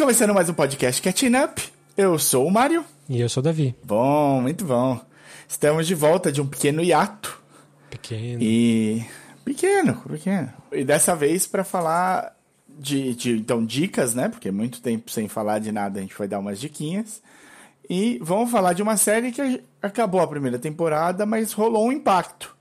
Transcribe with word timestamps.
começando 0.00 0.32
mais 0.32 0.48
um 0.48 0.54
podcast 0.54 1.02
Catching 1.02 1.36
Up. 1.36 1.62
Eu 1.94 2.18
sou 2.18 2.46
o 2.46 2.50
Mário. 2.50 2.82
E 3.06 3.20
eu 3.20 3.28
sou 3.28 3.42
o 3.42 3.44
Davi. 3.44 3.76
Bom, 3.84 4.40
muito 4.40 4.64
bom. 4.64 4.98
Estamos 5.46 5.86
de 5.86 5.94
volta 5.94 6.32
de 6.32 6.40
um 6.40 6.46
pequeno 6.46 6.82
hiato. 6.82 7.38
Pequeno. 7.90 8.42
E. 8.42 9.04
Pequeno, 9.44 9.96
pequeno. 10.08 10.50
E 10.72 10.84
dessa 10.84 11.14
vez 11.14 11.46
para 11.46 11.64
falar 11.64 12.34
de, 12.66 13.14
de, 13.14 13.36
então, 13.36 13.62
dicas, 13.62 14.14
né? 14.14 14.30
Porque 14.30 14.48
é 14.48 14.50
muito 14.50 14.80
tempo 14.80 15.10
sem 15.10 15.28
falar 15.28 15.58
de 15.58 15.70
nada, 15.70 15.98
a 15.98 16.02
gente 16.02 16.16
vai 16.16 16.26
dar 16.26 16.38
umas 16.38 16.58
diquinhas. 16.58 17.22
E 17.88 18.18
vamos 18.22 18.50
falar 18.50 18.72
de 18.72 18.80
uma 18.80 18.96
série 18.96 19.30
que 19.30 19.62
acabou 19.82 20.22
a 20.22 20.26
primeira 20.26 20.58
temporada, 20.58 21.26
mas 21.26 21.52
rolou 21.52 21.88
um 21.88 21.92
impacto. 21.92 22.56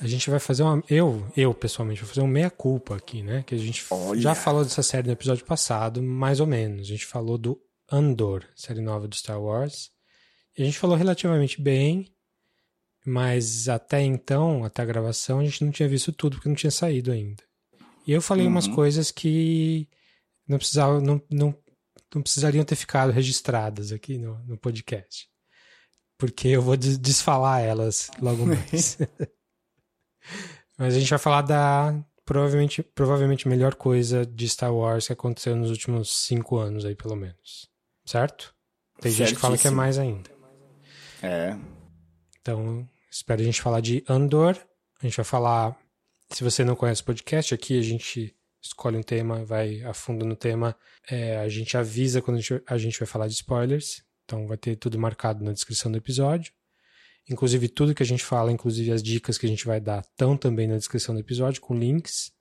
A 0.00 0.06
gente 0.06 0.30
vai 0.30 0.38
fazer 0.38 0.62
uma. 0.62 0.82
Eu, 0.88 1.26
eu 1.36 1.52
pessoalmente, 1.52 2.00
vou 2.00 2.08
fazer 2.08 2.20
uma 2.20 2.32
meia-culpa 2.32 2.96
aqui, 2.96 3.22
né? 3.22 3.42
Que 3.42 3.54
a 3.54 3.58
gente 3.58 3.84
Olha. 3.90 4.20
já 4.20 4.34
falou 4.34 4.62
dessa 4.62 4.82
série 4.82 5.08
no 5.08 5.12
episódio 5.12 5.44
passado, 5.44 6.02
mais 6.02 6.38
ou 6.38 6.46
menos. 6.46 6.82
A 6.82 6.90
gente 6.90 7.04
falou 7.04 7.36
do 7.36 7.60
Andor, 7.90 8.44
série 8.54 8.80
nova 8.80 9.08
do 9.08 9.16
Star 9.16 9.40
Wars. 9.40 9.90
E 10.56 10.62
a 10.62 10.64
gente 10.64 10.78
falou 10.78 10.96
relativamente 10.96 11.60
bem, 11.60 12.12
mas 13.04 13.68
até 13.68 14.00
então, 14.02 14.64
até 14.64 14.82
a 14.82 14.86
gravação, 14.86 15.40
a 15.40 15.44
gente 15.44 15.64
não 15.64 15.72
tinha 15.72 15.88
visto 15.88 16.12
tudo 16.12 16.36
porque 16.36 16.48
não 16.48 16.56
tinha 16.56 16.70
saído 16.70 17.10
ainda. 17.10 17.42
E 18.06 18.12
eu 18.12 18.22
falei 18.22 18.44
uhum. 18.44 18.52
umas 18.52 18.68
coisas 18.68 19.10
que 19.10 19.88
não 20.46 20.58
precisavam, 20.58 21.00
não, 21.00 21.22
não, 21.30 21.54
não 22.14 22.22
precisariam 22.22 22.64
ter 22.64 22.76
ficado 22.76 23.12
registradas 23.12 23.92
aqui 23.92 24.16
no, 24.16 24.38
no 24.44 24.56
podcast. 24.56 25.28
Porque 26.16 26.48
eu 26.48 26.62
vou 26.62 26.76
desfalar 26.76 27.62
elas 27.62 28.10
logo 28.20 28.44
mais. 28.46 28.98
Mas 30.76 30.94
a 30.94 30.98
gente 30.98 31.10
vai 31.10 31.18
falar 31.18 31.42
da 31.42 31.94
provavelmente, 32.24 32.82
provavelmente 32.82 33.48
melhor 33.48 33.74
coisa 33.74 34.26
de 34.26 34.46
Star 34.48 34.72
Wars 34.72 35.06
que 35.06 35.12
aconteceu 35.14 35.56
nos 35.56 35.70
últimos 35.70 36.14
cinco 36.14 36.58
anos 36.58 36.84
aí, 36.84 36.94
pelo 36.94 37.16
menos. 37.16 37.68
Certo? 38.04 38.54
Tem 39.00 39.10
gente 39.10 39.34
que 39.34 39.40
fala 39.40 39.56
que 39.56 39.66
é 39.66 39.70
mais 39.70 39.98
ainda. 39.98 40.30
É. 41.22 41.56
Então, 42.40 42.86
espero 43.10 43.40
a 43.40 43.44
gente 43.44 43.62
falar 43.62 43.80
de 43.80 44.04
Andor. 44.08 44.58
A 45.00 45.06
gente 45.06 45.16
vai 45.16 45.24
falar. 45.24 45.76
Se 46.30 46.44
você 46.44 46.62
não 46.64 46.76
conhece 46.76 47.00
o 47.00 47.04
podcast, 47.06 47.54
aqui 47.54 47.78
a 47.78 47.82
gente 47.82 48.34
escolhe 48.62 48.98
um 48.98 49.02
tema, 49.02 49.44
vai 49.44 49.82
a 49.82 49.94
fundo 49.94 50.26
no 50.26 50.36
tema. 50.36 50.76
É, 51.08 51.38
a 51.38 51.48
gente 51.48 51.76
avisa 51.78 52.20
quando 52.20 52.36
a 52.36 52.40
gente, 52.40 52.62
a 52.66 52.76
gente 52.76 52.98
vai 52.98 53.06
falar 53.06 53.26
de 53.26 53.34
spoilers. 53.34 54.02
Então 54.24 54.46
vai 54.46 54.58
ter 54.58 54.76
tudo 54.76 54.98
marcado 54.98 55.42
na 55.42 55.52
descrição 55.52 55.90
do 55.90 55.96
episódio. 55.96 56.52
Inclusive, 57.30 57.68
tudo 57.68 57.94
que 57.94 58.02
a 58.02 58.06
gente 58.06 58.24
fala, 58.24 58.50
inclusive 58.50 58.90
as 58.90 59.02
dicas 59.02 59.36
que 59.36 59.46
a 59.46 59.48
gente 59.48 59.66
vai 59.66 59.80
dar, 59.80 60.00
estão 60.00 60.36
também 60.36 60.66
na 60.66 60.76
descrição 60.76 61.14
do 61.14 61.20
episódio, 61.20 61.60
com 61.60 61.74
links, 61.74 62.32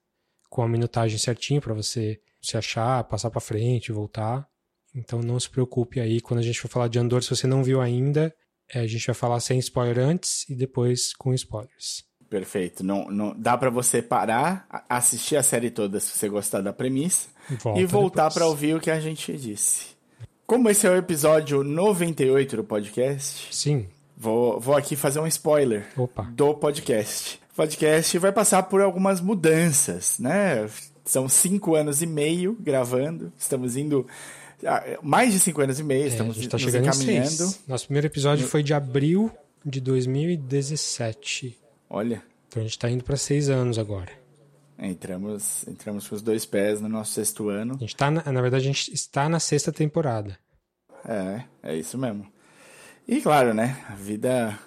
com 0.49 0.61
a 0.61 0.67
minutagem 0.67 1.17
certinho 1.17 1.61
para 1.61 1.73
você 1.73 2.19
se 2.41 2.57
achar, 2.57 3.03
passar 3.03 3.29
para 3.29 3.41
frente, 3.41 3.91
voltar. 3.91 4.47
Então 4.95 5.19
não 5.21 5.39
se 5.39 5.49
preocupe 5.49 5.99
aí 5.99 6.21
quando 6.21 6.39
a 6.39 6.43
gente 6.43 6.59
for 6.59 6.69
falar 6.69 6.87
de 6.87 6.99
Andor, 6.99 7.21
se 7.21 7.29
você 7.29 7.45
não 7.45 7.63
viu 7.63 7.81
ainda, 7.81 8.33
é, 8.73 8.79
a 8.79 8.87
gente 8.87 9.05
vai 9.05 9.13
falar 9.13 9.39
sem 9.39 9.59
spoiler 9.59 9.99
antes 9.99 10.47
e 10.49 10.55
depois 10.55 11.13
com 11.13 11.33
spoilers. 11.33 12.05
Perfeito. 12.29 12.83
Não, 12.83 13.09
não 13.09 13.33
dá 13.37 13.57
para 13.57 13.69
você 13.69 14.01
parar, 14.01 14.67
assistir 14.89 15.37
a 15.37 15.43
série 15.43 15.69
toda 15.69 15.99
se 15.99 16.17
você 16.17 16.27
gostar 16.27 16.61
da 16.61 16.73
premissa 16.73 17.29
Volta 17.61 17.79
e 17.79 17.85
voltar 17.85 18.33
para 18.33 18.47
ouvir 18.47 18.75
o 18.75 18.79
que 18.79 18.91
a 18.91 18.99
gente 18.99 19.35
disse. 19.37 19.97
Como 20.45 20.69
esse 20.69 20.87
é 20.87 20.89
o 20.89 20.95
episódio 20.95 21.63
98 21.63 22.57
do 22.57 22.63
podcast, 22.63 23.53
sim, 23.53 23.87
Vou, 24.19 24.59
vou 24.59 24.75
aqui 24.75 24.95
fazer 24.95 25.19
um 25.19 25.27
spoiler 25.27 25.87
Opa. 25.95 26.23
do 26.23 26.55
podcast. 26.55 27.39
O 27.51 27.55
podcast 27.55 28.17
vai 28.17 28.31
passar 28.31 28.63
por 28.63 28.81
algumas 28.81 29.21
mudanças, 29.21 30.17
né? 30.17 30.67
São 31.05 31.29
cinco 31.29 31.75
anos 31.75 32.01
e 32.01 32.07
meio 32.07 32.57
gravando. 32.59 33.31
Estamos 33.37 33.77
indo. 33.77 34.07
Ah, 34.65 34.83
mais 35.03 35.33
de 35.33 35.39
cinco 35.39 35.61
anos 35.61 35.79
e 35.79 35.83
meio, 35.83 36.05
é, 36.05 36.07
estamos 36.07 36.35
a 36.35 36.41
gente 36.41 36.49
tá 36.49 36.57
chegando 36.57 36.87
encaminhando. 36.87 37.55
Nosso 37.67 37.85
primeiro 37.85 38.07
episódio 38.07 38.45
no... 38.45 38.49
foi 38.49 38.63
de 38.63 38.73
abril 38.73 39.31
de 39.63 39.79
2017. 39.79 41.55
Olha. 41.87 42.23
Então 42.47 42.61
a 42.61 42.63
gente 42.63 42.71
está 42.71 42.89
indo 42.89 43.03
para 43.03 43.17
seis 43.17 43.51
anos 43.51 43.77
agora. 43.77 44.11
Entramos, 44.79 45.67
entramos 45.67 46.07
com 46.07 46.15
os 46.15 46.23
dois 46.23 46.43
pés 46.43 46.81
no 46.81 46.89
nosso 46.89 47.11
sexto 47.11 47.49
ano. 47.49 47.75
A 47.75 47.79
gente 47.79 47.95
tá 47.95 48.09
na, 48.09 48.31
na 48.31 48.41
verdade, 48.41 48.63
a 48.63 48.67
gente 48.67 48.91
está 48.91 49.29
na 49.29 49.39
sexta 49.39 49.71
temporada. 49.71 50.39
É, 51.07 51.43
é 51.61 51.75
isso 51.75 51.99
mesmo. 51.99 52.25
E 53.07 53.21
claro, 53.21 53.53
né? 53.53 53.77
A 53.89 53.95
vida. 53.95 54.57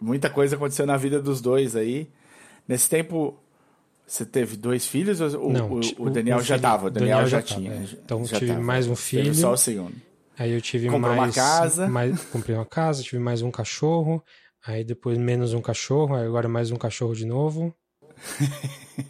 Muita 0.00 0.28
coisa 0.28 0.56
aconteceu 0.56 0.86
na 0.86 0.96
vida 0.96 1.20
dos 1.20 1.40
dois 1.40 1.74
aí. 1.74 2.08
Nesse 2.66 2.88
tempo, 2.88 3.38
você 4.06 4.24
teve 4.24 4.56
dois 4.56 4.86
filhos 4.86 5.20
ou 5.20 5.52
Não, 5.52 5.70
o, 5.70 5.80
o, 5.98 6.10
Daniel 6.10 6.40
já 6.40 6.56
estava? 6.56 6.86
O 6.86 6.90
Daniel, 6.90 7.18
Daniel 7.18 7.28
já, 7.28 7.38
já 7.38 7.42
tinha. 7.42 7.72
É. 7.72 7.82
Então 8.04 8.24
já 8.24 8.38
tive 8.38 8.52
tava. 8.52 8.62
mais 8.62 8.86
um 8.86 8.94
filho. 8.94 9.24
Teve 9.24 9.36
só 9.36 9.52
o 9.52 9.56
segundo. 9.56 9.94
Aí 10.38 10.52
eu 10.52 10.60
tive 10.60 10.88
Comprou 10.88 11.16
mais. 11.16 11.36
uma 11.36 11.42
casa. 11.42 11.88
Mais, 11.88 12.24
comprei 12.26 12.54
uma 12.54 12.66
casa, 12.66 13.02
tive 13.02 13.18
mais 13.18 13.42
um 13.42 13.50
cachorro. 13.50 14.22
Aí 14.66 14.84
depois 14.84 15.18
menos 15.18 15.52
um 15.52 15.60
cachorro, 15.60 16.14
aí 16.14 16.26
agora 16.26 16.48
mais 16.48 16.70
um 16.70 16.76
cachorro 16.76 17.14
de 17.14 17.26
novo. 17.26 17.74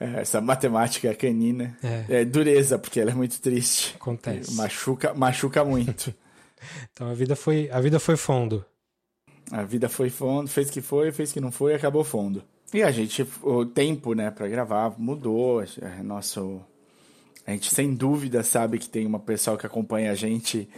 É, 0.00 0.22
essa 0.22 0.40
matemática 0.40 1.14
canina 1.14 1.78
é. 1.80 2.22
é 2.22 2.24
dureza, 2.24 2.76
porque 2.76 2.98
ela 2.98 3.12
é 3.12 3.14
muito 3.14 3.40
triste. 3.40 3.94
Acontece. 3.94 4.52
Machuca, 4.54 5.14
machuca 5.14 5.64
muito. 5.64 6.12
Então 6.92 7.08
a 7.08 7.14
vida 7.14 7.34
foi, 7.36 7.70
a 7.70 7.80
vida 7.80 7.98
foi 7.98 8.16
fundo. 8.16 8.64
A 9.50 9.62
vida 9.62 9.88
foi 9.88 10.10
fundo, 10.10 10.48
fez 10.48 10.70
que 10.70 10.80
foi, 10.80 11.12
fez 11.12 11.32
que 11.32 11.40
não 11.40 11.52
foi, 11.52 11.74
acabou 11.74 12.02
fundo. 12.02 12.42
E 12.72 12.82
a 12.82 12.90
gente, 12.90 13.26
o 13.42 13.64
tempo, 13.64 14.14
né, 14.14 14.30
para 14.30 14.48
gravar 14.48 14.94
mudou. 14.98 15.62
É, 15.62 16.02
nosso, 16.02 16.60
a 17.46 17.52
gente 17.52 17.72
sem 17.72 17.94
dúvida 17.94 18.42
sabe 18.42 18.78
que 18.78 18.88
tem 18.88 19.06
uma 19.06 19.20
pessoa 19.20 19.56
que 19.56 19.66
acompanha 19.66 20.10
a 20.10 20.14
gente 20.14 20.68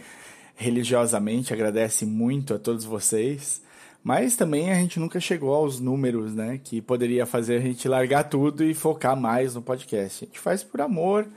religiosamente, 0.55 1.53
agradece 1.53 2.05
muito 2.05 2.53
a 2.53 2.59
todos 2.59 2.83
vocês. 2.83 3.61
Mas 4.03 4.37
também 4.37 4.71
a 4.71 4.75
gente 4.75 4.99
nunca 4.99 5.19
chegou 5.19 5.53
aos 5.53 5.79
números, 5.79 6.33
né, 6.33 6.59
que 6.63 6.81
poderia 6.81 7.25
fazer 7.25 7.57
a 7.57 7.61
gente 7.61 7.87
largar 7.87 8.25
tudo 8.25 8.63
e 8.63 8.73
focar 8.73 9.19
mais 9.19 9.55
no 9.55 9.61
podcast. 9.61 10.23
A 10.23 10.27
gente 10.27 10.39
faz 10.39 10.63
por 10.63 10.81
amor, 10.81 11.27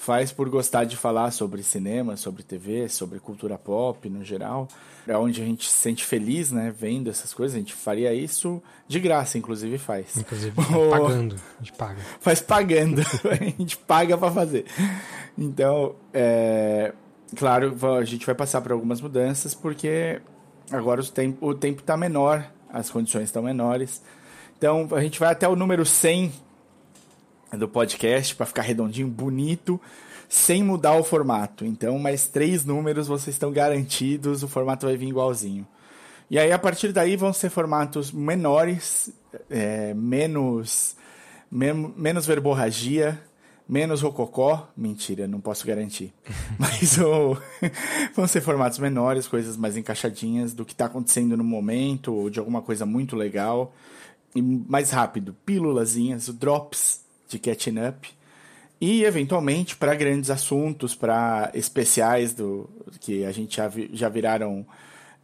faz 0.00 0.32
por 0.32 0.48
gostar 0.48 0.84
de 0.84 0.96
falar 0.96 1.30
sobre 1.30 1.62
cinema, 1.62 2.16
sobre 2.16 2.42
TV, 2.42 2.88
sobre 2.88 3.20
cultura 3.20 3.58
pop 3.58 4.08
no 4.08 4.24
geral. 4.24 4.66
É 5.06 5.14
onde 5.16 5.42
a 5.42 5.44
gente 5.44 5.68
se 5.68 5.76
sente 5.76 6.06
feliz, 6.06 6.50
né, 6.50 6.74
vendo 6.74 7.10
essas 7.10 7.34
coisas. 7.34 7.54
A 7.54 7.58
gente 7.58 7.74
faria 7.74 8.14
isso 8.14 8.62
de 8.88 8.98
graça, 8.98 9.36
inclusive 9.36 9.76
faz. 9.76 10.16
Inclusive 10.16 10.56
pagando, 10.90 11.36
a 11.36 11.62
gente 11.62 11.72
paga. 11.74 12.00
Faz 12.18 12.40
pagando, 12.40 13.02
a 13.30 13.44
gente 13.44 13.76
paga 13.76 14.16
para 14.16 14.32
fazer. 14.32 14.64
Então, 15.36 15.94
é, 16.14 16.94
claro, 17.36 17.76
a 17.98 18.04
gente 18.04 18.24
vai 18.24 18.34
passar 18.34 18.62
por 18.62 18.72
algumas 18.72 19.02
mudanças 19.02 19.54
porque 19.54 20.18
agora 20.70 21.02
o 21.02 21.04
tempo, 21.06 21.46
o 21.46 21.54
tempo 21.54 21.82
tá 21.82 21.94
menor, 21.94 22.50
as 22.72 22.88
condições 22.88 23.24
estão 23.24 23.42
menores. 23.42 24.02
Então, 24.56 24.88
a 24.92 25.02
gente 25.02 25.20
vai 25.20 25.30
até 25.30 25.46
o 25.46 25.54
número 25.54 25.84
100 25.84 26.32
do 27.56 27.68
podcast 27.68 28.34
para 28.34 28.46
ficar 28.46 28.62
redondinho, 28.62 29.08
bonito, 29.08 29.80
sem 30.28 30.62
mudar 30.62 30.94
o 30.94 31.02
formato. 31.02 31.64
Então, 31.64 31.98
mais 31.98 32.28
três 32.28 32.64
números 32.64 33.08
vocês 33.08 33.34
estão 33.34 33.50
garantidos, 33.50 34.42
o 34.42 34.48
formato 34.48 34.86
vai 34.86 34.96
vir 34.96 35.08
igualzinho. 35.08 35.66
E 36.30 36.38
aí, 36.38 36.52
a 36.52 36.58
partir 36.58 36.92
daí, 36.92 37.16
vão 37.16 37.32
ser 37.32 37.50
formatos 37.50 38.12
menores, 38.12 39.12
é, 39.50 39.92
menos, 39.94 40.94
men 41.50 41.92
menos 41.96 42.24
verborragia, 42.24 43.20
menos 43.68 44.02
rococó. 44.02 44.70
Mentira, 44.76 45.26
não 45.26 45.40
posso 45.40 45.66
garantir. 45.66 46.14
Mas 46.56 46.98
oh, 46.98 47.36
vão 48.14 48.28
ser 48.28 48.40
formatos 48.40 48.78
menores, 48.78 49.26
coisas 49.26 49.56
mais 49.56 49.76
encaixadinhas 49.76 50.54
do 50.54 50.64
que 50.64 50.72
está 50.72 50.86
acontecendo 50.86 51.36
no 51.36 51.42
momento, 51.42 52.14
ou 52.14 52.30
de 52.30 52.38
alguma 52.38 52.62
coisa 52.62 52.86
muito 52.86 53.16
legal. 53.16 53.74
E 54.32 54.40
mais 54.40 54.92
rápido, 54.92 55.34
pílulazinhas, 55.44 56.28
drops 56.28 57.09
de 57.30 57.38
catching 57.38 57.78
up 57.78 58.08
e 58.80 59.04
eventualmente 59.04 59.76
para 59.76 59.94
grandes 59.94 60.30
assuntos, 60.30 60.94
para 60.94 61.50
especiais 61.54 62.32
do 62.32 62.68
que 63.00 63.24
a 63.24 63.32
gente 63.32 63.56
já, 63.56 63.68
vi, 63.68 63.90
já 63.92 64.08
viraram 64.08 64.66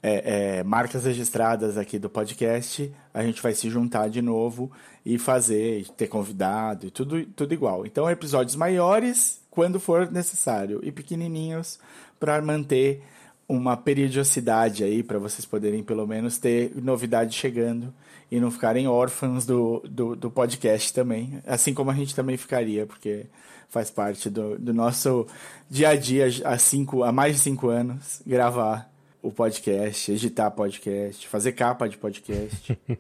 é, 0.03 0.59
é, 0.59 0.63
marcas 0.63 1.05
registradas 1.05 1.79
aqui 1.79 1.99
do 1.99 2.11
podcast, 2.11 2.93
a 3.15 3.23
gente 3.23 3.43
vai 3.43 3.55
se 3.55 3.71
juntar 3.71 4.09
de 4.09 4.21
novo 4.21 4.71
e 5.05 5.19
fazer, 5.19 5.89
ter 5.97 6.07
convidado 6.07 6.87
e 6.87 6.91
tudo, 6.91 7.25
tudo 7.27 7.55
igual. 7.55 7.87
Então, 7.87 8.09
episódios 8.11 8.55
maiores 8.57 9.41
quando 9.51 9.81
for 9.81 10.11
necessário 10.13 10.81
e 10.83 10.93
pequenininhos 10.93 11.79
para 12.21 12.41
manter 12.43 13.03
uma 13.49 13.77
periodicidade 13.77 14.85
aí 14.85 15.03
para 15.03 15.19
vocês 15.19 15.47
poderem 15.47 15.83
pelo 15.83 16.07
menos 16.07 16.37
ter 16.37 16.73
novidade 16.77 17.35
chegando 17.35 17.93
e 18.31 18.41
não 18.41 18.51
ficarem 18.51 18.89
órfãos 18.89 19.47
do, 19.47 19.83
do, 19.89 20.17
do, 20.17 20.31
podcast 20.31 20.93
também, 20.93 21.41
assim 21.47 21.73
como 21.73 21.91
a 21.91 21.95
gente 21.95 22.15
também 22.15 22.37
ficaria, 22.37 22.87
porque 22.87 23.27
faz 23.69 23.91
parte 23.91 24.29
do, 24.29 24.59
do 24.59 24.75
nosso 24.75 25.27
dia 25.71 25.91
a 25.91 25.97
dia 25.97 26.27
há, 26.45 26.59
cinco, 26.59 27.05
há 27.05 27.13
mais 27.13 27.37
de 27.37 27.43
cinco 27.43 27.69
anos, 27.69 28.23
gravar 28.27 28.91
o 29.23 29.31
podcast, 29.31 30.11
editar 30.11 30.51
podcast, 30.51 31.27
fazer 31.29 31.53
capa 31.53 31.89
de 31.89 31.97
podcast, 31.97 32.79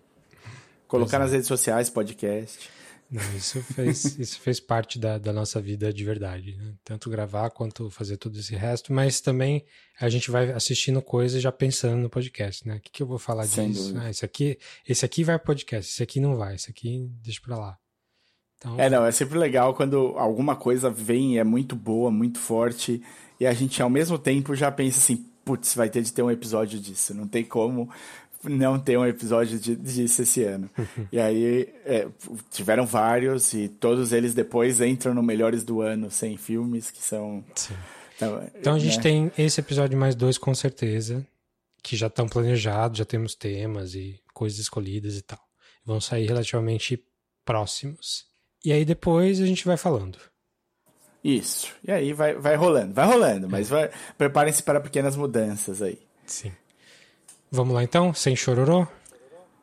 colocar 0.87 1.19
nas 1.19 1.33
redes 1.33 1.49
sociais 1.49 1.91
podcast. 1.91 2.76
Não, 3.11 3.23
isso 3.37 3.63
fez, 3.63 4.05
isso 4.19 4.41
fez 4.41 4.59
parte 4.59 4.99
da, 4.99 5.19
da 5.19 5.33
nossa 5.33 5.61
vida 5.61 5.93
de 5.93 6.05
verdade, 6.05 6.57
né? 6.57 6.75
Tanto 6.85 7.09
gravar 7.09 7.51
quanto 7.51 7.91
fazer 7.91 8.17
todo 8.17 8.39
esse 8.39 8.55
resto, 8.55 8.93
mas 8.93 9.21
também 9.21 9.65
a 10.01 10.09
gente 10.09 10.31
vai 10.31 10.51
assistindo 10.53 11.01
coisas 11.01 11.41
já 11.41 11.53
pensando 11.53 11.97
no 11.97 12.11
podcast, 12.11 12.67
né? 12.67 12.77
O 12.77 12.81
que, 12.81 12.91
que 12.91 13.03
eu 13.03 13.07
vou 13.07 13.19
falar 13.19 13.47
Sem 13.47 13.71
disso? 13.71 13.95
Ah, 13.97 14.11
esse 14.11 14.25
aqui, 14.25 14.59
esse 14.87 15.05
aqui 15.05 15.23
vai 15.23 15.39
pro 15.39 15.47
podcast, 15.47 15.91
esse 15.91 16.03
aqui 16.03 16.21
não 16.21 16.37
vai, 16.37 16.55
esse 16.55 16.71
aqui 16.71 17.09
deixa 17.23 17.41
pra 17.41 17.57
lá. 17.57 17.79
Então... 18.59 18.81
É, 18.81 18.91
não, 18.91 19.05
é 19.05 19.13
sempre 19.13 19.39
legal 19.39 19.75
quando 19.75 20.15
alguma 20.17 20.57
coisa 20.57 20.91
vem 20.91 21.35
e 21.35 21.39
é 21.39 21.45
muito 21.45 21.77
boa, 21.77 22.11
muito 22.11 22.39
forte, 22.39 23.03
e 23.39 23.47
a 23.47 23.53
gente 23.53 23.81
ao 23.83 23.91
mesmo 23.91 24.19
tempo 24.19 24.55
já 24.55 24.73
pensa 24.73 24.99
assim, 24.99 25.27
putz, 25.45 25.75
vai 25.75 25.89
ter 25.89 26.03
de 26.03 26.13
ter 26.13 26.23
um 26.23 26.31
episódio 26.31 26.81
disso, 26.81 27.15
não 27.15 27.29
tem 27.29 27.45
como 27.45 27.89
não 28.49 28.79
ter 28.79 28.99
um 28.99 29.07
episódio 29.07 29.59
de, 29.59 29.77
disso 29.77 30.23
esse 30.23 30.43
ano. 30.45 30.71
e 31.13 31.19
aí 31.19 31.69
é, 31.85 32.09
tiveram 32.51 32.87
vários 32.87 33.53
e 33.53 33.69
todos 33.69 34.13
eles 34.13 34.35
depois 34.35 34.81
entram 34.81 35.15
no 35.15 35.23
Melhores 35.23 35.65
do 35.65 35.81
Ano, 35.81 36.11
sem 36.11 36.37
filmes, 36.37 36.91
que 36.91 37.03
são. 37.03 37.45
Então, 38.17 38.51
então, 38.55 38.75
a 38.75 38.79
gente 38.79 38.97
né? 38.97 39.03
tem 39.03 39.33
esse 39.37 39.61
episódio 39.61 39.99
mais 39.99 40.15
dois 40.15 40.39
com 40.39 40.55
certeza, 40.55 41.27
que 41.83 41.97
já 41.97 42.07
estão 42.07 42.29
planejados, 42.29 42.99
já 42.99 43.05
temos 43.05 43.35
temas 43.35 43.95
e 43.95 44.21
coisas 44.33 44.59
escolhidas 44.59 45.17
e 45.17 45.23
tal. 45.23 45.41
Vão 45.85 46.01
sair 46.01 46.27
relativamente 46.27 47.03
próximos. 47.45 48.27
E 48.65 48.73
aí 48.73 48.85
depois 48.85 49.41
a 49.41 49.47
gente 49.47 49.65
vai 49.65 49.77
falando. 49.77 50.19
Isso. 51.23 51.73
E 51.83 51.91
aí 51.91 52.13
vai, 52.13 52.35
vai 52.35 52.55
rolando, 52.55 52.95
vai 52.95 53.07
rolando, 53.07 53.49
mas 53.49 53.69
vai, 53.69 53.91
preparem-se 54.17 54.63
para 54.63 54.81
pequenas 54.81 55.17
mudanças 55.17 55.83
aí. 55.83 55.99
Sim. 56.25 56.53
Vamos 57.51 57.75
lá 57.75 57.85
então, 57.85 58.13
sem 58.13 58.35
chororô? 58.35 58.87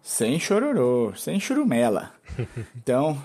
Sem 0.02 0.40
chororô, 0.40 1.14
sem 1.16 1.40
churumela. 1.40 2.14
então, 2.76 3.22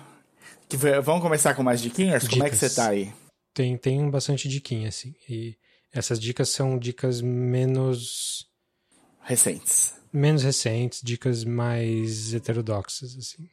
que, 0.68 0.76
vamos 0.76 1.22
começar 1.22 1.54
com 1.54 1.62
mais 1.62 1.80
diquinhas? 1.80 2.22
dicas? 2.22 2.34
Como 2.34 2.46
é 2.46 2.50
que 2.50 2.56
você 2.56 2.70
tá 2.70 2.88
aí? 2.88 3.12
Tem, 3.54 3.76
tem 3.76 4.10
bastante 4.10 4.48
diquinha, 4.48 4.88
assim. 4.88 5.14
E 5.28 5.56
essas 5.92 6.20
dicas 6.20 6.50
são 6.50 6.78
dicas 6.78 7.20
menos... 7.20 8.46
Recentes. 9.22 9.94
Menos 10.12 10.42
recentes, 10.42 11.00
dicas 11.02 11.44
mais 11.44 12.34
heterodoxas, 12.34 13.16
assim. 13.16 13.48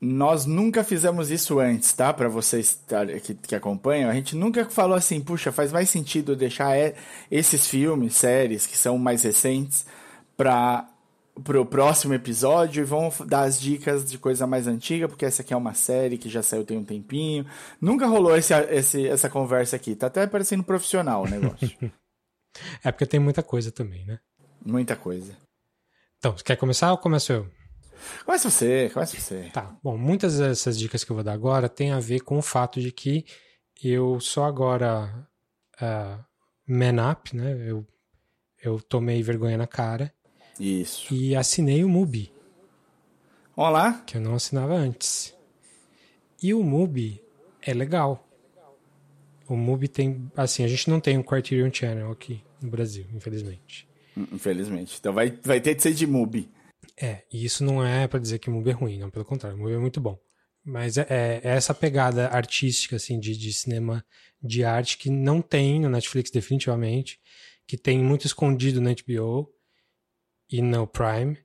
Nós 0.00 0.46
nunca 0.46 0.82
fizemos 0.82 1.30
isso 1.30 1.58
antes, 1.58 1.92
tá? 1.92 2.12
Para 2.12 2.28
vocês 2.28 2.80
que, 3.22 3.34
que 3.34 3.54
acompanham, 3.54 4.08
a 4.08 4.14
gente 4.14 4.34
nunca 4.34 4.64
falou 4.64 4.96
assim, 4.96 5.20
puxa, 5.20 5.52
faz 5.52 5.70
mais 5.70 5.90
sentido 5.90 6.34
deixar 6.34 6.74
esses 7.30 7.66
filmes, 7.66 8.16
séries 8.16 8.64
que 8.64 8.78
são 8.78 8.96
mais 8.96 9.24
recentes 9.24 9.84
para 10.40 10.88
o 11.60 11.66
próximo 11.66 12.14
episódio 12.14 12.80
e 12.80 12.84
vão 12.84 13.12
dar 13.26 13.42
as 13.42 13.60
dicas 13.60 14.10
de 14.10 14.16
coisa 14.16 14.46
mais 14.46 14.66
antiga, 14.66 15.06
porque 15.06 15.26
essa 15.26 15.42
aqui 15.42 15.52
é 15.52 15.56
uma 15.56 15.74
série 15.74 16.16
que 16.16 16.30
já 16.30 16.42
saiu 16.42 16.64
tem 16.64 16.78
um 16.78 16.84
tempinho. 16.84 17.44
Nunca 17.78 18.06
rolou 18.06 18.34
esse, 18.34 18.54
esse, 18.54 19.06
essa 19.06 19.28
conversa 19.28 19.76
aqui. 19.76 19.94
Tá 19.94 20.06
até 20.06 20.26
parecendo 20.26 20.64
profissional 20.64 21.24
o 21.24 21.28
negócio. 21.28 21.68
é 22.82 22.90
porque 22.90 23.04
tem 23.04 23.20
muita 23.20 23.42
coisa 23.42 23.70
também, 23.70 24.06
né? 24.06 24.18
Muita 24.64 24.96
coisa. 24.96 25.36
Então, 26.16 26.32
você 26.32 26.42
quer 26.42 26.56
começar 26.56 26.90
ou 26.90 26.96
começo 26.96 27.32
eu? 27.32 27.46
Começa 28.24 28.48
você, 28.48 28.88
começa 28.94 29.20
você. 29.20 29.50
Tá. 29.52 29.76
Bom, 29.82 29.98
muitas 29.98 30.38
dessas 30.38 30.78
dicas 30.78 31.04
que 31.04 31.12
eu 31.12 31.16
vou 31.16 31.24
dar 31.24 31.34
agora 31.34 31.68
tem 31.68 31.92
a 31.92 32.00
ver 32.00 32.20
com 32.20 32.38
o 32.38 32.42
fato 32.42 32.80
de 32.80 32.90
que 32.92 33.26
eu 33.82 34.18
só 34.20 34.44
agora 34.44 35.28
uh, 35.82 36.24
man 36.66 37.12
up, 37.12 37.36
né? 37.36 37.56
Eu, 37.68 37.86
eu 38.62 38.80
tomei 38.80 39.22
vergonha 39.22 39.58
na 39.58 39.66
cara 39.66 40.10
isso. 40.60 41.12
E 41.14 41.34
assinei 41.34 41.82
o 41.82 41.88
MUBI. 41.88 42.30
Olá. 43.56 44.02
Que 44.06 44.18
eu 44.18 44.20
não 44.20 44.34
assinava 44.34 44.74
antes. 44.74 45.34
E 46.42 46.52
o 46.52 46.62
MUBI 46.62 47.22
é 47.62 47.72
legal. 47.72 48.26
O 49.48 49.56
MUBI 49.56 49.88
tem. 49.88 50.30
Assim, 50.36 50.62
a 50.62 50.68
gente 50.68 50.88
não 50.88 51.00
tem 51.00 51.18
um 51.18 51.22
Criterion 51.22 51.72
Channel 51.72 52.10
aqui 52.10 52.44
no 52.62 52.70
Brasil, 52.70 53.06
infelizmente. 53.12 53.88
Infelizmente. 54.16 54.96
Então 55.00 55.12
vai, 55.12 55.30
vai 55.42 55.60
ter 55.60 55.74
de 55.74 55.82
ser 55.82 55.94
de 55.94 56.06
MUBI. 56.06 56.50
É, 56.96 57.24
e 57.32 57.44
isso 57.44 57.64
não 57.64 57.84
é 57.84 58.06
para 58.06 58.20
dizer 58.20 58.38
que 58.38 58.50
o 58.50 58.52
MUBI 58.52 58.70
é 58.70 58.74
ruim, 58.74 58.98
não, 58.98 59.10
pelo 59.10 59.24
contrário, 59.24 59.56
o 59.56 59.60
MUBI 59.60 59.74
é 59.74 59.78
muito 59.78 60.00
bom. 60.00 60.18
Mas 60.62 60.98
é, 60.98 61.06
é, 61.08 61.40
é 61.42 61.50
essa 61.56 61.72
pegada 61.72 62.28
artística, 62.28 62.96
assim, 62.96 63.18
de, 63.18 63.36
de 63.36 63.52
cinema 63.52 64.04
de 64.42 64.62
arte 64.62 64.98
que 64.98 65.10
não 65.10 65.40
tem 65.40 65.80
no 65.80 65.88
Netflix, 65.88 66.30
definitivamente, 66.30 67.18
que 67.66 67.78
tem 67.78 67.98
muito 67.98 68.26
escondido 68.26 68.80
na 68.80 68.90
HBO 68.90 69.50
e 70.50 70.60
no 70.60 70.86
Prime. 70.86 71.38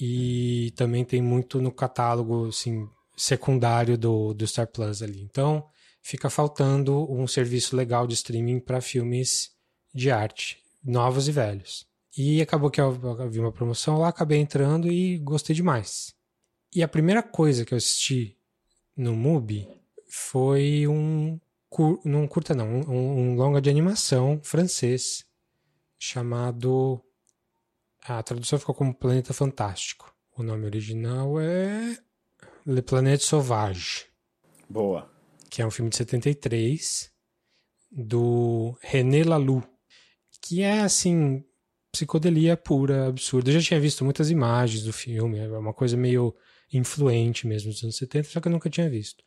E 0.00 0.72
também 0.76 1.04
tem 1.04 1.22
muito 1.22 1.60
no 1.60 1.70
catálogo 1.70 2.48
assim, 2.48 2.88
secundário 3.16 3.96
do, 3.96 4.34
do 4.34 4.46
Star 4.46 4.66
Plus 4.66 5.02
ali. 5.02 5.22
Então, 5.22 5.64
fica 6.02 6.28
faltando 6.28 7.10
um 7.10 7.26
serviço 7.26 7.76
legal 7.76 8.06
de 8.06 8.14
streaming 8.14 8.60
para 8.60 8.80
filmes 8.80 9.50
de 9.94 10.10
arte, 10.10 10.58
novos 10.82 11.28
e 11.28 11.32
velhos. 11.32 11.86
E 12.16 12.40
acabou 12.42 12.70
que 12.70 12.80
eu, 12.80 12.92
vi 13.28 13.40
uma 13.40 13.52
promoção 13.52 13.98
lá, 13.98 14.08
acabei 14.08 14.38
entrando 14.38 14.90
e 14.90 15.18
gostei 15.18 15.54
demais. 15.54 16.14
E 16.74 16.82
a 16.82 16.88
primeira 16.88 17.22
coisa 17.22 17.64
que 17.64 17.72
eu 17.72 17.78
assisti 17.78 18.36
no 18.96 19.14
MUBI 19.14 19.68
foi 20.08 20.86
um, 20.86 21.40
não 22.04 22.26
curta 22.28 22.54
não, 22.54 22.68
um, 22.68 23.30
um 23.32 23.34
longa 23.36 23.60
de 23.60 23.70
animação 23.70 24.40
francês 24.42 25.24
chamado 25.98 27.00
a 28.04 28.22
tradução 28.22 28.58
ficou 28.58 28.74
como 28.74 28.94
Planeta 28.94 29.32
Fantástico. 29.32 30.14
O 30.36 30.42
nome 30.42 30.66
original 30.66 31.40
é 31.40 31.96
Le 32.66 32.82
Planète 32.82 33.24
Sauvage. 33.24 34.06
Boa. 34.68 35.10
Que 35.48 35.62
é 35.62 35.66
um 35.66 35.70
filme 35.70 35.90
de 35.90 35.96
73 35.96 37.10
do 37.90 38.76
René 38.82 39.24
Laloux, 39.24 39.66
que 40.42 40.60
é 40.60 40.80
assim 40.80 41.44
psicodelia 41.90 42.56
pura, 42.56 43.06
absurda. 43.08 43.50
Eu 43.50 43.60
já 43.60 43.68
tinha 43.68 43.80
visto 43.80 44.04
muitas 44.04 44.30
imagens 44.30 44.82
do 44.82 44.92
filme, 44.92 45.38
é 45.38 45.48
uma 45.48 45.72
coisa 45.72 45.96
meio 45.96 46.34
influente 46.72 47.46
mesmo 47.46 47.70
dos 47.70 47.82
anos 47.84 47.96
70, 47.96 48.28
só 48.28 48.40
que 48.40 48.48
eu 48.48 48.52
nunca 48.52 48.68
tinha 48.68 48.90
visto. 48.90 49.24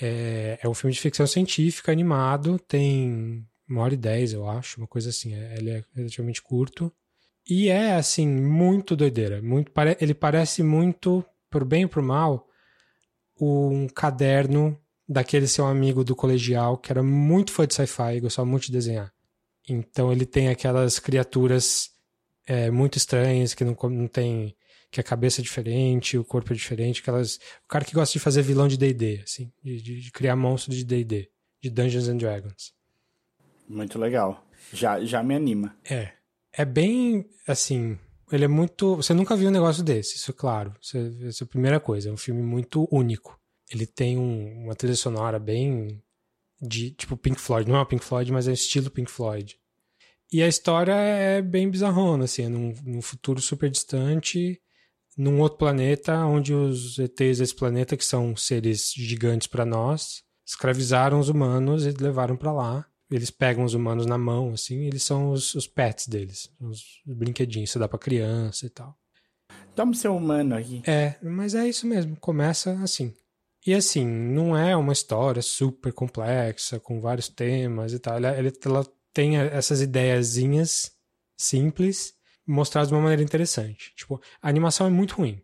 É, 0.00 0.58
é 0.62 0.68
um 0.68 0.74
filme 0.74 0.92
de 0.92 1.00
ficção 1.00 1.26
científica 1.26 1.90
animado, 1.90 2.58
tem 2.58 3.46
uma 3.68 3.82
hora 3.82 3.94
e 3.94 3.96
dez, 3.96 4.32
eu 4.32 4.48
acho, 4.48 4.78
uma 4.78 4.86
coisa 4.86 5.08
assim. 5.08 5.34
É, 5.34 5.56
ele 5.56 5.70
é 5.70 5.84
relativamente 5.94 6.42
curto. 6.42 6.92
E 7.50 7.68
é, 7.68 7.96
assim, 7.96 8.28
muito 8.28 8.94
doideira. 8.94 9.42
Muito, 9.42 9.72
ele 10.00 10.14
parece 10.14 10.62
muito, 10.62 11.24
por 11.50 11.64
bem 11.64 11.82
ou 11.82 11.90
por 11.90 12.00
mal, 12.00 12.48
um 13.40 13.88
caderno 13.88 14.78
daquele 15.08 15.48
seu 15.48 15.66
amigo 15.66 16.04
do 16.04 16.14
colegial 16.14 16.78
que 16.78 16.92
era 16.92 17.02
muito 17.02 17.50
fã 17.50 17.66
de 17.66 17.74
sci-fi 17.74 18.14
e 18.14 18.20
gostava 18.20 18.46
muito 18.46 18.66
de 18.66 18.72
desenhar. 18.72 19.12
Então 19.68 20.12
ele 20.12 20.24
tem 20.24 20.48
aquelas 20.48 21.00
criaturas 21.00 21.90
é, 22.46 22.70
muito 22.70 22.96
estranhas 22.96 23.52
que 23.52 23.64
não, 23.64 23.76
não 23.90 24.06
tem. 24.06 24.56
que 24.88 25.00
a 25.00 25.04
cabeça 25.04 25.40
é 25.40 25.42
diferente, 25.42 26.16
o 26.16 26.24
corpo 26.24 26.52
é 26.52 26.56
diferente, 26.56 27.00
aquelas. 27.00 27.34
O 27.64 27.68
cara 27.68 27.84
que 27.84 27.94
gosta 27.94 28.12
de 28.12 28.20
fazer 28.20 28.42
vilão 28.42 28.68
de 28.68 28.78
DD, 28.78 29.22
assim, 29.24 29.52
de, 29.60 29.82
de, 29.82 30.00
de 30.02 30.12
criar 30.12 30.36
monstros 30.36 30.76
de 30.76 30.84
DD, 30.84 31.28
de 31.60 31.68
Dungeons 31.68 32.06
and 32.06 32.18
Dragons. 32.18 32.72
Muito 33.68 33.98
legal. 33.98 34.46
Já, 34.72 35.04
já 35.04 35.20
me 35.20 35.34
anima. 35.34 35.76
É 35.84 36.19
é 36.52 36.64
bem 36.64 37.28
assim. 37.46 37.98
Ele 38.30 38.44
é 38.44 38.48
muito. 38.48 38.96
Você 38.96 39.12
nunca 39.12 39.36
viu 39.36 39.48
um 39.48 39.52
negócio 39.52 39.82
desse, 39.82 40.16
isso 40.16 40.30
é 40.30 40.34
claro. 40.34 40.74
Isso 40.80 40.96
é, 40.96 41.00
é 41.00 41.30
a 41.42 41.46
primeira 41.46 41.80
coisa. 41.80 42.08
É 42.08 42.12
um 42.12 42.16
filme 42.16 42.42
muito 42.42 42.88
único. 42.90 43.38
Ele 43.70 43.86
tem 43.86 44.18
um, 44.18 44.64
uma 44.64 44.74
trilha 44.74 44.96
sonora 44.96 45.38
bem. 45.38 46.02
de 46.60 46.92
tipo 46.92 47.16
Pink 47.16 47.40
Floyd. 47.40 47.68
Não 47.68 47.78
é 47.78 47.82
o 47.82 47.86
Pink 47.86 48.04
Floyd, 48.04 48.30
mas 48.32 48.48
é 48.48 48.52
estilo 48.52 48.90
Pink 48.90 49.10
Floyd. 49.10 49.58
E 50.32 50.42
a 50.42 50.48
história 50.48 50.94
é 50.94 51.42
bem 51.42 51.68
bizarrona, 51.68 52.24
assim. 52.24 52.44
É 52.44 52.48
num, 52.48 52.72
num 52.84 53.02
futuro 53.02 53.40
super 53.40 53.68
distante, 53.68 54.60
num 55.16 55.40
outro 55.40 55.58
planeta, 55.58 56.24
onde 56.24 56.54
os 56.54 56.98
ETs 56.98 57.38
desse 57.38 57.54
planeta, 57.54 57.96
que 57.96 58.04
são 58.04 58.36
seres 58.36 58.92
gigantes 58.94 59.48
para 59.48 59.66
nós, 59.66 60.22
escravizaram 60.46 61.18
os 61.18 61.28
humanos 61.28 61.84
e 61.84 61.90
levaram 61.90 62.36
para 62.36 62.52
lá 62.52 62.90
eles 63.10 63.30
pegam 63.30 63.64
os 63.64 63.74
humanos 63.74 64.06
na 64.06 64.16
mão, 64.16 64.52
assim, 64.52 64.86
eles 64.86 65.02
são 65.02 65.32
os, 65.32 65.54
os 65.54 65.66
pets 65.66 66.06
deles, 66.06 66.50
os 66.60 67.00
brinquedinhos, 67.04 67.70
você 67.70 67.78
dá 67.78 67.88
pra 67.88 67.98
criança 67.98 68.66
e 68.66 68.70
tal. 68.70 68.96
Toma 69.74 69.94
seu 69.94 70.16
humano 70.16 70.56
aqui. 70.56 70.82
É, 70.86 71.16
mas 71.22 71.54
é 71.54 71.68
isso 71.68 71.86
mesmo, 71.86 72.16
começa 72.16 72.72
assim. 72.82 73.14
E 73.66 73.74
assim, 73.74 74.06
não 74.06 74.56
é 74.56 74.74
uma 74.76 74.92
história 74.92 75.42
super 75.42 75.92
complexa, 75.92 76.80
com 76.80 77.00
vários 77.00 77.28
temas 77.28 77.92
e 77.92 77.98
tal. 77.98 78.16
Ela, 78.16 78.28
ela 78.28 78.86
tem 79.12 79.36
essas 79.36 79.82
ideiazinhas 79.82 80.92
simples, 81.36 82.14
mostradas 82.46 82.88
de 82.88 82.94
uma 82.94 83.02
maneira 83.02 83.22
interessante. 83.22 83.92
Tipo, 83.94 84.20
a 84.40 84.48
animação 84.48 84.86
é 84.86 84.90
muito 84.90 85.16
ruim. 85.16 85.42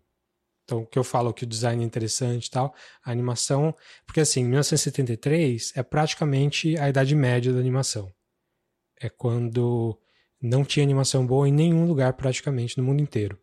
Então, 0.67 0.81
o 0.81 0.87
que 0.87 0.99
eu 0.99 1.05
falo 1.05 1.33
que 1.33 1.45
o 1.45 1.47
design 1.47 1.81
é 1.81 1.87
interessante 1.87 2.47
e 2.47 2.51
tal, 2.51 2.75
a 3.05 3.13
animação. 3.13 3.73
Porque, 4.05 4.21
assim, 4.21 4.43
1973 4.43 5.73
é 5.77 5.83
praticamente 5.83 6.77
a 6.77 6.89
idade 6.89 7.15
média 7.15 7.53
da 7.53 7.61
animação. 7.61 8.13
É 9.01 9.09
quando 9.09 9.97
não 10.43 10.65
tinha 10.65 10.85
animação 10.85 11.25
boa 11.25 11.49
em 11.49 11.53
nenhum 11.53 11.87
lugar, 11.87 12.15
praticamente, 12.15 12.77
no 12.77 12.83
mundo 12.83 13.01
inteiro. 13.01 13.39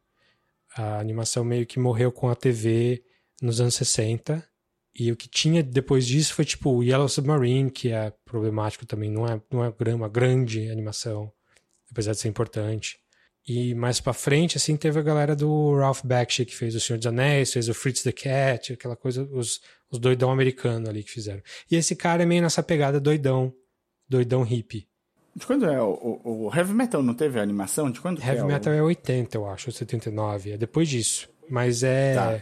A 0.75 0.99
animação 0.99 1.45
meio 1.45 1.65
que 1.65 1.79
morreu 1.79 2.11
com 2.11 2.29
a 2.29 2.35
TV 2.35 3.03
nos 3.41 3.61
anos 3.61 3.75
60 3.75 4.43
E 4.95 5.11
o 5.11 5.15
que 5.15 5.27
tinha 5.27 5.63
depois 5.63 6.05
disso 6.05 6.33
foi 6.33 6.45
tipo 6.45 6.69
o 6.71 6.83
Yellow 6.83 7.07
Submarine, 7.07 7.71
que 7.71 7.89
é 7.89 8.11
problemático 8.25 8.85
também, 8.85 9.09
não 9.09 9.25
é, 9.25 9.41
não 9.49 9.63
é 9.63 9.95
uma 9.95 10.09
grande 10.09 10.69
animação, 10.69 11.31
apesar 11.89 12.11
de 12.11 12.19
ser 12.19 12.27
importante. 12.27 13.02
E 13.47 13.75
mais 13.75 13.99
pra 13.99 14.13
frente, 14.13 14.57
assim, 14.57 14.77
teve 14.77 14.97
a 14.99 15.03
galera 15.03 15.35
do 15.35 15.75
Ralph 15.77 16.01
Bakshi, 16.03 16.45
que 16.45 16.55
fez 16.55 16.73
O 16.75 16.79
Senhor 16.79 16.97
dos 16.97 17.07
Anéis, 17.07 17.51
fez 17.51 17.67
o 17.67 17.73
Fritz 17.73 18.01
the 18.01 18.11
Cat, 18.11 18.73
aquela 18.73 18.95
coisa, 18.95 19.23
os, 19.31 19.61
os 19.91 19.99
doidão 19.99 20.31
americanos 20.31 20.87
ali 20.87 21.03
que 21.03 21.11
fizeram. 21.11 21.41
E 21.69 21.75
esse 21.75 21.95
cara 21.95 22.23
é 22.23 22.25
meio 22.25 22.41
nessa 22.41 22.63
pegada 22.63 23.01
doidão, 23.01 23.53
doidão 24.07 24.43
hippie. 24.43 24.87
De 25.35 25.45
quando 25.45 25.65
é? 25.65 25.81
O, 25.81 26.21
o, 26.23 26.45
o 26.45 26.55
Heavy 26.55 26.73
Metal 26.73 27.03
não 27.03 27.13
teve 27.13 27.39
animação? 27.39 27.91
De 27.91 27.99
quando 27.99 28.21
Heavy 28.21 28.39
é 28.39 28.43
Metal 28.43 28.71
o... 28.71 28.75
é 28.75 28.81
80, 28.81 29.37
eu 29.37 29.47
acho, 29.47 29.69
ou 29.69 29.73
79. 29.73 30.51
É 30.51 30.57
depois 30.57 30.87
disso. 30.87 31.27
Mas 31.49 31.83
é. 31.83 32.13
Tá. 32.13 32.41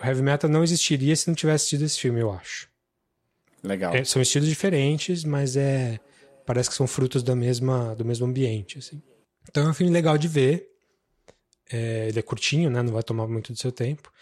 O 0.00 0.06
Heavy 0.06 0.22
Metal 0.22 0.50
não 0.50 0.64
existiria 0.64 1.14
se 1.14 1.28
não 1.28 1.34
tivesse 1.34 1.68
tido 1.68 1.84
esse 1.84 1.98
filme, 1.98 2.20
eu 2.20 2.32
acho. 2.32 2.68
Legal. 3.62 3.94
É, 3.94 4.04
são 4.04 4.22
estilos 4.22 4.48
diferentes, 4.48 5.22
mas 5.22 5.56
é. 5.56 6.00
Parece 6.46 6.70
que 6.70 6.76
são 6.76 6.86
frutos 6.86 7.22
da 7.22 7.36
mesma, 7.36 7.94
do 7.94 8.04
mesmo 8.04 8.26
ambiente, 8.26 8.78
assim. 8.78 9.02
Então 9.48 9.66
é 9.66 9.70
um 9.70 9.74
filme 9.74 9.92
legal 9.92 10.18
de 10.18 10.28
ver. 10.28 10.68
É, 11.70 12.08
ele 12.08 12.18
é 12.18 12.22
curtinho, 12.22 12.70
né? 12.70 12.82
Não 12.82 12.92
vai 12.92 13.02
tomar 13.02 13.26
muito 13.26 13.52
do 13.52 13.58
seu 13.58 13.72
tempo. 13.72 14.12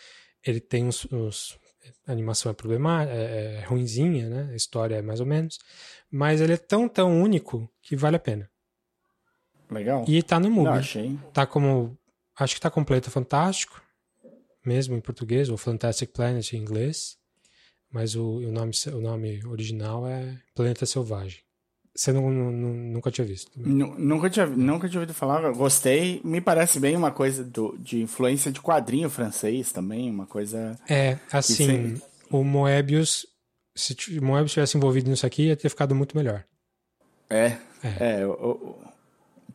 Ele 0.45 0.61
tem 0.61 0.85
uns. 0.85 1.07
uns 1.13 1.59
a 2.07 2.11
animação 2.11 2.51
é 2.51 2.55
problemática, 2.55 3.17
é, 3.17 3.61
é 3.61 3.65
ruinzinha, 3.65 4.29
né? 4.29 4.51
A 4.53 4.57
história 4.57 4.97
é 4.97 5.03
mais 5.03 5.21
ou 5.21 5.27
menos. 5.27 5.59
Mas 6.11 6.41
ele 6.41 6.53
é 6.53 6.57
tão, 6.57 6.89
tão 6.89 7.23
único 7.23 7.71
que 7.81 7.95
vale 7.95 8.17
a 8.17 8.21
pena. 8.21 8.51
Legal. 9.71 10.05
E 10.09 10.23
tá 10.23 10.39
no 10.39 10.51
Mubi. 10.51 10.65
Não, 10.65 10.75
achei. 10.75 11.19
Tá 11.33 11.47
como. 11.47 11.97
Acho 12.39 12.55
que 12.55 12.61
tá 12.61 12.71
completo 12.71 13.11
fantástico, 13.11 13.83
mesmo 14.65 14.95
em 14.95 15.01
português, 15.01 15.49
ou 15.49 15.57
Fantastic 15.57 16.11
Planet 16.13 16.53
em 16.53 16.59
inglês. 16.59 17.17
Mas 17.91 18.15
o, 18.15 18.39
o, 18.39 18.53
nome, 18.53 18.73
o 18.93 19.01
nome 19.01 19.45
original 19.47 20.07
é 20.07 20.39
Planeta 20.55 20.85
Selvagem. 20.85 21.46
Você 21.97 22.13
não, 22.13 22.31
não, 22.31 22.51
nunca 22.53 23.11
tinha 23.11 23.27
visto? 23.27 23.51
Nunca 23.57 24.29
tinha, 24.29 24.47
nunca 24.47 24.89
tinha 24.89 25.01
ouvido 25.01 25.15
falar. 25.15 25.51
Gostei. 25.53 26.21
Me 26.23 26.43
parece 26.43 26.79
bem 26.79 26.95
uma 26.95 27.11
coisa 27.11 27.43
do, 27.43 27.75
de 27.79 28.03
influência 28.03 28.53
de 28.53 28.61
quadrinho 28.61 29.09
francês 29.09 29.73
também. 29.73 30.11
Uma 30.11 30.27
coisa. 30.27 30.79
É, 30.89 31.19
assim. 31.33 32.01
O 32.31 32.45
Moebius. 32.45 33.27
Se 33.75 33.97
o 34.19 34.25
Moebius 34.25 34.53
tivesse 34.53 34.77
envolvido 34.77 35.09
nisso 35.09 35.27
aqui, 35.27 35.45
ia 35.47 35.57
ter 35.57 35.71
ficado 35.71 35.95
muito 35.95 36.17
melhor. 36.17 36.45
É. 37.31 37.57
É. 37.83 37.97
é 38.01 38.23
eu, 38.23 38.31
eu, 38.31 38.79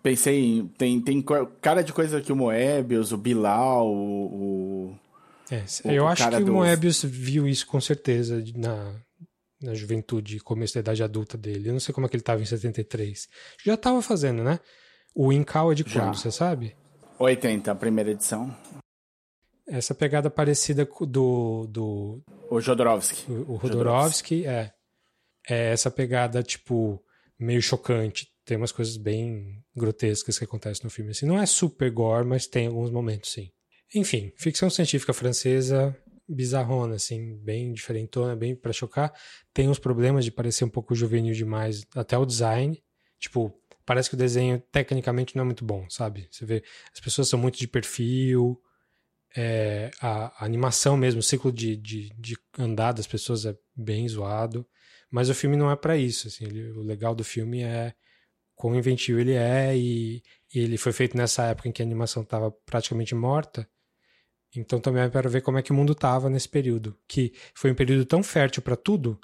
pensei 0.01 0.43
em. 0.43 0.67
Tem, 0.67 0.99
tem 0.99 1.23
cara 1.61 1.83
de 1.83 1.93
coisa 1.93 2.21
que 2.21 2.31
o 2.31 2.35
Moebius, 2.35 3.11
o 3.11 3.17
Bilal, 3.17 3.87
o. 3.87 4.95
É, 5.51 5.63
eu 5.83 6.07
acho 6.07 6.27
que 6.29 6.39
do... 6.39 6.51
o 6.51 6.55
Moebius 6.55 7.03
viu 7.03 7.47
isso 7.47 7.67
com 7.67 7.79
certeza 7.81 8.41
na, 8.55 8.93
na 9.61 9.73
juventude, 9.73 10.39
começo 10.39 10.73
da 10.73 10.79
idade 10.79 11.03
adulta 11.03 11.37
dele. 11.37 11.69
Eu 11.69 11.73
não 11.73 11.79
sei 11.79 11.93
como 11.93 12.05
é 12.05 12.09
que 12.09 12.15
ele 12.15 12.21
estava 12.21 12.41
em 12.41 12.45
73. 12.45 13.27
Já 13.65 13.75
estava 13.75 14.01
fazendo, 14.01 14.43
né? 14.43 14.59
O 15.13 15.31
Incal 15.31 15.71
é 15.71 15.75
de 15.75 15.83
quando, 15.83 16.15
você 16.15 16.31
sabe? 16.31 16.75
80, 17.19 17.71
a 17.71 17.75
primeira 17.75 18.11
edição. 18.11 18.55
Essa 19.67 19.93
pegada 19.93 20.29
parecida 20.29 20.85
do. 20.85 21.67
do 21.67 22.21
o 22.49 22.59
Jodorowsky. 22.59 23.31
O, 23.31 23.55
o 23.55 23.59
Jodorowsky, 23.61 24.45
é. 24.45 24.73
É 25.49 25.71
essa 25.71 25.89
pegada, 25.89 26.43
tipo, 26.43 27.01
meio 27.39 27.61
chocante. 27.61 28.27
Tem 28.45 28.57
umas 28.57 28.71
coisas 28.71 28.97
bem 28.97 29.63
grotescas 29.75 30.37
que 30.37 30.45
acontecem 30.45 30.83
no 30.83 30.89
filme. 30.89 31.11
Assim, 31.11 31.25
não 31.25 31.39
é 31.39 31.45
super 31.45 31.89
gore, 31.91 32.27
mas 32.27 32.47
tem 32.47 32.67
alguns 32.67 32.91
momentos, 32.91 33.31
sim. 33.31 33.49
Enfim, 33.93 34.31
ficção 34.37 34.69
científica 34.69 35.13
francesa, 35.13 35.95
bizarrona, 36.33 36.95
assim, 36.95 37.37
bem 37.37 37.73
diferentona, 37.73 38.35
bem 38.35 38.55
para 38.55 38.73
chocar. 38.73 39.13
Tem 39.53 39.69
uns 39.69 39.79
problemas 39.79 40.25
de 40.25 40.31
parecer 40.31 40.63
um 40.63 40.69
pouco 40.69 40.95
juvenil 40.95 41.33
demais, 41.33 41.85
até 41.95 42.17
o 42.17 42.25
design. 42.25 42.81
Tipo, 43.19 43.53
parece 43.85 44.09
que 44.09 44.15
o 44.15 44.17
desenho 44.17 44.61
tecnicamente 44.71 45.35
não 45.35 45.43
é 45.43 45.45
muito 45.45 45.65
bom, 45.65 45.89
sabe? 45.89 46.27
Você 46.31 46.45
vê, 46.45 46.63
as 46.93 46.99
pessoas 46.99 47.29
são 47.29 47.39
muito 47.39 47.59
de 47.59 47.67
perfil, 47.67 48.61
é, 49.35 49.91
a, 50.01 50.43
a, 50.43 50.45
animação 50.45 50.97
mesmo, 50.97 51.19
o 51.19 51.23
ciclo 51.23 51.51
de, 51.51 51.75
de, 51.77 52.09
de, 52.17 52.37
andar 52.57 52.91
das 52.91 53.07
pessoas 53.07 53.45
é 53.45 53.55
bem 53.75 54.07
zoado. 54.07 54.65
Mas 55.09 55.29
o 55.29 55.35
filme 55.35 55.57
não 55.57 55.69
é 55.69 55.75
para 55.75 55.97
isso, 55.97 56.27
assim. 56.27 56.45
Ele, 56.45 56.71
o 56.71 56.81
legal 56.81 57.13
do 57.13 57.23
filme 57.23 57.61
é 57.63 57.93
quão 58.55 58.75
inventivo 58.75 59.19
ele 59.19 59.33
é 59.33 59.75
e, 59.75 60.23
e 60.53 60.59
ele 60.59 60.77
foi 60.77 60.93
feito 60.93 61.17
nessa 61.17 61.47
época 61.47 61.67
em 61.67 61.71
que 61.71 61.81
a 61.81 61.85
animação 61.85 62.23
estava 62.23 62.51
praticamente 62.65 63.13
morta. 63.15 63.67
Então 64.55 64.79
também 64.79 65.09
para 65.09 65.29
ver 65.29 65.41
como 65.41 65.57
é 65.57 65.61
que 65.61 65.71
o 65.71 65.75
mundo 65.75 65.93
estava 65.93 66.29
nesse 66.29 66.49
período, 66.49 66.97
que 67.07 67.33
foi 67.53 67.71
um 67.71 67.75
período 67.75 68.05
tão 68.05 68.21
fértil 68.21 68.61
para 68.61 68.75
tudo 68.75 69.19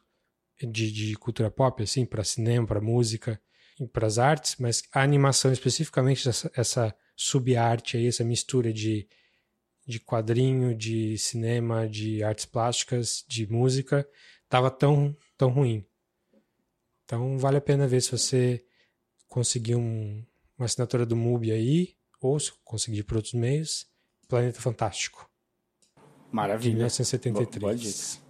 de, 0.61 0.91
de, 0.91 1.15
cultura 1.15 1.51
pop, 1.51 1.83
assim, 1.83 2.05
para 2.05 2.23
cinema, 2.23 2.65
para 2.65 2.81
música, 2.81 3.39
para 3.91 4.07
as 4.07 4.17
artes, 4.17 4.55
mas 4.57 4.83
a 4.91 5.03
animação 5.03 5.51
especificamente 5.51 6.27
essa, 6.27 6.51
essa 6.55 6.95
subarte 7.15 7.97
aí, 7.97 8.07
essa 8.07 8.23
mistura 8.23 8.71
de 8.73 9.07
de 9.85 10.01
quadrinho, 10.01 10.75
de 10.75 11.17
cinema, 11.17 11.87
de 11.87 12.21
artes 12.21 12.43
plásticas, 12.45 13.23
de 13.25 13.47
música, 13.47 14.05
estava 14.43 14.69
tão 14.69 15.15
tão 15.37 15.49
ruim. 15.49 15.85
Então 17.05 17.37
vale 17.37 17.57
a 17.57 17.61
pena 17.61 17.87
ver 17.87 18.01
se 18.01 18.11
você 18.11 18.65
conseguir 19.27 19.75
um, 19.75 20.25
uma 20.57 20.65
assinatura 20.65 21.05
do 21.05 21.15
MUBI 21.15 21.51
aí, 21.51 21.95
ou 22.19 22.39
se 22.39 22.51
conseguir 22.63 23.03
por 23.03 23.17
outros 23.17 23.33
meios 23.33 23.87
Planeta 24.27 24.61
Fantástico. 24.61 25.27
Maravilha. 26.31 26.71
De 26.71 26.75
1973. 26.75 27.61
Boa, 27.61 27.73
boa 27.73 27.75
dica. 27.75 28.27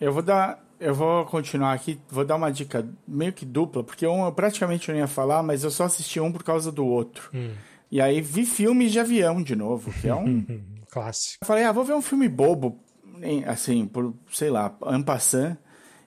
Eu 0.00 0.12
vou 0.12 0.22
dar. 0.22 0.64
Eu 0.78 0.94
vou 0.94 1.26
continuar 1.26 1.74
aqui, 1.74 2.00
vou 2.08 2.24
dar 2.24 2.36
uma 2.36 2.50
dica 2.50 2.88
meio 3.06 3.34
que 3.34 3.44
dupla, 3.44 3.84
porque 3.84 4.06
um 4.06 4.24
eu 4.24 4.32
praticamente 4.32 4.90
não 4.90 4.98
ia 4.98 5.06
falar, 5.06 5.42
mas 5.42 5.62
eu 5.62 5.70
só 5.70 5.84
assisti 5.84 6.18
um 6.18 6.32
por 6.32 6.42
causa 6.42 6.72
do 6.72 6.86
outro. 6.86 7.30
Hum. 7.34 7.52
E 7.90 8.00
aí 8.00 8.22
vi 8.22 8.46
filmes 8.46 8.90
de 8.90 8.98
avião 8.98 9.42
de 9.42 9.54
novo, 9.54 9.92
que 9.92 10.08
é 10.08 10.14
um. 10.14 10.44
Clássico. 10.90 11.44
Eu 11.44 11.46
falei, 11.46 11.64
ah, 11.64 11.70
vou 11.70 11.84
ver 11.84 11.92
um 11.92 12.02
filme 12.02 12.28
bobo, 12.28 12.80
assim, 13.46 13.86
por, 13.86 14.12
sei 14.32 14.50
lá, 14.50 14.74
Ampassan. 14.82 15.56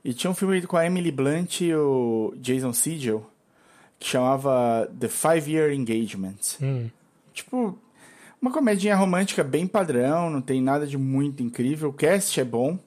E 0.04 0.14
tinha 0.14 0.30
um 0.30 0.36
filme 0.36 0.62
com 0.64 0.76
a 0.76 0.86
Emily 0.86 1.12
Blunt 1.12 1.62
e 1.62 1.74
o 1.74 2.34
Jason 2.36 2.74
Segel, 2.74 3.26
que 3.98 4.10
chamava 4.10 4.92
The 5.00 5.08
Five 5.08 5.50
Year 5.50 5.72
Engagement. 5.72 6.58
Hum. 6.62 6.90
Tipo, 7.34 7.80
uma 8.44 8.52
comedinha 8.52 8.94
romântica 8.94 9.42
bem 9.42 9.66
padrão, 9.66 10.30
não 10.30 10.42
tem 10.42 10.62
nada 10.62 10.86
de 10.86 10.98
muito 10.98 11.42
incrível. 11.42 11.92
O 11.92 11.94
cast 11.94 12.38
é 12.42 12.44
bom. 12.44 12.78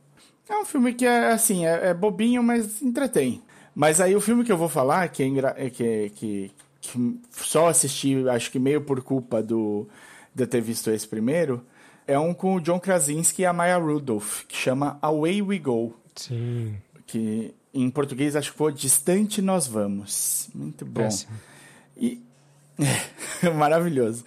É 0.47 0.55
um 0.55 0.67
filme 0.67 0.93
que 0.93 1.07
é 1.07 1.33
assim, 1.33 1.65
é, 1.65 1.89
é 1.89 1.95
bobinho, 1.95 2.43
mas 2.43 2.83
entretém. 2.83 3.43
Mas 3.75 3.99
aí 3.99 4.15
o 4.15 4.21
filme 4.21 4.45
que 4.45 4.53
eu 4.53 4.59
vou 4.59 4.69
falar, 4.69 5.09
que 5.09 5.23
é, 5.23 5.27
engra... 5.27 5.55
É 5.57 5.71
que, 5.71 6.11
que, 6.15 6.51
que 6.79 7.21
só 7.31 7.69
assisti, 7.69 8.29
acho 8.29 8.51
que 8.51 8.59
meio 8.59 8.83
por 8.83 9.03
culpa 9.03 9.43
do 9.43 9.89
de 10.35 10.43
eu 10.43 10.47
ter 10.47 10.61
visto 10.61 10.91
esse 10.91 11.09
primeiro, 11.09 11.65
é 12.07 12.19
um 12.19 12.35
com 12.35 12.57
o 12.57 12.61
John 12.61 12.79
Krasinski 12.79 13.41
e 13.41 13.47
a 13.47 13.53
Maya 13.55 13.79
Rudolph, 13.79 14.43
que 14.47 14.55
chama 14.55 14.99
Away 15.01 15.41
We 15.41 15.59
Go. 15.59 15.97
Sim. 16.15 16.77
Que 17.07 17.55
em 17.73 17.89
português 17.89 18.37
acho 18.37 18.53
que 18.53 18.59
foi 18.59 18.75
Distante 18.75 19.41
Nós 19.41 19.67
Vamos. 19.67 20.51
Muito 20.55 20.85
bom. 20.85 21.01
Péssimo. 21.01 21.33
E 21.97 22.23
maravilhoso. 23.57 24.23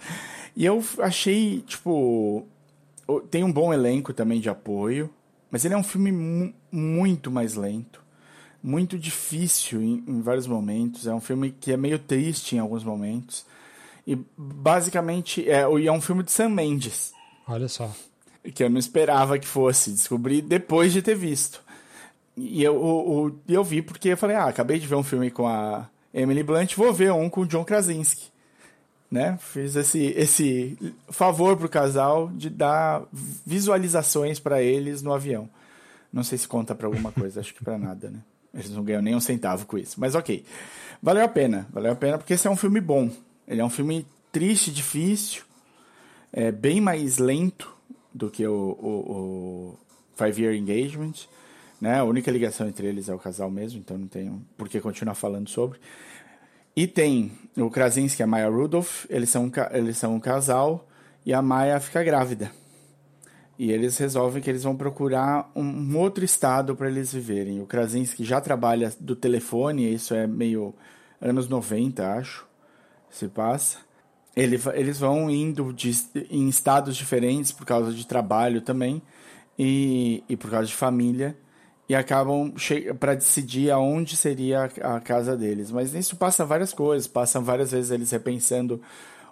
E 0.56 0.64
eu 0.64 0.82
achei, 0.98 1.62
tipo. 1.66 2.46
Tem 3.30 3.42
um 3.42 3.52
bom 3.52 3.72
elenco 3.72 4.12
também 4.12 4.40
de 4.40 4.48
apoio, 4.48 5.10
mas 5.50 5.64
ele 5.64 5.74
é 5.74 5.76
um 5.76 5.82
filme 5.82 6.12
mu 6.12 6.54
muito 6.70 7.28
mais 7.28 7.56
lento, 7.56 8.00
muito 8.62 8.96
difícil 8.96 9.82
em, 9.82 10.04
em, 10.06 10.20
vários 10.20 10.46
momentos. 10.46 11.08
É 11.08 11.12
um 11.12 11.20
filme 11.20 11.50
que 11.50 11.72
é 11.72 11.76
meio 11.76 11.98
triste 11.98 12.54
em 12.54 12.60
alguns 12.60 12.84
momentos. 12.84 13.44
E 14.06 14.16
basicamente 14.36 15.48
é, 15.48 15.62
é 15.62 15.92
um 15.92 16.00
filme 16.00 16.22
de 16.22 16.30
Sam 16.30 16.50
Mendes. 16.50 17.12
Olha 17.48 17.66
só. 17.66 17.90
Que 18.54 18.62
eu 18.62 18.70
não 18.70 18.78
esperava 18.78 19.38
que 19.40 19.46
fosse, 19.46 19.90
descobri 19.90 20.40
depois 20.40 20.92
de 20.92 21.02
ter 21.02 21.16
visto. 21.16 21.62
E 22.36 22.62
eu, 22.62 22.74
eu, 22.74 23.40
eu 23.48 23.64
vi 23.64 23.82
porque 23.82 24.10
eu 24.10 24.16
falei, 24.16 24.36
ah, 24.36 24.46
acabei 24.46 24.78
de 24.78 24.86
ver 24.86 24.94
um 24.94 25.02
filme 25.02 25.32
com 25.32 25.48
a 25.48 25.90
Emily 26.14 26.44
Blunt, 26.44 26.76
vou 26.76 26.92
ver 26.92 27.12
um 27.12 27.28
com 27.28 27.40
o 27.40 27.46
John 27.46 27.64
Krasinski 27.64 28.29
né? 29.10 29.36
Fiz 29.40 29.74
esse, 29.74 30.06
esse 30.16 30.78
favor 31.08 31.56
pro 31.56 31.68
casal 31.68 32.28
de 32.28 32.48
dar 32.48 33.02
visualizações 33.44 34.38
para 34.38 34.62
eles 34.62 35.02
no 35.02 35.12
avião. 35.12 35.48
Não 36.12 36.22
sei 36.22 36.38
se 36.38 36.46
conta 36.46 36.74
para 36.74 36.86
alguma 36.86 37.10
coisa, 37.10 37.40
acho 37.40 37.54
que 37.54 37.64
para 37.64 37.78
nada, 37.78 38.10
né? 38.10 38.20
Eles 38.52 38.70
não 38.70 38.82
ganham 38.82 39.02
nem 39.02 39.14
um 39.14 39.20
centavo 39.20 39.66
com 39.66 39.78
isso. 39.78 40.00
Mas 40.00 40.14
ok. 40.14 40.44
Valeu 41.02 41.24
a 41.24 41.28
pena. 41.28 41.68
Valeu 41.72 41.92
a 41.92 41.96
pena 41.96 42.18
porque 42.18 42.34
esse 42.34 42.46
é 42.46 42.50
um 42.50 42.56
filme 42.56 42.80
bom. 42.80 43.10
Ele 43.46 43.60
é 43.60 43.64
um 43.64 43.70
filme 43.70 44.06
triste, 44.30 44.70
difícil, 44.70 45.42
é 46.32 46.52
bem 46.52 46.80
mais 46.80 47.18
lento 47.18 47.74
do 48.14 48.30
que 48.30 48.46
o, 48.46 48.52
o, 48.52 48.88
o 49.12 49.78
Five 50.14 50.42
Year 50.42 50.54
Engagement. 50.54 51.26
Né? 51.80 51.98
A 51.98 52.04
única 52.04 52.30
ligação 52.30 52.68
entre 52.68 52.86
eles 52.86 53.08
é 53.08 53.14
o 53.14 53.18
casal 53.18 53.50
mesmo, 53.50 53.80
então 53.80 53.96
não 53.96 54.06
tenho 54.06 54.44
por 54.56 54.68
que 54.68 54.80
continuar 54.80 55.14
falando 55.14 55.48
sobre. 55.48 55.78
E 56.80 56.86
tem 56.86 57.30
o 57.58 57.68
Krasinski 57.68 58.22
e 58.22 58.24
a 58.24 58.26
Maya 58.26 58.48
Rudolph, 58.48 59.04
eles 59.10 59.28
são, 59.28 59.52
eles 59.70 59.98
são 59.98 60.14
um 60.14 60.18
casal 60.18 60.88
e 61.26 61.34
a 61.34 61.42
Maya 61.42 61.78
fica 61.78 62.02
grávida. 62.02 62.50
E 63.58 63.70
eles 63.70 63.98
resolvem 63.98 64.42
que 64.42 64.48
eles 64.48 64.62
vão 64.62 64.74
procurar 64.74 65.52
um 65.54 65.94
outro 65.98 66.24
estado 66.24 66.74
para 66.74 66.88
eles 66.88 67.12
viverem. 67.12 67.60
O 67.60 67.66
Krasinski 67.66 68.24
já 68.24 68.40
trabalha 68.40 68.90
do 68.98 69.14
telefone, 69.14 69.92
isso 69.92 70.14
é 70.14 70.26
meio 70.26 70.74
anos 71.20 71.50
90, 71.50 72.14
acho, 72.14 72.48
se 73.10 73.28
passa. 73.28 73.76
Ele, 74.34 74.58
eles 74.72 74.98
vão 74.98 75.30
indo 75.30 75.74
de, 75.74 75.94
em 76.30 76.48
estados 76.48 76.96
diferentes 76.96 77.52
por 77.52 77.66
causa 77.66 77.92
de 77.92 78.06
trabalho 78.06 78.62
também 78.62 79.02
e, 79.58 80.24
e 80.26 80.34
por 80.34 80.50
causa 80.50 80.66
de 80.66 80.74
família 80.74 81.36
e 81.90 81.94
acabam 81.96 82.54
para 83.00 83.16
decidir 83.16 83.68
aonde 83.72 84.16
seria 84.16 84.70
a, 84.80 85.00
casa 85.00 85.36
deles. 85.36 85.72
Mas 85.72 85.92
nisso 85.92 86.14
passa 86.14 86.44
várias 86.44 86.72
coisas, 86.72 87.08
passam 87.08 87.42
várias 87.42 87.72
vezes 87.72 87.90
eles 87.90 88.12
repensando 88.12 88.80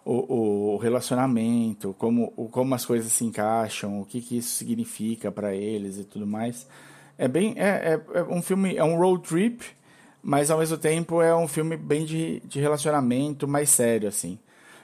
o, 0.04 0.72
o 0.74 0.76
relacionamento, 0.76 1.94
como, 1.96 2.32
o, 2.36 2.48
como 2.48 2.74
as 2.74 2.84
coisas 2.84 3.12
se 3.12 3.24
encaixam, 3.24 4.00
o 4.00 4.04
que, 4.04 4.20
que 4.20 4.38
isso 4.38 4.56
significa 4.56 5.30
para 5.30 5.54
eles 5.54 5.98
e 5.98 6.04
tudo 6.04 6.26
mais. 6.26 6.66
É 7.16 7.28
bem. 7.28 7.54
É, 7.56 7.94
é, 7.94 8.18
é, 8.18 8.22
um 8.24 8.42
filme. 8.42 8.76
É 8.76 8.82
um 8.82 8.98
road 8.98 9.22
trip, 9.22 9.64
mas 10.20 10.50
ao 10.50 10.58
mesmo 10.58 10.78
tempo 10.78 11.22
é 11.22 11.32
um 11.36 11.46
filme 11.46 11.76
bem 11.76 12.04
de, 12.04 12.40
de 12.40 12.58
relacionamento 12.58 13.46
mais 13.46 13.68
sério, 13.68 14.08
assim. 14.08 14.36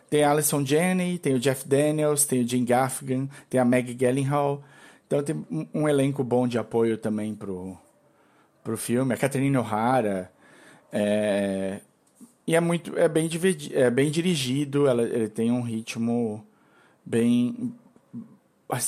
Tem 0.08 0.22
a 0.22 0.30
Alison 0.30 0.64
Janney, 0.64 1.18
tem 1.18 1.34
o 1.34 1.40
Jeff 1.40 1.66
Daniels, 1.66 2.24
tem 2.24 2.40
o 2.40 2.48
Jim 2.48 2.64
Gaffigan, 2.64 3.28
tem 3.50 3.60
a 3.60 3.64
Maggie 3.64 3.94
Gyllenhaal. 3.94 4.62
Então 5.06 5.22
tem 5.22 5.46
um, 5.72 5.88
elenco 5.88 6.24
bom 6.24 6.48
de 6.48 6.58
apoio 6.58 6.96
também 6.96 7.34
pro, 7.34 7.76
pro 8.62 8.76
filme. 8.76 9.14
A 9.14 9.16
Catherine 9.16 9.56
O'Hara. 9.56 10.30
É, 10.92 11.80
e 12.46 12.54
é 12.54 12.60
muito, 12.60 12.96
é 12.98 13.08
bem, 13.08 13.28
é 13.72 13.90
bem 13.90 14.10
dirigido, 14.10 14.86
ela, 14.86 15.02
ele 15.02 15.28
tem 15.28 15.50
um 15.50 15.62
ritmo 15.62 16.44
bem. 17.04 17.74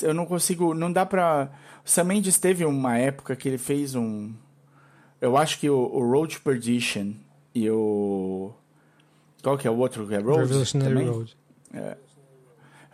Eu 0.02 0.14
não 0.14 0.26
consigo, 0.26 0.75
não 0.75 0.92
dá 0.92 1.06
pra. 1.06 1.50
O 1.85 1.88
Sam 1.88 2.04
Mendes 2.04 2.38
teve 2.38 2.64
uma 2.64 2.99
época 2.99 3.37
que 3.37 3.49
ele 3.49 3.58
fez 3.58 3.94
um. 3.94 4.32
Eu 5.20 5.37
acho 5.37 5.58
que 5.58 5.70
o, 5.70 5.76
o 5.76 6.11
Road 6.11 6.37
to 6.37 6.42
Perdition 6.42 7.14
e 7.54 7.70
o. 7.70 8.52
Qual 9.42 9.56
que 9.56 9.68
é 9.68 9.70
o 9.70 9.76
outro 9.76 10.06
que 10.06 10.14
é 10.14 10.18
Road? 10.18 10.40
Revolutionary 10.40 10.94
também? 10.94 11.08
Road. 11.08 11.37
É. 11.73 11.96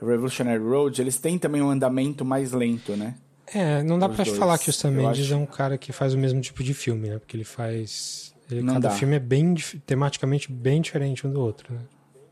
Revolutionary 0.06 0.62
Road, 0.62 1.00
eles 1.00 1.16
têm 1.16 1.38
também 1.38 1.62
um 1.62 1.70
andamento 1.70 2.24
mais 2.24 2.52
lento, 2.52 2.96
né? 2.96 3.14
É, 3.54 3.82
não 3.82 3.98
dá 3.98 4.06
dois. 4.06 4.28
falar 4.30 4.58
que 4.58 4.70
o 4.70 4.72
Sam 4.72 4.92
Mendes 4.92 5.26
acho... 5.26 5.34
é 5.34 5.36
um 5.36 5.46
cara 5.46 5.76
que 5.76 5.92
faz 5.92 6.14
o 6.14 6.18
mesmo 6.18 6.40
tipo 6.40 6.62
de 6.62 6.72
filme, 6.72 7.08
né? 7.08 7.18
Porque 7.18 7.36
ele 7.36 7.44
faz 7.44 8.34
ele, 8.50 8.66
cada 8.66 8.88
dá. 8.88 8.90
filme 8.90 9.16
é 9.16 9.18
bem 9.18 9.54
tematicamente 9.86 10.50
bem 10.50 10.80
diferente 10.80 11.26
um 11.26 11.32
do 11.32 11.40
outro, 11.40 11.72
né? 11.72 11.80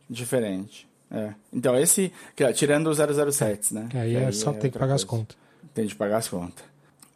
Diferente. 0.09 0.89
É. 1.11 1.35
Então, 1.53 1.77
esse, 1.77 2.13
tirando 2.55 2.89
os 2.89 2.99
007, 2.99 3.75
né? 3.75 3.89
Aí 3.95 4.15
é 4.15 4.33
só 4.33 4.51
é 4.51 4.55
ter 4.55 4.71
que 4.71 4.79
pagar 4.79 4.93
coisa. 4.93 4.95
as 4.95 5.05
contas. 5.05 5.37
Tem 5.75 5.87
de 5.87 5.95
pagar 5.95 6.19
as 6.19 6.29
contas. 6.29 6.65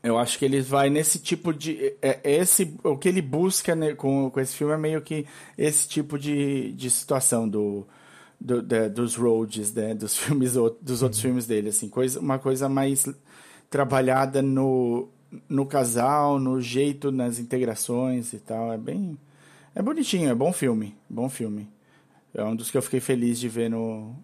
Eu 0.03 0.19
acho 0.19 0.39
que 0.39 0.45
ele 0.45 0.61
vai 0.61 0.91
nesse 0.91 1.19
tipo 1.19 1.53
de. 1.53 1.95
É, 2.03 2.21
é, 2.23 2.37
esse, 2.37 2.75
o 2.83 2.97
que 2.97 3.09
ele 3.09 3.23
busca 3.23 3.75
né, 3.75 3.95
com, 3.95 4.29
com 4.31 4.41
esse 4.41 4.55
filme 4.55 4.75
é 4.75 4.77
meio 4.77 5.01
que 5.01 5.25
esse 5.57 5.89
tipo 5.89 6.19
de, 6.19 6.73
de 6.73 6.91
situação 6.91 7.49
do, 7.49 7.87
do 8.45 8.63
dos 8.91 9.17
roads, 9.17 9.73
né, 9.73 9.95
dos 9.95 10.15
filmes 10.19 10.53
dos 10.53 11.03
outros 11.03 11.19
uhum. 11.21 11.31
filmes 11.31 11.47
dele, 11.47 11.71
assim, 11.71 11.89
coisa, 11.89 12.21
uma 12.21 12.39
coisa 12.39 12.69
mais 12.69 13.07
trabalhada 13.71 14.43
no, 14.43 15.09
no 15.49 15.65
casal, 15.65 16.39
no 16.39 16.61
jeito, 16.61 17.11
nas 17.11 17.39
integrações 17.39 18.35
e 18.35 18.39
tal. 18.39 18.73
É 18.73 18.77
bem. 18.77 19.19
É 19.75 19.83
bonitinho, 19.83 20.31
é 20.31 20.35
bom 20.35 20.53
filme. 20.53 20.95
Bom 21.09 21.29
filme. 21.29 21.69
É 22.35 22.45
um 22.45 22.55
dos 22.55 22.71
que 22.71 22.77
eu 22.77 22.83
fiquei 22.83 23.01
feliz 23.01 23.41
de 23.41 23.49
ver 23.49 23.71
no, 23.71 24.15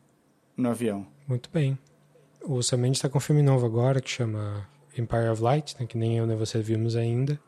no 0.56 0.68
avião. 0.68 1.06
Muito 1.26 1.48
bem. 1.50 1.78
O 2.42 2.62
Sam 2.62 2.88
está 2.88 3.08
com 3.08 3.18
um 3.18 3.20
filme 3.20 3.42
novo 3.42 3.66
agora 3.66 4.00
que 4.00 4.10
chama 4.10 4.68
Empire 4.96 5.28
of 5.30 5.42
Light, 5.42 5.76
né, 5.80 5.86
que 5.86 5.96
nem 5.96 6.18
eu 6.18 6.26
nem 6.26 6.36
você 6.36 6.60
vimos 6.60 6.94
ainda. 6.94 7.40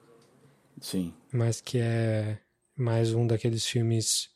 Sim. 0.81 1.13
Mas 1.33 1.61
que 1.61 1.79
é 1.79 2.39
mais 2.77 3.13
um 3.13 3.27
daqueles 3.27 3.67
filmes 3.67 4.32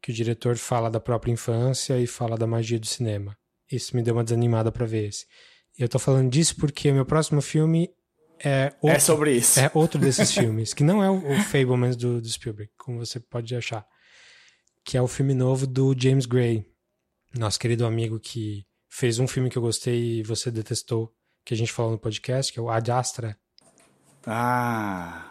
que 0.00 0.10
o 0.10 0.14
diretor 0.14 0.56
fala 0.56 0.90
da 0.90 1.00
própria 1.00 1.32
infância 1.32 1.98
e 1.98 2.06
fala 2.06 2.36
da 2.36 2.46
magia 2.46 2.78
do 2.78 2.86
cinema. 2.86 3.36
Isso 3.70 3.94
me 3.96 4.02
deu 4.02 4.14
uma 4.14 4.24
desanimada 4.24 4.72
para 4.72 4.86
ver 4.86 5.08
esse. 5.08 5.26
Eu 5.78 5.88
tô 5.88 5.98
falando 5.98 6.30
disso 6.30 6.56
porque 6.56 6.90
o 6.90 6.94
meu 6.94 7.04
próximo 7.04 7.40
filme 7.40 7.90
é, 8.42 8.72
outro, 8.80 8.96
é 8.96 8.98
sobre 9.00 9.32
isso. 9.32 9.60
É 9.60 9.70
outro 9.74 10.00
desses 10.00 10.32
filmes, 10.32 10.72
que 10.72 10.84
não 10.84 11.02
é 11.02 11.10
o, 11.10 11.16
o 11.16 11.42
Fablemans 11.44 11.96
do, 11.96 12.20
do 12.20 12.28
Spielberg, 12.28 12.70
como 12.76 13.04
você 13.04 13.18
pode 13.18 13.54
achar. 13.54 13.84
Que 14.84 14.96
é 14.96 15.02
o 15.02 15.08
filme 15.08 15.34
novo 15.34 15.66
do 15.66 15.94
James 15.98 16.24
Gray, 16.24 16.64
nosso 17.36 17.58
querido 17.58 17.84
amigo 17.84 18.18
que 18.18 18.64
fez 18.88 19.18
um 19.18 19.26
filme 19.26 19.50
que 19.50 19.58
eu 19.58 19.62
gostei 19.62 20.20
e 20.20 20.22
você 20.22 20.50
detestou, 20.50 21.12
que 21.44 21.52
a 21.52 21.56
gente 21.56 21.72
falou 21.72 21.92
no 21.92 21.98
podcast, 21.98 22.52
que 22.52 22.58
é 22.58 22.62
o 22.62 22.70
Ad 22.70 22.90
Astra. 22.90 23.36
Ah. 24.26 25.27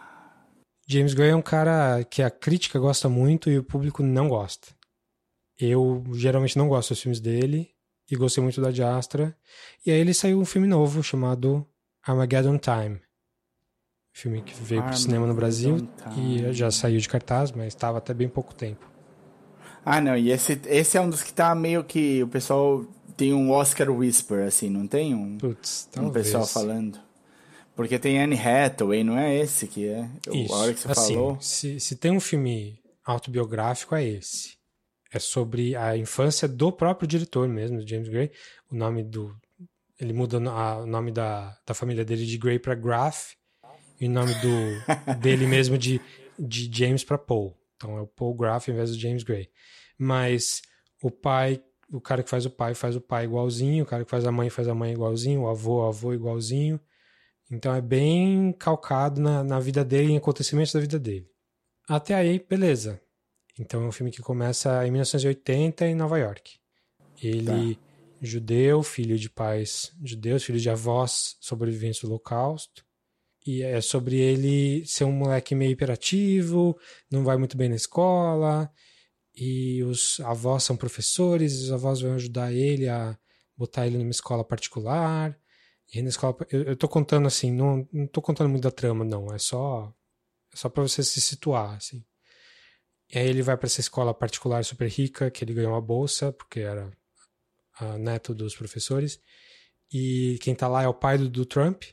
James 0.90 1.12
Gray 1.12 1.30
é 1.30 1.36
um 1.36 1.42
cara 1.42 2.02
que 2.04 2.22
a 2.22 2.30
crítica 2.30 2.78
gosta 2.78 3.10
muito 3.10 3.50
e 3.50 3.58
o 3.58 3.62
público 3.62 4.02
não 4.02 4.26
gosta. 4.26 4.68
Eu 5.58 6.02
geralmente 6.14 6.56
não 6.56 6.66
gosto 6.66 6.90
dos 6.90 7.02
filmes 7.02 7.20
dele 7.20 7.68
e 8.10 8.16
gostei 8.16 8.42
muito 8.42 8.58
da 8.58 8.68
Ad 8.68 8.82
Astra. 8.82 9.36
E 9.84 9.90
aí 9.90 9.98
ele 9.98 10.14
saiu 10.14 10.40
um 10.40 10.46
filme 10.46 10.66
novo 10.66 11.02
chamado 11.02 11.66
Armageddon 12.02 12.58
Time. 12.58 13.02
Filme 14.14 14.40
que 14.40 14.54
veio 14.54 14.82
para 14.82 14.92
o 14.92 14.96
cinema 14.96 15.26
no 15.26 15.34
Brasil 15.34 15.86
e 16.16 16.54
já 16.54 16.70
saiu 16.70 16.98
de 16.98 17.08
cartaz, 17.08 17.52
mas 17.52 17.68
estava 17.68 17.98
até 17.98 18.14
bem 18.14 18.28
pouco 18.28 18.54
tempo. 18.54 18.90
Ah, 19.84 20.00
não, 20.00 20.16
e 20.16 20.30
esse, 20.30 20.58
esse 20.66 20.96
é 20.96 21.00
um 21.02 21.10
dos 21.10 21.22
que 21.22 21.34
tá 21.34 21.54
meio 21.54 21.84
que 21.84 22.22
o 22.22 22.28
pessoal 22.28 22.84
tem 23.14 23.34
um 23.34 23.50
Oscar 23.50 23.90
Whisper, 23.90 24.46
assim, 24.46 24.70
não 24.70 24.86
tem 24.86 25.14
um, 25.14 25.36
Puts, 25.36 25.88
um 25.98 26.10
pessoal 26.10 26.46
falando? 26.46 26.98
Porque 27.78 27.96
tem 27.96 28.20
Anne 28.20 28.34
Hathaway, 28.34 29.04
não 29.04 29.16
é 29.16 29.36
esse 29.36 29.68
que 29.68 29.86
é? 29.86 30.10
Isso. 30.34 30.52
A 30.52 30.56
hora 30.56 30.74
que 30.74 30.80
você 30.80 30.90
assim, 30.90 31.14
falou. 31.14 31.40
Se, 31.40 31.78
se 31.78 31.94
tem 31.94 32.10
um 32.10 32.18
filme 32.18 32.82
autobiográfico, 33.04 33.94
é 33.94 34.04
esse. 34.04 34.58
É 35.12 35.20
sobre 35.20 35.76
a 35.76 35.96
infância 35.96 36.48
do 36.48 36.72
próprio 36.72 37.06
diretor 37.06 37.46
mesmo, 37.46 37.86
James 37.86 38.08
Gray. 38.08 38.32
O 38.68 38.74
nome 38.74 39.04
do, 39.04 39.32
ele 39.96 40.12
muda 40.12 40.38
o 40.38 40.86
nome 40.86 41.12
da, 41.12 41.56
da 41.64 41.72
família 41.72 42.04
dele 42.04 42.26
de 42.26 42.36
Gray 42.36 42.58
para 42.58 42.74
Graff 42.74 43.36
e 44.00 44.08
o 44.08 44.10
nome 44.10 44.34
do, 44.34 45.14
dele 45.22 45.46
mesmo 45.46 45.78
de, 45.78 46.00
de 46.36 46.68
James 46.76 47.04
para 47.04 47.16
Paul. 47.16 47.56
Então 47.76 47.96
é 47.96 48.00
o 48.00 48.08
Paul 48.08 48.34
Graff 48.34 48.68
em 48.68 48.74
vez 48.74 48.90
do 48.90 48.98
James 48.98 49.22
Gray. 49.22 49.48
Mas 49.96 50.62
o 51.00 51.12
pai, 51.12 51.62
o 51.92 52.00
cara 52.00 52.24
que 52.24 52.28
faz 52.28 52.44
o 52.44 52.50
pai 52.50 52.74
faz 52.74 52.96
o 52.96 53.00
pai 53.00 53.22
igualzinho, 53.22 53.84
o 53.84 53.86
cara 53.86 54.04
que 54.04 54.10
faz 54.10 54.26
a 54.26 54.32
mãe 54.32 54.50
faz 54.50 54.66
a 54.66 54.74
mãe 54.74 54.92
igualzinho, 54.92 55.42
o 55.42 55.48
avô, 55.48 55.84
o 55.84 55.86
avô 55.86 56.12
igualzinho. 56.12 56.80
Então 57.50 57.74
é 57.74 57.80
bem 57.80 58.52
calcado 58.52 59.20
na, 59.20 59.42
na 59.42 59.60
vida 59.60 59.84
dele, 59.84 60.12
em 60.12 60.16
acontecimentos 60.16 60.72
da 60.72 60.80
vida 60.80 60.98
dele. 60.98 61.28
Até 61.88 62.14
aí, 62.14 62.38
beleza. 62.38 63.00
Então 63.58 63.82
é 63.82 63.86
um 63.86 63.92
filme 63.92 64.10
que 64.10 64.20
começa 64.20 64.86
em 64.86 64.90
1980 64.90 65.86
em 65.86 65.94
Nova 65.94 66.18
York. 66.18 66.58
Ele 67.20 67.74
tá 67.74 67.80
judeu, 68.20 68.82
filho 68.82 69.18
de 69.18 69.30
pais 69.30 69.92
judeus, 70.02 70.44
filho 70.44 70.60
de 70.60 70.70
avós 70.70 71.36
sobreviventes 71.40 72.00
do 72.00 72.08
Holocausto. 72.08 72.84
E 73.46 73.62
é 73.62 73.80
sobre 73.80 74.16
ele 74.18 74.84
ser 74.86 75.04
um 75.04 75.12
moleque 75.12 75.54
meio 75.54 75.72
hiperativo, 75.72 76.78
não 77.10 77.24
vai 77.24 77.36
muito 77.38 77.56
bem 77.56 77.68
na 77.68 77.76
escola, 77.76 78.70
e 79.34 79.82
os 79.84 80.20
avós 80.20 80.64
são 80.64 80.76
professores, 80.76 81.54
e 81.54 81.64
os 81.64 81.72
avós 81.72 82.00
vão 82.00 82.14
ajudar 82.14 82.52
ele 82.52 82.88
a 82.88 83.16
botar 83.56 83.86
ele 83.86 83.96
numa 83.96 84.10
escola 84.10 84.44
particular. 84.44 85.38
E 85.92 86.02
na 86.02 86.08
escola, 86.08 86.36
eu, 86.50 86.62
eu 86.64 86.76
tô 86.76 86.88
contando 86.88 87.26
assim, 87.26 87.50
não, 87.50 87.88
não 87.92 88.06
tô 88.06 88.20
contando 88.20 88.50
muito 88.50 88.62
da 88.62 88.70
trama, 88.70 89.04
não, 89.04 89.32
é 89.32 89.38
só 89.38 89.92
é 90.52 90.56
só 90.56 90.68
para 90.68 90.82
você 90.82 91.02
se 91.02 91.20
situar, 91.20 91.74
assim. 91.74 92.04
E 93.10 93.18
aí 93.18 93.26
ele 93.26 93.42
vai 93.42 93.56
para 93.56 93.66
essa 93.66 93.80
escola 93.80 94.12
particular 94.12 94.64
super 94.64 94.88
rica, 94.88 95.30
que 95.30 95.44
ele 95.44 95.54
ganhou 95.54 95.72
uma 95.72 95.80
bolsa, 95.80 96.32
porque 96.32 96.60
era 96.60 96.90
neto 97.98 98.34
dos 98.34 98.54
professores. 98.54 99.20
E 99.92 100.38
quem 100.42 100.54
tá 100.54 100.68
lá 100.68 100.82
é 100.82 100.88
o 100.88 100.94
pai 100.94 101.16
do, 101.16 101.28
do 101.28 101.46
Trump, 101.46 101.84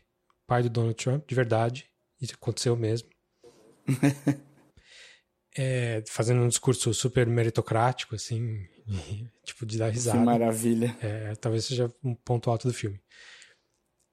pai 0.45 0.63
do 0.63 0.69
Donald 0.69 0.95
Trump, 0.95 1.25
de 1.27 1.35
verdade. 1.35 1.89
Isso 2.19 2.33
aconteceu 2.33 2.75
mesmo. 2.75 3.09
é, 5.55 6.03
fazendo 6.07 6.41
um 6.41 6.47
discurso 6.47 6.93
super 6.93 7.25
meritocrático, 7.27 8.15
assim, 8.15 8.67
tipo, 9.45 9.65
de 9.65 9.77
dar 9.77 9.89
risada. 9.89 10.19
Que 10.19 10.25
maravilha. 10.25 10.97
É, 11.01 11.35
talvez 11.35 11.65
seja 11.65 11.89
um 12.03 12.13
ponto 12.13 12.49
alto 12.49 12.67
do 12.67 12.73
filme. 12.73 12.99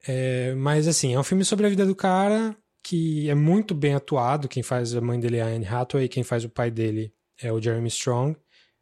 É, 0.06 0.54
mas, 0.54 0.88
assim, 0.88 1.14
é 1.14 1.18
um 1.18 1.24
filme 1.24 1.44
sobre 1.44 1.66
a 1.66 1.68
vida 1.68 1.86
do 1.86 1.94
cara 1.94 2.56
que 2.82 3.30
é 3.30 3.34
muito 3.34 3.74
bem 3.74 3.94
atuado. 3.94 4.48
Quem 4.48 4.62
faz 4.62 4.94
a 4.94 5.00
mãe 5.00 5.20
dele 5.20 5.36
é 5.36 5.42
a 5.42 5.46
Anne 5.46 5.66
Hathaway, 5.66 6.08
quem 6.08 6.24
faz 6.24 6.44
o 6.44 6.48
pai 6.48 6.70
dele 6.70 7.12
é 7.40 7.52
o 7.52 7.60
Jeremy 7.60 7.88
Strong, 7.88 8.36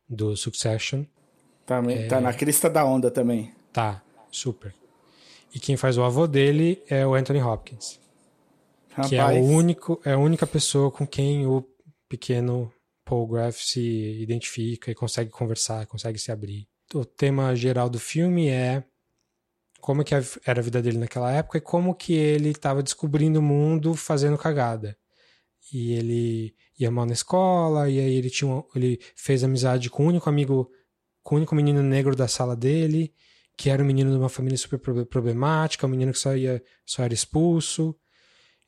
do 0.08 0.36
Succession. 0.36 1.04
Tá, 1.66 1.82
é... 1.88 2.06
tá 2.06 2.20
na 2.20 2.32
crista 2.32 2.68
da 2.68 2.84
onda 2.84 3.10
também. 3.10 3.52
Tá, 3.72 4.02
super. 4.30 4.74
E 5.54 5.60
quem 5.60 5.76
faz 5.76 5.98
o 5.98 6.02
avô 6.02 6.26
dele 6.26 6.82
é 6.88 7.06
o 7.06 7.14
Anthony 7.14 7.42
Hopkins. 7.42 8.00
Rapaz. 8.90 9.08
Que 9.08 9.16
é, 9.16 9.24
o 9.24 9.44
único, 9.44 10.00
é 10.04 10.12
a 10.12 10.18
única 10.18 10.46
pessoa 10.46 10.90
com 10.90 11.06
quem 11.06 11.46
o 11.46 11.64
pequeno 12.08 12.72
Paul 13.04 13.26
Graff 13.26 13.64
se 13.64 14.20
identifica 14.20 14.90
e 14.90 14.94
consegue 14.94 15.30
conversar, 15.30 15.86
consegue 15.86 16.18
se 16.18 16.32
abrir. 16.32 16.66
O 16.94 17.04
tema 17.04 17.54
geral 17.54 17.88
do 17.88 18.00
filme 18.00 18.48
é 18.48 18.84
como 19.80 20.04
que 20.04 20.14
era 20.14 20.60
a 20.60 20.62
vida 20.62 20.82
dele 20.82 20.98
naquela 20.98 21.32
época 21.32 21.58
e 21.58 21.60
como 21.60 21.94
que 21.94 22.12
ele 22.14 22.50
estava 22.50 22.82
descobrindo 22.82 23.40
o 23.40 23.42
mundo 23.42 23.94
fazendo 23.94 24.38
cagada. 24.38 24.96
E 25.72 25.92
ele 25.92 26.54
ia 26.78 26.90
mal 26.90 27.06
na 27.06 27.12
escola, 27.12 27.88
e 27.88 27.98
aí 27.98 28.14
ele 28.14 28.30
tinha 28.30 28.62
ele 28.74 29.00
fez 29.14 29.44
amizade 29.44 29.90
com 29.90 30.04
o 30.04 30.08
único 30.08 30.28
amigo, 30.28 30.70
com 31.22 31.34
o 31.34 31.38
único 31.38 31.54
menino 31.54 31.82
negro 31.82 32.16
da 32.16 32.28
sala 32.28 32.56
dele, 32.56 33.12
que 33.56 33.70
era 33.70 33.82
um 33.82 33.86
menino 33.86 34.10
de 34.10 34.16
uma 34.16 34.28
família 34.28 34.58
super 34.58 34.78
problemática, 35.06 35.86
um 35.86 35.90
menino 35.90 36.12
que 36.12 36.18
só 36.18 36.36
ia 36.36 36.62
só 36.86 37.02
era 37.04 37.14
expulso. 37.14 37.96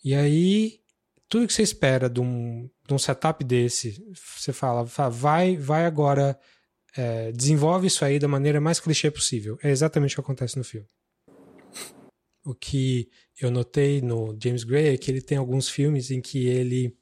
E 0.05 0.15
aí 0.15 0.83
tudo 1.33 1.47
que 1.47 1.55
você 1.55 1.63
espera 1.63 2.11
de 2.11 2.21
um, 2.21 2.69
de 2.87 2.93
um 2.93 2.99
setup 2.99 3.43
desse, 3.43 4.05
você 4.37 4.53
fala, 4.53 4.85
vai, 4.85 5.57
vai 5.57 5.87
agora, 5.87 6.39
é, 6.95 7.33
desenvolve 7.33 7.87
isso 7.87 8.05
aí 8.05 8.19
da 8.19 8.29
maneira 8.29 8.61
mais 8.61 8.79
clichê 8.79 9.11
possível. 9.11 9.59
É 9.63 9.71
exatamente 9.71 10.13
o 10.13 10.17
que 10.17 10.21
acontece 10.21 10.59
no 10.59 10.65
filme. 10.65 10.87
O 12.45 12.55
que 12.55 13.09
eu 13.41 13.51
notei 13.51 14.01
no 14.01 14.37
James 14.43 14.65
Gray 14.65 14.95
é 14.95 14.97
que 14.97 15.11
ele 15.11 15.21
tem 15.21 15.39
alguns 15.39 15.69
filmes 15.69 16.11
em 16.11 16.21
que 16.21 16.47
ele 16.47 16.97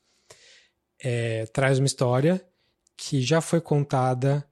é, 1.02 1.46
traz 1.46 1.78
uma 1.78 1.86
história 1.86 2.44
que 2.96 3.22
já 3.22 3.40
foi 3.40 3.60
contada 3.60 4.46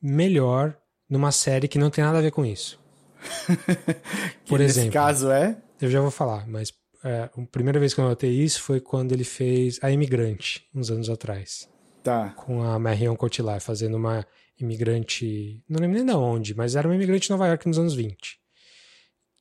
melhor 0.00 0.76
numa 1.08 1.32
série 1.32 1.68
que 1.68 1.78
não 1.78 1.90
tem 1.90 2.04
nada 2.04 2.18
a 2.18 2.22
ver 2.22 2.30
com 2.30 2.44
isso. 2.44 2.78
Por 4.46 4.60
exemplo. 4.60 4.86
Nesse 4.86 4.90
caso 4.90 5.30
é? 5.30 5.56
Eu 5.80 5.90
já 5.90 6.00
vou 6.00 6.10
falar, 6.10 6.46
mas 6.46 6.72
é, 7.02 7.30
a 7.34 7.46
primeira 7.50 7.80
vez 7.80 7.94
que 7.94 8.00
eu 8.00 8.04
notei 8.04 8.30
isso 8.30 8.62
foi 8.62 8.80
quando 8.80 9.12
ele 9.12 9.24
fez 9.24 9.78
A 9.82 9.90
Imigrante, 9.90 10.66
uns 10.74 10.90
anos 10.90 11.08
atrás. 11.08 11.68
Tá. 12.02 12.30
Com 12.30 12.62
a 12.62 12.78
Marion 12.78 13.16
Cotillard, 13.16 13.64
fazendo 13.64 13.96
uma 13.96 14.26
imigrante. 14.60 15.62
Não 15.68 15.80
lembro 15.80 15.96
nem 15.96 16.06
de 16.06 16.12
onde, 16.12 16.54
mas 16.54 16.76
era 16.76 16.86
uma 16.86 16.94
imigrante 16.94 17.24
de 17.26 17.30
Nova 17.30 17.46
York 17.48 17.66
nos 17.66 17.78
anos 17.78 17.94
20. 17.94 18.38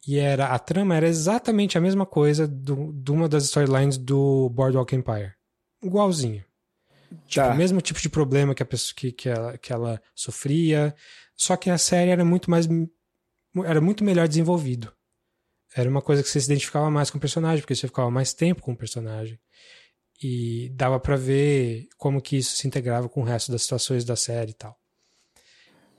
E 0.05 0.17
era, 0.17 0.47
a 0.47 0.59
trama 0.59 0.95
era 0.95 1.07
exatamente 1.07 1.77
a 1.77 1.81
mesma 1.81 2.05
coisa 2.05 2.47
do, 2.47 2.91
de 2.93 3.11
uma 3.11 3.29
das 3.29 3.45
storylines 3.45 3.97
do 3.97 4.49
Boardwalk 4.49 4.93
Empire. 4.95 5.33
Igualzinho. 5.81 6.43
Tipo, 7.27 7.45
tá. 7.47 7.53
o 7.53 7.57
mesmo 7.57 7.79
tipo 7.79 8.01
de 8.01 8.09
problema 8.09 8.55
que 8.55 8.63
a 8.63 8.65
pessoa 8.65 8.93
que, 8.95 9.11
que, 9.11 9.29
ela, 9.29 9.57
que 9.57 9.71
ela 9.71 10.01
sofria. 10.15 10.93
Só 11.37 11.55
que 11.55 11.69
a 11.69 11.77
série 11.77 12.11
era 12.11 12.25
muito 12.25 12.49
mais. 12.49 12.67
Era 13.65 13.79
muito 13.79 14.03
melhor 14.03 14.27
desenvolvido 14.27 14.91
era 15.75 15.89
uma 15.89 16.01
coisa 16.01 16.21
que 16.21 16.29
você 16.29 16.39
se 16.39 16.45
identificava 16.47 16.89
mais 16.89 17.09
com 17.09 17.17
o 17.17 17.21
personagem, 17.21 17.61
porque 17.61 17.75
você 17.75 17.87
ficava 17.87 18.09
mais 18.11 18.33
tempo 18.33 18.61
com 18.61 18.73
o 18.73 18.77
personagem. 18.77 19.39
E 20.21 20.69
dava 20.73 20.99
para 20.99 21.15
ver 21.15 21.87
como 21.97 22.21
que 22.21 22.37
isso 22.37 22.55
se 22.55 22.67
integrava 22.67 23.09
com 23.09 23.21
o 23.21 23.25
resto 23.25 23.51
das 23.51 23.63
situações 23.63 24.05
da 24.05 24.15
série 24.15 24.51
e 24.51 24.53
tal. 24.53 24.77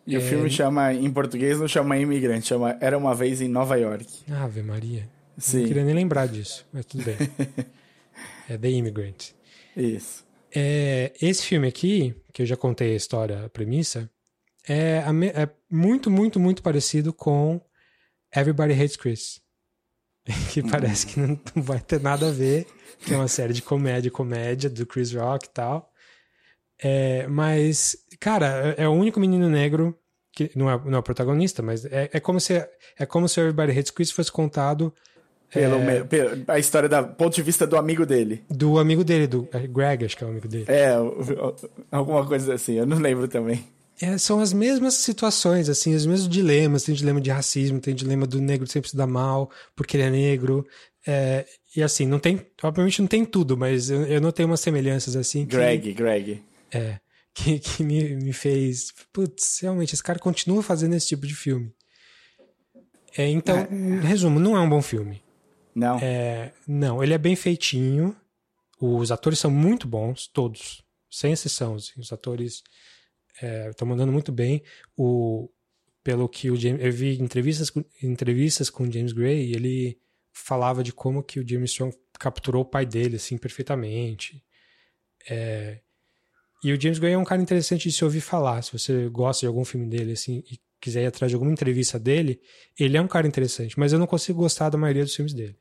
E 0.06 0.14
é... 0.14 0.18
o 0.18 0.20
filme 0.20 0.50
chama, 0.50 0.92
em 0.92 1.10
português 1.10 1.58
não 1.58 1.68
chama 1.68 1.96
Imigrante, 1.98 2.46
chama 2.46 2.76
Era 2.80 2.96
Uma 2.98 3.14
Vez 3.14 3.40
em 3.40 3.48
Nova 3.48 3.76
York. 3.76 4.06
Ave 4.30 4.62
Maria. 4.62 5.08
Sim. 5.38 5.60
Não 5.60 5.68
queria 5.68 5.84
nem 5.84 5.94
lembrar 5.94 6.26
disso, 6.26 6.66
mas 6.72 6.84
tudo 6.84 7.04
bem. 7.04 7.16
é 8.48 8.56
The 8.56 8.70
Immigrant. 8.70 9.30
Isso. 9.76 10.24
É, 10.54 11.12
esse 11.20 11.44
filme 11.44 11.66
aqui, 11.66 12.14
que 12.32 12.42
eu 12.42 12.46
já 12.46 12.56
contei 12.56 12.92
a 12.92 12.96
história, 12.96 13.44
a 13.44 13.48
premissa, 13.48 14.08
é, 14.68 15.02
é 15.34 15.50
muito, 15.68 16.10
muito, 16.10 16.38
muito 16.38 16.62
parecido 16.62 17.12
com 17.12 17.60
Everybody 18.34 18.72
Hates 18.74 18.96
Chris. 18.96 19.44
que 20.52 20.62
parece 20.62 21.06
que 21.06 21.20
não, 21.20 21.38
não, 21.54 21.62
vai 21.62 21.80
ter 21.80 22.00
nada 22.00 22.28
a 22.28 22.32
ver, 22.32 22.66
que 23.00 23.12
é 23.12 23.16
uma 23.16 23.28
série 23.28 23.52
de 23.52 23.60
comédia, 23.60 24.10
comédia 24.10 24.70
do 24.70 24.86
Chris 24.86 25.12
Rock 25.12 25.46
e 25.46 25.50
tal. 25.50 25.92
É, 26.82 27.26
mas, 27.28 27.96
cara, 28.20 28.74
é, 28.76 28.84
é 28.84 28.88
o 28.88 28.92
único 28.92 29.20
menino 29.20 29.48
negro 29.48 29.96
que 30.32 30.50
não 30.56 30.68
é, 30.68 30.80
não 30.84 30.96
é 30.96 30.98
o 30.98 31.02
protagonista, 31.02 31.62
mas 31.62 31.84
é, 31.84 32.10
é 32.12 32.20
como 32.20 32.40
se 32.40 32.54
é 32.98 33.06
como 33.06 33.28
se 33.28 33.40
Everybody 33.40 33.78
Hates 33.78 33.90
Chris 33.90 34.10
fosse 34.10 34.32
contado 34.32 34.92
pelo, 35.52 35.76
é, 35.76 36.02
pelo, 36.02 36.44
a 36.48 36.58
história 36.58 36.88
do 36.88 37.14
ponto 37.14 37.34
de 37.34 37.42
vista 37.42 37.66
do 37.66 37.76
amigo 37.76 38.04
dele. 38.04 38.42
Do 38.50 38.78
amigo 38.78 39.04
dele, 39.04 39.28
do 39.28 39.48
é, 39.52 39.66
Greg, 39.66 40.04
acho 40.04 40.16
que 40.16 40.24
é 40.24 40.26
o 40.26 40.30
amigo 40.30 40.48
dele. 40.48 40.64
É, 40.66 40.94
alguma 41.92 42.26
coisa 42.26 42.54
assim, 42.54 42.74
eu 42.74 42.86
não 42.86 42.98
lembro 42.98 43.28
também. 43.28 43.64
É, 44.00 44.18
são 44.18 44.40
as 44.40 44.52
mesmas 44.52 44.94
situações, 44.94 45.68
assim, 45.68 45.94
os 45.94 46.04
mesmos 46.04 46.28
dilemas. 46.28 46.82
Tem 46.82 46.94
dilema 46.94 47.20
de 47.20 47.30
racismo, 47.30 47.78
tem 47.78 47.94
dilema 47.94 48.26
do 48.26 48.40
negro 48.40 48.66
sempre 48.66 48.90
se 48.90 48.96
dar 48.96 49.06
mal 49.06 49.48
porque 49.76 49.96
ele 49.96 50.04
é 50.04 50.10
negro. 50.10 50.66
É, 51.06 51.46
e 51.76 51.82
assim, 51.82 52.04
não 52.04 52.18
tem. 52.18 52.40
Obviamente 52.62 53.00
não 53.00 53.06
tem 53.06 53.24
tudo, 53.24 53.56
mas 53.56 53.90
eu, 53.90 54.02
eu 54.02 54.20
notei 54.20 54.44
umas 54.44 54.60
semelhanças 54.60 55.14
assim. 55.14 55.46
Que, 55.46 55.54
Greg, 55.54 55.92
Greg. 55.92 56.42
É. 56.74 57.00
Que, 57.36 57.58
que 57.58 57.82
me, 57.82 58.14
me 58.14 58.32
fez. 58.32 58.92
Putz, 59.12 59.58
realmente, 59.60 59.92
esse 59.92 60.02
cara 60.04 60.20
continua 60.20 60.62
fazendo 60.62 60.94
esse 60.94 61.08
tipo 61.08 61.26
de 61.26 61.34
filme. 61.34 61.74
É, 63.18 63.28
então, 63.28 63.56
é. 63.58 64.06
resumo, 64.06 64.38
não 64.38 64.56
é 64.56 64.60
um 64.60 64.68
bom 64.68 64.80
filme. 64.80 65.20
Não. 65.74 65.98
É, 65.98 66.52
não, 66.64 67.02
ele 67.02 67.12
é 67.12 67.18
bem 67.18 67.34
feitinho. 67.34 68.16
Os 68.80 69.10
atores 69.10 69.40
são 69.40 69.50
muito 69.50 69.88
bons, 69.88 70.28
todos. 70.28 70.84
Sem 71.10 71.32
exceção. 71.32 71.74
Assim, 71.74 72.00
os 72.00 72.12
atores 72.12 72.62
estão 73.70 73.88
é, 73.88 73.90
mandando 73.90 74.12
muito 74.12 74.30
bem. 74.30 74.62
O, 74.96 75.50
pelo 76.02 76.28
que 76.28 76.50
o 76.50 76.56
James, 76.56 76.84
eu 76.84 76.92
vi 76.92 77.20
entrevistas, 77.20 77.72
entrevistas 78.02 78.70
com 78.70 78.84
o 78.84 78.92
James 78.92 79.12
Gray 79.12 79.46
e 79.46 79.54
ele 79.54 79.98
falava 80.32 80.82
de 80.82 80.92
como 80.92 81.22
que 81.22 81.40
o 81.40 81.48
James 81.48 81.70
Strong 81.70 81.96
capturou 82.18 82.62
o 82.62 82.66
pai 82.66 82.84
dele 82.84 83.16
assim 83.16 83.38
perfeitamente. 83.38 84.44
É, 85.28 85.80
e 86.64 86.72
o 86.72 86.80
James 86.80 86.98
Gray 86.98 87.12
é 87.12 87.18
um 87.18 87.24
cara 87.24 87.42
interessante 87.42 87.90
de 87.90 87.94
se 87.94 88.02
ouvir 88.02 88.22
falar. 88.22 88.62
Se 88.62 88.72
você 88.72 89.06
gosta 89.10 89.40
de 89.40 89.46
algum 89.46 89.66
filme 89.66 89.86
dele 89.86 90.12
assim 90.12 90.42
e 90.50 90.58
quiser 90.80 91.02
ir 91.02 91.06
atrás 91.06 91.30
de 91.30 91.36
alguma 91.36 91.52
entrevista 91.52 91.98
dele, 91.98 92.40
ele 92.80 92.96
é 92.96 93.02
um 93.02 93.06
cara 93.06 93.26
interessante. 93.26 93.78
Mas 93.78 93.92
eu 93.92 93.98
não 93.98 94.06
consigo 94.06 94.40
gostar 94.40 94.70
da 94.70 94.78
maioria 94.78 95.04
dos 95.04 95.14
filmes 95.14 95.34
dele. 95.34 95.58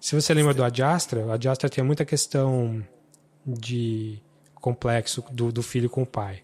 Se 0.00 0.16
você 0.16 0.34
lembra 0.34 0.52
do 0.52 0.64
Adjastra, 0.64 1.24
o 1.24 1.30
Adjastra 1.30 1.68
tinha 1.68 1.84
muita 1.84 2.04
questão 2.04 2.84
de 3.46 4.20
complexo 4.56 5.24
do, 5.30 5.52
do 5.52 5.62
filho 5.62 5.88
com 5.88 6.02
o 6.02 6.06
pai. 6.06 6.42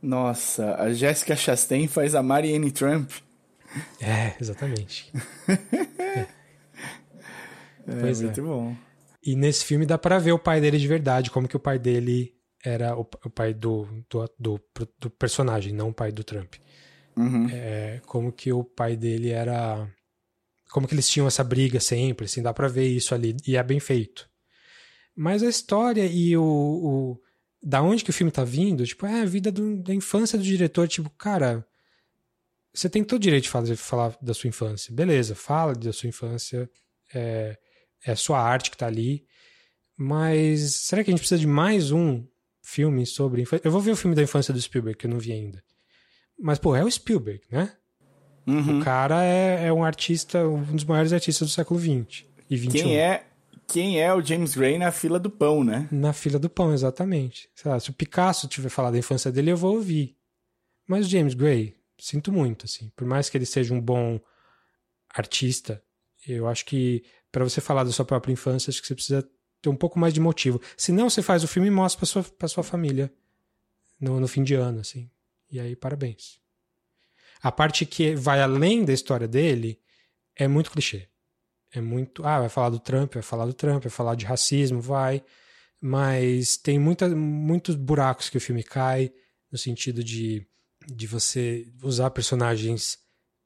Nossa, 0.00 0.74
a 0.76 0.94
Jessica 0.94 1.36
Chastain 1.36 1.86
faz 1.88 2.14
a 2.14 2.22
Marianne 2.22 2.70
Trump. 2.70 3.10
É, 4.00 4.34
exatamente. 4.40 5.12
é. 5.46 6.20
é 7.86 8.00
pois 8.00 8.20
é. 8.20 8.24
muito 8.24 8.40
é. 8.40 8.44
bom. 8.44 8.74
E 9.22 9.36
nesse 9.36 9.62
filme 9.64 9.84
dá 9.84 9.98
para 9.98 10.18
ver 10.18 10.32
o 10.32 10.38
pai 10.38 10.58
dele 10.58 10.78
de 10.78 10.88
verdade, 10.88 11.30
como 11.30 11.46
que 11.46 11.56
o 11.56 11.60
pai 11.60 11.78
dele 11.78 12.34
era 12.64 12.96
o, 12.96 13.00
o 13.00 13.30
pai 13.30 13.52
do, 13.52 13.86
do, 14.08 14.30
do, 14.38 14.60
do, 14.98 15.10
personagem, 15.10 15.72
não 15.72 15.88
o 15.88 15.94
pai 15.94 16.12
do 16.12 16.22
Trump. 16.22 16.54
Uhum. 17.16 17.48
É, 17.50 18.00
como 18.06 18.32
que 18.32 18.52
o 18.52 18.64
pai 18.64 18.96
dele 18.96 19.30
era. 19.30 19.88
Como 20.70 20.88
que 20.88 20.94
eles 20.94 21.08
tinham 21.08 21.26
essa 21.26 21.44
briga 21.44 21.80
sempre, 21.80 22.24
assim, 22.24 22.42
dá 22.42 22.54
pra 22.54 22.68
ver 22.68 22.86
isso 22.86 23.14
ali, 23.14 23.36
e 23.46 23.56
é 23.56 23.62
bem 23.62 23.78
feito. 23.78 24.28
Mas 25.14 25.42
a 25.42 25.48
história 25.48 26.06
e 26.06 26.34
o, 26.36 26.42
o 26.42 27.20
da 27.62 27.82
onde 27.82 28.02
que 28.02 28.10
o 28.10 28.12
filme 28.12 28.32
tá 28.32 28.42
vindo, 28.42 28.86
tipo, 28.86 29.04
é 29.04 29.20
a 29.20 29.26
vida 29.26 29.52
do, 29.52 29.82
da 29.82 29.92
infância 29.92 30.38
do 30.38 30.44
diretor, 30.44 30.88
tipo, 30.88 31.10
cara, 31.10 31.66
você 32.72 32.88
tem 32.88 33.04
todo 33.04 33.18
o 33.18 33.22
direito 33.22 33.44
de 33.44 33.50
fazer, 33.50 33.76
falar 33.76 34.16
da 34.22 34.32
sua 34.32 34.48
infância. 34.48 34.94
Beleza, 34.94 35.34
fala 35.34 35.74
da 35.74 35.92
sua 35.92 36.08
infância, 36.08 36.70
é, 37.14 37.58
é 38.06 38.12
a 38.12 38.16
sua 38.16 38.40
arte 38.40 38.70
que 38.70 38.76
tá 38.76 38.86
ali, 38.86 39.26
mas 39.94 40.74
será 40.76 41.04
que 41.04 41.10
a 41.10 41.12
gente 41.12 41.20
precisa 41.20 41.38
de 41.38 41.46
mais 41.46 41.92
um 41.92 42.26
filme 42.62 43.04
sobre 43.04 43.42
infância? 43.42 43.66
Eu 43.66 43.72
vou 43.72 43.80
ver 43.80 43.90
o 43.90 43.96
filme 43.96 44.16
da 44.16 44.22
infância 44.22 44.54
do 44.54 44.60
Spielberg, 44.60 44.98
que 44.98 45.06
eu 45.06 45.10
não 45.10 45.18
vi 45.18 45.32
ainda. 45.32 45.62
Mas, 46.38 46.58
pô, 46.58 46.74
é 46.74 46.84
o 46.84 46.90
Spielberg, 46.90 47.42
né? 47.50 47.72
Uhum. 48.46 48.80
O 48.80 48.84
cara 48.84 49.24
é, 49.24 49.66
é 49.66 49.72
um 49.72 49.84
artista, 49.84 50.46
um 50.46 50.62
dos 50.74 50.84
maiores 50.84 51.12
artistas 51.12 51.48
do 51.48 51.52
século 51.52 51.78
XX 51.78 52.24
e 52.48 52.56
XXI. 52.56 52.68
Quem 52.68 52.98
é 52.98 53.26
quem 53.72 54.02
é 54.02 54.12
o 54.12 54.20
James 54.20 54.54
Gray 54.54 54.76
na 54.76 54.92
fila 54.92 55.18
do 55.18 55.30
pão, 55.30 55.64
né? 55.64 55.88
Na 55.90 56.12
fila 56.12 56.38
do 56.38 56.50
pão, 56.50 56.74
exatamente. 56.74 57.48
Lá, 57.64 57.80
se 57.80 57.88
o 57.88 57.92
Picasso 57.94 58.46
tiver 58.46 58.68
falado 58.68 58.92
da 58.92 58.98
infância 58.98 59.32
dele, 59.32 59.50
eu 59.50 59.56
vou 59.56 59.74
ouvir. 59.74 60.14
Mas 60.86 61.06
o 61.06 61.08
James 61.08 61.32
Gray, 61.32 61.74
sinto 61.98 62.30
muito, 62.30 62.66
assim. 62.66 62.90
Por 62.94 63.06
mais 63.06 63.30
que 63.30 63.38
ele 63.38 63.46
seja 63.46 63.72
um 63.72 63.80
bom 63.80 64.20
artista, 65.08 65.82
eu 66.26 66.46
acho 66.48 66.66
que 66.66 67.02
para 67.30 67.44
você 67.44 67.62
falar 67.62 67.84
da 67.84 67.92
sua 67.92 68.04
própria 68.04 68.32
infância, 68.32 68.70
acho 68.70 68.82
que 68.82 68.88
você 68.88 68.94
precisa 68.94 69.30
ter 69.62 69.70
um 69.70 69.76
pouco 69.76 69.98
mais 69.98 70.12
de 70.12 70.20
motivo. 70.20 70.60
Se 70.76 70.92
não, 70.92 71.08
você 71.08 71.22
faz 71.22 71.42
o 71.42 71.48
filme 71.48 71.68
e 71.68 71.70
mostra 71.70 72.00
pra 72.00 72.06
sua, 72.06 72.22
pra 72.22 72.48
sua 72.48 72.62
família 72.62 73.10
no, 73.98 74.20
no 74.20 74.28
fim 74.28 74.42
de 74.42 74.54
ano, 74.54 74.80
assim. 74.80 75.08
E 75.50 75.58
aí, 75.58 75.74
parabéns. 75.74 76.40
A 77.40 77.50
parte 77.50 77.86
que 77.86 78.14
vai 78.14 78.42
além 78.42 78.84
da 78.84 78.92
história 78.92 79.26
dele 79.26 79.80
é 80.36 80.46
muito 80.46 80.70
clichê 80.70 81.08
é 81.72 81.80
muito. 81.80 82.24
Ah, 82.24 82.40
vai 82.40 82.48
falar 82.48 82.70
do 82.70 82.78
Trump, 82.78 83.14
vai 83.14 83.22
falar 83.22 83.46
do 83.46 83.54
Trump, 83.54 83.82
vai 83.82 83.90
falar 83.90 84.14
de 84.14 84.26
racismo, 84.26 84.80
vai. 84.80 85.24
Mas 85.80 86.56
tem 86.56 86.78
muita, 86.78 87.08
muitos 87.08 87.74
buracos 87.74 88.28
que 88.28 88.36
o 88.36 88.40
filme 88.40 88.62
cai, 88.62 89.10
no 89.50 89.58
sentido 89.58 90.04
de, 90.04 90.46
de 90.86 91.06
você 91.06 91.66
usar 91.82 92.10
personagens 92.10 92.98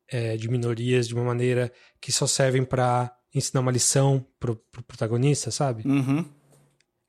é, 0.08 0.36
de 0.36 0.48
minorias 0.48 1.08
de 1.08 1.14
uma 1.14 1.24
maneira 1.24 1.72
que 2.00 2.12
só 2.12 2.26
servem 2.26 2.64
para 2.64 3.15
ensinar 3.38 3.60
uma 3.60 3.72
lição 3.72 4.24
pro, 4.40 4.56
pro 4.56 4.82
protagonista, 4.82 5.50
sabe? 5.50 5.86
Uhum. 5.86 6.24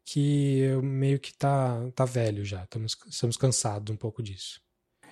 Que 0.06 0.68
meio 0.84 1.20
que 1.20 1.34
tá, 1.34 1.80
tá 1.96 2.06
velho 2.06 2.46
já. 2.46 2.64
Estamos, 2.64 2.98
estamos 3.08 3.38
cansados 3.38 3.94
um 3.94 3.98
pouco 3.98 4.22
disso. 4.22 4.62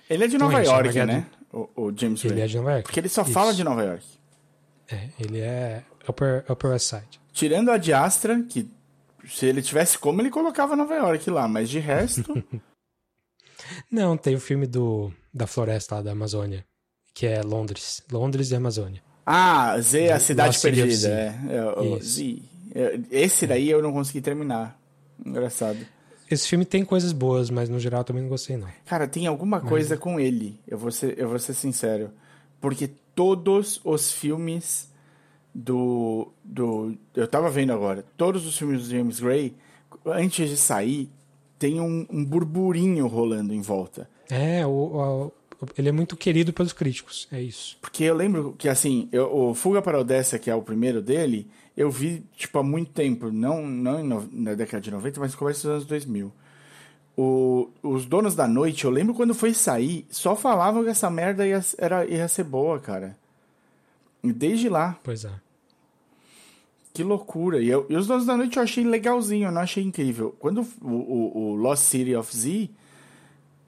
Ele 0.08 0.24
é 0.24 0.28
de 0.28 0.36
então, 0.36 0.48
Nova 0.48 0.62
é 0.62 0.66
York, 0.66 1.04
né? 1.04 1.26
o, 1.52 1.68
o 1.86 1.96
James 1.96 2.24
Ele 2.24 2.34
Gray. 2.34 2.44
é 2.44 2.46
de 2.46 2.56
Nova 2.56 2.70
York. 2.72 2.84
Porque 2.84 3.00
ele 3.00 3.08
só 3.08 3.22
Isso. 3.22 3.32
fala 3.32 3.52
de 3.52 3.64
Nova 3.64 3.82
York. 3.82 4.06
É, 4.88 5.10
ele 5.18 5.40
é 5.40 5.84
Upper, 6.08 6.44
Upper 6.48 6.70
West 6.70 6.86
Side. 6.88 7.20
Tirando 7.32 7.70
a 7.70 7.78
de 7.78 7.92
Astra, 7.92 8.40
que 8.42 8.70
se 9.26 9.46
ele 9.46 9.60
tivesse 9.60 9.98
como, 9.98 10.20
ele 10.20 10.30
colocava 10.30 10.76
Nova 10.76 10.94
York 10.94 11.28
lá, 11.30 11.48
mas 11.48 11.68
de 11.68 11.78
resto. 11.78 12.32
Não, 13.90 14.16
tem 14.16 14.36
o 14.36 14.40
filme 14.40 14.66
do, 14.66 15.12
da 15.34 15.46
floresta 15.46 15.96
lá 15.96 16.02
da 16.02 16.12
Amazônia, 16.12 16.64
que 17.12 17.26
é 17.26 17.42
Londres. 17.42 18.02
Londres 18.12 18.50
e 18.50 18.54
Amazônia. 18.54 19.02
Ah, 19.26 19.76
Z, 19.80 20.10
a 20.12 20.20
Cidade 20.20 20.58
Perdida. 20.60 21.08
É, 21.08 21.96
é. 21.96 22.00
Z. 22.00 22.38
É, 22.74 23.00
Esse 23.10 23.46
daí 23.46 23.68
eu 23.68 23.82
não 23.82 23.92
consegui 23.92 24.20
terminar. 24.20 24.78
Engraçado. 25.24 25.78
Esse 26.30 26.48
filme 26.48 26.64
tem 26.64 26.84
coisas 26.84 27.12
boas, 27.12 27.50
mas 27.50 27.68
no 27.68 27.78
geral 27.78 28.00
eu 28.00 28.04
também 28.04 28.22
não 28.22 28.28
gostei, 28.30 28.56
não. 28.56 28.68
Cara, 28.84 29.06
tem 29.06 29.26
alguma 29.26 29.60
coisa 29.60 29.96
com 29.96 30.18
ele. 30.20 30.58
Eu 30.66 30.76
vou 30.78 30.90
ser, 30.90 31.18
eu 31.18 31.28
vou 31.28 31.38
ser 31.38 31.54
sincero. 31.54 32.10
Porque 32.60 32.88
todos 33.14 33.80
os 33.84 34.12
filmes 34.12 34.88
do, 35.54 36.28
do. 36.44 36.96
Eu 37.14 37.26
tava 37.28 37.48
vendo 37.50 37.72
agora. 37.72 38.04
Todos 38.16 38.46
os 38.46 38.56
filmes 38.58 38.82
do 38.82 38.90
James 38.90 39.20
Gray, 39.20 39.54
antes 40.04 40.50
de 40.50 40.56
sair, 40.56 41.08
tem 41.58 41.80
um, 41.80 42.06
um 42.10 42.24
burburinho 42.24 43.06
rolando 43.06 43.54
em 43.54 43.60
volta. 43.62 44.08
É, 44.28 44.66
o, 44.66 44.70
o- 44.70 45.32
ele 45.78 45.88
é 45.88 45.92
muito 45.92 46.16
querido 46.16 46.52
pelos 46.52 46.72
críticos, 46.72 47.26
é 47.32 47.40
isso. 47.40 47.76
Porque 47.80 48.04
eu 48.04 48.14
lembro 48.14 48.54
que, 48.58 48.68
assim, 48.68 49.08
eu- 49.12 49.34
o 49.34 49.54
Fuga 49.54 49.80
para 49.80 49.96
a 49.98 50.00
Odessa, 50.00 50.38
que 50.38 50.50
é 50.50 50.54
o 50.54 50.62
primeiro 50.62 51.00
dele, 51.00 51.46
eu 51.76 51.90
vi, 51.90 52.22
tipo, 52.36 52.58
há 52.58 52.62
muito 52.62 52.90
tempo. 52.92 53.30
Não, 53.30 53.66
não 53.66 54.02
no- 54.04 54.28
na 54.32 54.54
década 54.54 54.80
de 54.80 54.90
90, 54.90 55.20
mas 55.20 55.32
no 55.32 55.38
começo 55.38 55.62
dos 55.62 55.70
anos 55.72 55.84
2000. 55.86 56.32
O, 57.16 57.70
os 57.82 58.04
Donos 58.04 58.34
da 58.34 58.46
Noite, 58.46 58.84
eu 58.84 58.90
lembro 58.90 59.14
quando 59.14 59.34
foi 59.34 59.54
sair, 59.54 60.06
só 60.10 60.36
falavam 60.36 60.84
que 60.84 60.90
essa 60.90 61.08
merda 61.08 61.46
ia, 61.46 61.64
era, 61.78 62.04
ia 62.04 62.28
ser 62.28 62.44
boa, 62.44 62.78
cara. 62.78 63.16
Desde 64.22 64.68
lá, 64.68 64.98
Pois 65.02 65.24
é. 65.24 65.30
que 66.92 67.02
loucura. 67.02 67.62
E, 67.62 67.68
eu- 67.68 67.86
e 67.88 67.96
os 67.96 68.06
Donos 68.06 68.26
da 68.26 68.36
Noite 68.36 68.56
eu 68.56 68.62
achei 68.62 68.84
legalzinho, 68.84 69.48
eu 69.48 69.52
não 69.52 69.60
achei 69.62 69.82
incrível. 69.82 70.34
Quando 70.38 70.66
o, 70.82 70.88
o, 70.90 71.38
o 71.52 71.54
Lost 71.54 71.84
City 71.84 72.14
of 72.14 72.36
Z... 72.36 72.68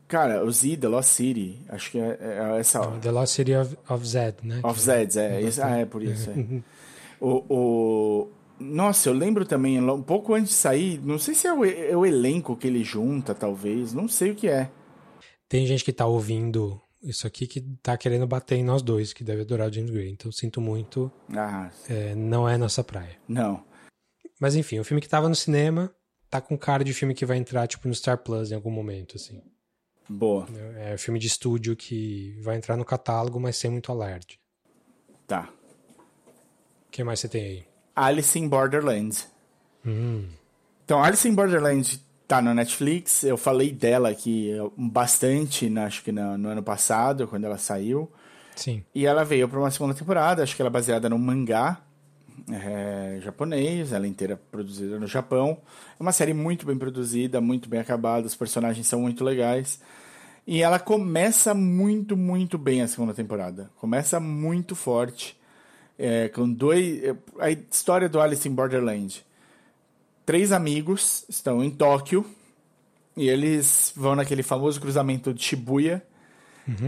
Cara, 0.08 0.42
o 0.42 0.50
Z, 0.50 0.78
The 0.78 0.88
Lost 0.88 1.10
City, 1.10 1.60
acho 1.68 1.90
que 1.90 1.98
é, 1.98 2.18
é 2.20 2.58
essa... 2.58 2.80
The 2.98 3.10
Lost 3.10 3.34
City 3.34 3.54
of, 3.54 3.76
of 3.88 4.06
Zed, 4.06 4.36
né? 4.42 4.60
Of 4.64 4.80
Zeds, 4.80 5.16
é. 5.16 5.40
Isso, 5.42 5.62
ah, 5.62 5.76
é 5.76 5.84
por 5.84 6.02
isso. 6.02 6.30
É. 6.30 6.34
o, 7.20 7.44
o... 7.48 8.28
Nossa, 8.58 9.10
eu 9.10 9.12
lembro 9.12 9.44
também, 9.44 9.78
um 9.80 10.02
pouco 10.02 10.34
antes 10.34 10.48
de 10.48 10.54
sair, 10.54 10.98
não 11.04 11.18
sei 11.18 11.34
se 11.34 11.46
é 11.46 11.52
o, 11.52 11.64
é 11.64 11.94
o 11.94 12.06
elenco 12.06 12.56
que 12.56 12.66
ele 12.66 12.82
junta, 12.82 13.34
talvez, 13.34 13.92
não 13.92 14.08
sei 14.08 14.30
o 14.30 14.34
que 14.34 14.48
é. 14.48 14.70
Tem 15.48 15.66
gente 15.66 15.84
que 15.84 15.92
tá 15.92 16.06
ouvindo 16.06 16.80
isso 17.02 17.26
aqui 17.26 17.46
que 17.46 17.60
tá 17.82 17.96
querendo 17.96 18.26
bater 18.26 18.56
em 18.56 18.64
nós 18.64 18.82
dois, 18.82 19.12
que 19.12 19.22
deve 19.22 19.42
adorar 19.42 19.68
o 19.68 19.72
James 19.72 19.90
Gray. 19.90 20.10
Então 20.10 20.32
sinto 20.32 20.60
muito, 20.60 21.12
Ah, 21.36 21.70
é, 21.88 22.14
não 22.14 22.48
é 22.48 22.56
nossa 22.56 22.82
praia. 22.82 23.16
não. 23.28 23.62
Mas 24.40 24.54
enfim, 24.54 24.78
o 24.78 24.84
filme 24.84 25.00
que 25.00 25.08
tava 25.08 25.28
no 25.28 25.34
cinema 25.34 25.92
tá 26.30 26.40
com 26.40 26.56
cara 26.56 26.84
de 26.84 26.94
filme 26.94 27.12
que 27.12 27.26
vai 27.26 27.36
entrar, 27.36 27.66
tipo, 27.66 27.88
no 27.88 27.94
Star 27.94 28.18
Plus 28.18 28.52
em 28.52 28.54
algum 28.54 28.70
momento, 28.70 29.16
assim. 29.16 29.42
Boa, 30.08 30.46
É 30.78 30.94
um 30.94 30.98
filme 30.98 31.18
de 31.18 31.26
estúdio 31.26 31.76
que 31.76 32.38
vai 32.42 32.56
entrar 32.56 32.76
no 32.76 32.84
catálogo, 32.84 33.38
mas 33.38 33.56
sem 33.56 33.70
muito 33.70 33.92
alarde. 33.92 34.40
tá. 35.26 35.48
O 36.86 36.90
que 36.90 37.04
mais 37.04 37.20
você 37.20 37.28
tem 37.28 37.42
aí? 37.44 37.64
Alice 37.94 38.38
in 38.38 38.48
Borderland. 38.48 39.26
Hum, 39.86 40.26
Então, 40.84 41.02
Alice 41.04 41.28
in 41.28 41.34
Borderland 41.34 42.00
tá 42.26 42.40
no 42.42 42.54
Netflix, 42.54 43.22
eu 43.24 43.36
falei 43.36 43.70
dela 43.72 44.08
aqui 44.08 44.50
eh, 44.50 44.70
bastante, 44.76 45.68
na- 45.68 45.84
acho 45.86 46.02
que 46.02 46.10
no, 46.10 46.36
no 46.38 46.48
ano 46.48 46.62
passado, 46.62 47.28
quando 47.28 47.44
ela 47.44 47.58
saiu. 47.58 48.10
sim. 48.56 48.82
E 48.94 49.04
ela 49.06 49.24
veio 49.24 49.48
para 49.48 49.58
uma 49.58 49.70
segunda 49.70 49.94
temporada, 49.94 50.42
acho 50.42 50.56
que 50.56 50.62
ela 50.62 50.68
é 50.70 50.72
baseada 50.72 51.08
num 51.10 51.18
mangá 51.18 51.80
é, 52.50 53.20
japonês, 53.22 53.92
ela 53.92 54.06
é 54.06 54.08
inteira 54.08 54.40
produzida 54.50 54.98
no 54.98 55.06
Japão. 55.06 55.58
É 55.98 56.02
uma 56.02 56.12
série 56.12 56.32
muito 56.32 56.66
bem 56.66 56.76
produzida, 56.76 57.40
muito 57.40 57.68
bem 57.68 57.80
acabada, 57.80 58.26
os 58.26 58.34
personagens 58.34 58.86
são 58.86 59.00
muito 59.00 59.24
legais. 59.24 59.80
E 60.46 60.62
ela 60.62 60.78
começa 60.78 61.52
muito, 61.52 62.16
muito 62.16 62.56
bem 62.56 62.80
a 62.82 62.88
segunda 62.88 63.12
temporada. 63.12 63.70
Começa 63.76 64.18
muito 64.18 64.74
forte. 64.74 65.36
é, 65.98 66.28
com 66.28 66.48
dois. 66.50 67.02
é, 67.04 67.14
A 67.38 67.50
história 67.50 68.08
do 68.08 68.20
Alice 68.20 68.48
in 68.48 68.54
Borderland. 68.54 69.24
Três 70.24 70.52
amigos 70.52 71.24
estão 71.28 71.62
em 71.64 71.70
Tóquio 71.70 72.24
e 73.16 73.28
eles 73.28 73.92
vão 73.96 74.14
naquele 74.14 74.42
famoso 74.42 74.80
cruzamento 74.80 75.34
de 75.34 75.42
Shibuya. 75.42 76.02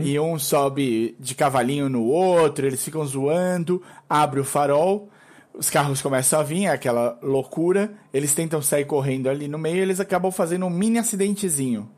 E 0.02 0.20
um 0.20 0.38
sobe 0.38 1.16
de 1.18 1.34
cavalinho 1.34 1.88
no 1.88 2.04
outro, 2.04 2.66
eles 2.66 2.84
ficam 2.84 3.02
zoando, 3.06 3.82
abre 4.08 4.38
o 4.38 4.44
farol, 4.44 5.08
os 5.52 5.68
carros 5.68 6.00
começam 6.00 6.40
a 6.40 6.42
vir, 6.42 6.64
é 6.64 6.68
aquela 6.68 7.18
loucura, 7.22 7.92
eles 8.12 8.34
tentam 8.34 8.62
sair 8.62 8.84
correndo 8.84 9.28
ali 9.28 9.48
no 9.48 9.58
meio, 9.58 9.78
eles 9.78 10.00
acabam 10.00 10.30
fazendo 10.30 10.66
um 10.66 10.70
mini 10.70 10.98
acidentezinho 10.98 11.90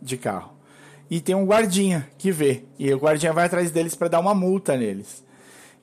de 0.00 0.16
carro. 0.16 0.52
E 1.10 1.20
tem 1.20 1.34
um 1.34 1.44
guardinha 1.44 2.08
que 2.16 2.30
vê, 2.30 2.64
e 2.78 2.92
o 2.92 2.98
guardinha 2.98 3.32
vai 3.32 3.46
atrás 3.46 3.70
deles 3.70 3.94
para 3.94 4.08
dar 4.08 4.20
uma 4.20 4.34
multa 4.34 4.76
neles. 4.76 5.24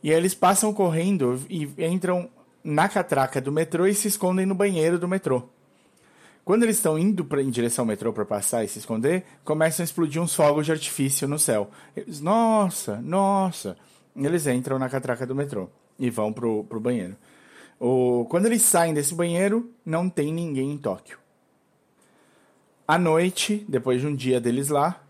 E 0.02 0.12
eles 0.12 0.34
passam 0.34 0.74
correndo 0.74 1.42
e 1.50 1.70
entram 1.86 2.30
na 2.64 2.88
catraca 2.88 3.42
do 3.42 3.52
metrô 3.52 3.88
e 3.88 3.94
se 3.94 4.08
escondem 4.08 4.46
no 4.46 4.56
banheiro 4.56 4.98
do 5.00 5.08
metrô. 5.08 5.44
Quando 6.46 6.64
eles 6.64 6.78
estão 6.78 6.98
indo 6.98 7.26
pra, 7.26 7.42
em 7.42 7.50
direção 7.50 7.84
ao 7.84 7.88
metrô 7.88 8.14
para 8.14 8.24
passar 8.24 8.64
e 8.64 8.70
se 8.70 8.80
esconder, 8.80 9.26
começam 9.44 9.84
a 9.84 9.86
explodir 9.86 10.22
uns 10.22 10.34
fogos 10.34 10.66
de 10.66 10.72
artifício 10.72 11.28
no 11.28 11.38
céu. 11.38 11.70
Eles, 11.94 12.22
nossa, 12.22 13.02
nossa. 13.02 13.76
Eles 14.16 14.48
entram 14.48 14.80
na 14.80 14.88
catraca 14.88 15.26
do 15.26 15.36
metrô 15.36 15.68
e 16.00 16.10
vão 16.10 16.32
pro, 16.32 16.64
pro 16.64 16.80
banheiro. 16.80 17.16
O, 17.80 18.26
quando 18.30 18.48
eles 18.48 18.62
saem 18.64 18.94
desse 18.94 19.14
banheiro, 19.14 19.72
não 19.86 20.10
tem 20.10 20.34
ninguém 20.34 20.72
em 20.72 20.78
Tóquio. 20.78 21.18
À 22.88 22.98
noite, 22.98 23.66
depois 23.68 24.02
de 24.02 24.08
um 24.08 24.16
dia 24.16 24.40
deles 24.40 24.70
lá, 24.70 25.04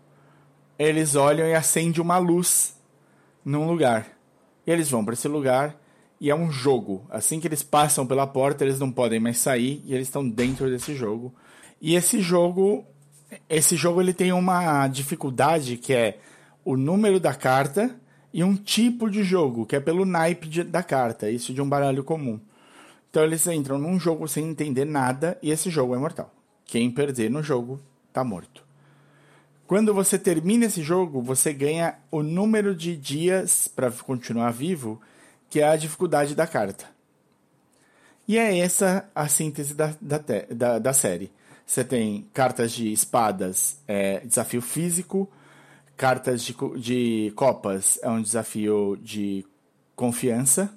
eles 0.78 1.14
olham 1.14 1.46
e 1.46 1.54
acende 1.54 2.00
uma 2.00 2.18
luz 2.18 2.76
num 3.44 3.66
lugar. 3.66 4.06
E 4.66 4.70
eles 4.70 4.90
vão 4.90 5.04
para 5.04 5.14
esse 5.14 5.28
lugar 5.28 5.76
e 6.20 6.30
é 6.30 6.34
um 6.34 6.50
jogo. 6.50 7.06
Assim 7.08 7.40
que 7.40 7.46
eles 7.46 7.62
passam 7.62 8.06
pela 8.06 8.26
porta, 8.26 8.64
eles 8.64 8.78
não 8.78 8.90
podem 8.90 9.20
mais 9.20 9.38
sair 9.38 9.82
e 9.84 9.94
eles 9.94 10.08
estão 10.08 10.28
dentro 10.28 10.68
desse 10.68 10.94
jogo. 10.94 11.34
E 11.80 11.94
esse 11.94 12.20
jogo, 12.20 12.84
esse 13.48 13.76
jogo 13.76 14.00
ele 14.00 14.12
tem 14.12 14.32
uma 14.32 14.86
dificuldade 14.88 15.76
que 15.76 15.94
é 15.94 16.18
o 16.64 16.76
número 16.76 17.18
da 17.18 17.34
carta 17.34 17.94
e 18.32 18.44
um 18.44 18.54
tipo 18.54 19.10
de 19.10 19.22
jogo, 19.22 19.64
que 19.66 19.76
é 19.76 19.80
pelo 19.80 20.04
naipe 20.04 20.48
de- 20.48 20.64
da 20.64 20.82
carta, 20.82 21.30
isso 21.30 21.52
de 21.54 21.62
um 21.62 21.68
baralho 21.68 22.04
comum. 22.04 22.38
Então 23.10 23.22
eles 23.24 23.46
entram 23.46 23.78
num 23.78 23.98
jogo 23.98 24.28
sem 24.28 24.46
entender 24.46 24.84
nada 24.84 25.38
e 25.42 25.50
esse 25.50 25.70
jogo 25.70 25.94
é 25.94 25.98
mortal. 25.98 26.32
Quem 26.64 26.90
perder 26.90 27.30
no 27.30 27.42
jogo 27.42 27.80
tá 28.12 28.22
morto. 28.22 28.62
Quando 29.66 29.92
você 29.92 30.18
termina 30.18 30.66
esse 30.66 30.82
jogo, 30.82 31.20
você 31.20 31.52
ganha 31.52 31.94
o 32.10 32.22
número 32.22 32.74
de 32.74 32.96
dias 32.96 33.68
para 33.68 33.90
continuar 33.90 34.50
vivo, 34.50 35.00
que 35.50 35.60
é 35.60 35.68
a 35.68 35.76
dificuldade 35.76 36.34
da 36.34 36.46
carta. 36.46 36.86
E 38.26 38.36
é 38.36 38.58
essa 38.58 39.08
a 39.14 39.28
síntese 39.28 39.74
da, 39.74 39.94
da, 40.00 40.20
da, 40.50 40.78
da 40.78 40.92
série. 40.92 41.30
Você 41.66 41.84
tem 41.84 42.26
cartas 42.32 42.72
de 42.72 42.90
espadas, 42.92 43.78
é, 43.86 44.20
desafio 44.20 44.62
físico, 44.62 45.28
cartas 45.98 46.44
de, 46.44 46.54
de 46.80 47.32
copas 47.36 48.00
é 48.02 48.10
um 48.10 48.22
desafio 48.22 48.98
de 49.02 49.46
confiança, 49.96 50.72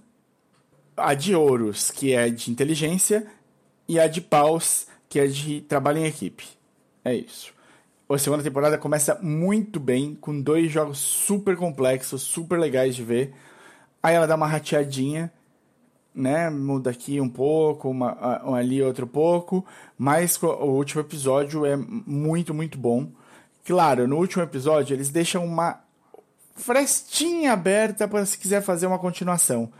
a 0.95 1.13
de 1.13 1.35
ouros, 1.35 1.91
que 1.91 2.13
é 2.13 2.29
de 2.29 2.51
inteligência, 2.51 3.27
e 3.87 3.99
a 3.99 4.07
de 4.07 4.21
paus, 4.21 4.87
que 5.09 5.19
é 5.19 5.27
de 5.27 5.61
trabalho 5.61 5.99
em 5.99 6.05
equipe. 6.05 6.45
É 7.03 7.13
isso. 7.15 7.53
A 8.09 8.17
segunda 8.17 8.43
temporada 8.43 8.77
começa 8.77 9.19
muito 9.21 9.79
bem, 9.79 10.15
com 10.15 10.41
dois 10.41 10.71
jogos 10.71 10.97
super 10.99 11.57
complexos, 11.57 12.21
super 12.23 12.59
legais 12.59 12.95
de 12.95 13.03
ver. 13.03 13.33
Aí 14.03 14.15
ela 14.15 14.27
dá 14.27 14.35
uma 14.35 14.47
rateadinha, 14.47 15.31
né? 16.13 16.49
Muda 16.49 16.91
aqui 16.91 17.21
um 17.21 17.29
pouco, 17.29 17.89
uma, 17.89 18.11
a- 18.11 18.49
um 18.49 18.55
ali 18.55 18.81
outro 18.83 19.07
pouco. 19.07 19.65
Mas 19.97 20.41
o 20.43 20.47
último 20.65 21.01
episódio 21.01 21.65
é 21.65 21.75
muito, 21.77 22.53
muito 22.53 22.77
bom. 22.77 23.09
Claro, 23.65 24.07
no 24.07 24.17
último 24.17 24.43
episódio 24.43 24.95
eles 24.95 25.09
deixam 25.09 25.45
uma 25.45 25.81
frestinha 26.55 27.53
aberta 27.53 28.07
para 28.07 28.25
se 28.25 28.37
quiser 28.37 28.61
fazer 28.61 28.87
uma 28.87 28.99
continuação. 28.99 29.71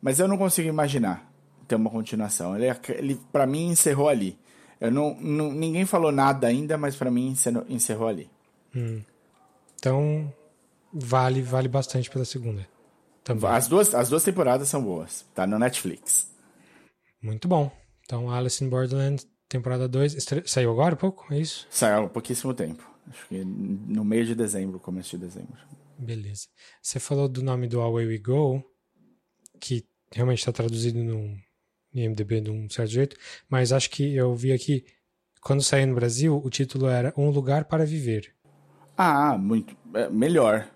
Mas 0.00 0.18
eu 0.20 0.28
não 0.28 0.38
consigo 0.38 0.68
imaginar 0.68 1.28
ter 1.66 1.74
uma 1.74 1.90
continuação. 1.90 2.56
Ele, 2.56 2.68
ac- 2.68 2.90
ele 2.92 3.20
para 3.32 3.46
mim 3.46 3.68
encerrou 3.68 4.08
ali. 4.08 4.38
Eu 4.80 4.90
não, 4.90 5.14
não- 5.20 5.52
ninguém 5.52 5.84
falou 5.84 6.12
nada 6.12 6.46
ainda, 6.46 6.78
mas 6.78 6.94
para 6.96 7.10
mim 7.10 7.28
encerrou, 7.30 7.64
encerrou 7.68 8.08
ali. 8.08 8.30
Então, 9.76 10.32
vale, 10.92 11.42
vale 11.42 11.68
bastante 11.68 12.10
pela 12.10 12.24
segunda. 12.24 12.66
Também. 13.24 13.50
As 13.50 13.66
duas, 13.68 13.94
as 13.94 14.08
duas 14.08 14.22
temporadas 14.22 14.68
são 14.68 14.82
boas. 14.82 15.24
Tá 15.34 15.46
no 15.46 15.58
Netflix. 15.58 16.30
Muito 17.20 17.46
bom. 17.48 17.70
Então, 18.04 18.30
Alice 18.30 18.64
in 18.64 18.68
Borderland, 18.68 19.26
temporada 19.48 19.86
2. 19.88 20.14
estre- 20.14 20.44
Saiu 20.46 20.70
agora 20.70 20.94
há 20.94 20.96
pouco? 20.96 21.26
É 21.32 21.38
isso? 21.38 21.66
Saiu 21.70 22.04
há 22.04 22.08
pouquíssimo 22.08 22.54
tempo. 22.54 22.88
Acho 23.10 23.28
que 23.28 23.44
no 23.44 24.04
meio 24.04 24.24
de 24.24 24.34
dezembro, 24.34 24.78
começo 24.78 25.16
de 25.16 25.24
dezembro. 25.26 25.58
Beleza. 25.98 26.46
Você 26.80 27.00
falou 27.00 27.28
do 27.28 27.42
nome 27.42 27.66
do 27.66 27.80
Away 27.80 28.06
We 28.06 28.18
Go, 28.18 28.64
que 29.60 29.84
realmente 30.12 30.38
está 30.38 30.52
traduzido 30.52 31.02
no 31.02 31.36
IMDB 31.92 32.40
de 32.40 32.50
um 32.50 32.68
certo 32.68 32.90
jeito, 32.90 33.16
mas 33.48 33.72
acho 33.72 33.90
que 33.90 34.14
eu 34.14 34.34
vi 34.34 34.52
aqui, 34.52 34.84
quando 35.40 35.62
saiu 35.62 35.86
no 35.86 35.94
Brasil, 35.94 36.40
o 36.42 36.50
título 36.50 36.86
era 36.86 37.12
Um 37.16 37.30
Lugar 37.30 37.64
para 37.64 37.84
Viver. 37.84 38.34
Ah, 38.96 39.36
muito. 39.38 39.76
É, 39.94 40.08
melhor. 40.08 40.68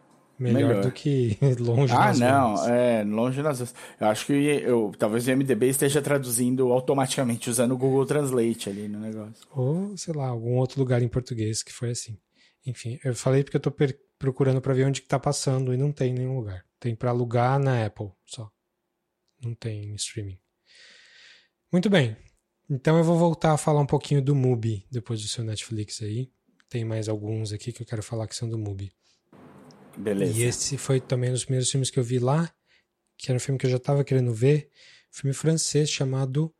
Melhor, 0.42 0.68
melhor, 0.68 0.83
do 0.83 0.90
que 0.90 1.38
longe 1.61 1.92
ah, 1.92 2.07
nas 2.07 2.18
não, 2.18 2.57
ruas. 2.57 2.68
é, 2.68 3.05
longe 3.05 3.42
nas 3.42 3.59
ruas. 3.59 3.74
Eu 4.00 4.07
acho 4.09 4.26
que 4.26 4.33
eu, 4.33 4.92
talvez 4.98 5.28
o 5.28 5.37
MDB 5.37 5.68
esteja 5.68 6.02
traduzindo 6.02 6.72
automaticamente, 6.72 7.48
usando 7.48 7.72
o 7.72 7.78
Google 7.78 8.05
Translate 8.05 8.68
ali 8.68 8.88
no 8.88 8.98
negócio. 8.98 9.46
Ou, 9.52 9.96
sei 9.96 10.14
lá, 10.14 10.26
algum 10.26 10.57
outro 10.57 10.81
lugar 10.81 11.02
em 11.02 11.09
português 11.09 11.62
que 11.62 11.72
foi 11.72 11.90
assim. 11.90 12.18
Enfim, 12.66 12.98
eu 13.05 13.14
falei 13.14 13.44
porque 13.44 13.57
eu 13.57 13.61
tô 13.61 13.72
procurando 14.18 14.61
para 14.61 14.74
ver 14.74 14.87
onde 14.87 15.02
que 15.02 15.09
tá 15.09 15.18
passando 15.18 15.72
e 15.72 15.76
não 15.76 15.92
tem 15.92 16.12
nenhum 16.12 16.37
lugar. 16.37 16.64
Tem 16.78 16.94
para 16.94 17.11
alugar 17.11 17.59
na 17.59 17.85
Apple 17.85 18.11
só. 18.24 18.50
Não 19.42 19.55
tem 19.55 19.94
streaming. 19.94 20.38
Muito 21.70 21.88
bem. 21.88 22.16
Então 22.70 22.96
eu 22.96 23.05
vou 23.05 23.18
voltar 23.18 23.52
a 23.52 23.59
falar 23.59 23.81
um 23.81 23.87
pouquinho 23.87 24.22
do 24.22 24.35
Mubi 24.35 24.87
depois 24.90 25.20
do 25.20 25.28
seu 25.28 25.44
Netflix 25.44 26.02
aí. 26.02 26.31
Tem 26.68 26.85
mais 26.85 27.09
alguns 27.09 27.52
aqui 27.52 27.72
que 27.72 27.83
eu 27.83 27.87
quero 27.87 28.02
falar 28.02 28.26
que 28.26 28.37
são 28.37 28.48
do 28.48 28.59
Mubi. 28.59 28.92
Beleza. 29.96 30.38
E 30.38 30.42
esse 30.42 30.76
foi 30.76 31.00
também 31.00 31.31
um 31.31 31.35
dos 31.35 31.44
primeiros 31.44 31.70
filmes 31.70 31.90
que 31.90 31.98
eu 31.98 32.05
vi 32.05 32.18
lá, 32.18 32.52
que 33.16 33.31
era 33.31 33.37
um 33.37 33.40
filme 33.40 33.59
que 33.59 33.66
eu 33.66 33.70
já 33.70 33.76
estava 33.76 34.05
querendo 34.05 34.33
ver, 34.33 34.68
um 35.11 35.16
filme 35.16 35.35
francês 35.35 35.90
chamado 35.90 36.52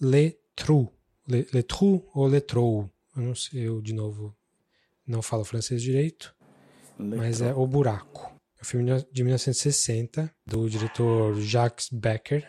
Le 0.00 0.38
Trou. 0.54 0.92
Le, 1.28 1.46
Le 1.52 1.62
Trou 1.62 2.08
ou 2.14 2.28
Le 2.28 2.40
Trou. 2.40 2.90
Eu 3.16 3.22
não 3.22 3.34
sei, 3.34 3.66
eu 3.66 3.80
de 3.80 3.92
novo 3.92 4.36
não 5.06 5.22
falo 5.22 5.44
francês 5.44 5.82
direito, 5.82 6.34
Le 6.98 7.16
mas 7.16 7.38
Trou. 7.38 7.50
é 7.50 7.54
O 7.54 7.66
Buraco. 7.66 8.34
É 8.58 8.62
um 8.62 8.64
filme 8.64 9.06
de 9.12 9.22
1960, 9.22 10.32
do 10.46 10.68
diretor 10.68 11.38
Jacques 11.40 11.88
Becker. 11.90 12.48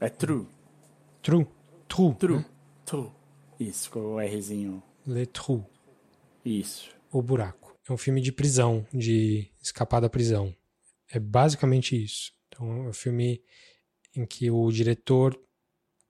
É 0.00 0.08
Trou. 0.08 0.46
Trou. 1.22 1.46
Trou. 1.88 2.14
Trou. 2.14 2.38
Né? 2.38 2.46
Trou. 2.84 3.14
Isso, 3.58 3.90
com 3.90 4.00
o 4.00 4.18
Rzinho. 4.18 4.82
Le 5.06 5.26
Trou. 5.26 5.68
Isso. 6.44 6.90
O 7.10 7.22
Buraco 7.22 7.74
é 7.88 7.92
um 7.92 7.96
filme 7.96 8.20
de 8.20 8.32
prisão, 8.32 8.86
de 8.92 9.50
escapar 9.66 10.00
da 10.00 10.08
prisão. 10.08 10.54
É 11.10 11.18
basicamente 11.18 12.02
isso. 12.02 12.32
Então, 12.48 12.86
é 12.86 12.88
um 12.88 12.92
filme 12.92 13.42
em 14.14 14.24
que 14.24 14.50
o 14.50 14.70
diretor 14.70 15.38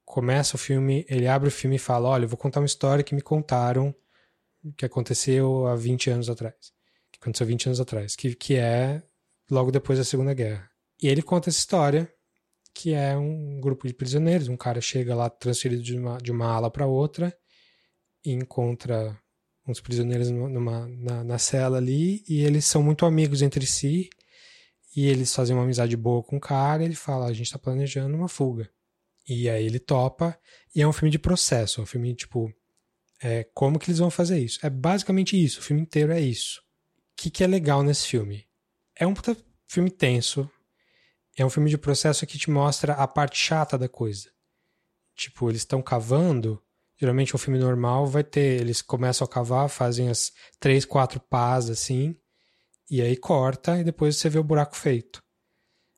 começa 0.05 0.57
o 0.57 0.59
filme, 0.59 1.07
ele 1.09 1.27
abre 1.27 1.49
o 1.49 1.53
filme 1.53 1.77
e 1.77 1.79
fala: 1.79 2.09
Olha, 2.09 2.25
eu 2.25 2.29
vou 2.29 2.39
contar 2.39 2.61
uma 2.61 2.67
história 2.67 3.03
que 3.05 3.15
me 3.15 3.23
contaram 3.23 3.95
que 4.77 4.85
aconteceu 4.85 5.67
há 5.67 5.75
20 5.75 6.11
anos 6.11 6.31
atrás. 6.31 6.73
Que 7.13 7.19
aconteceu 7.21 7.47
20 7.47 7.67
anos 7.67 7.81
atrás, 7.81 8.17
que, 8.17 8.35
que 8.35 8.57
é 8.57 9.03
logo 9.51 9.71
depois 9.71 9.99
da 9.99 10.05
Segunda 10.05 10.35
Guerra. 10.35 10.71
E 11.01 11.09
ele 11.09 11.23
conta 11.23 11.51
essa 11.51 11.59
história, 11.59 12.13
que 12.73 12.93
é 12.95 13.17
um 13.17 13.61
grupo 13.61 13.87
de 13.87 13.95
prisioneiros. 13.95 14.49
Um 14.49 14.57
cara 14.57 14.81
chega 14.81 15.15
lá 15.15 15.29
transferido 15.29 15.83
de 15.83 15.97
uma, 15.97 16.19
de 16.19 16.33
uma 16.33 16.47
ala 16.47 16.71
para 16.71 16.87
outra 16.87 17.37
e 18.25 18.33
encontra 18.33 19.19
uns 19.67 19.81
prisioneiros 19.81 20.31
numa, 20.31 20.87
na, 20.89 21.25
na 21.25 21.39
cela 21.39 21.79
ali, 21.79 22.23
e 22.29 22.43
eles 22.43 22.65
são 22.67 22.83
muito 22.83 23.07
amigos 23.07 23.43
entre 23.43 23.67
si, 23.67 24.11
e 24.95 25.07
eles 25.07 25.35
fazem 25.35 25.57
uma 25.57 25.65
amizade 25.65 25.97
boa 25.97 26.23
com 26.23 26.37
o 26.37 26.41
cara, 26.41 26.85
ele 26.85 26.95
fala, 26.95 27.27
a 27.27 27.33
gente 27.33 27.51
tá 27.51 27.59
planejando 27.59 28.17
uma 28.17 28.29
fuga. 28.29 28.71
E 29.29 29.49
aí 29.49 29.65
ele 29.65 29.79
topa, 29.79 30.39
e 30.75 30.83
é 30.83 30.87
um 30.87 30.93
filme 30.93 31.11
de 31.11 31.19
processo, 31.19 31.81
é 31.81 31.83
um 31.83 31.87
filme, 31.87 32.15
tipo, 32.15 32.53
é, 33.23 33.45
como 33.55 33.79
que 33.79 33.87
eles 33.87 33.99
vão 33.99 34.11
fazer 34.11 34.39
isso? 34.39 34.59
É 34.63 34.69
basicamente 34.69 35.43
isso, 35.43 35.61
o 35.61 35.63
filme 35.63 35.83
inteiro 35.83 36.13
é 36.13 36.21
isso. 36.21 36.61
O 37.13 37.17
que, 37.17 37.31
que 37.31 37.43
é 37.43 37.47
legal 37.47 37.83
nesse 37.83 38.07
filme? 38.07 38.47
É 38.95 39.07
um 39.07 39.15
puta 39.15 39.37
filme 39.67 39.91
tenso, 39.91 40.49
é 41.37 41.45
um 41.45 41.51
filme 41.51 41.71
de 41.71 41.79
processo 41.79 42.27
que 42.27 42.39
te 42.39 42.51
mostra 42.51 42.93
a 42.95 43.09
parte 43.09 43.39
chata 43.39 43.77
da 43.77 43.89
coisa. 43.89 44.31
Tipo, 45.17 45.51
eles 45.51 45.63
estão 45.63 45.81
cavando, 45.83 46.63
Geralmente 46.97 47.35
um 47.35 47.39
filme 47.39 47.59
normal 47.59 48.07
vai 48.07 48.23
ter, 48.23 48.61
eles 48.61 48.81
começam 48.81 49.25
a 49.25 49.29
cavar, 49.29 49.69
fazem 49.69 50.09
as 50.09 50.33
três, 50.61 50.85
quatro 50.85 51.21
pás 51.21 51.69
assim, 51.69 52.17
e 52.91 53.03
aí 53.03 53.17
corta 53.17 53.81
e 53.81 53.85
depois 53.85 54.17
você 54.17 54.29
vê 54.29 54.39
o 54.39 54.45
buraco 54.45 54.77
feito. 54.77 55.23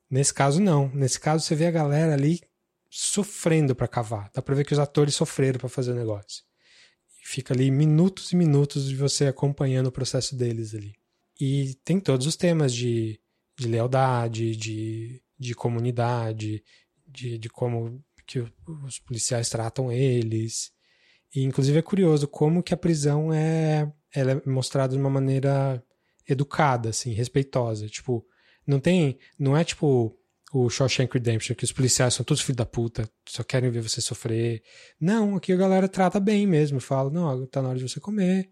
Nesse 0.09 0.33
caso 0.33 0.59
não, 0.59 0.89
nesse 0.89 1.19
caso 1.19 1.43
você 1.43 1.53
vê 1.53 1.67
a 1.67 1.71
galera 1.71 2.13
ali 2.13 2.41
sofrendo 2.89 3.75
para 3.75 3.87
cavar. 3.87 4.31
Dá 4.33 4.41
para 4.41 4.55
ver 4.55 4.65
que 4.65 4.73
os 4.73 4.79
atores 4.79 5.15
sofreram 5.15 5.59
para 5.59 5.69
fazer 5.69 5.91
o 5.91 5.95
negócio. 5.95 6.43
E 7.21 7.27
fica 7.27 7.53
ali 7.53 7.69
minutos 7.69 8.31
e 8.31 8.35
minutos 8.35 8.87
de 8.87 8.95
você 8.95 9.27
acompanhando 9.27 9.87
o 9.87 9.91
processo 9.91 10.35
deles 10.35 10.73
ali. 10.73 10.93
E 11.39 11.75
tem 11.83 11.99
todos 11.99 12.25
os 12.25 12.35
temas 12.35 12.73
de, 12.73 13.19
de 13.57 13.67
lealdade, 13.67 14.55
de, 14.55 15.21
de 15.37 15.53
comunidade, 15.53 16.63
de, 17.05 17.37
de 17.37 17.49
como 17.49 18.03
que 18.25 18.39
os 18.85 18.99
policiais 18.99 19.49
tratam 19.49 19.91
eles, 19.91 20.71
e 21.33 21.43
inclusive 21.43 21.77
é 21.77 21.81
curioso 21.81 22.27
como 22.27 22.63
que 22.63 22.73
a 22.73 22.77
prisão 22.77 23.33
é, 23.33 23.91
ela 24.13 24.31
é 24.31 24.49
mostrada 24.49 24.93
de 24.93 24.99
uma 24.99 25.09
maneira 25.09 25.83
educada, 26.27 26.89
assim, 26.89 27.13
respeitosa. 27.13 27.87
Tipo, 27.87 28.25
não 28.65 28.79
tem, 28.79 29.17
não 29.39 29.55
é 29.55 29.63
tipo 29.63 30.17
o 30.53 30.69
Shawshank 30.69 31.13
Redemption, 31.13 31.55
que 31.55 31.65
os 31.65 31.71
policiais 31.71 32.13
são 32.13 32.23
todos 32.23 32.41
filhos 32.41 32.57
da 32.57 32.65
puta, 32.65 33.09
só 33.27 33.43
querem 33.43 33.69
ver 33.69 33.81
você 33.81 33.99
sofrer. 33.99 34.63
Não, 34.99 35.35
aqui 35.35 35.51
a 35.51 35.57
galera 35.57 35.87
trata 35.87 36.19
bem 36.19 36.47
mesmo, 36.47 36.79
fala, 36.79 37.09
não, 37.09 37.45
tá 37.45 37.61
na 37.61 37.69
hora 37.69 37.77
de 37.77 37.87
você 37.87 37.99
comer, 37.99 38.49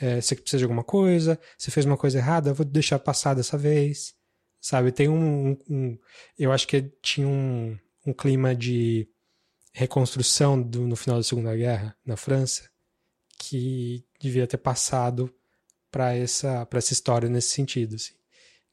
é, 0.00 0.20
você 0.20 0.34
precisa 0.34 0.58
de 0.58 0.64
alguma 0.64 0.84
coisa, 0.84 1.38
você 1.56 1.70
fez 1.70 1.84
uma 1.84 1.96
coisa 1.96 2.18
errada, 2.18 2.50
eu 2.50 2.54
vou 2.54 2.64
deixar 2.64 2.98
passar 2.98 3.34
dessa 3.34 3.56
vez. 3.56 4.14
Sabe, 4.60 4.90
tem 4.90 5.08
um, 5.08 5.50
um, 5.50 5.58
um 5.70 5.98
eu 6.38 6.50
acho 6.50 6.66
que 6.66 6.82
tinha 7.02 7.28
um, 7.28 7.78
um 8.04 8.12
clima 8.12 8.54
de 8.54 9.08
reconstrução 9.76 10.60
do, 10.60 10.86
no 10.86 10.96
final 10.96 11.18
da 11.18 11.22
Segunda 11.22 11.54
Guerra 11.54 11.94
na 12.04 12.16
França 12.16 12.62
que 13.38 14.02
devia 14.18 14.46
ter 14.46 14.56
passado 14.56 15.30
para 15.90 16.14
essa 16.14 16.64
para 16.64 16.78
essa 16.78 16.94
história 16.94 17.28
nesse 17.28 17.50
sentido 17.50 17.96
assim. 17.96 18.14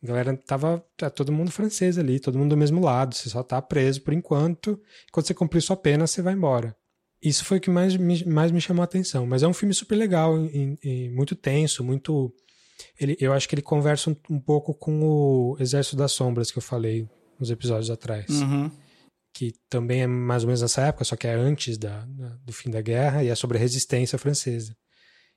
A 0.02 0.08
galera 0.08 0.38
tava 0.38 0.84
tá 0.96 1.10
todo 1.10 1.32
mundo 1.32 1.52
francês 1.52 1.98
ali, 1.98 2.22
todo 2.22 2.40
mundo 2.40 2.52
do 2.52 2.58
mesmo 2.58 2.82
lado, 2.82 3.16
você 3.16 3.30
só 3.30 3.44
tá 3.44 3.62
preso 3.62 4.02
por 4.02 4.14
enquanto, 4.14 4.82
quando 5.12 5.28
você 5.28 5.34
cumprir 5.34 5.62
sua 5.62 5.76
pena, 5.76 6.08
você 6.08 6.22
vai 6.22 6.34
embora. 6.34 6.76
Isso 7.22 7.44
foi 7.44 7.58
o 7.58 7.62
que 7.62 7.70
mais 7.70 7.96
me, 7.96 8.24
mais 8.26 8.52
me 8.52 8.60
chamou 8.60 8.82
a 8.82 8.86
atenção, 8.86 9.26
mas 9.26 9.44
é 9.44 9.48
um 9.48 9.54
filme 9.54 9.74
super 9.74 9.96
legal, 9.96 10.38
e, 10.38 10.78
e 10.84 11.10
muito 11.10 11.36
tenso, 11.36 11.84
muito 11.86 12.34
ele, 13.00 13.16
eu 13.20 13.32
acho 13.32 13.48
que 13.48 13.56
ele 13.56 13.62
conversa 13.62 14.10
um, 14.10 14.16
um, 14.30 14.40
pouco 14.40 14.74
com 14.74 15.02
o 15.04 15.58
Exército 15.60 15.96
das 15.96 16.12
Sombras 16.12 16.52
que 16.52 16.58
eu 16.58 16.62
falei 16.62 17.08
nos 17.40 17.50
episódios 17.50 17.90
atrás. 17.90 18.30
Uhum 18.30 18.70
que 19.34 19.54
também 19.68 20.04
é 20.04 20.08
mais 20.08 20.44
ou 20.44 20.48
menos 20.48 20.62
nessa 20.62 20.84
época, 20.84 21.04
só 21.04 21.16
que 21.16 21.28
é 21.28 21.34
antes 21.34 21.78
da, 21.78 22.06
do 22.46 22.54
fim 22.54 22.70
da 22.70 22.82
guerra, 22.82 23.24
e 23.24 23.30
é 23.30 23.36
sobre 23.36 23.58
a 23.58 23.60
resistência 23.60 24.18
francesa. 24.18 24.78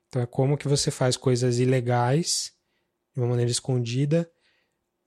Então 0.09 0.21
é 0.21 0.27
como 0.27 0.59
que 0.59 0.69
você 0.69 0.91
faz 0.91 1.17
coisas 1.17 1.59
ilegais 1.59 2.53
de 3.14 3.20
uma 3.20 3.29
maneira 3.29 3.51
escondida, 3.51 4.31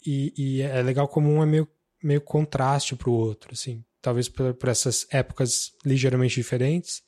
e, 0.05 0.33
e 0.35 0.61
é 0.61 0.81
legal 0.81 1.07
como 1.07 1.29
um 1.29 1.43
é 1.43 1.45
meio, 1.45 1.67
meio 2.03 2.21
contraste 2.21 2.95
para 2.95 3.09
o 3.09 3.13
outro, 3.13 3.51
assim. 3.53 3.83
Talvez 4.01 4.27
por, 4.27 4.53
por 4.55 4.69
essas 4.69 5.05
épocas 5.11 5.71
ligeiramente 5.85 6.35
diferentes, 6.35 7.03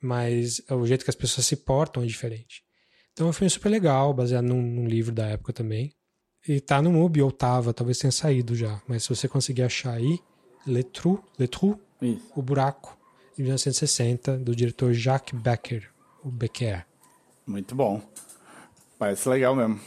mas 0.00 0.62
o 0.70 0.86
jeito 0.86 1.04
que 1.04 1.10
as 1.10 1.16
pessoas 1.16 1.46
se 1.46 1.56
portam 1.56 2.02
é 2.02 2.06
diferente. 2.06 2.62
Então 3.12 3.26
é 3.26 3.30
um 3.30 3.32
filme 3.32 3.50
super 3.50 3.68
legal, 3.68 4.14
baseado 4.14 4.44
num, 4.44 4.62
num 4.62 4.86
livro 4.86 5.12
da 5.12 5.26
época 5.26 5.52
também. 5.52 5.92
E 6.48 6.60
tá 6.60 6.80
no 6.80 6.90
MUBI, 6.90 7.20
ou 7.20 7.30
tava, 7.30 7.74
talvez 7.74 7.98
tenha 7.98 8.12
saído 8.12 8.54
já. 8.54 8.80
Mas 8.88 9.02
se 9.02 9.10
você 9.10 9.28
conseguir 9.28 9.62
achar 9.62 9.92
aí, 9.92 10.18
Le 10.66 10.82
Trou, 10.84 11.22
Le 11.38 11.48
Trou 11.48 11.80
O 12.34 12.42
Buraco, 12.42 12.96
de 13.36 13.42
1960, 13.42 14.38
do 14.38 14.54
diretor 14.54 14.92
Jacques 14.92 15.34
Becker, 15.34 15.90
o 16.22 16.30
Becker. 16.30 16.86
Muito 17.46 17.74
bom. 17.74 18.00
Parece 18.98 19.28
legal 19.28 19.56
mesmo. 19.56 19.80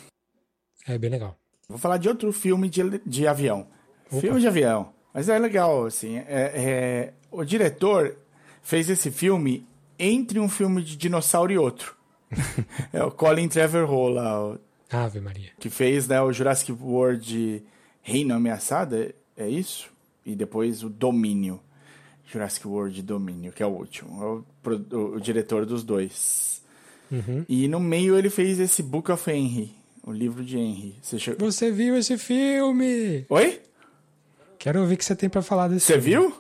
É 0.88 0.98
bem 0.98 1.10
legal. 1.10 1.38
Vou 1.70 1.78
falar 1.78 1.98
de 1.98 2.10
outro 2.10 2.32
filme 2.34 2.70
de, 2.70 2.82
de 3.06 3.28
avião. 3.28 3.68
Opa. 4.12 4.22
Filme 4.22 4.40
de 4.40 4.48
avião. 4.48 4.92
Mas 5.14 5.30
é 5.30 5.38
legal, 5.38 5.86
assim. 5.86 6.18
É, 6.18 6.24
é, 6.28 7.14
o 7.32 7.44
diretor 7.44 8.18
fez 8.62 8.90
esse 8.90 9.12
filme 9.12 9.68
entre 9.98 10.40
um 10.40 10.50
filme 10.50 10.84
de 10.84 10.98
dinossauro 10.98 11.52
e 11.52 11.58
outro. 11.58 11.96
é 12.92 13.04
o 13.04 13.12
Colin 13.12 13.48
Trevorrow 13.48 14.10
lá. 14.10 14.44
O, 14.44 14.60
Ave 14.92 15.20
Maria. 15.20 15.52
Que 15.60 15.70
fez 15.70 16.08
né, 16.08 16.22
o 16.22 16.32
Jurassic 16.32 16.72
World 16.72 17.64
Reino 18.02 18.36
Ameaçado, 18.36 18.96
é, 18.96 19.14
é 19.38 19.48
isso? 19.48 19.93
E 20.26 20.36
depois 20.36 20.84
o 20.84 20.90
Domínio. 20.90 21.60
Jurassic 22.26 22.68
World 22.68 23.02
Domínio, 23.04 23.52
que 23.52 23.62
é 23.62 23.66
o 23.66 23.70
último. 23.70 24.24
É 24.24 24.26
o, 24.26 24.46
o, 24.92 25.16
o 25.16 25.20
diretor 25.20 25.66
dos 25.66 25.84
dois. 25.84 26.62
Uhum. 27.12 27.46
E 27.48 27.68
no 27.68 27.80
meio 27.80 28.18
ele 28.18 28.30
fez 28.30 28.60
esse 28.60 28.82
Book 28.82 29.12
of 29.12 29.30
Henry, 29.30 29.72
o 30.04 30.12
livro 30.12 30.44
de 30.44 30.58
Henry. 30.58 30.96
Você, 31.02 31.36
você 31.36 31.72
viu 31.72 31.96
esse 31.96 32.18
filme? 32.18 33.26
Oi? 33.30 33.62
Quero 34.58 34.82
ouvir 34.82 34.96
o 34.96 34.98
que 34.98 35.06
você 35.06 35.16
tem 35.16 35.30
para 35.30 35.42
falar 35.42 35.68
desse 35.68 35.88
Você 35.88 35.98
viu? 35.98 36.34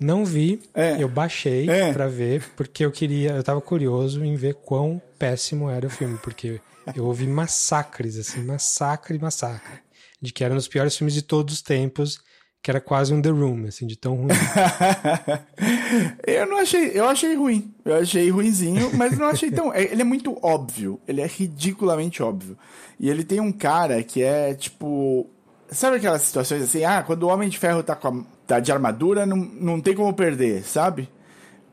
Não 0.00 0.24
vi, 0.24 0.62
é. 0.72 1.00
eu 1.00 1.08
baixei 1.08 1.68
é. 1.68 1.92
para 1.92 2.08
ver, 2.08 2.42
porque 2.56 2.84
eu 2.84 2.90
queria, 2.90 3.32
eu 3.32 3.42
tava 3.42 3.60
curioso 3.60 4.24
em 4.24 4.34
ver 4.34 4.54
quão 4.54 5.00
péssimo 5.18 5.68
era 5.68 5.86
o 5.86 5.90
filme, 5.90 6.18
porque 6.22 6.58
eu 6.96 7.04
ouvi 7.04 7.26
massacres, 7.26 8.16
assim, 8.16 8.42
massacre, 8.42 9.18
massacre. 9.18 9.80
De 10.20 10.32
que 10.32 10.42
era 10.42 10.54
um 10.54 10.56
dos 10.56 10.68
piores 10.68 10.96
filmes 10.96 11.12
de 11.12 11.20
todos 11.20 11.56
os 11.56 11.62
tempos, 11.62 12.18
que 12.62 12.70
era 12.70 12.80
quase 12.80 13.14
um 13.14 13.22
The 13.22 13.30
Room, 13.30 13.66
assim, 13.66 13.86
de 13.86 13.96
tão 13.96 14.14
ruim. 14.16 14.28
eu 16.26 16.46
não 16.46 16.58
achei, 16.58 16.90
eu 16.94 17.08
achei 17.08 17.34
ruim. 17.34 17.74
Eu 17.84 17.96
achei 17.96 18.30
ruinzinho, 18.30 18.90
mas 18.94 19.16
não 19.18 19.28
achei 19.28 19.50
tão. 19.50 19.72
É, 19.72 19.84
ele 19.84 20.02
é 20.02 20.04
muito 20.04 20.38
óbvio. 20.42 21.00
Ele 21.08 21.22
é 21.22 21.26
ridiculamente 21.26 22.22
óbvio. 22.22 22.58
E 22.98 23.08
ele 23.08 23.24
tem 23.24 23.40
um 23.40 23.52
cara 23.52 24.02
que 24.02 24.22
é 24.22 24.54
tipo. 24.54 25.26
Sabe 25.70 25.96
aquelas 25.96 26.22
situações 26.22 26.62
assim, 26.62 26.84
ah, 26.84 27.02
quando 27.02 27.22
o 27.22 27.28
Homem 27.28 27.48
de 27.48 27.56
Ferro 27.56 27.82
tá, 27.82 27.94
com 27.94 28.08
a, 28.08 28.24
tá 28.46 28.60
de 28.60 28.72
armadura, 28.72 29.24
não, 29.24 29.36
não 29.36 29.80
tem 29.80 29.94
como 29.94 30.12
perder, 30.12 30.64
sabe? 30.64 31.08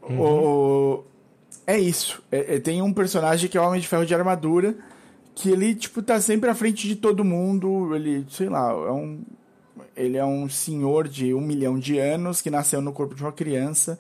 Uhum. 0.07 0.21
O, 0.21 1.03
é 1.65 1.77
isso. 1.77 2.23
É, 2.31 2.55
é, 2.55 2.59
tem 2.59 2.81
um 2.81 2.93
personagem 2.93 3.49
que 3.49 3.57
é 3.57 3.61
o 3.61 3.65
Homem 3.65 3.81
de 3.81 3.87
Ferro 3.87 4.05
de 4.05 4.15
armadura, 4.15 4.75
que 5.35 5.49
ele, 5.49 5.75
tipo, 5.75 6.01
tá 6.01 6.21
sempre 6.21 6.49
à 6.49 6.55
frente 6.55 6.87
de 6.87 6.95
todo 6.95 7.25
mundo. 7.25 7.93
Ele, 7.93 8.25
sei 8.29 8.47
lá, 8.47 8.71
é 8.71 8.91
um. 8.91 9.21
Ele 9.95 10.17
é 10.17 10.25
um 10.25 10.47
senhor 10.49 11.07
de 11.07 11.33
um 11.33 11.41
milhão 11.41 11.79
de 11.79 11.97
anos 11.99 12.41
que 12.41 12.49
nasceu 12.49 12.81
no 12.81 12.93
corpo 12.93 13.15
de 13.15 13.23
uma 13.23 13.31
criança. 13.31 13.99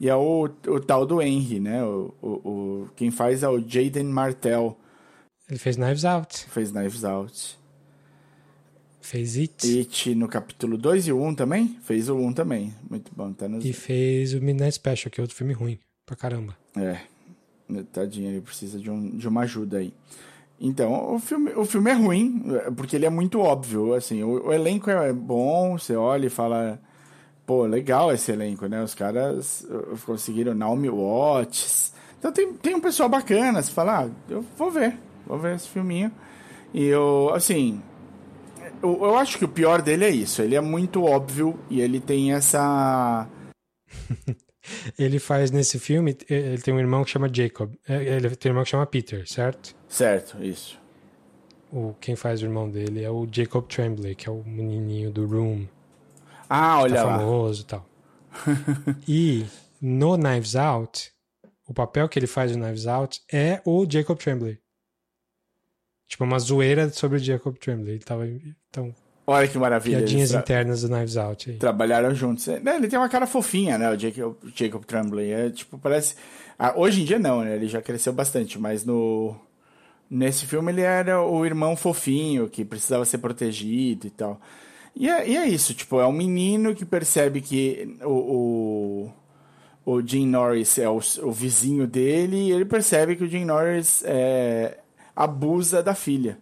E 0.00 0.08
é 0.08 0.14
o, 0.14 0.44
o 0.44 0.80
tal 0.80 1.04
do 1.04 1.20
Henry, 1.20 1.58
né? 1.58 1.82
O, 1.84 2.14
o, 2.22 2.28
o, 2.28 2.90
quem 2.94 3.10
faz 3.10 3.42
é 3.42 3.48
o 3.48 3.58
Jaden 3.58 4.04
Martell. 4.04 4.76
Ele 5.48 5.58
fez 5.58 5.76
Knives 5.76 6.04
Out. 6.04 6.46
Fez 6.50 6.70
Knives 6.70 7.04
Out. 7.04 7.58
Fez 9.00 9.36
It. 9.36 9.78
It 9.78 10.14
no 10.14 10.28
capítulo 10.28 10.76
2 10.76 11.08
e 11.08 11.12
o 11.12 11.18
1 11.18 11.26
um 11.26 11.34
também? 11.34 11.78
Fez 11.82 12.08
o 12.08 12.14
1 12.14 12.26
um 12.26 12.32
também. 12.32 12.74
Muito 12.88 13.10
bom. 13.14 13.32
Tá 13.32 13.48
nos... 13.48 13.64
E 13.64 13.72
fez 13.72 14.34
o 14.34 14.40
Midnight 14.40 14.74
Special, 14.74 15.10
que 15.10 15.20
é 15.20 15.22
outro 15.22 15.36
filme 15.36 15.54
ruim 15.54 15.78
pra 16.04 16.14
caramba. 16.14 16.56
É. 16.76 17.00
Tadinho, 17.92 18.30
ele 18.30 18.40
precisa 18.40 18.78
de, 18.78 18.90
um, 18.90 19.16
de 19.16 19.26
uma 19.26 19.42
ajuda 19.42 19.78
aí. 19.78 19.92
Então, 20.60 21.14
o 21.14 21.18
filme, 21.20 21.52
o 21.54 21.64
filme 21.64 21.90
é 21.90 21.94
ruim, 21.94 22.42
porque 22.76 22.96
ele 22.96 23.06
é 23.06 23.10
muito 23.10 23.40
óbvio, 23.40 23.94
assim, 23.94 24.24
o, 24.24 24.48
o 24.48 24.52
elenco 24.52 24.90
é 24.90 25.12
bom, 25.12 25.78
você 25.78 25.94
olha 25.94 26.26
e 26.26 26.30
fala, 26.30 26.80
pô, 27.46 27.64
legal 27.64 28.12
esse 28.12 28.32
elenco, 28.32 28.66
né? 28.66 28.82
Os 28.82 28.94
caras 28.94 29.64
uh, 29.70 29.96
conseguiram 30.04 30.54
Naomi 30.54 30.90
Watts. 30.90 31.94
Então 32.18 32.32
tem, 32.32 32.52
tem 32.54 32.74
um 32.74 32.80
pessoal 32.80 33.08
bacana, 33.08 33.62
você 33.62 33.70
fala, 33.70 34.04
ah, 34.04 34.10
eu 34.28 34.44
vou 34.56 34.70
ver, 34.70 34.98
vou 35.24 35.38
ver 35.38 35.54
esse 35.54 35.68
filminho. 35.68 36.10
E 36.74 36.84
eu, 36.86 37.30
assim, 37.32 37.80
eu, 38.82 38.98
eu 39.00 39.16
acho 39.16 39.38
que 39.38 39.44
o 39.44 39.48
pior 39.48 39.80
dele 39.80 40.04
é 40.04 40.10
isso, 40.10 40.42
ele 40.42 40.56
é 40.56 40.60
muito 40.60 41.04
óbvio 41.04 41.58
e 41.70 41.80
ele 41.80 42.00
tem 42.00 42.32
essa... 42.32 43.28
Ele 44.98 45.18
faz 45.18 45.50
nesse 45.50 45.78
filme, 45.78 46.16
ele 46.28 46.60
tem 46.60 46.74
um 46.74 46.78
irmão 46.78 47.04
que 47.04 47.10
chama 47.10 47.28
Jacob. 47.32 47.72
É, 47.88 48.02
ele 48.04 48.34
tem 48.36 48.50
um 48.50 48.52
irmão 48.52 48.64
que 48.64 48.70
chama 48.70 48.86
Peter, 48.86 49.26
certo? 49.28 49.74
Certo, 49.88 50.42
isso. 50.42 50.78
O, 51.72 51.94
quem 52.00 52.16
faz 52.16 52.40
o 52.42 52.46
irmão 52.46 52.70
dele 52.70 53.02
é 53.02 53.10
o 53.10 53.26
Jacob 53.30 53.66
Tremblay, 53.66 54.14
que 54.14 54.28
é 54.28 54.32
o 54.32 54.42
menininho 54.44 55.10
do 55.10 55.26
Room. 55.26 55.66
Ah, 56.48 56.80
olha 56.80 56.96
tá 56.96 57.04
lá. 57.04 57.18
famoso 57.18 57.62
e 57.62 57.66
tal. 57.66 57.86
e 59.06 59.46
no 59.80 60.16
Knives 60.16 60.56
Out, 60.56 61.12
o 61.66 61.74
papel 61.74 62.08
que 62.08 62.18
ele 62.18 62.26
faz 62.26 62.56
no 62.56 62.64
Knives 62.64 62.86
Out 62.86 63.20
é 63.32 63.60
o 63.64 63.86
Jacob 63.88 64.18
Tremblay. 64.18 64.58
Tipo, 66.08 66.24
uma 66.24 66.38
zoeira 66.38 66.88
sobre 66.88 67.18
o 67.18 67.20
Jacob 67.20 67.56
Tremblay. 67.58 67.96
Ele 67.96 68.04
tava, 68.04 68.26
então, 68.26 68.94
Olha 69.30 69.46
que 69.46 69.58
maravilha. 69.58 69.98
Piadinhas 69.98 70.32
internas 70.32 70.80
do 70.80 70.88
Knives 70.88 71.18
Out. 71.18 71.50
Aí. 71.50 71.56
Trabalharam 71.58 72.14
juntos. 72.14 72.48
É, 72.48 72.58
né, 72.60 72.76
ele 72.76 72.88
tem 72.88 72.98
uma 72.98 73.10
cara 73.10 73.26
fofinha, 73.26 73.76
né? 73.76 73.90
O 73.90 73.98
Jacob, 73.98 74.36
Jacob 74.54 74.82
Tremblay. 74.84 75.30
É, 75.30 75.50
tipo, 75.50 75.76
parece... 75.76 76.14
Ah, 76.58 76.72
hoje 76.74 77.02
em 77.02 77.04
dia 77.04 77.18
não, 77.18 77.42
né? 77.42 77.54
Ele 77.54 77.68
já 77.68 77.82
cresceu 77.82 78.10
bastante, 78.10 78.58
mas 78.58 78.86
no... 78.86 79.36
Nesse 80.10 80.46
filme 80.46 80.72
ele 80.72 80.80
era 80.80 81.22
o 81.22 81.44
irmão 81.44 81.76
fofinho, 81.76 82.48
que 82.48 82.64
precisava 82.64 83.04
ser 83.04 83.18
protegido 83.18 84.06
e 84.06 84.10
tal. 84.10 84.40
E 84.96 85.10
é, 85.10 85.28
e 85.28 85.36
é 85.36 85.46
isso, 85.46 85.74
tipo, 85.74 86.00
é 86.00 86.06
um 86.06 86.12
menino 86.12 86.74
que 86.74 86.86
percebe 86.86 87.42
que 87.42 87.98
o, 88.02 89.12
o, 89.84 89.92
o 89.92 90.00
Jim 90.00 90.26
Norris 90.26 90.78
é 90.78 90.88
o, 90.88 90.98
o, 91.22 91.30
vizinho 91.30 91.86
dele 91.86 92.48
e 92.48 92.52
ele 92.52 92.64
percebe 92.64 93.14
que 93.14 93.24
o 93.24 93.28
Jim 93.28 93.44
Norris 93.44 94.02
é, 94.06 94.78
abusa 95.14 95.82
da 95.82 95.94
filha, 95.94 96.38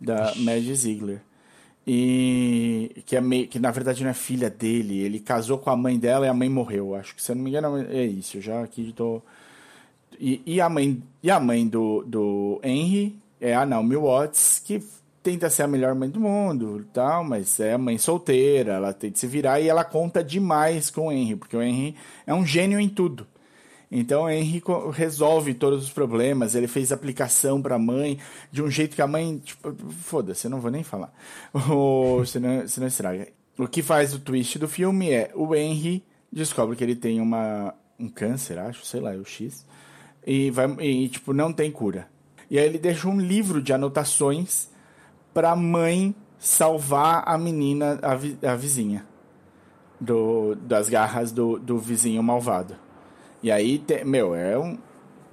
da 0.00 0.34
Maggie 0.34 0.74
Ziegler. 0.74 1.20
E 1.86 3.02
que, 3.06 3.16
é 3.16 3.20
meio, 3.20 3.48
que 3.48 3.58
na 3.58 3.70
verdade 3.70 4.04
não 4.04 4.10
é 4.10 4.14
filha 4.14 4.48
dele, 4.48 5.00
ele 5.00 5.18
casou 5.18 5.58
com 5.58 5.68
a 5.70 5.76
mãe 5.76 5.98
dela 5.98 6.26
e 6.26 6.28
a 6.28 6.34
mãe 6.34 6.48
morreu. 6.48 6.94
Acho 6.94 7.14
que 7.14 7.22
se 7.22 7.32
eu 7.32 7.36
não 7.36 7.42
me 7.42 7.50
engano 7.50 7.78
é 7.90 8.04
isso. 8.04 8.36
Eu 8.36 8.42
já 8.42 8.62
aqui 8.62 8.92
tô. 8.94 9.20
E, 10.18 10.40
e, 10.46 10.60
a 10.60 10.68
mãe, 10.68 11.02
e 11.22 11.30
a 11.30 11.40
mãe 11.40 11.66
do, 11.66 12.04
do 12.06 12.60
Henry 12.62 13.16
é 13.40 13.54
a 13.54 13.66
Naomi 13.66 13.96
Watts, 13.96 14.62
que 14.64 14.80
tenta 15.22 15.50
ser 15.50 15.62
a 15.62 15.68
melhor 15.68 15.94
mãe 15.94 16.08
do 16.08 16.20
mundo 16.20 16.84
tal, 16.92 17.24
mas 17.24 17.58
é 17.58 17.76
mãe 17.76 17.96
solteira, 17.98 18.74
ela 18.74 18.92
tem 18.92 19.10
que 19.10 19.18
se 19.18 19.26
virar 19.26 19.60
e 19.60 19.68
ela 19.68 19.84
conta 19.84 20.22
demais 20.22 20.90
com 20.90 21.08
o 21.08 21.12
Henry, 21.12 21.36
porque 21.36 21.56
o 21.56 21.62
Henry 21.62 21.96
é 22.26 22.34
um 22.34 22.44
gênio 22.44 22.78
em 22.78 22.88
tudo. 22.88 23.26
Então 23.94 24.22
o 24.22 24.30
Henry 24.30 24.62
resolve 24.92 25.52
todos 25.52 25.84
os 25.84 25.90
problemas. 25.90 26.54
Ele 26.54 26.66
fez 26.66 26.90
aplicação 26.90 27.60
para 27.60 27.74
a 27.74 27.78
mãe 27.78 28.18
de 28.50 28.62
um 28.62 28.70
jeito 28.70 28.96
que 28.96 29.02
a 29.02 29.06
mãe. 29.06 29.38
Tipo, 29.38 29.74
Foda-se, 29.90 30.46
eu 30.46 30.50
não 30.50 30.60
vou 30.60 30.70
nem 30.70 30.82
falar. 30.82 31.12
Senão, 32.26 32.86
estraga. 32.86 33.28
O 33.58 33.68
que 33.68 33.82
faz 33.82 34.14
o 34.14 34.18
twist 34.18 34.58
do 34.58 34.66
filme 34.66 35.10
é 35.10 35.30
o 35.34 35.54
Henry 35.54 36.02
descobre 36.32 36.74
que 36.74 36.82
ele 36.82 36.96
tem 36.96 37.20
uma, 37.20 37.74
um 37.98 38.08
câncer, 38.08 38.58
acho, 38.58 38.86
sei 38.86 39.00
lá, 39.00 39.14
é 39.14 39.18
o 39.18 39.24
X. 39.24 39.66
E, 40.26 40.50
vai, 40.50 40.66
e, 40.80 41.08
tipo, 41.08 41.34
não 41.34 41.52
tem 41.52 41.70
cura. 41.70 42.08
E 42.50 42.58
aí 42.58 42.64
ele 42.64 42.78
deixa 42.78 43.08
um 43.08 43.20
livro 43.20 43.60
de 43.60 43.72
anotações 43.72 44.70
para 45.34 45.54
mãe 45.54 46.14
salvar 46.38 47.22
a 47.26 47.36
menina, 47.36 47.98
a, 48.02 48.14
vi, 48.14 48.38
a 48.42 48.54
vizinha, 48.56 49.06
do, 50.00 50.54
das 50.54 50.88
garras 50.88 51.30
do, 51.30 51.58
do 51.58 51.78
vizinho 51.78 52.22
malvado. 52.22 52.74
E 53.42 53.50
aí, 53.50 53.82
meu, 54.04 54.34
é 54.34 54.58
um. 54.58 54.78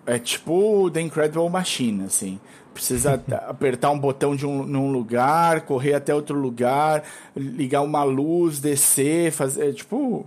É 0.05 0.17
tipo 0.17 0.89
The 0.89 1.01
Incredible 1.01 1.49
Machine, 1.49 2.05
assim. 2.05 2.39
Precisa 2.73 3.13
apertar 3.47 3.91
um 3.91 3.99
botão 3.99 4.35
de 4.35 4.45
um, 4.45 4.65
num 4.65 4.91
lugar, 4.91 5.61
correr 5.61 5.93
até 5.93 6.15
outro 6.15 6.37
lugar, 6.39 7.03
ligar 7.35 7.81
uma 7.81 8.03
luz, 8.03 8.59
descer, 8.59 9.31
fazer. 9.31 9.69
É, 9.69 9.73
tipo. 9.73 10.25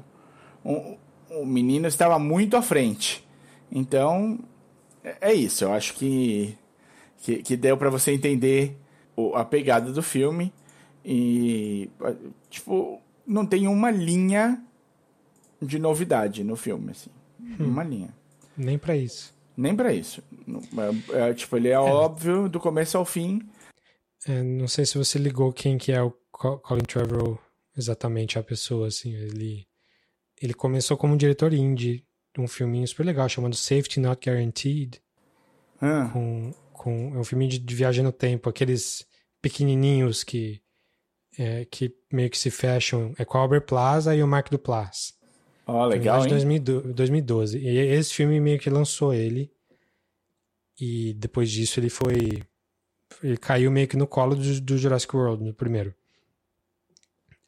Um, 0.65 0.97
o 1.31 1.47
menino 1.47 1.89
estava 1.89 2.19
muito 2.19 2.57
à 2.57 2.63
frente. 2.63 3.27
Então, 3.71 4.39
é, 5.03 5.31
é 5.33 5.35
isso. 5.35 5.65
Eu 5.65 5.73
acho 5.73 5.95
que, 5.95 6.57
que, 7.19 7.43
que 7.43 7.57
deu 7.57 7.77
para 7.77 7.91
você 7.91 8.13
entender 8.13 8.79
o, 9.17 9.35
a 9.35 9.45
pegada 9.45 9.91
do 9.91 10.03
filme. 10.03 10.53
E, 11.05 11.91
tipo, 12.49 13.01
não 13.27 13.45
tem 13.45 13.67
uma 13.67 13.91
linha 13.91 14.63
de 15.61 15.79
novidade 15.79 16.45
no 16.45 16.55
filme, 16.55 16.93
assim. 16.93 17.11
Hum. 17.59 17.67
Uma 17.67 17.85
linha. 17.85 18.15
Nem 18.57 18.79
para 18.79 18.97
isso. 18.97 19.35
Nem 19.57 19.77
para 19.77 19.93
isso. 19.93 20.23
É, 21.13 21.31
é, 21.31 21.35
tipo, 21.35 21.57
ele 21.57 21.69
é, 21.69 21.73
é, 21.73 21.79
óbvio 21.79 22.49
do 22.49 22.59
começo 22.59 22.97
ao 22.97 23.05
fim. 23.05 23.41
É, 24.27 24.43
não 24.43 24.69
sei 24.69 24.87
se 24.87 24.97
você 24.97 25.19
ligou 25.19 25.53
quem 25.53 25.77
que 25.77 25.93
é 25.93 26.03
o 26.03 26.11
Colin 26.31 26.83
Trevorrow 26.83 27.39
exatamente 27.77 28.39
a 28.39 28.43
pessoa, 28.43 28.89
assim. 28.89 29.15
Ele, 29.15 29.67
ele 30.41 30.55
começou 30.55 30.97
como 30.97 31.15
um 31.15 31.17
diretor 31.17 31.53
indie 31.53 32.05
de 32.35 32.41
um 32.41 32.49
filminho 32.49 32.87
super 32.89 33.05
legal 33.05 33.29
chamado 33.29 33.55
Safety 33.55 34.01
Not 34.01 34.29
Guaranteed. 34.29 35.01
Ah. 35.81 36.11
Com, 36.13 36.55
com, 36.73 37.15
é 37.15 37.19
um 37.19 37.25
filme 37.25 37.49
de, 37.49 37.59
de 37.59 37.75
viagem 37.75 38.05
no 38.05 38.13
tempo, 38.13 38.49
aqueles 38.49 39.07
pequenininhos 39.41 40.23
que, 40.23 40.63
é, 41.39 41.65
que 41.65 41.95
meio 42.13 42.31
que 42.31 42.39
se 42.39 42.51
fecham. 42.51 43.13
É 43.19 43.25
com 43.25 43.37
o 43.37 43.41
Albert 43.41 43.67
Plaza 43.67 44.15
e 44.15 44.23
o 44.23 44.29
Mark 44.29 44.51
Duplass. 44.51 45.15
Ó, 45.67 45.85
oh, 45.85 45.87
legal, 45.87 46.25
hein? 46.27 46.61
2012. 46.95 47.59
E 47.59 47.79
esse 47.79 48.15
filme 48.15 48.41
meio 48.41 48.59
que 48.59 48.71
lançou 48.71 49.15
ele. 49.15 49.51
E 50.81 51.15
depois 51.15 51.51
disso 51.51 51.79
ele 51.79 51.89
foi... 51.89 52.43
Ele 53.23 53.37
caiu 53.37 53.71
meio 53.71 53.87
que 53.87 53.97
no 53.97 54.07
colo 54.07 54.35
do, 54.35 54.61
do 54.61 54.79
Jurassic 54.79 55.15
World, 55.15 55.45
no 55.45 55.55
primeiro. 55.55 55.95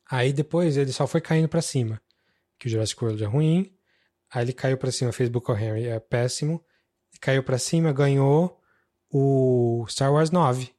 Aí 0.08 0.32
depois 0.32 0.76
ele 0.76 0.92
só 0.92 1.06
foi 1.06 1.20
caindo 1.20 1.48
para 1.48 1.62
cima. 1.62 2.00
Que 2.58 2.66
o 2.66 2.70
Jurassic 2.70 3.02
World 3.02 3.22
é 3.24 3.26
ruim. 3.26 3.74
Aí 4.32 4.44
ele 4.44 4.52
caiu 4.52 4.76
para 4.76 4.92
cima, 4.92 5.12
fez 5.12 5.28
Book 5.28 5.50
of 5.50 5.62
Henry, 5.62 5.86
é 5.86 5.98
péssimo. 5.98 6.64
Caiu 7.20 7.42
para 7.42 7.58
cima, 7.58 7.92
ganhou 7.92 8.60
o 9.10 9.86
Star 9.88 10.12
Wars 10.12 10.30
9. 10.30 10.74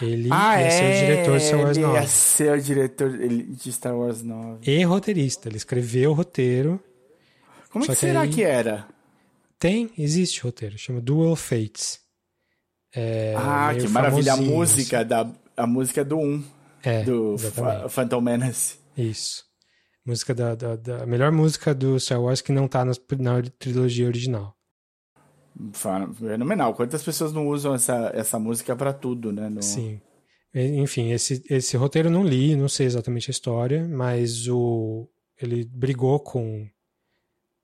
Ele 0.00 0.28
ah, 0.32 0.60
ia 0.60 0.66
é, 0.66 0.70
ser 0.70 0.84
o 0.84 1.06
diretor 1.06 1.38
de 1.38 1.44
Star 1.44 1.60
Wars 1.60 1.76
9. 1.76 1.90
Ele 1.90 2.00
ia 2.00 2.08
ser 2.08 2.52
o 2.52 2.62
diretor 2.62 3.10
de 3.18 3.72
Star 3.72 3.96
Wars 3.96 4.22
9. 4.22 4.70
E 4.70 4.84
roteirista. 4.84 5.48
Ele 5.48 5.56
escreveu 5.56 6.10
o 6.10 6.14
roteiro. 6.14 6.80
Como 7.70 7.86
que 7.86 7.94
será 7.94 8.22
aí... 8.22 8.30
que 8.30 8.42
era? 8.42 8.86
Tem, 9.58 9.90
existe 9.96 10.40
roteiro. 10.40 10.78
Chama 10.78 11.00
Dual 11.00 11.36
Fates. 11.36 12.00
É 12.94 13.34
ah, 13.36 13.74
que 13.78 13.88
maravilha. 13.88 14.34
A 14.34 14.36
música, 14.36 14.98
assim. 14.98 15.08
da, 15.08 15.30
a 15.56 15.66
música 15.66 16.04
do 16.04 16.18
1. 16.18 16.44
É, 16.84 17.02
do 17.04 17.36
Phantom 17.88 18.20
Menace. 18.20 18.76
Isso. 18.96 19.44
Música 20.04 20.34
da, 20.34 20.54
da, 20.56 20.74
da, 20.74 21.06
melhor 21.06 21.30
música 21.30 21.72
do 21.72 21.98
Star 21.98 22.20
Wars 22.20 22.40
que 22.40 22.50
não 22.50 22.66
tá 22.66 22.84
na, 22.84 22.92
na 23.18 23.42
trilogia 23.56 24.06
original. 24.06 24.56
Fenomenal. 25.72 26.74
Quantas 26.74 27.02
pessoas 27.02 27.32
não 27.32 27.48
usam 27.48 27.74
essa, 27.74 28.10
essa 28.14 28.38
música 28.38 28.74
para 28.74 28.92
tudo, 28.92 29.32
né? 29.32 29.48
No... 29.48 29.62
Sim. 29.62 30.00
Enfim, 30.54 31.12
esse, 31.12 31.42
esse 31.48 31.76
roteiro 31.76 32.08
eu 32.08 32.12
não 32.12 32.24
li, 32.24 32.54
não 32.54 32.68
sei 32.68 32.86
exatamente 32.86 33.30
a 33.30 33.32
história, 33.32 33.88
mas 33.88 34.48
o, 34.48 35.08
ele 35.40 35.64
brigou 35.64 36.20
com 36.20 36.68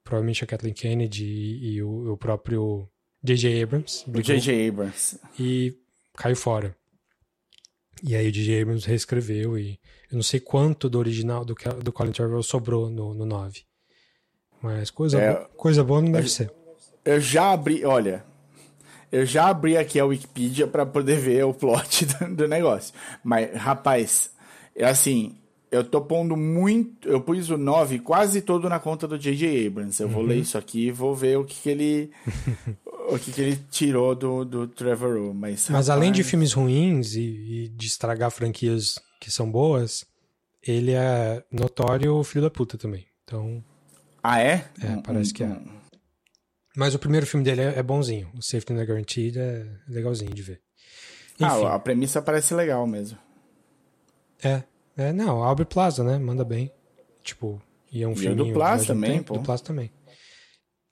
provavelmente 0.02 0.42
a 0.42 0.46
Kathleen 0.46 0.72
Kennedy 0.72 1.26
e, 1.26 1.74
e 1.74 1.82
o, 1.82 2.12
o, 2.12 2.16
próprio 2.16 2.88
J.J. 3.22 3.62
Abrams. 3.62 4.04
O 4.08 4.22
J.J. 4.22 4.68
Abrams. 4.68 5.20
E 5.38 5.76
caiu 6.16 6.36
fora. 6.36 6.74
E 8.02 8.16
aí 8.16 8.28
o 8.28 8.32
J.J. 8.32 8.62
Abrams 8.62 8.88
reescreveu 8.88 9.58
e 9.58 9.78
eu 10.10 10.16
não 10.16 10.22
sei 10.22 10.40
quanto 10.40 10.88
do 10.88 10.98
original 10.98 11.44
do, 11.44 11.54
do 11.82 11.92
Colin 11.92 12.12
Trevorrow 12.12 12.42
sobrou 12.42 12.88
no, 12.88 13.12
no 13.12 13.26
9. 13.26 13.64
Mas 14.62 14.90
coisa, 14.90 15.20
é, 15.20 15.34
coisa 15.56 15.84
boa 15.84 16.00
não 16.00 16.10
deve 16.10 16.30
ser. 16.30 16.50
Eu 17.08 17.18
já 17.22 17.52
abri, 17.52 17.86
olha, 17.86 18.22
eu 19.10 19.24
já 19.24 19.48
abri 19.48 19.78
aqui 19.78 19.98
a 19.98 20.04
Wikipedia 20.04 20.66
para 20.66 20.84
poder 20.84 21.18
ver 21.18 21.42
o 21.42 21.54
plot 21.54 22.04
do, 22.20 22.36
do, 22.36 22.46
negócio. 22.46 22.92
Mas, 23.24 23.50
rapaz, 23.56 24.30
é 24.76 24.84
assim, 24.84 25.34
eu 25.70 25.82
tô 25.82 26.02
pondo 26.02 26.36
muito. 26.36 27.08
Eu 27.08 27.22
pus 27.22 27.48
o 27.48 27.56
9 27.56 28.00
quase 28.00 28.42
todo 28.42 28.68
na 28.68 28.78
conta 28.78 29.08
do 29.08 29.18
J.J. 29.18 29.68
Abrams. 29.68 30.02
Eu 30.02 30.08
uhum. 30.08 30.12
vou 30.12 30.22
ler 30.22 30.36
isso 30.36 30.58
aqui 30.58 30.88
e 30.88 30.90
vou 30.90 31.14
ver 31.14 31.38
o 31.38 31.46
que, 31.46 31.54
que 31.62 31.70
ele. 31.70 32.10
o 33.10 33.18
que, 33.18 33.32
que 33.32 33.40
ele 33.40 33.56
tirou 33.70 34.14
do, 34.14 34.44
do 34.44 34.68
Trevor 34.68 35.32
Mas, 35.32 35.70
Mas 35.70 35.88
além 35.88 36.12
de 36.12 36.22
filmes 36.22 36.52
ruins 36.52 37.14
e, 37.14 37.20
e, 37.20 37.68
de 37.70 37.86
estragar 37.86 38.30
franquias 38.30 38.98
que 39.18 39.30
são 39.30 39.50
boas, 39.50 40.04
ele 40.62 40.92
é 40.92 41.42
notório 41.50 42.22
filho 42.22 42.44
da 42.44 42.50
puta 42.50 42.76
também. 42.76 43.06
Então. 43.24 43.64
Ah, 44.22 44.42
é? 44.42 44.66
É, 44.82 45.00
parece 45.02 45.32
que 45.32 45.42
é. 45.42 45.58
Mas 46.78 46.94
o 46.94 46.98
primeiro 47.00 47.26
filme 47.26 47.44
dele 47.44 47.60
é, 47.60 47.78
é 47.80 47.82
bonzinho. 47.82 48.30
O 48.36 48.40
Safety 48.40 48.72
Not 48.72 48.88
Guaranteed 48.88 49.36
é 49.36 49.66
legalzinho 49.88 50.32
de 50.32 50.42
ver. 50.42 50.62
Ah, 51.40 51.56
Enfim. 51.56 51.66
Ah, 51.66 51.74
a 51.74 51.78
premissa 51.80 52.22
parece 52.22 52.54
legal 52.54 52.86
mesmo. 52.86 53.18
É, 54.40 54.62
é, 54.96 55.12
não, 55.12 55.42
Aubrey 55.42 55.66
Plaza, 55.66 56.04
né? 56.04 56.16
Manda 56.20 56.44
bem. 56.44 56.72
Tipo, 57.20 57.60
e 57.90 58.00
é 58.00 58.06
um 58.06 58.14
filme. 58.14 58.36
do 58.36 58.52
Plaza 58.52 58.86
também, 58.86 59.20
pô. 59.20 59.34
Do 59.34 59.42
Plaza 59.42 59.64
também. 59.64 59.90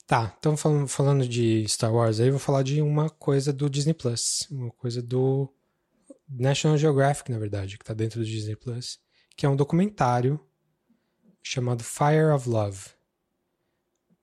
Tá, 0.08 0.34
então 0.36 0.56
falando, 0.56 0.88
falando 0.88 1.28
de 1.28 1.64
Star 1.68 1.94
Wars 1.94 2.18
aí, 2.18 2.30
vou 2.30 2.40
falar 2.40 2.64
de 2.64 2.82
uma 2.82 3.08
coisa 3.08 3.52
do 3.52 3.70
Disney 3.70 3.94
Plus. 3.94 4.48
Uma 4.50 4.72
coisa 4.72 5.00
do 5.00 5.48
National 6.28 6.76
Geographic, 6.76 7.30
na 7.30 7.38
verdade, 7.38 7.78
que 7.78 7.84
tá 7.84 7.94
dentro 7.94 8.18
do 8.18 8.26
Disney 8.26 8.56
Plus. 8.56 8.98
Que 9.36 9.46
é 9.46 9.48
um 9.48 9.54
documentário 9.54 10.40
chamado 11.44 11.84
Fire 11.84 12.32
of 12.34 12.48
Love. 12.48 12.95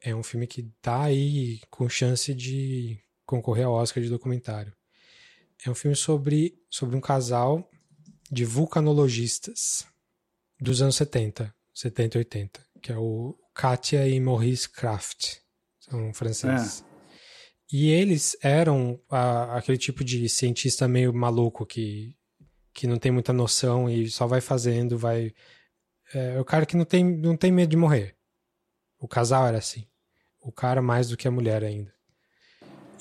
É 0.03 0.13
um 0.13 0.21
filme 0.21 0.45
que 0.45 0.63
tá 0.81 1.03
aí 1.03 1.61
com 1.69 1.87
chance 1.87 2.33
de 2.33 2.99
concorrer 3.25 3.65
ao 3.65 3.73
Oscar 3.73 4.03
de 4.03 4.09
documentário. 4.09 4.75
É 5.65 5.69
um 5.69 5.75
filme 5.75 5.95
sobre, 5.95 6.61
sobre 6.69 6.95
um 6.95 7.01
casal 7.01 7.69
de 8.29 8.43
vulcanologistas 8.43 9.87
dos 10.59 10.81
anos 10.81 10.97
70, 10.97 11.55
70 11.73 12.17
e 12.17 12.19
80, 12.19 12.65
que 12.81 12.91
é 12.91 12.97
o 12.97 13.33
Katia 13.53 14.07
e 14.07 14.19
Maurice 14.19 14.69
Kraft, 14.69 15.37
são 15.79 16.13
franceses. 16.13 16.81
É. 16.81 16.93
E 17.71 17.89
eles 17.89 18.35
eram 18.41 18.99
a, 19.09 19.57
aquele 19.57 19.77
tipo 19.77 20.03
de 20.03 20.27
cientista 20.27 20.87
meio 20.87 21.13
maluco 21.13 21.65
que, 21.65 22.15
que 22.73 22.87
não 22.87 22.97
tem 22.97 23.11
muita 23.11 23.31
noção 23.31 23.89
e 23.89 24.09
só 24.09 24.27
vai 24.27 24.41
fazendo, 24.41 24.97
vai. 24.97 25.33
É, 26.13 26.39
o 26.39 26.45
cara 26.45 26.65
que 26.65 26.75
não 26.75 26.85
tem, 26.85 27.03
não 27.03 27.37
tem 27.37 27.51
medo 27.51 27.69
de 27.69 27.77
morrer. 27.77 28.15
O 28.99 29.07
casal 29.07 29.47
era 29.47 29.57
assim. 29.57 29.87
O 30.43 30.51
cara 30.51 30.81
mais 30.81 31.09
do 31.09 31.17
que 31.17 31.27
a 31.27 31.31
mulher 31.31 31.63
ainda. 31.63 31.93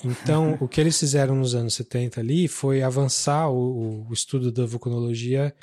Então, 0.03 0.57
o 0.59 0.67
que 0.67 0.81
eles 0.81 0.99
fizeram 0.99 1.35
nos 1.35 1.55
anos 1.55 1.75
70 1.75 2.19
ali 2.19 2.47
foi 2.47 2.81
avançar 2.81 3.49
o, 3.49 4.05
o 4.07 4.13
estudo 4.13 4.51
da 4.51 4.65
vulcanologia 4.65 5.55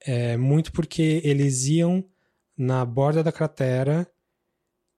é, 0.00 0.36
muito 0.36 0.72
porque 0.72 1.20
eles 1.24 1.66
iam 1.66 2.04
na 2.56 2.84
borda 2.84 3.22
da 3.22 3.32
cratera 3.32 4.06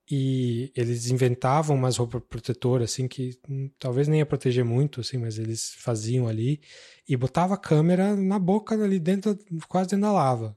e 0.08 0.72
eles 0.76 1.10
inventavam 1.10 1.74
umas 1.74 1.96
roupas 1.96 2.22
protetoras 2.28 2.92
assim 2.92 3.08
que 3.08 3.38
hum, 3.48 3.70
talvez 3.78 4.06
nem 4.06 4.20
ia 4.20 4.26
proteger 4.26 4.64
muito 4.64 5.00
assim, 5.00 5.18
mas 5.18 5.38
eles 5.38 5.74
faziam 5.78 6.28
ali 6.28 6.60
e 7.08 7.16
botava 7.16 7.54
a 7.54 7.58
câmera 7.58 8.14
na 8.14 8.38
boca 8.38 8.74
ali 8.74 9.00
dentro, 9.00 9.36
quase 9.68 9.90
dentro 9.90 10.02
da 10.02 10.12
lava. 10.12 10.56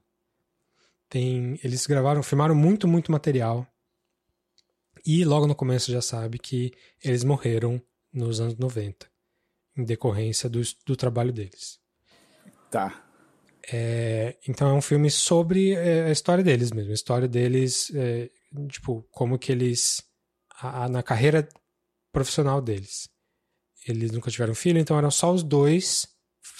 Tem, 1.08 1.58
eles 1.64 1.86
gravaram, 1.86 2.22
filmaram 2.22 2.54
muito, 2.54 2.86
muito 2.86 3.10
material. 3.10 3.66
E 5.04 5.24
logo 5.24 5.46
no 5.46 5.54
começo 5.54 5.90
já 5.90 6.00
sabe 6.00 6.38
que 6.38 6.72
eles 7.02 7.24
morreram 7.24 7.80
nos 8.12 8.40
anos 8.40 8.56
90, 8.56 9.06
em 9.76 9.84
decorrência 9.84 10.48
do, 10.48 10.60
do 10.86 10.96
trabalho 10.96 11.32
deles. 11.32 11.78
Tá. 12.70 13.06
É, 13.72 14.36
então 14.48 14.68
é 14.68 14.72
um 14.72 14.80
filme 14.80 15.10
sobre 15.10 15.72
é, 15.72 16.04
a 16.04 16.10
história 16.10 16.42
deles 16.42 16.72
mesmo, 16.72 16.90
a 16.90 16.94
história 16.94 17.28
deles, 17.28 17.92
é, 17.94 18.30
tipo, 18.68 19.06
como 19.10 19.38
que 19.38 19.52
eles, 19.52 20.02
a, 20.60 20.84
a, 20.84 20.88
na 20.88 21.02
carreira 21.02 21.48
profissional 22.12 22.60
deles. 22.60 23.08
Eles 23.86 24.10
nunca 24.10 24.30
tiveram 24.30 24.54
filho, 24.54 24.78
então 24.78 24.98
eram 24.98 25.10
só 25.10 25.32
os 25.32 25.42
dois 25.42 26.06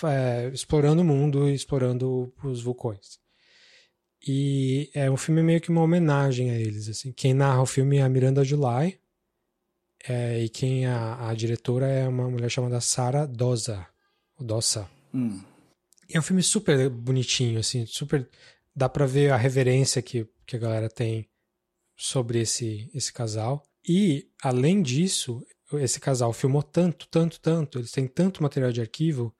é, 0.05 0.49
explorando 0.53 1.03
o 1.03 1.05
mundo 1.05 1.49
e 1.49 1.55
explorando 1.55 2.32
os 2.43 2.62
vulcões. 2.62 3.19
E 4.26 4.90
é 4.94 5.10
um 5.10 5.16
filme 5.16 5.42
meio 5.42 5.60
que 5.60 5.70
uma 5.70 5.82
homenagem 5.82 6.50
a 6.50 6.58
eles. 6.58 6.88
Assim. 6.88 7.12
Quem 7.12 7.32
narra 7.32 7.62
o 7.62 7.66
filme 7.66 7.98
é 7.98 8.02
a 8.02 8.08
Miranda 8.08 8.44
July, 8.44 9.00
é, 10.08 10.42
e 10.42 10.48
quem 10.48 10.86
é 10.86 10.88
a, 10.88 11.28
a, 11.28 11.34
diretora 11.34 11.86
é 11.86 12.08
uma 12.08 12.28
mulher 12.28 12.50
chamada 12.50 12.80
Sara 12.80 13.26
Dosa. 13.26 13.86
Dossa. 14.38 14.88
Hum. 15.12 15.42
É 16.08 16.18
um 16.18 16.22
filme 16.22 16.42
super 16.42 16.88
bonitinho, 16.88 17.60
assim, 17.60 17.84
super. 17.86 18.28
Dá 18.74 18.88
pra 18.88 19.04
ver 19.04 19.30
a 19.30 19.36
reverência 19.36 20.00
que, 20.00 20.26
que 20.46 20.56
a 20.56 20.58
galera 20.58 20.88
tem 20.88 21.28
sobre 21.96 22.40
esse, 22.40 22.90
esse 22.94 23.12
casal. 23.12 23.62
E, 23.86 24.28
além 24.42 24.82
disso, 24.82 25.44
esse 25.74 26.00
casal 26.00 26.32
filmou 26.32 26.62
tanto, 26.62 27.06
tanto, 27.08 27.38
tanto, 27.40 27.78
eles 27.78 27.92
têm 27.92 28.06
tanto 28.06 28.42
material 28.42 28.72
de 28.72 28.80
arquivo 28.80 29.34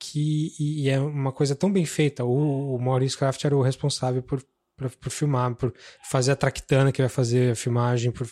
que 0.00 0.54
e, 0.58 0.84
e 0.84 0.88
é 0.88 0.98
uma 0.98 1.30
coisa 1.30 1.54
tão 1.54 1.70
bem 1.70 1.84
feita. 1.84 2.24
O, 2.24 2.74
o 2.74 2.78
Maurice 2.80 3.16
Kraft 3.16 3.44
era 3.44 3.54
o 3.56 3.62
responsável 3.62 4.22
por, 4.22 4.42
por, 4.76 4.90
por, 4.90 5.10
filmar, 5.10 5.54
por 5.54 5.72
fazer 6.02 6.32
a 6.32 6.36
tractana 6.36 6.90
que 6.90 7.02
vai 7.02 7.08
fazer 7.08 7.52
a 7.52 7.54
filmagem, 7.54 8.10
por 8.10 8.26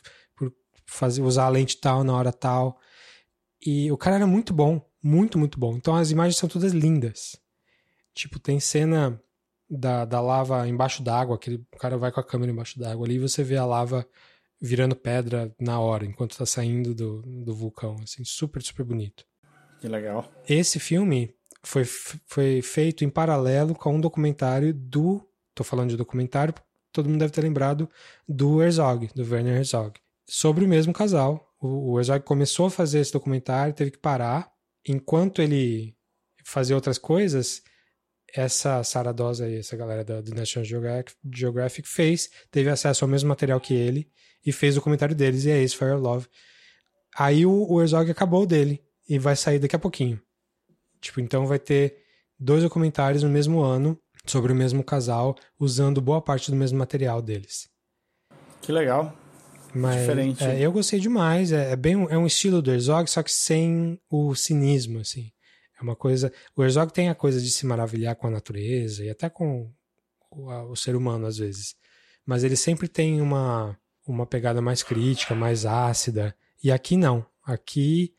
fazer, 0.86 1.22
usar 1.22 1.44
a 1.44 1.48
lente 1.50 1.76
tal 1.76 2.02
na 2.02 2.16
hora 2.16 2.32
tal. 2.32 2.80
E 3.64 3.92
o 3.92 3.98
cara 3.98 4.16
era 4.16 4.26
muito 4.26 4.52
bom, 4.54 4.80
muito, 5.02 5.38
muito 5.38 5.60
bom. 5.60 5.76
Então 5.76 5.94
as 5.94 6.10
imagens 6.10 6.38
são 6.38 6.48
todas 6.48 6.72
lindas. 6.72 7.38
Tipo, 8.14 8.38
tem 8.40 8.58
cena 8.58 9.22
da, 9.68 10.04
da 10.06 10.20
lava 10.20 10.66
embaixo 10.66 11.02
d'água, 11.02 11.38
que 11.38 11.54
o 11.54 11.78
cara 11.78 11.98
vai 11.98 12.10
com 12.10 12.20
a 12.20 12.24
câmera 12.24 12.50
embaixo 12.50 12.78
d'água 12.78 13.06
ali 13.06 13.16
e 13.16 13.20
você 13.20 13.44
vê 13.44 13.56
a 13.56 13.66
lava 13.66 14.08
virando 14.60 14.96
pedra 14.96 15.54
na 15.60 15.78
hora, 15.78 16.04
enquanto 16.04 16.36
tá 16.36 16.46
saindo 16.46 16.94
do, 16.94 17.22
do 17.44 17.54
vulcão. 17.54 17.96
Assim, 18.02 18.24
super, 18.24 18.62
super 18.62 18.84
bonito. 18.84 19.24
Que 19.80 19.86
legal. 19.86 20.32
Esse 20.48 20.80
filme 20.80 21.37
foi, 21.62 21.84
foi 21.84 22.62
feito 22.62 23.04
em 23.04 23.10
paralelo 23.10 23.74
com 23.74 23.94
um 23.94 24.00
documentário 24.00 24.72
do. 24.72 25.24
Tô 25.54 25.64
falando 25.64 25.90
de 25.90 25.96
documentário, 25.96 26.54
todo 26.92 27.08
mundo 27.08 27.20
deve 27.20 27.32
ter 27.32 27.42
lembrado 27.42 27.88
do 28.28 28.62
Herzog, 28.62 29.10
do 29.14 29.22
Werner 29.28 29.56
Herzog 29.56 29.98
sobre 30.28 30.64
o 30.64 30.68
mesmo 30.68 30.92
casal. 30.92 31.52
O, 31.60 31.92
o 31.92 31.98
Herzog 31.98 32.24
começou 32.24 32.66
a 32.66 32.70
fazer 32.70 33.00
esse 33.00 33.12
documentário, 33.12 33.74
teve 33.74 33.90
que 33.90 33.98
parar. 33.98 34.50
Enquanto 34.86 35.42
ele 35.42 35.96
fazia 36.44 36.76
outras 36.76 36.98
coisas, 36.98 37.62
essa 38.32 38.82
Sarah 38.84 39.12
Dosa 39.12 39.48
e 39.48 39.58
essa 39.58 39.76
galera 39.76 40.04
do, 40.04 40.22
do 40.22 40.34
National 40.34 40.64
Geographic, 40.64 41.16
Geographic, 41.34 41.88
fez, 41.88 42.30
teve 42.50 42.70
acesso 42.70 43.04
ao 43.04 43.08
mesmo 43.08 43.28
material 43.28 43.60
que 43.60 43.74
ele 43.74 44.10
e 44.44 44.52
fez 44.52 44.76
o 44.76 44.80
comentário 44.80 45.14
deles, 45.14 45.44
e 45.44 45.50
é 45.50 45.62
esse, 45.62 45.76
Fire 45.76 45.94
Love. 45.94 46.26
Aí 47.16 47.44
o, 47.44 47.66
o 47.68 47.80
Herzog 47.80 48.10
acabou 48.10 48.46
dele 48.46 48.82
e 49.08 49.18
vai 49.18 49.34
sair 49.34 49.58
daqui 49.58 49.74
a 49.74 49.78
pouquinho. 49.78 50.20
Tipo, 51.00 51.20
então 51.20 51.46
vai 51.46 51.58
ter 51.58 52.02
dois 52.38 52.62
documentários 52.62 53.22
no 53.22 53.28
mesmo 53.28 53.60
ano 53.60 53.98
sobre 54.26 54.52
o 54.52 54.56
mesmo 54.56 54.84
casal, 54.84 55.36
usando 55.58 56.00
boa 56.00 56.20
parte 56.20 56.50
do 56.50 56.56
mesmo 56.56 56.78
material 56.78 57.22
deles. 57.22 57.68
Que 58.60 58.72
legal. 58.72 59.16
Mas, 59.74 60.00
Diferente. 60.00 60.44
É, 60.44 60.60
eu 60.60 60.72
gostei 60.72 61.00
demais. 61.00 61.52
É, 61.52 61.72
é, 61.72 61.76
bem 61.76 61.94
é 62.10 62.18
um 62.18 62.26
estilo 62.26 62.60
do 62.60 62.72
Herzog, 62.72 63.08
só 63.08 63.22
que 63.22 63.32
sem 63.32 64.00
o 64.10 64.34
cinismo, 64.34 65.00
assim. 65.00 65.30
É 65.78 65.82
uma 65.82 65.94
coisa. 65.94 66.32
O 66.56 66.62
Herzog 66.62 66.92
tem 66.92 67.08
a 67.08 67.14
coisa 67.14 67.40
de 67.40 67.50
se 67.50 67.64
maravilhar 67.64 68.16
com 68.16 68.26
a 68.26 68.30
natureza 68.30 69.04
e 69.04 69.10
até 69.10 69.28
com 69.30 69.70
o, 70.30 70.50
a, 70.50 70.64
o 70.64 70.76
ser 70.76 70.96
humano 70.96 71.26
às 71.26 71.38
vezes. 71.38 71.74
Mas 72.26 72.44
ele 72.44 72.56
sempre 72.56 72.88
tem 72.88 73.20
uma 73.20 73.78
uma 74.06 74.26
pegada 74.26 74.62
mais 74.62 74.82
crítica, 74.82 75.34
mais 75.34 75.66
ácida. 75.66 76.34
E 76.64 76.72
aqui 76.72 76.96
não. 76.96 77.24
Aqui 77.44 78.14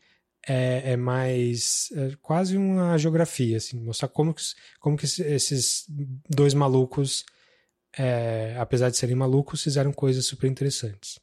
é, 0.48 0.92
é 0.92 0.96
mais 0.96 1.88
é 1.92 2.16
quase 2.20 2.56
uma 2.56 2.96
geografia, 2.98 3.56
assim, 3.56 3.80
mostrar 3.80 4.08
como 4.08 4.34
que, 4.34 4.42
como 4.78 4.96
que 4.96 5.04
esses 5.04 5.86
dois 6.28 6.54
malucos, 6.54 7.24
é, 7.96 8.56
apesar 8.58 8.90
de 8.90 8.96
serem 8.96 9.16
malucos, 9.16 9.62
fizeram 9.62 9.92
coisas 9.92 10.26
super 10.26 10.50
interessantes. 10.50 11.18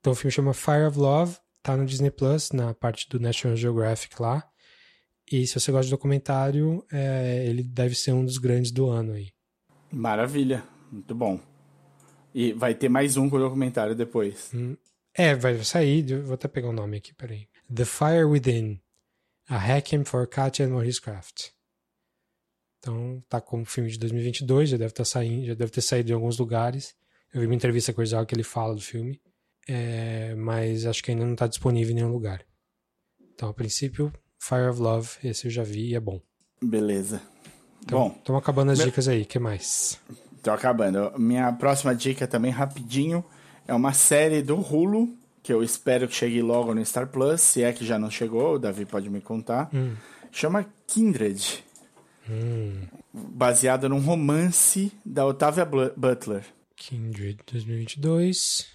Então 0.00 0.12
o 0.12 0.16
filme 0.16 0.32
chama 0.32 0.52
Fire 0.52 0.84
of 0.86 0.98
Love 0.98 1.38
tá 1.64 1.78
no 1.78 1.86
Disney 1.86 2.10
Plus, 2.10 2.52
na 2.52 2.74
parte 2.74 3.08
do 3.08 3.18
National 3.18 3.56
Geographic 3.56 4.20
lá. 4.20 4.46
E 5.32 5.46
se 5.46 5.58
você 5.58 5.72
gosta 5.72 5.86
de 5.86 5.90
documentário, 5.90 6.84
é, 6.92 7.46
ele 7.46 7.62
deve 7.62 7.94
ser 7.94 8.12
um 8.12 8.22
dos 8.22 8.36
grandes 8.36 8.70
do 8.70 8.90
ano 8.90 9.14
aí. 9.14 9.30
Maravilha, 9.90 10.62
muito 10.92 11.14
bom. 11.14 11.40
E 12.34 12.52
vai 12.52 12.74
ter 12.74 12.90
mais 12.90 13.16
um 13.16 13.30
com 13.30 13.36
o 13.36 13.40
documentário 13.40 13.94
depois. 13.94 14.50
Hum, 14.52 14.76
é, 15.14 15.34
vai 15.34 15.56
sair, 15.64 16.20
vou 16.20 16.34
até 16.34 16.46
pegar 16.46 16.68
o 16.68 16.72
nome 16.72 16.98
aqui, 16.98 17.14
peraí. 17.14 17.48
The 17.74 17.84
Fire 17.84 18.24
Within, 18.26 18.80
A 19.48 19.58
Hacking 19.58 20.04
for 20.04 20.26
Katya 20.28 20.66
and 20.66 20.70
Maurice 20.70 21.00
Craft. 21.00 21.50
Então, 22.78 23.22
tá 23.28 23.40
como 23.40 23.64
filme 23.64 23.90
de 23.90 23.98
2022, 23.98 24.70
já 24.70 24.76
deve 24.76 24.90
estar 24.90 25.02
tá 25.02 25.04
saindo, 25.04 25.46
já 25.46 25.54
deve 25.54 25.72
ter 25.72 25.80
saído 25.80 26.10
em 26.10 26.14
alguns 26.14 26.38
lugares. 26.38 26.94
Eu 27.32 27.40
vi 27.40 27.46
uma 27.46 27.54
entrevista 27.54 27.92
com 27.92 28.00
o 28.00 28.04
Isaac 28.04 28.26
que 28.26 28.34
ele 28.34 28.44
fala 28.44 28.74
do 28.74 28.80
filme, 28.80 29.20
é, 29.66 30.34
mas 30.36 30.86
acho 30.86 31.02
que 31.02 31.10
ainda 31.10 31.24
não 31.24 31.32
está 31.32 31.46
disponível 31.46 31.92
em 31.92 31.94
nenhum 31.94 32.12
lugar. 32.12 32.44
Então, 33.34 33.48
a 33.48 33.54
princípio, 33.54 34.12
Fire 34.38 34.68
of 34.68 34.80
Love, 34.80 35.08
esse 35.24 35.46
eu 35.46 35.50
já 35.50 35.62
vi 35.62 35.90
e 35.90 35.94
é 35.94 36.00
bom. 36.00 36.20
Beleza. 36.62 37.20
Então, 37.82 38.10
bom, 38.10 38.16
estamos 38.18 38.40
acabando 38.40 38.70
as 38.70 38.78
meu... 38.78 38.86
dicas 38.86 39.08
aí, 39.08 39.24
que 39.24 39.38
mais? 39.38 39.98
Tô 40.42 40.52
acabando. 40.52 41.18
Minha 41.18 41.52
próxima 41.52 41.94
dica 41.94 42.28
também 42.28 42.52
rapidinho 42.52 43.24
é 43.66 43.74
uma 43.74 43.92
série 43.92 44.42
do 44.42 44.56
Hulu 44.56 45.23
que 45.44 45.52
eu 45.52 45.62
espero 45.62 46.08
que 46.08 46.14
chegue 46.14 46.40
logo 46.40 46.74
no 46.74 46.84
Star 46.84 47.06
Plus, 47.06 47.42
se 47.42 47.62
é 47.62 47.70
que 47.70 47.84
já 47.84 47.98
não 47.98 48.10
chegou, 48.10 48.54
o 48.54 48.58
Davi 48.58 48.86
pode 48.86 49.10
me 49.10 49.20
contar. 49.20 49.68
Hum. 49.74 49.94
Chama 50.32 50.66
Kindred. 50.86 51.62
Hum. 52.28 52.80
Baseado 53.12 53.86
num 53.86 54.00
romance 54.00 54.90
da 55.04 55.26
Octavia 55.26 55.66
Butler. 55.66 56.46
Kindred 56.74 57.38
2022, 57.46 58.66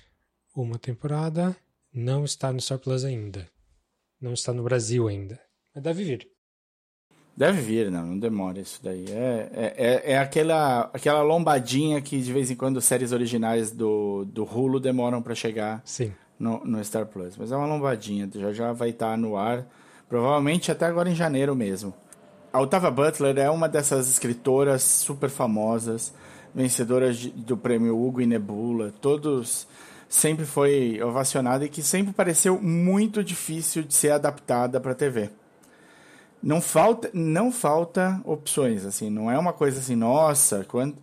uma 0.56 0.78
temporada, 0.78 1.58
não 1.92 2.24
está 2.24 2.54
no 2.54 2.62
Star 2.62 2.78
Plus 2.78 3.04
ainda. 3.04 3.50
Não 4.22 4.34
está 4.34 4.54
no 4.54 4.62
Brasil 4.62 5.08
ainda. 5.08 5.42
Mas 5.74 5.84
deve 5.84 6.04
vir. 6.04 6.28
Deve 7.36 7.62
vir, 7.62 7.90
não, 7.90 8.06
não 8.06 8.20
demora 8.20 8.60
isso 8.60 8.80
daí. 8.84 9.06
É, 9.10 9.50
é, 9.54 9.74
é, 9.78 10.12
é, 10.12 10.18
aquela, 10.20 10.82
aquela 10.94 11.24
lombadinha 11.24 12.00
que 12.00 12.22
de 12.22 12.32
vez 12.32 12.52
em 12.52 12.56
quando 12.56 12.80
séries 12.80 13.12
originais 13.12 13.72
do, 13.72 14.24
do 14.26 14.44
Hulu 14.44 14.80
demoram 14.80 15.20
para 15.20 15.34
chegar 15.34 15.82
Sim. 15.84 16.14
No, 16.40 16.64
no 16.64 16.84
Star 16.84 17.06
Plus. 17.06 17.36
Mas 17.38 17.52
é 17.52 17.58
uma 17.58 17.66
lombadinha, 17.66 18.30
já 18.34 18.54
já 18.54 18.72
vai 18.72 18.90
estar 18.90 19.12
tá 19.12 19.18
no 19.18 19.36
ar, 19.36 19.66
provavelmente 20.08 20.72
até 20.72 20.86
agora 20.86 21.10
em 21.10 21.16
janeiro 21.16 21.56
mesmo. 21.56 21.94
A 22.52 22.62
Octavia 22.62 22.90
Butler 22.90 23.38
é 23.38 23.50
uma 23.50 23.68
dessas 23.68 24.10
escritoras 24.10 24.82
super 24.82 25.30
famosas, 25.30 26.14
vencedoras 26.56 27.18
de, 27.18 27.30
do 27.30 27.56
prêmio 27.56 27.96
Hugo 28.02 28.22
e 28.22 28.26
Nebula, 28.26 28.92
todos 29.02 29.68
sempre 30.10 30.46
foi 30.46 31.00
ovacionada 31.04 31.64
e 31.64 31.70
que 31.70 31.84
sempre 31.84 32.12
pareceu 32.12 32.60
muito 32.60 33.24
difícil 33.24 33.84
de 33.84 33.94
ser 33.94 34.12
adaptada 34.12 34.80
para 34.80 34.96
TV. 34.96 35.30
Não 36.42 36.60
falta, 36.60 37.12
não 37.14 37.52
falta 37.52 38.20
opções, 38.24 38.86
assim, 38.86 39.10
não 39.10 39.30
é 39.30 39.38
uma 39.38 39.54
coisa 39.54 39.80
assim, 39.80 39.96
nossa, 39.96 40.66
quando 40.68 40.96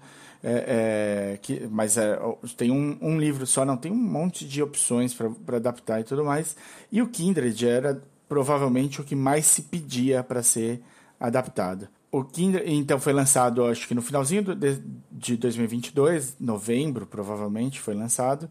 é, 0.42 1.32
é, 1.32 1.38
que, 1.38 1.66
mas 1.70 1.96
é, 1.96 2.18
tem 2.56 2.70
um, 2.70 2.96
um, 3.00 3.18
livro 3.18 3.46
só, 3.46 3.64
não, 3.64 3.76
tem 3.76 3.90
um 3.90 3.96
monte 3.96 4.46
de 4.46 4.62
opções 4.62 5.14
para 5.14 5.56
adaptar 5.56 6.00
e 6.00 6.04
tudo 6.04 6.24
mais. 6.24 6.56
E 6.90 7.02
o 7.02 7.08
Kindred 7.08 7.66
era 7.66 8.02
provavelmente 8.28 9.00
o 9.00 9.04
que 9.04 9.14
mais 9.14 9.46
se 9.46 9.62
pedia 9.62 10.22
para 10.22 10.42
ser 10.42 10.82
adaptado. 11.18 11.88
O 12.10 12.24
Kindred, 12.24 12.64
então, 12.72 12.98
foi 12.98 13.12
lançado, 13.12 13.64
acho 13.66 13.86
que 13.86 13.94
no 13.94 14.02
finalzinho 14.02 14.42
de, 14.54 14.80
de 15.10 15.36
2022, 15.36 16.36
novembro, 16.40 17.06
provavelmente, 17.06 17.80
foi 17.80 17.94
lançado. 17.94 18.48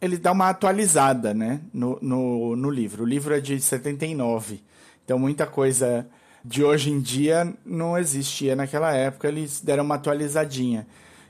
Ele 0.00 0.18
dá 0.18 0.32
uma 0.32 0.50
atualizada 0.50 1.32
né, 1.32 1.60
no, 1.72 1.98
no, 2.02 2.56
no 2.56 2.70
livro. 2.70 3.04
O 3.04 3.06
livro 3.06 3.34
é 3.34 3.40
de 3.40 3.60
79, 3.60 4.62
então 5.04 5.18
muita 5.18 5.46
coisa 5.46 6.06
de 6.44 6.62
hoje 6.62 6.90
em 6.90 7.00
dia 7.00 7.54
não 7.64 7.96
existia 7.96 8.54
naquela 8.54 8.92
época, 8.92 9.28
eles 9.28 9.60
deram 9.60 9.84
uma 9.84 9.94
atualizadinha. 9.94 10.86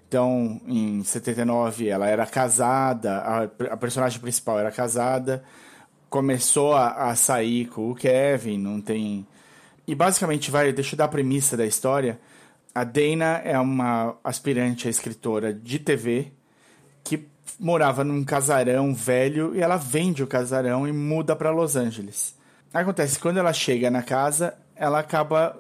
Então, 0.09 0.61
em 0.67 1.03
79, 1.05 1.89
ela 1.89 2.07
era 2.09 2.27
casada, 2.27 3.19
a, 3.19 3.43
a 3.73 3.77
personagem 3.77 4.21
principal 4.21 4.59
era 4.59 4.73
casada, 4.73 5.45
começou 6.11 6.75
a, 6.75 7.11
a, 7.11 7.15
sair 7.15 7.67
com 7.67 7.91
o 7.91 7.95
Kevin, 7.95 8.59
não 8.59 8.81
tem. 8.81 9.27
E 9.87 9.95
basicamente, 9.95 10.51
vai, 10.51 10.73
deixa 10.73 10.95
eu 10.95 10.99
dar 10.99 11.05
a 11.05 11.09
premissa 11.09 11.57
da 11.57 11.67
história. 11.67 12.19
A 12.75 12.83
Dana 12.85 13.41
é 13.45 13.59
uma 13.59 14.17
aspirante 14.25 14.89
a 14.89 14.91
escritora 14.91 15.53
de 15.53 15.79
TV 15.79 16.33
que 17.05 17.29
morava 17.59 18.03
num 18.03 18.25
casarão 18.25 18.95
velho 18.95 19.55
e 19.55 19.61
ela 19.61 19.77
vende 19.77 20.23
o 20.23 20.27
casarão 20.27 20.89
e 20.89 20.93
muda 20.93 21.37
para 21.37 21.51
Los 21.51 21.77
Angeles. 21.77 22.37
Acontece 22.73 23.19
quando 23.19 23.39
ela 23.39 23.53
chega 23.53 23.91
na 23.91 24.03
casa, 24.03 24.55
ela 24.77 24.99
acaba 24.99 25.59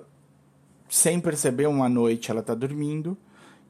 sem 0.88 1.20
perceber 1.20 1.66
uma 1.66 1.88
noite 1.88 2.30
ela 2.30 2.42
tá 2.42 2.54
dormindo 2.54 3.16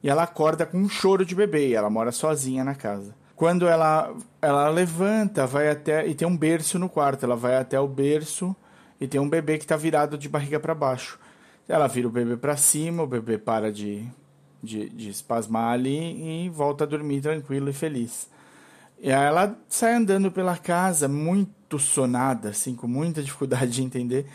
e 0.03 0.09
ela 0.09 0.23
acorda 0.23 0.65
com 0.65 0.77
um 0.77 0.89
choro 0.89 1.25
de 1.25 1.33
bebê, 1.33 1.71
ela 1.73 1.89
mora 1.89 2.11
sozinha 2.11 2.63
na 2.63 2.75
casa. 2.75 3.15
Quando 3.35 3.67
ela 3.67 4.15
ela 4.41 4.69
levanta, 4.69 5.47
vai 5.47 5.69
até 5.69 6.07
e 6.07 6.13
tem 6.13 6.27
um 6.27 6.37
berço 6.37 6.77
no 6.77 6.87
quarto, 6.87 7.25
ela 7.25 7.35
vai 7.35 7.57
até 7.57 7.79
o 7.79 7.87
berço 7.87 8.55
e 9.01 9.07
tem 9.07 9.19
um 9.19 9.27
bebê 9.27 9.57
que 9.57 9.63
está 9.63 9.75
virado 9.75 10.17
de 10.17 10.29
barriga 10.29 10.59
para 10.59 10.75
baixo. 10.75 11.19
Ela 11.67 11.87
vira 11.87 12.07
o 12.07 12.11
bebê 12.11 12.37
para 12.37 12.55
cima, 12.55 13.03
o 13.03 13.07
bebê 13.07 13.37
para 13.37 13.71
de, 13.71 14.07
de, 14.61 14.87
de 14.89 15.09
espasmar 15.09 15.73
ali 15.73 16.45
e 16.45 16.49
volta 16.49 16.83
a 16.83 16.87
dormir 16.87 17.21
tranquilo 17.21 17.69
e 17.69 17.73
feliz. 17.73 18.29
E 18.99 19.11
aí 19.11 19.25
ela 19.25 19.57
sai 19.67 19.95
andando 19.95 20.31
pela 20.31 20.57
casa 20.57 21.07
muito 21.07 21.77
sonada, 21.79 22.49
assim, 22.49 22.75
com 22.75 22.87
muita 22.87 23.21
dificuldade 23.21 23.71
de 23.71 23.83
entender 23.83 24.27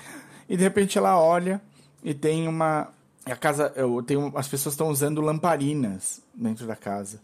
e 0.50 0.56
de 0.56 0.64
repente 0.64 0.98
ela 0.98 1.16
olha 1.16 1.62
e 2.02 2.12
tem 2.12 2.48
uma. 2.48 2.88
A 3.24 3.36
casa. 3.36 3.72
Eu 3.76 4.02
tenho, 4.02 4.32
as 4.34 4.48
pessoas 4.48 4.72
estão 4.72 4.88
usando 4.88 5.20
lamparinas 5.20 6.20
dentro 6.34 6.66
da 6.66 6.74
casa. 6.74 7.20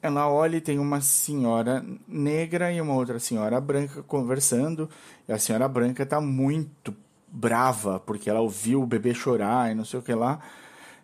Ela 0.00 0.28
olha 0.28 0.56
e 0.56 0.60
tem 0.60 0.78
uma 0.78 1.00
senhora 1.00 1.84
negra 2.06 2.72
e 2.72 2.80
uma 2.80 2.94
outra 2.94 3.18
senhora 3.18 3.60
branca 3.60 4.04
conversando. 4.04 4.88
E 5.28 5.32
a 5.32 5.38
senhora 5.38 5.66
branca 5.66 6.04
está 6.04 6.20
muito 6.20 6.94
brava 7.26 7.98
porque 7.98 8.30
ela 8.30 8.40
ouviu 8.40 8.82
o 8.82 8.86
bebê 8.86 9.12
chorar 9.12 9.72
e 9.72 9.74
não 9.74 9.84
sei 9.84 9.98
o 9.98 10.02
que 10.02 10.14
lá. 10.14 10.38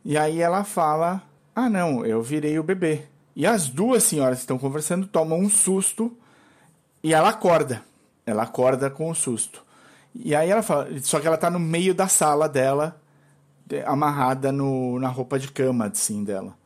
E 0.04 0.16
aí 0.16 0.40
ela 0.40 0.62
fala: 0.62 1.20
Ah, 1.56 1.68
não, 1.68 2.06
eu 2.06 2.22
virei 2.22 2.56
o 2.56 2.62
bebê. 2.62 3.02
E 3.34 3.44
as 3.44 3.68
duas 3.68 4.04
senhoras 4.04 4.38
que 4.38 4.42
estão 4.44 4.58
conversando 4.58 5.08
tomam 5.08 5.40
um 5.40 5.48
susto 5.48 6.16
e 7.02 7.12
ela 7.12 7.30
acorda. 7.30 7.82
Ela 8.24 8.44
acorda 8.44 8.88
com 8.88 9.10
o 9.10 9.14
susto. 9.14 9.66
E 10.14 10.34
aí 10.34 10.50
ela 10.50 10.62
fala, 10.62 10.88
só 11.00 11.20
que 11.20 11.26
ela 11.26 11.36
tá 11.36 11.50
no 11.50 11.58
meio 11.58 11.94
da 11.94 12.08
sala 12.08 12.48
dela, 12.48 13.00
amarrada 13.86 14.50
no, 14.50 14.98
na 14.98 15.08
roupa 15.08 15.38
de 15.38 15.48
cama, 15.50 15.86
assim, 15.86 16.24
dela. 16.24 16.56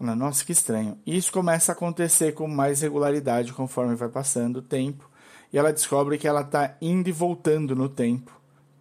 Ela, 0.00 0.14
nossa, 0.14 0.44
que 0.44 0.52
estranho. 0.52 0.98
E 1.06 1.16
isso 1.16 1.32
começa 1.32 1.72
a 1.72 1.74
acontecer 1.74 2.32
com 2.32 2.46
mais 2.46 2.80
regularidade 2.82 3.52
conforme 3.52 3.94
vai 3.94 4.08
passando 4.08 4.58
o 4.58 4.62
tempo. 4.62 5.08
E 5.52 5.58
ela 5.58 5.72
descobre 5.72 6.18
que 6.18 6.26
ela 6.26 6.44
tá 6.44 6.76
indo 6.80 7.08
e 7.08 7.12
voltando 7.12 7.74
no 7.74 7.88
tempo 7.88 8.32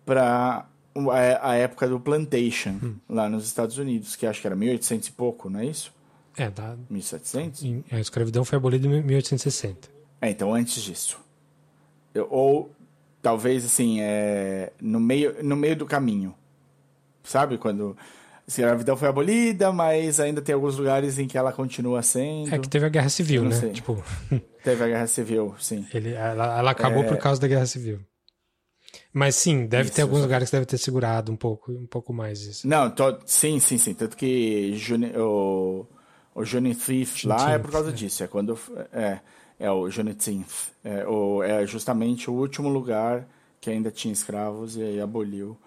para 0.06 0.66
a 1.42 1.56
época 1.56 1.88
do 1.88 2.00
plantation, 2.00 2.78
hum. 2.84 2.96
lá 3.10 3.30
nos 3.30 3.46
Estados 3.46 3.78
Unidos, 3.78 4.16
que 4.16 4.26
acho 4.26 4.42
que 4.42 4.48
era 4.48 4.56
1800 4.56 5.08
e 5.08 5.12
pouco, 5.12 5.50
não 5.50 5.60
é 5.60 5.66
isso? 5.66 5.94
É, 6.38 6.50
da... 6.50 6.76
1700? 6.90 7.64
A 7.92 8.00
escravidão 8.00 8.44
foi 8.44 8.58
abolida 8.58 8.86
em 8.88 9.02
1860. 9.04 9.90
É, 10.22 10.30
então 10.30 10.54
antes 10.54 10.82
disso. 10.82 11.20
Ou 12.30 12.72
talvez 13.24 13.66
assim, 13.66 14.02
é, 14.02 14.74
no, 14.80 15.00
meio, 15.00 15.42
no 15.42 15.56
meio 15.56 15.76
do 15.76 15.86
caminho. 15.86 16.36
Sabe? 17.24 17.58
Quando 17.58 17.98
a 18.00 18.44
escravidão 18.46 18.98
foi 18.98 19.08
abolida, 19.08 19.72
mas 19.72 20.20
ainda 20.20 20.42
tem 20.42 20.54
alguns 20.54 20.78
lugares 20.78 21.18
em 21.18 21.26
que 21.26 21.38
ela 21.38 21.54
continua 21.54 22.04
sendo. 22.04 22.54
É 22.54 22.60
que 22.60 22.68
teve 22.68 22.86
a 22.86 22.90
guerra 22.90 23.10
civil, 23.10 23.46
né? 23.46 23.70
Tipo... 23.70 24.04
Teve 24.64 24.82
a 24.82 24.88
guerra 24.88 25.08
civil, 25.08 25.56
sim. 25.60 25.86
Ele, 25.94 26.14
ela, 26.14 26.58
ela 26.58 26.72
acabou 26.72 27.04
é... 27.04 27.08
por 27.08 27.18
causa 27.18 27.42
da 27.42 27.50
guerra 27.50 27.66
civil. 27.66 28.00
Mas 29.12 29.36
sim, 29.36 29.66
deve 29.66 29.88
isso, 29.88 29.96
ter 29.96 30.04
alguns 30.04 30.22
lugares 30.22 30.50
que 30.50 30.56
deve 30.56 30.66
ter 30.66 30.78
segurado 30.78 31.34
um 31.34 31.36
pouco, 31.36 31.72
um 31.72 31.86
pouco 31.86 32.14
mais 32.14 32.42
isso. 32.42 32.66
Não, 32.66 32.90
tô, 32.90 33.20
sim, 33.26 33.60
sim, 33.60 33.78
sim. 33.78 33.94
Tanto 33.94 34.16
que 34.16 34.74
Juni, 34.78 35.12
o, 35.18 35.86
o 36.34 36.44
Johnny 36.46 36.74
Thief 36.74 37.26
lá 37.26 37.52
é 37.52 37.60
por 37.60 37.72
causa 37.72 37.90
é. 37.90 37.94
disso. 37.94 38.24
É 38.24 38.28
quando. 38.28 38.58
É, 38.94 39.20
é 39.64 39.72
o 39.72 39.90
Juneteenth. 39.90 40.74
É, 40.84 41.08
o, 41.08 41.42
é 41.42 41.66
justamente 41.66 42.30
o 42.30 42.34
último 42.34 42.68
lugar 42.68 43.26
que 43.62 43.70
ainda 43.70 43.90
tinha 43.90 44.12
escravos 44.12 44.76
e 44.76 44.82
aí 44.84 45.00
aboliu. 45.00 45.58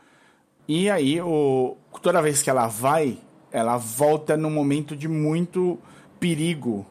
E 0.69 0.91
aí, 0.91 1.19
o, 1.19 1.79
toda 2.03 2.21
vez 2.21 2.43
que 2.43 2.51
ela 2.51 2.67
vai, 2.67 3.17
ela 3.51 3.79
volta 3.79 4.37
num 4.37 4.51
momento 4.51 4.95
de 4.95 5.09
muito 5.09 5.79
perigo 6.21 6.85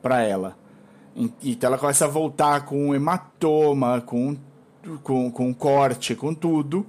para 0.00 0.22
ela. 0.22 0.56
Então 1.42 1.66
ela 1.68 1.78
começa 1.78 2.04
a 2.04 2.08
voltar 2.08 2.64
com 2.64 2.94
hematoma, 2.94 4.00
com, 4.02 4.36
com, 5.02 5.28
com 5.32 5.52
corte, 5.52 6.14
com 6.14 6.32
tudo 6.32 6.86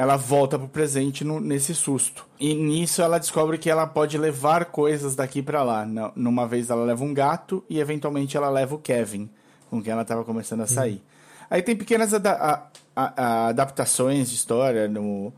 ela 0.00 0.16
volta 0.16 0.58
pro 0.58 0.66
presente 0.66 1.24
no, 1.24 1.38
nesse 1.38 1.74
susto. 1.74 2.26
E 2.38 2.54
nisso 2.54 3.02
ela 3.02 3.18
descobre 3.18 3.58
que 3.58 3.68
ela 3.68 3.86
pode 3.86 4.16
levar 4.16 4.64
coisas 4.64 5.14
daqui 5.14 5.42
para 5.42 5.62
lá. 5.62 5.86
Numa 6.16 6.48
vez 6.48 6.70
ela 6.70 6.86
leva 6.86 7.04
um 7.04 7.12
gato 7.12 7.62
e 7.68 7.78
eventualmente 7.78 8.34
ela 8.34 8.48
leva 8.48 8.74
o 8.74 8.78
Kevin, 8.78 9.28
com 9.68 9.82
quem 9.82 9.92
ela 9.92 10.00
estava 10.00 10.24
começando 10.24 10.62
a 10.62 10.66
sair. 10.66 10.94
Hum. 10.94 11.44
Aí 11.50 11.60
tem 11.60 11.76
pequenas 11.76 12.14
a, 12.14 12.16
a, 12.16 12.62
a, 12.96 13.48
adaptações 13.48 14.30
de 14.30 14.36
história. 14.36 14.88
No, 14.88 15.34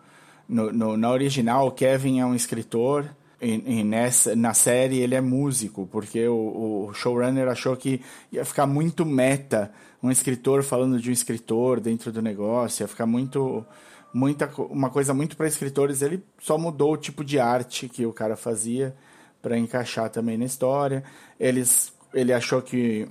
no, 0.48 0.72
no, 0.72 0.96
na 0.96 1.10
original, 1.10 1.66
o 1.66 1.72
Kevin 1.72 2.20
é 2.20 2.24
um 2.24 2.34
escritor. 2.36 3.10
E, 3.40 3.80
e, 3.80 3.82
nessa, 3.82 4.36
na 4.36 4.54
série 4.54 5.00
ele 5.00 5.16
é 5.16 5.20
músico, 5.20 5.88
porque 5.90 6.28
o, 6.28 6.86
o 6.88 6.94
showrunner 6.94 7.48
achou 7.48 7.76
que 7.76 8.00
ia 8.30 8.44
ficar 8.44 8.68
muito 8.68 9.04
meta 9.04 9.72
um 10.00 10.08
escritor 10.08 10.62
falando 10.62 11.00
de 11.00 11.10
um 11.10 11.12
escritor 11.12 11.80
dentro 11.80 12.12
do 12.12 12.22
negócio, 12.22 12.84
ia 12.84 12.88
ficar 12.88 13.06
muito 13.06 13.66
muita 14.12 14.46
uma 14.70 14.90
coisa 14.90 15.14
muito 15.14 15.36
para 15.36 15.48
escritores. 15.48 16.02
Ele 16.02 16.22
só 16.38 16.58
mudou 16.58 16.92
o 16.92 16.96
tipo 16.96 17.24
de 17.24 17.38
arte 17.38 17.88
que 17.88 18.06
o 18.06 18.12
cara 18.12 18.36
fazia 18.36 18.94
para 19.40 19.58
encaixar 19.58 20.10
também 20.10 20.36
na 20.36 20.44
história. 20.44 21.02
Eles, 21.38 21.92
ele 22.14 22.32
achou 22.32 22.62
que, 22.62 23.08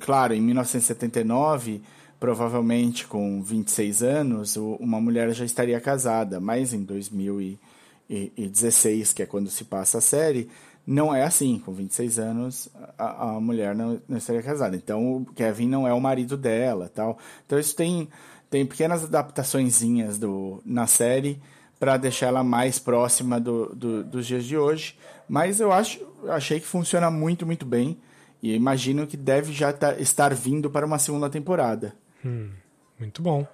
claro, 0.00 0.34
em 0.34 0.40
1979 0.40 1.82
provavelmente 2.20 3.06
com 3.06 3.42
26 3.42 4.02
anos, 4.02 4.56
uma 4.56 5.00
mulher 5.00 5.32
já 5.32 5.46
estaria 5.46 5.80
casada, 5.80 6.38
mas 6.38 6.74
em 6.74 6.84
2016, 6.84 9.14
que 9.14 9.22
é 9.22 9.26
quando 9.26 9.48
se 9.48 9.64
passa 9.64 9.96
a 9.98 10.02
série, 10.02 10.50
não 10.86 11.14
é 11.14 11.24
assim. 11.24 11.58
Com 11.58 11.72
26 11.72 12.18
anos, 12.18 12.68
a, 12.98 13.30
a 13.30 13.40
mulher 13.40 13.74
não, 13.74 13.98
não, 14.06 14.18
estaria 14.18 14.42
casada. 14.42 14.76
Então, 14.76 15.16
o 15.16 15.24
Kevin 15.34 15.68
não 15.68 15.88
é 15.88 15.94
o 15.94 16.00
marido 16.00 16.36
dela, 16.36 16.90
tal. 16.94 17.16
Então, 17.46 17.58
isso 17.58 17.74
tem, 17.74 18.06
tem 18.50 18.66
pequenas 18.66 19.04
adaptaçõezinhas 19.04 20.18
do, 20.18 20.60
na 20.66 20.86
série 20.86 21.40
para 21.78 21.96
deixar 21.96 22.26
ela 22.26 22.44
mais 22.44 22.78
próxima 22.78 23.40
do, 23.40 23.74
do, 23.74 24.04
dos 24.04 24.26
dias 24.26 24.44
de 24.44 24.58
hoje. 24.58 24.98
Mas 25.28 25.60
eu 25.60 25.72
acho, 25.72 26.00
achei 26.28 26.60
que 26.60 26.66
funciona 26.66 27.10
muito, 27.10 27.46
muito 27.46 27.64
bem. 27.64 27.96
E 28.42 28.54
imagino 28.54 29.06
que 29.06 29.16
deve 29.16 29.52
já 29.52 29.72
tá, 29.72 29.94
estar 29.94 30.34
vindo 30.34 30.68
para 30.68 30.84
uma 30.84 30.98
segunda 30.98 31.30
temporada. 31.30 31.94
Hum, 32.24 32.50
muito 32.98 33.22
bom. 33.22 33.46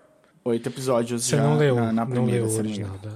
Oito 0.44 0.68
episódios 0.68 1.24
Você 1.24 1.36
já 1.36 1.42
não 1.42 1.56
leu, 1.56 1.76
na, 1.76 1.92
na 1.92 2.06
primeira 2.06 2.40
não 2.40 2.48
leu 2.48 2.56
o 2.56 2.58
original 2.58 2.98
da... 2.98 3.10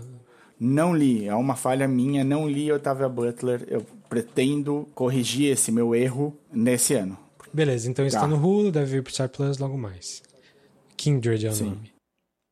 Não 0.59 0.95
li, 0.95 1.27
é 1.27 1.35
uma 1.35 1.57
falha 1.57 1.89
minha, 1.89 2.23
não 2.23 2.47
li 2.47 2.71
Otávia 2.71 3.09
Butler. 3.09 3.65
Eu 3.67 3.87
pretendo 4.11 4.87
corrigir 4.95 5.51
esse 5.51 5.73
meu 5.73 5.95
erro 5.95 6.37
nesse 6.53 6.93
ano. 6.95 7.17
Beleza, 7.53 7.89
então 7.89 8.05
tá. 8.05 8.09
está 8.09 8.27
no 8.27 8.37
Hulu, 8.37 8.71
deve 8.71 8.93
vir 8.93 9.03
pro 9.03 9.13
Star 9.13 9.29
Plus 9.29 9.57
logo 9.59 9.79
mais. 9.79 10.23
Kindred 11.01 11.47
é 11.47 11.51
o 11.51 11.55
Sim. 11.55 11.65
nome. 11.71 11.93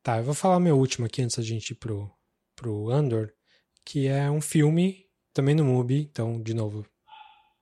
Tá, 0.01 0.17
eu 0.17 0.23
vou 0.23 0.33
falar 0.33 0.59
meu 0.59 0.75
último 0.75 1.05
aqui 1.05 1.21
antes 1.21 1.37
da 1.37 1.43
gente 1.43 1.71
ir 1.71 1.75
pro, 1.75 2.09
pro 2.55 2.89
Andor, 2.89 3.31
que 3.85 4.07
é 4.07 4.29
um 4.31 4.41
filme, 4.41 5.05
também 5.33 5.53
no 5.53 5.63
MUBI, 5.63 6.09
então, 6.11 6.41
de 6.41 6.53
novo, 6.53 6.83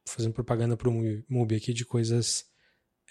fazendo 0.07 0.33
propaganda 0.33 0.77
pro 0.77 0.91
MUBI 1.29 1.55
aqui 1.55 1.73
de 1.73 1.83
coisas 1.83 2.45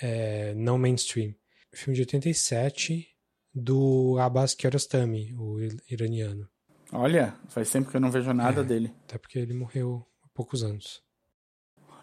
é, 0.00 0.54
não 0.54 0.78
mainstream 0.78 1.34
filme 1.76 1.94
de 1.94 2.02
87 2.02 3.06
do 3.54 4.16
Abbas 4.18 4.54
Kiarostami, 4.54 5.34
o 5.34 5.58
iraniano. 5.90 6.48
Olha, 6.92 7.34
faz 7.48 7.70
tempo 7.70 7.90
que 7.90 7.96
eu 7.96 8.00
não 8.00 8.10
vejo 8.10 8.32
nada 8.32 8.62
é, 8.62 8.64
dele. 8.64 8.94
Até 9.04 9.18
porque 9.18 9.38
ele 9.38 9.52
morreu 9.52 10.06
há 10.22 10.28
poucos 10.34 10.62
anos. 10.62 11.02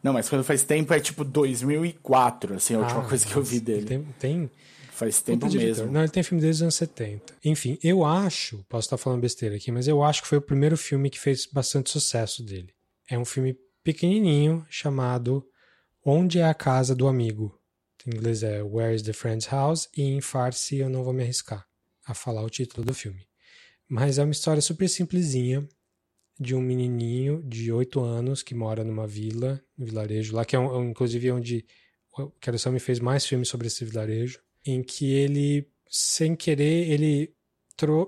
Não, 0.04 0.14
mas 0.14 0.30
quando 0.30 0.44
faz 0.44 0.64
tempo 0.64 0.94
é 0.94 1.00
tipo 1.00 1.24
2004, 1.24 2.56
assim, 2.56 2.76
a 2.76 2.80
última 2.80 3.06
ah, 3.06 3.08
coisa 3.08 3.26
que 3.26 3.36
eu 3.36 3.44
vi 3.44 3.60
dele. 3.60 3.86
Tem, 3.86 4.04
tem 4.20 4.52
faz 4.94 5.22
tempo 5.22 5.50
mesmo. 5.52 5.92
Não, 5.92 6.02
ele 6.02 6.12
tem 6.12 6.24
filme 6.24 6.42
desde 6.42 6.60
os 6.60 6.64
anos 6.64 6.76
70. 6.76 7.34
Enfim, 7.44 7.78
eu 7.84 8.06
acho, 8.06 8.64
posso 8.70 8.86
estar 8.86 8.98
falando 8.98 9.22
besteira 9.22 9.56
aqui, 9.56 9.72
mas 9.72 9.88
eu 9.88 10.04
acho 10.04 10.22
que 10.22 10.28
foi 10.28 10.38
o 10.38 10.42
primeiro 10.42 10.78
filme 10.78 11.10
que 11.10 11.20
fez 11.20 11.46
bastante 11.46 11.90
sucesso 11.90 12.44
dele. 12.44 12.74
É 13.10 13.18
um 13.18 13.26
filme 13.26 13.58
pequenininho 13.84 14.66
chamado 14.70 15.46
Onde 16.06 16.40
é 16.40 16.46
a 16.46 16.54
Casa 16.54 16.96
do 16.96 17.08
Amigo? 17.08 17.58
Em 18.06 18.16
inglês 18.16 18.44
é 18.44 18.62
Where 18.62 18.94
is 18.94 19.02
the 19.02 19.14
Friend's 19.14 19.48
House? 19.48 19.90
E 19.96 20.02
em 20.02 20.22
farsi 20.22 20.78
eu 20.78 20.90
não 20.90 21.04
vou 21.04 21.14
me 21.14 21.24
arriscar 21.24 21.66
a 22.06 22.14
falar 22.14 22.44
o 22.44 22.50
título 22.50 22.86
do 22.86 22.94
filme. 22.94 23.26
Mas 23.88 24.18
é 24.18 24.24
uma 24.24 24.32
história 24.32 24.62
super 24.62 24.90
simplesinha 24.90 25.68
de 26.40 26.56
um 26.56 26.62
menininho 26.62 27.42
de 27.44 27.72
8 27.72 28.02
anos 28.02 28.44
que 28.44 28.56
mora 28.56 28.84
numa 28.84 29.08
vila, 29.08 29.62
um 29.78 29.86
vilarejo 29.86 30.36
lá, 30.36 30.44
que 30.44 30.56
é 30.56 30.60
um, 30.60 30.90
inclusive 30.90 31.32
onde 31.32 31.66
o 32.18 32.30
Quero 32.42 32.58
me 32.72 32.80
fez 32.80 33.00
mais 33.00 33.26
filmes 33.26 33.48
sobre 33.48 33.68
esse 33.68 33.84
vilarejo, 33.86 34.40
em 34.66 34.82
que 34.82 35.14
ele, 35.14 35.68
sem 35.90 36.36
querer, 36.36 36.90
ele 36.90 37.34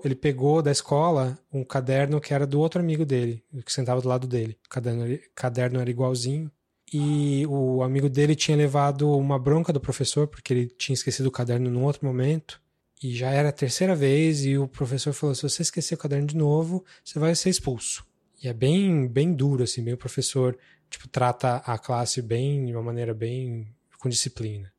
ele 0.04 0.14
pegou 0.14 0.62
da 0.62 0.70
escola 0.70 1.38
um 1.52 1.64
caderno 1.64 2.20
que 2.20 2.32
era 2.32 2.46
do 2.46 2.60
outro 2.60 2.80
amigo 2.80 3.04
dele, 3.04 3.42
que 3.64 3.72
sentava 3.72 4.00
do 4.00 4.08
lado 4.08 4.26
dele. 4.26 4.56
O 4.64 4.68
caderno, 4.68 5.18
caderno 5.34 5.80
era 5.80 5.90
igualzinho. 5.90 6.50
E 6.92 7.44
o 7.46 7.82
amigo 7.82 8.08
dele 8.08 8.36
tinha 8.36 8.56
levado 8.56 9.10
uma 9.10 9.38
bronca 9.38 9.72
do 9.72 9.80
professor 9.80 10.28
porque 10.28 10.54
ele 10.54 10.66
tinha 10.66 10.94
esquecido 10.94 11.26
o 11.26 11.32
caderno 11.32 11.68
num 11.68 11.82
outro 11.82 12.06
momento. 12.06 12.60
E 13.02 13.14
já 13.14 13.30
era 13.30 13.48
a 13.48 13.52
terceira 13.52 13.94
vez 13.94 14.44
e 14.44 14.56
o 14.56 14.68
professor 14.68 15.12
falou 15.12 15.34
se 15.34 15.42
você 15.42 15.62
esquecer 15.62 15.94
o 15.94 15.98
caderno 15.98 16.26
de 16.26 16.36
novo 16.36 16.84
você 17.04 17.18
vai 17.18 17.34
ser 17.34 17.50
expulso. 17.50 18.06
E 18.42 18.48
é 18.48 18.54
bem 18.54 19.08
bem 19.08 19.34
duro 19.34 19.64
assim 19.64 19.82
bem 19.82 19.94
o 19.94 19.98
professor 19.98 20.56
tipo 20.88 21.08
trata 21.08 21.56
a 21.56 21.76
classe 21.76 22.22
bem 22.22 22.64
de 22.66 22.72
uma 22.72 22.82
maneira 22.82 23.12
bem 23.12 23.68
com 23.98 24.08
disciplina 24.08 24.72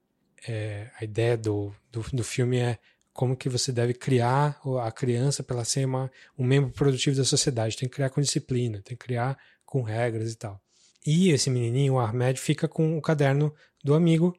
é, 0.48 0.92
a 1.00 1.04
ideia 1.04 1.38
do, 1.38 1.74
do, 1.92 2.06
do 2.14 2.24
filme 2.24 2.58
é 2.58 2.80
como 3.14 3.36
que 3.36 3.50
você 3.50 3.72
deve 3.72 3.94
criar 3.94 4.60
a 4.84 4.92
criança 4.92 5.44
para 5.44 5.58
ela 5.58 5.66
ser 5.66 5.86
uma, 5.86 6.12
um 6.38 6.46
membro 6.46 6.72
produtivo 6.72 7.16
da 7.18 7.24
sociedade 7.24 7.76
tem 7.76 7.90
que 7.90 7.96
criar 7.96 8.10
com 8.10 8.22
disciplina 8.22 8.82
tem 8.84 8.96
que 8.96 9.06
criar 9.06 9.38
com 9.66 9.82
regras 9.82 10.32
e 10.32 10.36
tal 10.36 10.62
e 11.08 11.30
esse 11.30 11.50
menininho, 11.50 11.94
o 11.94 12.00
Ahmed, 12.00 12.38
fica 12.38 12.68
com 12.68 12.98
o 12.98 13.02
caderno 13.02 13.56
do 13.82 13.94
amigo. 13.94 14.38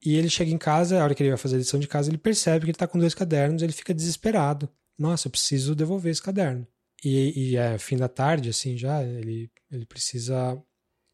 E 0.00 0.14
ele 0.16 0.30
chega 0.30 0.52
em 0.52 0.56
casa, 0.56 1.00
a 1.00 1.02
hora 1.02 1.16
que 1.16 1.22
ele 1.22 1.30
vai 1.30 1.36
fazer 1.36 1.56
a 1.56 1.58
lição 1.58 1.80
de 1.80 1.88
casa, 1.88 2.08
ele 2.08 2.16
percebe 2.16 2.60
que 2.60 2.66
ele 2.66 2.76
está 2.76 2.86
com 2.86 2.96
dois 2.96 3.12
cadernos, 3.12 3.60
ele 3.60 3.72
fica 3.72 3.92
desesperado. 3.92 4.68
Nossa, 4.96 5.26
eu 5.26 5.32
preciso 5.32 5.74
devolver 5.74 6.12
esse 6.12 6.22
caderno. 6.22 6.64
E, 7.04 7.50
e 7.50 7.56
é 7.56 7.76
fim 7.76 7.96
da 7.96 8.08
tarde, 8.08 8.50
assim, 8.50 8.78
já, 8.78 9.02
ele, 9.02 9.50
ele 9.68 9.84
precisa... 9.84 10.56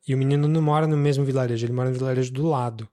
E 0.07 0.15
o 0.15 0.19
menino 0.19 0.47
não 0.47 0.61
mora 0.61 0.87
no 0.87 0.97
mesmo 0.97 1.25
vilarejo, 1.25 1.65
ele 1.65 1.73
mora 1.73 1.89
no 1.89 1.97
vilarejo 1.97 2.31
do 2.31 2.47
lado. 2.47 2.87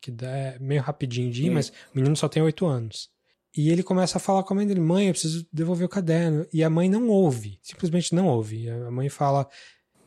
Que 0.00 0.14
é 0.22 0.58
meio 0.58 0.80
rapidinho 0.80 1.30
de 1.30 1.46
ir, 1.46 1.50
mas 1.50 1.68
o 1.68 1.72
menino 1.94 2.16
só 2.16 2.28
tem 2.28 2.42
oito 2.42 2.66
anos. 2.66 3.08
E 3.56 3.70
ele 3.70 3.82
começa 3.82 4.18
a 4.18 4.20
falar 4.20 4.42
com 4.44 4.54
a 4.54 4.56
mãe 4.56 4.66
dele: 4.66 4.80
mãe, 4.80 5.08
eu 5.08 5.12
preciso 5.12 5.46
devolver 5.52 5.86
o 5.86 5.90
caderno. 5.90 6.46
E 6.52 6.64
a 6.64 6.70
mãe 6.70 6.88
não 6.88 7.08
ouve, 7.08 7.58
simplesmente 7.62 8.14
não 8.14 8.26
ouve. 8.26 8.70
A 8.70 8.90
mãe 8.90 9.08
fala: 9.08 9.48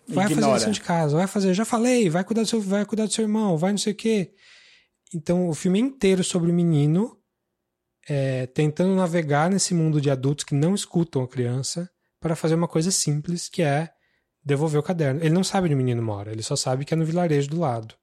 Vai 0.07 0.25
Ignora. 0.25 0.41
fazer 0.41 0.53
lição 0.53 0.71
de 0.71 0.81
casa, 0.81 1.17
vai 1.17 1.27
fazer, 1.27 1.53
já 1.53 1.63
falei, 1.63 2.09
vai 2.09 2.23
cuidar 2.23 2.41
do 2.41 2.47
seu, 2.47 2.59
vai 2.59 2.85
cuidar 2.85 3.05
do 3.05 3.13
seu 3.13 3.23
irmão, 3.23 3.57
vai 3.57 3.71
não 3.71 3.77
sei 3.77 3.93
o 3.93 3.95
quê. 3.95 4.33
Então, 5.13 5.47
o 5.47 5.53
filme 5.53 5.79
é 5.79 5.81
inteiro 5.81 6.23
sobre 6.23 6.51
o 6.51 6.53
menino 6.53 7.17
é, 8.07 8.47
tentando 8.47 8.95
navegar 8.95 9.49
nesse 9.49 9.73
mundo 9.73 10.01
de 10.01 10.09
adultos 10.09 10.43
que 10.43 10.55
não 10.55 10.75
escutam 10.75 11.23
a 11.23 11.27
criança 11.27 11.89
para 12.19 12.35
fazer 12.35 12.55
uma 12.55 12.67
coisa 12.67 12.91
simples, 12.91 13.47
que 13.47 13.61
é 13.61 13.91
devolver 14.43 14.79
o 14.79 14.83
caderno. 14.83 15.21
Ele 15.21 15.33
não 15.33 15.43
sabe 15.43 15.65
onde 15.65 15.75
o 15.75 15.77
menino 15.77 16.01
mora, 16.01 16.31
ele 16.31 16.43
só 16.43 16.55
sabe 16.55 16.83
que 16.83 16.93
é 16.93 16.97
no 16.97 17.05
vilarejo 17.05 17.49
do 17.49 17.59
lado. 17.59 17.95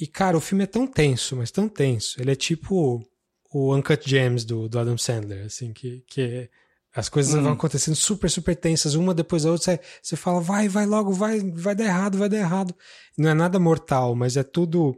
E, 0.00 0.06
cara, 0.06 0.36
o 0.36 0.40
filme 0.40 0.64
é 0.64 0.66
tão 0.66 0.86
tenso, 0.86 1.36
mas 1.36 1.50
tão 1.50 1.68
tenso. 1.68 2.20
Ele 2.20 2.32
é 2.32 2.34
tipo 2.34 3.04
o 3.52 3.74
Uncut 3.74 4.08
Gems 4.08 4.44
do, 4.44 4.68
do 4.68 4.78
Adam 4.78 4.98
Sandler, 4.98 5.46
assim, 5.46 5.72
que, 5.72 6.04
que 6.08 6.50
as 6.94 7.08
coisas 7.08 7.34
hum. 7.34 7.42
vão 7.42 7.52
acontecendo 7.52 7.94
super, 7.94 8.28
super 8.28 8.56
tensas, 8.56 8.94
uma 8.94 9.14
depois 9.14 9.44
da 9.44 9.52
outra. 9.52 9.74
Você, 9.74 9.80
você 10.02 10.16
fala, 10.16 10.40
vai, 10.40 10.68
vai 10.68 10.86
logo, 10.86 11.12
vai, 11.12 11.40
vai 11.40 11.74
dar 11.74 11.84
errado, 11.84 12.18
vai 12.18 12.28
dar 12.28 12.38
errado. 12.38 12.74
Não 13.16 13.30
é 13.30 13.34
nada 13.34 13.58
mortal, 13.58 14.14
mas 14.14 14.36
é 14.36 14.42
tudo. 14.42 14.96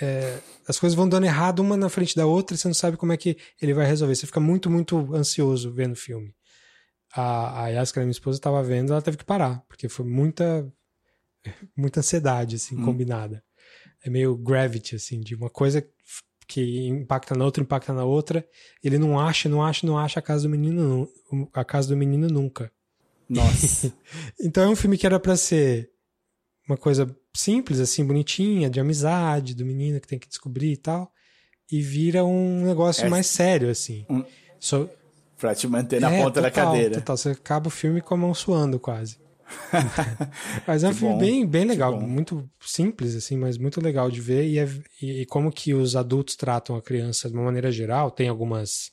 É, 0.00 0.38
as 0.68 0.78
coisas 0.78 0.94
vão 0.94 1.08
dando 1.08 1.24
errado 1.24 1.60
uma 1.60 1.76
na 1.76 1.88
frente 1.88 2.14
da 2.14 2.26
outra 2.26 2.54
e 2.54 2.58
você 2.58 2.68
não 2.68 2.74
sabe 2.74 2.96
como 2.96 3.12
é 3.12 3.16
que 3.16 3.36
ele 3.60 3.74
vai 3.74 3.86
resolver. 3.86 4.14
Você 4.14 4.26
fica 4.26 4.40
muito, 4.40 4.70
muito 4.70 5.14
ansioso 5.14 5.72
vendo 5.72 5.92
o 5.92 5.96
filme. 5.96 6.34
A, 7.14 7.64
a 7.64 7.68
Yaska, 7.68 8.00
minha 8.00 8.10
esposa, 8.10 8.38
estava 8.38 8.62
vendo, 8.62 8.92
ela 8.92 9.00
teve 9.00 9.16
que 9.16 9.24
parar, 9.24 9.62
porque 9.68 9.88
foi 9.88 10.04
muita, 10.04 10.70
muita 11.76 12.00
ansiedade, 12.00 12.56
assim, 12.56 12.76
hum. 12.76 12.84
combinada. 12.84 13.42
É 14.04 14.10
meio 14.10 14.36
gravity, 14.36 14.94
assim, 14.94 15.20
de 15.20 15.34
uma 15.34 15.50
coisa 15.50 15.86
que 16.46 16.86
impacta 16.86 17.34
na 17.34 17.44
outra, 17.44 17.62
impacta 17.62 17.92
na 17.92 18.04
outra. 18.04 18.46
Ele 18.82 18.98
não 18.98 19.18
acha, 19.18 19.48
não 19.48 19.62
acha, 19.62 19.86
não 19.86 19.98
acha 19.98 20.20
a 20.20 20.22
casa 20.22 20.44
do 20.44 20.50
menino, 20.50 21.08
a 21.52 21.64
casa 21.64 21.88
do 21.88 21.96
menino 21.96 22.28
nunca. 22.28 22.70
Nossa. 23.28 23.92
então 24.40 24.64
é 24.64 24.68
um 24.68 24.76
filme 24.76 24.96
que 24.96 25.06
era 25.06 25.18
para 25.18 25.36
ser 25.36 25.90
uma 26.68 26.76
coisa 26.76 27.14
simples, 27.34 27.80
assim, 27.80 28.04
bonitinha, 28.04 28.70
de 28.70 28.80
amizade, 28.80 29.54
do 29.54 29.64
menino 29.64 30.00
que 30.00 30.08
tem 30.08 30.18
que 30.18 30.28
descobrir 30.28 30.72
e 30.72 30.76
tal, 30.76 31.10
e 31.70 31.80
vira 31.80 32.24
um 32.24 32.64
negócio 32.64 33.06
é, 33.06 33.08
mais 33.08 33.26
sério, 33.26 33.70
assim. 33.70 34.06
Um, 34.08 34.24
so, 34.58 34.88
pra 35.36 35.54
te 35.54 35.66
manter 35.68 36.00
na 36.00 36.10
é, 36.10 36.22
ponta 36.22 36.40
total, 36.40 36.42
da 36.42 36.50
cadeira. 36.50 36.94
Total, 36.96 37.16
você 37.16 37.30
acaba 37.30 37.68
o 37.68 37.70
filme 37.70 38.00
com 38.00 38.14
a 38.14 38.16
mão 38.16 38.34
suando 38.34 38.80
quase. 38.80 39.18
mas 40.66 40.82
é 40.84 40.88
um 40.88 40.94
filme 40.94 41.18
bem, 41.18 41.46
bem 41.46 41.64
legal, 41.64 42.00
muito 42.00 42.48
simples, 42.60 43.14
assim, 43.14 43.36
mas 43.36 43.56
muito 43.58 43.80
legal 43.80 44.10
de 44.10 44.20
ver. 44.20 44.44
E, 44.46 44.58
é, 44.58 44.68
e, 45.00 45.26
como 45.26 45.52
que 45.52 45.74
os 45.74 45.96
adultos 45.96 46.36
tratam 46.36 46.76
a 46.76 46.82
criança 46.82 47.28
de 47.28 47.34
uma 47.34 47.44
maneira 47.44 47.70
geral. 47.70 48.10
Tem 48.10 48.28
algumas, 48.28 48.90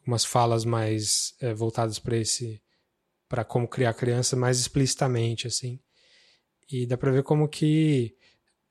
algumas 0.00 0.24
falas 0.24 0.64
mais 0.64 1.34
é, 1.40 1.52
voltadas 1.52 1.98
para 1.98 2.16
esse. 2.16 2.60
para 3.28 3.44
como 3.44 3.68
criar 3.68 3.90
a 3.90 3.94
criança 3.94 4.36
mais 4.36 4.58
explicitamente, 4.58 5.46
assim. 5.46 5.78
E 6.70 6.86
dá 6.86 6.96
para 6.96 7.12
ver 7.12 7.22
como 7.22 7.48
que 7.48 8.16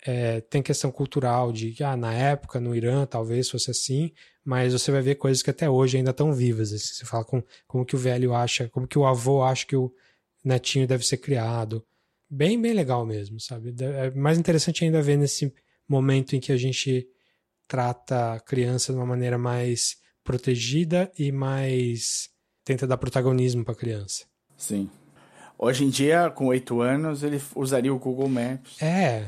é, 0.06 0.42
tem 0.42 0.62
questão 0.62 0.92
cultural 0.92 1.52
de 1.52 1.72
que 1.72 1.84
ah, 1.84 1.96
na 1.96 2.14
época, 2.14 2.60
no 2.60 2.76
Irã, 2.76 3.06
talvez 3.06 3.50
fosse 3.50 3.72
assim, 3.72 4.12
mas 4.44 4.74
você 4.74 4.92
vai 4.92 5.02
ver 5.02 5.16
coisas 5.16 5.42
que 5.42 5.50
até 5.50 5.70
hoje 5.70 5.98
ainda 5.98 6.12
estão 6.12 6.34
vivas. 6.34 6.74
Assim, 6.74 6.94
você 6.94 7.06
fala 7.06 7.24
com, 7.24 7.44
como 7.68 7.86
que 7.86 7.96
o 7.96 8.00
velho 8.00 8.34
acha, 8.34 8.70
como 8.70 8.88
que 8.88 9.00
o 9.00 9.06
avô 9.06 9.44
acha 9.44 9.66
que 9.66 9.76
o 9.76 9.92
netinho 10.48 10.88
deve 10.88 11.06
ser 11.06 11.18
criado. 11.18 11.86
Bem, 12.30 12.62
bem 12.62 12.74
legal 12.74 13.06
mesmo, 13.06 13.40
sabe? 13.40 13.74
É 13.80 14.12
mais 14.12 14.38
interessante 14.38 14.84
ainda 14.84 15.02
ver 15.02 15.18
nesse 15.18 15.54
momento 15.88 16.36
em 16.36 16.40
que 16.40 16.52
a 16.52 16.58
gente 16.58 17.08
trata 17.68 18.34
a 18.34 18.40
criança 18.40 18.92
de 18.92 19.00
uma 19.00 19.06
maneira 19.06 19.38
mais 19.38 19.98
protegida 20.24 21.12
e 21.18 21.32
mais 21.32 22.30
tenta 22.64 22.88
dar 22.88 22.98
protagonismo 22.98 23.64
para 23.64 23.74
a 23.74 23.78
criança. 23.78 24.26
Sim. 24.58 24.90
Hoje 25.58 25.86
em 25.86 25.90
dia, 25.90 26.30
com 26.30 26.48
oito 26.48 26.82
anos, 26.82 27.24
ele 27.24 27.42
usaria 27.56 27.94
o 27.94 28.00
Google 28.00 28.28
Maps. 28.28 28.82
É. 28.82 29.28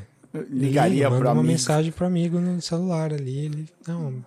Ligaria 0.49 1.09
para 1.09 1.31
uma 1.31 1.43
mensagem 1.43 1.91
para 1.91 2.07
amigo 2.07 2.39
no 2.39 2.61
celular 2.61 3.13
ali. 3.13 3.45
Ele, 3.45 3.69
não, 3.87 4.23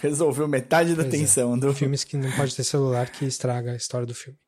resolveu 0.00 0.48
metade 0.48 0.94
da 0.94 1.02
pois 1.02 1.14
é. 1.14 1.18
tensão 1.18 1.54
é. 1.54 1.58
do 1.58 1.74
filmes 1.74 2.02
que 2.02 2.16
não 2.16 2.30
pode 2.32 2.54
ter 2.54 2.64
celular 2.64 3.08
que 3.10 3.24
estraga 3.24 3.72
a 3.72 3.76
história 3.76 4.06
do 4.06 4.14
filme. 4.14 4.38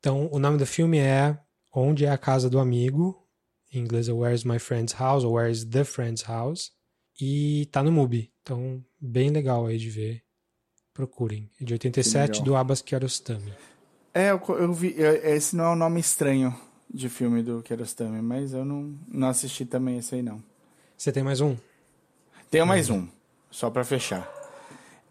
Então, 0.00 0.28
o 0.32 0.38
nome 0.38 0.56
do 0.56 0.66
filme 0.66 0.98
é 0.98 1.38
Onde 1.72 2.04
é 2.04 2.10
a 2.10 2.18
casa 2.18 2.50
do 2.50 2.58
amigo? 2.58 3.24
Em 3.72 3.78
inglês 3.78 4.08
é 4.08 4.12
Where's 4.12 4.42
My 4.42 4.58
Friend's 4.58 4.94
House 4.94 5.22
ou 5.22 5.34
Where's 5.34 5.64
the 5.64 5.84
Friend's 5.84 6.22
House? 6.22 6.72
E 7.20 7.68
tá 7.70 7.82
no 7.82 7.92
MUBI. 7.92 8.32
Então, 8.42 8.82
bem 9.00 9.30
legal 9.30 9.66
aí 9.66 9.78
de 9.78 9.88
ver. 9.88 10.22
Procurem. 10.92 11.48
É 11.60 11.64
de 11.64 11.74
87 11.74 12.42
do 12.42 12.56
Abbas 12.56 12.82
Kiarostami. 12.82 13.52
É, 14.12 14.30
eu, 14.30 14.40
eu 14.48 14.72
vi. 14.72 14.96
Esse 14.98 15.54
não 15.54 15.66
é 15.66 15.68
um 15.70 15.76
nome 15.76 16.00
estranho 16.00 16.58
de 16.92 17.08
filme 17.08 17.42
do 17.42 17.62
Kiarostami, 17.62 18.20
mas 18.20 18.52
eu 18.52 18.64
não, 18.64 18.98
não 19.06 19.28
assisti 19.28 19.64
também 19.64 19.98
esse 19.98 20.16
aí, 20.16 20.22
não. 20.22 20.42
Você 20.96 21.12
tem 21.12 21.22
mais 21.22 21.40
um? 21.40 21.56
Tenho 22.50 22.66
mais 22.66 22.90
um 22.90 23.06
só 23.48 23.70
para 23.70 23.84
fechar. 23.84 24.28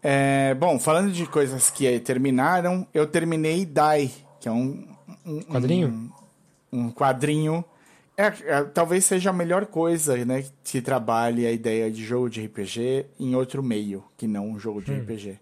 É, 0.02 0.54
bom, 0.54 0.78
falando 0.78 1.10
de 1.10 1.26
coisas 1.26 1.70
que 1.70 1.98
terminaram, 2.00 2.86
eu 2.92 3.06
terminei 3.06 3.64
Die, 3.64 4.12
que 4.40 4.48
é 4.48 4.52
um, 4.52 4.88
um 5.24 5.40
quadrinho. 5.42 6.12
Um, 6.72 6.80
um 6.86 6.90
quadrinho. 6.90 7.64
É, 8.16 8.26
é, 8.26 8.64
talvez 8.64 9.04
seja 9.04 9.30
a 9.30 9.32
melhor 9.32 9.66
coisa, 9.66 10.24
né, 10.24 10.44
que 10.64 10.82
trabalhe 10.82 11.46
a 11.46 11.52
ideia 11.52 11.90
de 11.90 12.04
jogo 12.04 12.28
de 12.28 12.44
RPG 12.44 13.06
em 13.18 13.34
outro 13.34 13.62
meio 13.62 14.04
que 14.16 14.26
não 14.26 14.50
um 14.50 14.58
jogo 14.58 14.82
de 14.82 14.92
hum. 14.92 15.00
RPG. 15.00 15.38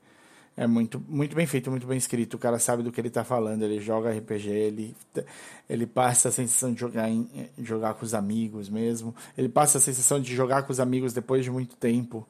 É 0.56 0.66
muito, 0.66 1.00
muito 1.08 1.36
bem 1.36 1.46
feito, 1.46 1.70
muito 1.70 1.86
bem 1.86 1.96
escrito. 1.96 2.34
O 2.34 2.38
cara 2.38 2.58
sabe 2.58 2.82
do 2.82 2.90
que 2.90 3.00
ele 3.00 3.06
está 3.06 3.22
falando. 3.22 3.62
Ele 3.62 3.80
joga 3.80 4.10
RPG, 4.10 4.48
ele, 4.50 4.96
ele 5.70 5.86
passa 5.86 6.30
a 6.30 6.32
sensação 6.32 6.72
de 6.72 6.80
jogar, 6.80 7.08
em, 7.08 7.28
jogar 7.62 7.94
com 7.94 8.04
os 8.04 8.12
amigos 8.12 8.68
mesmo. 8.68 9.14
Ele 9.36 9.48
passa 9.48 9.78
a 9.78 9.80
sensação 9.80 10.20
de 10.20 10.34
jogar 10.34 10.64
com 10.64 10.72
os 10.72 10.80
amigos 10.80 11.12
depois 11.12 11.44
de 11.44 11.50
muito 11.50 11.76
tempo 11.76 12.26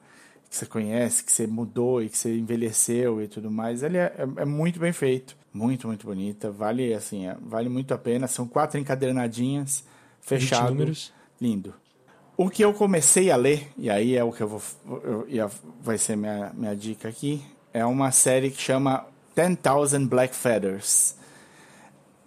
que 0.51 0.57
você 0.57 0.67
conhece, 0.67 1.25
que 1.25 1.33
você 1.33 1.47
mudou 1.47 2.03
e 2.03 2.11
que 2.11 2.19
você 2.19 2.37
envelheceu 2.37 3.23
e 3.23 3.29
tudo 3.29 3.51
mais. 3.51 3.83
Ele 3.83 3.97
é, 3.97 4.15
é, 4.19 4.43
é 4.43 4.45
muito 4.45 4.79
bem 4.79 4.93
feito, 4.93 5.35
muito, 5.59 5.89
muito 5.89 6.07
bonita. 6.07 6.51
Vale 6.51 6.95
assim, 6.95 7.27
é, 7.27 7.37
vale 7.41 7.69
muito 7.69 7.93
a 7.93 7.99
pena. 7.99 8.27
São 8.27 8.47
quatro 8.47 8.79
encadernadinhas, 8.79 9.85
fechado, 10.21 10.71
números. 10.71 11.13
lindo. 11.41 11.75
O 12.37 12.49
que 12.49 12.65
eu 12.65 12.73
comecei 12.73 13.33
a 13.33 13.37
ler, 13.37 13.69
e 13.77 13.91
aí 13.91 14.15
é 14.15 14.23
o 14.23 14.31
que 14.31 14.41
eu 14.41 14.49
vou. 14.49 14.63
Eu, 15.29 15.51
vai 15.83 15.99
ser 15.99 16.17
minha, 16.17 16.53
minha 16.55 16.77
dica 16.77 17.09
aqui, 17.09 17.45
é 17.75 17.85
uma 17.85 18.13
série 18.13 18.51
que 18.51 18.61
chama 18.63 19.05
10,000 19.35 20.07
Black 20.07 20.35
Feathers. 20.35 21.17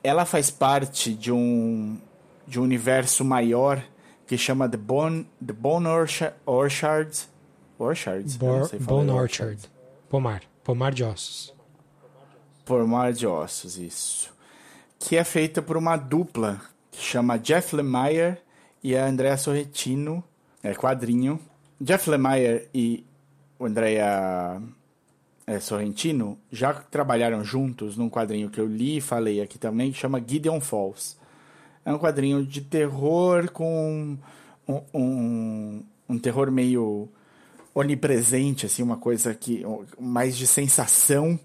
Ela 0.04 0.26
faz 0.26 0.52
parte 0.52 1.14
de 1.14 1.32
um, 1.32 1.98
de 2.46 2.60
um 2.60 2.64
universo 2.64 3.24
maior 3.24 3.82
que 4.28 4.38
chama 4.38 4.68
The 4.68 4.78
Bone, 4.78 5.28
The 5.46 5.54
Bone 5.54 5.88
Orchard 5.88 6.34
Orchards? 6.46 7.30
Bor 8.36 8.70
Bone 8.82 9.12
Orchard. 9.12 9.70
Pomar. 10.10 10.42
Pomar 10.64 10.94
de 10.94 11.04
ossos. 11.04 11.54
Pomar 12.66 13.14
de 13.14 13.26
ossos, 13.26 13.78
isso. 13.78 14.32
Que 15.00 15.18
é 15.18 15.24
feita 15.24 15.62
por 15.62 15.78
uma 15.78 15.98
dupla 15.98 16.62
que 16.92 17.02
chama 17.02 17.38
Jeff 17.38 17.76
Lemire 17.76 18.38
e 18.84 18.96
a 18.96 19.06
Andrea 19.06 19.38
Sorrentino. 19.38 20.24
É 20.64 20.74
quadrinho. 20.74 21.40
Jeff 21.80 22.10
Lemire 22.10 22.68
e 22.74 23.04
o 23.58 23.66
Andrea 23.66 24.62
é, 25.48 25.60
Sorrentino 25.60 26.38
já 26.52 26.74
trabalharam 26.74 27.44
juntos 27.44 27.98
num 27.98 28.10
quadrinho 28.10 28.50
que 28.50 28.60
eu 28.60 28.68
li 28.68 28.98
e 28.98 29.02
falei 29.02 29.42
aqui 29.42 29.58
também, 29.58 29.92
que 29.92 29.98
chama 29.98 30.24
Gideon 30.26 30.62
Falls. 30.62 31.18
É 31.84 31.92
um 31.92 31.98
quadrinho 31.98 32.46
de 32.46 32.62
terror 32.62 33.50
com 33.52 34.18
um, 34.68 34.82
um, 34.94 35.84
um 36.08 36.20
terror 36.20 36.52
meio 36.52 37.10
onipresente, 37.74 38.66
assim, 38.66 38.84
uma 38.84 38.98
coisa 38.98 39.34
que 39.34 39.64
mais 40.00 40.38
de 40.38 40.46
sensação 40.46 41.40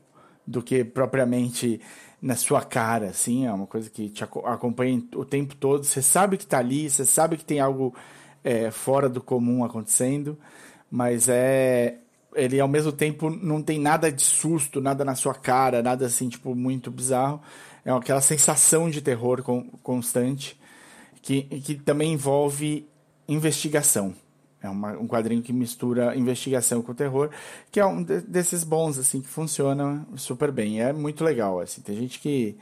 do 0.46 0.62
que 0.62 0.84
propriamente 0.84 1.80
na 2.20 2.36
sua 2.36 2.62
cara, 2.62 3.10
assim, 3.10 3.46
é 3.46 3.52
uma 3.52 3.66
coisa 3.66 3.90
que 3.90 4.08
te 4.08 4.24
acompanha 4.24 5.02
o 5.14 5.24
tempo 5.24 5.54
todo. 5.54 5.84
Você 5.84 6.00
sabe 6.00 6.36
que 6.36 6.44
está 6.44 6.58
ali, 6.58 6.88
você 6.88 7.04
sabe 7.04 7.36
que 7.36 7.44
tem 7.44 7.60
algo 7.60 7.94
é, 8.42 8.70
fora 8.70 9.08
do 9.08 9.20
comum 9.20 9.64
acontecendo, 9.64 10.38
mas 10.90 11.28
é 11.28 11.98
ele 12.34 12.60
ao 12.60 12.68
mesmo 12.68 12.92
tempo 12.92 13.30
não 13.30 13.62
tem 13.62 13.78
nada 13.78 14.12
de 14.12 14.22
susto, 14.22 14.80
nada 14.80 15.04
na 15.04 15.14
sua 15.14 15.34
cara, 15.34 15.82
nada 15.82 16.06
assim 16.06 16.28
tipo 16.28 16.54
muito 16.54 16.90
bizarro. 16.90 17.40
É 17.84 17.90
aquela 17.90 18.20
sensação 18.20 18.90
de 18.90 19.00
terror 19.00 19.42
constante 19.82 20.58
que, 21.22 21.42
que 21.42 21.74
também 21.76 22.12
envolve 22.12 22.86
investigação. 23.28 24.14
É 24.62 24.68
uma, 24.68 24.92
um 24.92 25.06
quadrinho 25.06 25.42
que 25.42 25.52
mistura 25.52 26.16
investigação 26.16 26.82
com 26.82 26.94
terror, 26.94 27.30
que 27.70 27.78
é 27.78 27.86
um 27.86 28.02
de, 28.02 28.20
desses 28.22 28.64
bons, 28.64 28.98
assim, 28.98 29.20
que 29.20 29.28
funciona 29.28 30.06
super 30.16 30.50
bem. 30.50 30.80
É 30.80 30.92
muito 30.92 31.22
legal, 31.22 31.60
assim. 31.60 31.80
Tem 31.82 31.96
gente 31.96 32.18
que, 32.18 32.56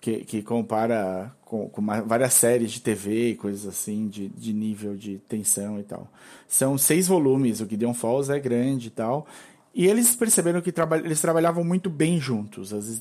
que, 0.00 0.24
que 0.24 0.42
compara 0.42 1.32
com, 1.44 1.68
com 1.68 1.80
uma, 1.80 2.02
várias 2.02 2.34
séries 2.34 2.72
de 2.72 2.80
TV 2.80 3.30
e 3.30 3.36
coisas 3.36 3.66
assim, 3.66 4.08
de, 4.08 4.28
de 4.28 4.52
nível 4.52 4.96
de 4.96 5.18
tensão 5.28 5.78
e 5.78 5.82
tal. 5.82 6.10
São 6.46 6.76
seis 6.76 7.06
volumes, 7.06 7.60
o 7.60 7.68
Gideon 7.68 7.94
Falls 7.94 8.30
é 8.30 8.38
grande 8.38 8.88
e 8.88 8.90
tal. 8.90 9.26
E 9.74 9.86
eles 9.86 10.16
perceberam 10.16 10.60
que 10.60 10.72
traba 10.72 10.96
eles 10.98 11.20
trabalhavam 11.20 11.62
muito 11.62 11.88
bem 11.88 12.20
juntos. 12.20 12.72
Vezes, 12.72 13.00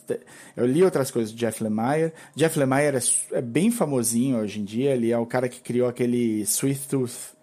eu 0.55 0.65
li 0.65 0.83
outras 0.83 1.09
coisas 1.09 1.31
do 1.31 1.38
Jeff 1.38 1.63
Lemire. 1.63 2.13
Jeff 2.35 2.59
Lemire 2.59 2.97
é, 2.97 3.38
é, 3.38 3.41
bem 3.41 3.71
famosinho 3.71 4.38
hoje 4.38 4.59
em 4.59 4.63
dia. 4.63 4.93
Ele 4.93 5.11
é 5.11 5.17
o 5.17 5.25
cara 5.25 5.49
que 5.49 5.59
criou 5.59 5.89
aquele 5.89 6.41
Sweet 6.41 6.88
Tooth 6.88 7.35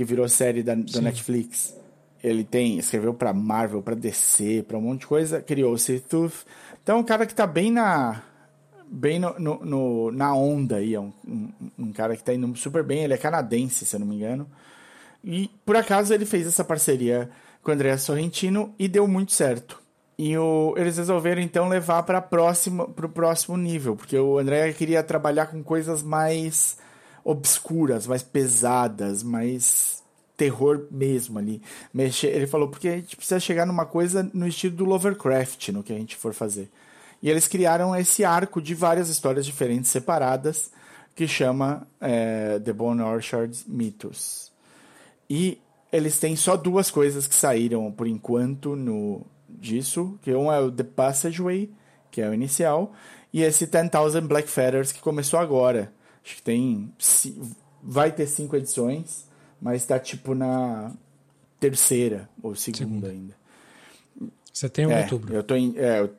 que 0.00 0.04
virou 0.04 0.26
série 0.30 0.62
da, 0.62 0.74
da 0.74 1.02
Netflix. 1.02 1.76
Ele 2.24 2.42
tem, 2.42 2.78
escreveu 2.78 3.12
para 3.12 3.34
Marvel, 3.34 3.82
para 3.82 3.94
DC, 3.94 4.64
para 4.66 4.78
um 4.78 4.80
monte 4.80 5.00
de 5.00 5.06
coisa, 5.06 5.42
criou 5.42 5.74
o 5.74 5.78
Sith 5.78 6.08
Tooth. 6.08 6.46
Então, 6.82 6.96
é 6.96 7.00
um 7.00 7.04
cara 7.04 7.26
que 7.26 7.34
tá 7.34 7.46
bem 7.46 7.70
na 7.70 8.22
bem 8.90 9.18
no, 9.18 9.38
no, 9.38 9.62
no 9.62 10.10
na 10.10 10.34
onda 10.34 10.76
aí, 10.76 10.94
é 10.94 11.00
um, 11.00 11.12
um, 11.28 11.52
um, 11.78 11.92
cara 11.92 12.16
que 12.16 12.24
tá 12.24 12.32
indo 12.32 12.56
super 12.56 12.82
bem, 12.82 13.04
ele 13.04 13.12
é 13.12 13.18
canadense, 13.18 13.84
se 13.84 13.94
eu 13.94 14.00
não 14.00 14.06
me 14.06 14.16
engano. 14.16 14.48
E 15.22 15.50
por 15.66 15.76
acaso 15.76 16.14
ele 16.14 16.24
fez 16.24 16.46
essa 16.46 16.64
parceria 16.64 17.28
com 17.62 17.70
o 17.70 17.74
André 17.74 17.94
Sorrentino 17.98 18.74
e 18.78 18.88
deu 18.88 19.06
muito 19.06 19.32
certo. 19.32 19.82
E 20.18 20.34
o, 20.38 20.72
eles 20.78 20.96
resolveram 20.96 21.42
então 21.42 21.68
levar 21.68 22.04
para 22.04 22.22
próximo 22.22 22.88
para 22.88 23.04
o 23.04 23.10
próximo 23.10 23.58
nível, 23.58 23.96
porque 23.96 24.18
o 24.18 24.38
André 24.38 24.72
queria 24.72 25.02
trabalhar 25.02 25.48
com 25.48 25.62
coisas 25.62 26.02
mais 26.02 26.78
obscuras, 27.24 28.06
mais 28.06 28.22
pesadas, 28.22 29.22
mais 29.22 30.02
terror 30.36 30.86
mesmo 30.90 31.38
ali. 31.38 31.60
Ele 31.94 32.46
falou, 32.46 32.68
porque 32.68 32.88
a 32.88 32.96
gente 32.96 33.16
precisa 33.16 33.38
chegar 33.38 33.66
numa 33.66 33.84
coisa 33.84 34.28
no 34.32 34.46
estilo 34.46 34.74
do 34.74 34.84
Lovecraft, 34.84 35.68
no 35.68 35.82
que 35.82 35.92
a 35.92 35.96
gente 35.96 36.16
for 36.16 36.32
fazer. 36.32 36.70
E 37.22 37.28
eles 37.28 37.46
criaram 37.46 37.94
esse 37.94 38.24
arco 38.24 38.62
de 38.62 38.74
várias 38.74 39.10
histórias 39.10 39.44
diferentes, 39.44 39.90
separadas, 39.90 40.70
que 41.14 41.28
chama 41.28 41.86
é, 42.00 42.58
The 42.58 42.72
Bone 42.72 43.02
Orchard 43.02 43.54
Mythos. 43.66 44.50
E 45.28 45.58
eles 45.92 46.18
têm 46.18 46.34
só 46.36 46.56
duas 46.56 46.90
coisas 46.90 47.26
que 47.26 47.34
saíram 47.34 47.92
por 47.92 48.06
enquanto 48.06 48.74
no 48.74 49.26
disso, 49.48 50.18
que 50.22 50.32
um 50.34 50.50
é 50.50 50.60
o 50.60 50.70
The 50.70 50.84
Passageway, 50.84 51.70
que 52.10 52.22
é 52.22 52.28
o 52.28 52.34
inicial, 52.34 52.94
e 53.32 53.42
esse 53.42 53.66
10,000 53.66 54.22
Black 54.22 54.48
Feathers 54.48 54.92
que 54.92 55.00
começou 55.00 55.38
agora, 55.38 55.92
Acho 56.24 56.36
que 56.36 56.42
tem. 56.42 56.92
Vai 57.82 58.12
ter 58.12 58.26
cinco 58.26 58.56
edições, 58.56 59.26
mas 59.60 59.84
tá 59.84 59.98
tipo 59.98 60.34
na 60.34 60.92
terceira 61.58 62.28
ou 62.42 62.54
segunda, 62.54 62.84
segunda. 62.84 63.08
ainda. 63.08 63.40
Setembro 64.52 64.94
é, 64.94 65.02
outubro. 65.02 65.34
Eu 65.34 65.42
tô 65.42 65.54
em. 65.54 65.74
É, 65.76 66.00
eu, 66.00 66.10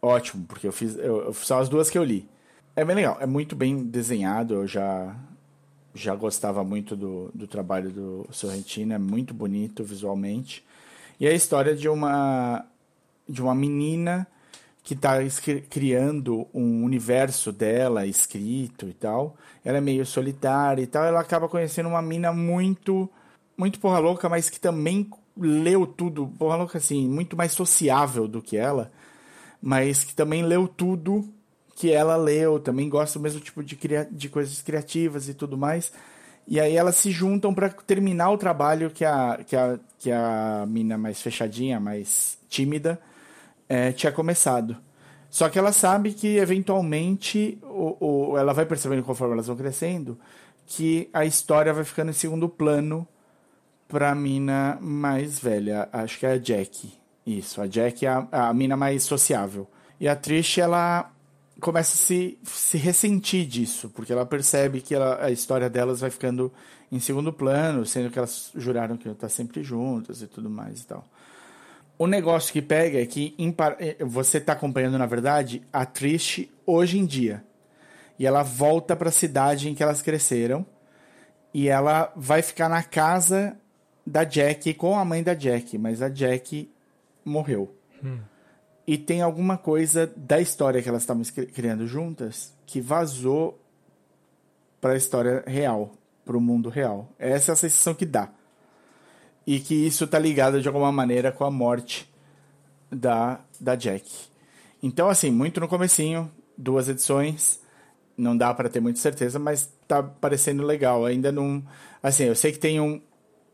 ótimo, 0.00 0.44
porque 0.46 0.66
eu 0.66 0.72
fiz. 0.72 0.96
Eu, 0.96 1.24
eu, 1.24 1.34
são 1.34 1.58
as 1.58 1.68
duas 1.68 1.90
que 1.90 1.98
eu 1.98 2.04
li. 2.04 2.28
É 2.74 2.84
bem 2.84 2.96
legal, 2.96 3.18
é 3.20 3.26
muito 3.26 3.54
bem 3.54 3.84
desenhado, 3.84 4.54
eu 4.54 4.66
já. 4.66 5.16
Já 5.94 6.14
gostava 6.14 6.64
muito 6.64 6.96
do, 6.96 7.30
do 7.34 7.46
trabalho 7.46 7.90
do 7.90 8.26
Sorrentino, 8.30 8.94
é 8.94 8.98
muito 8.98 9.34
bonito 9.34 9.84
visualmente. 9.84 10.64
E 11.20 11.26
é 11.26 11.30
a 11.30 11.34
história 11.34 11.76
de 11.76 11.86
uma 11.86 12.64
de 13.28 13.42
uma 13.42 13.54
menina 13.54 14.26
que 14.82 14.94
está 14.94 15.18
criando 15.70 16.48
um 16.52 16.82
universo 16.84 17.52
dela 17.52 18.06
escrito 18.06 18.88
e 18.88 18.92
tal. 18.92 19.36
Ela 19.64 19.78
é 19.78 19.80
meio 19.80 20.04
solitária 20.04 20.82
e 20.82 20.86
tal. 20.86 21.04
Ela 21.04 21.20
acaba 21.20 21.48
conhecendo 21.48 21.88
uma 21.88 22.02
mina 22.02 22.32
muito, 22.32 23.08
muito 23.56 23.78
porra 23.78 24.00
louca, 24.00 24.28
mas 24.28 24.50
que 24.50 24.58
também 24.58 25.08
leu 25.36 25.86
tudo, 25.86 26.26
porra 26.38 26.56
louca 26.56 26.78
assim, 26.78 27.08
muito 27.08 27.36
mais 27.36 27.52
sociável 27.52 28.26
do 28.26 28.42
que 28.42 28.56
ela, 28.56 28.92
mas 29.62 30.04
que 30.04 30.14
também 30.14 30.42
leu 30.42 30.68
tudo 30.68 31.32
que 31.74 31.90
ela 31.90 32.16
leu, 32.16 32.58
também 32.58 32.88
gosta 32.88 33.18
do 33.18 33.22
mesmo 33.22 33.40
tipo 33.40 33.62
de, 33.62 33.78
de 34.10 34.28
coisas 34.28 34.60
criativas 34.60 35.28
e 35.28 35.34
tudo 35.34 35.56
mais. 35.56 35.92
E 36.46 36.58
aí 36.60 36.76
elas 36.76 36.96
se 36.96 37.10
juntam 37.10 37.54
para 37.54 37.70
terminar 37.70 38.30
o 38.30 38.38
trabalho 38.38 38.90
que 38.90 39.04
a, 39.04 39.38
que 39.46 39.56
a, 39.56 39.78
que 39.98 40.10
a 40.10 40.66
mina 40.68 40.98
mais 40.98 41.22
fechadinha, 41.22 41.78
mais 41.78 42.36
tímida, 42.48 43.00
é, 43.72 43.90
tinha 43.90 44.12
começado. 44.12 44.76
Só 45.30 45.48
que 45.48 45.58
ela 45.58 45.72
sabe 45.72 46.12
que, 46.12 46.36
eventualmente, 46.36 47.58
o, 47.62 48.32
o, 48.32 48.38
ela 48.38 48.52
vai 48.52 48.66
percebendo 48.66 49.02
conforme 49.02 49.32
elas 49.32 49.46
vão 49.46 49.56
crescendo 49.56 50.18
que 50.66 51.08
a 51.10 51.24
história 51.24 51.72
vai 51.72 51.82
ficando 51.82 52.10
em 52.10 52.14
segundo 52.14 52.50
plano 52.50 53.08
para 53.88 54.10
a 54.10 54.14
mina 54.14 54.76
mais 54.78 55.38
velha. 55.38 55.88
Acho 55.90 56.18
que 56.18 56.26
é 56.26 56.32
a 56.32 56.38
Jack. 56.38 56.92
Isso, 57.26 57.62
a 57.62 57.66
Jack 57.66 58.04
é 58.04 58.10
a, 58.10 58.28
a 58.30 58.52
mina 58.52 58.76
mais 58.76 59.04
sociável. 59.04 59.66
E 59.98 60.06
a 60.06 60.14
Trish, 60.14 60.58
ela 60.58 61.10
começa 61.58 61.94
a 61.94 61.96
se, 61.96 62.38
se 62.44 62.76
ressentir 62.76 63.46
disso, 63.46 63.88
porque 63.88 64.12
ela 64.12 64.26
percebe 64.26 64.82
que 64.82 64.94
ela, 64.94 65.24
a 65.24 65.30
história 65.30 65.70
delas 65.70 66.00
vai 66.00 66.10
ficando 66.10 66.52
em 66.90 67.00
segundo 67.00 67.32
plano, 67.32 67.86
sendo 67.86 68.10
que 68.10 68.18
elas 68.18 68.50
juraram 68.54 68.98
que 68.98 69.06
iam 69.08 69.14
estar 69.14 69.30
sempre 69.30 69.62
juntas 69.62 70.20
e 70.20 70.26
tudo 70.26 70.50
mais 70.50 70.82
e 70.82 70.86
tal. 70.86 71.06
O 72.02 72.06
negócio 72.08 72.52
que 72.52 72.60
pega 72.60 73.00
é 73.00 73.06
que 73.06 73.32
eh, 73.78 74.04
você 74.04 74.38
está 74.38 74.54
acompanhando, 74.54 74.98
na 74.98 75.06
verdade, 75.06 75.62
a 75.72 75.86
Trish 75.86 76.50
hoje 76.66 76.98
em 76.98 77.06
dia. 77.06 77.44
E 78.18 78.26
ela 78.26 78.42
volta 78.42 78.96
para 78.96 79.08
a 79.08 79.12
cidade 79.12 79.68
em 79.68 79.74
que 79.76 79.84
elas 79.84 80.02
cresceram. 80.02 80.66
E 81.54 81.68
ela 81.68 82.12
vai 82.16 82.42
ficar 82.42 82.68
na 82.68 82.82
casa 82.82 83.56
da 84.04 84.24
Jack 84.24 84.74
com 84.74 84.98
a 84.98 85.04
mãe 85.04 85.22
da 85.22 85.32
Jack, 85.32 85.78
mas 85.78 86.02
a 86.02 86.08
Jack 86.08 86.68
morreu. 87.24 87.72
Hum. 88.02 88.18
E 88.84 88.98
tem 88.98 89.22
alguma 89.22 89.56
coisa 89.56 90.12
da 90.16 90.40
história 90.40 90.82
que 90.82 90.88
elas 90.88 91.02
estavam 91.02 91.22
criando 91.54 91.86
juntas 91.86 92.52
que 92.66 92.80
vazou 92.80 93.62
para 94.80 94.94
a 94.94 94.96
história 94.96 95.44
real, 95.46 95.92
para 96.24 96.36
o 96.36 96.40
mundo 96.40 96.68
real. 96.68 97.12
Essa 97.16 97.52
é 97.52 97.54
a 97.54 97.56
sensação 97.56 97.94
que 97.94 98.04
dá 98.04 98.28
e 99.46 99.58
que 99.60 99.74
isso 99.74 100.06
tá 100.06 100.18
ligado 100.18 100.60
de 100.60 100.68
alguma 100.68 100.92
maneira 100.92 101.32
com 101.32 101.44
a 101.44 101.50
morte 101.50 102.10
da, 102.90 103.40
da 103.60 103.74
Jack. 103.74 104.08
Então, 104.82 105.08
assim, 105.08 105.30
muito 105.30 105.60
no 105.60 105.68
comecinho, 105.68 106.30
duas 106.56 106.88
edições, 106.88 107.60
não 108.16 108.36
dá 108.36 108.52
para 108.52 108.68
ter 108.68 108.80
muita 108.80 109.00
certeza, 109.00 109.38
mas 109.38 109.72
tá 109.86 110.02
parecendo 110.02 110.62
legal. 110.62 111.04
Ainda 111.04 111.32
não... 111.32 111.62
Assim, 112.02 112.24
eu 112.24 112.34
sei 112.34 112.52
que 112.52 112.58
tem 112.58 112.80
um, 112.80 113.00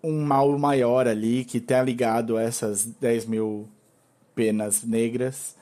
um 0.03 0.23
mal 0.23 0.59
maior 0.59 1.07
ali 1.07 1.45
que 1.45 1.61
tá 1.61 1.83
ligado 1.83 2.37
a 2.37 2.43
essas 2.43 2.85
10 2.85 3.27
mil 3.27 3.69
penas 4.35 4.83
negras, 4.83 5.57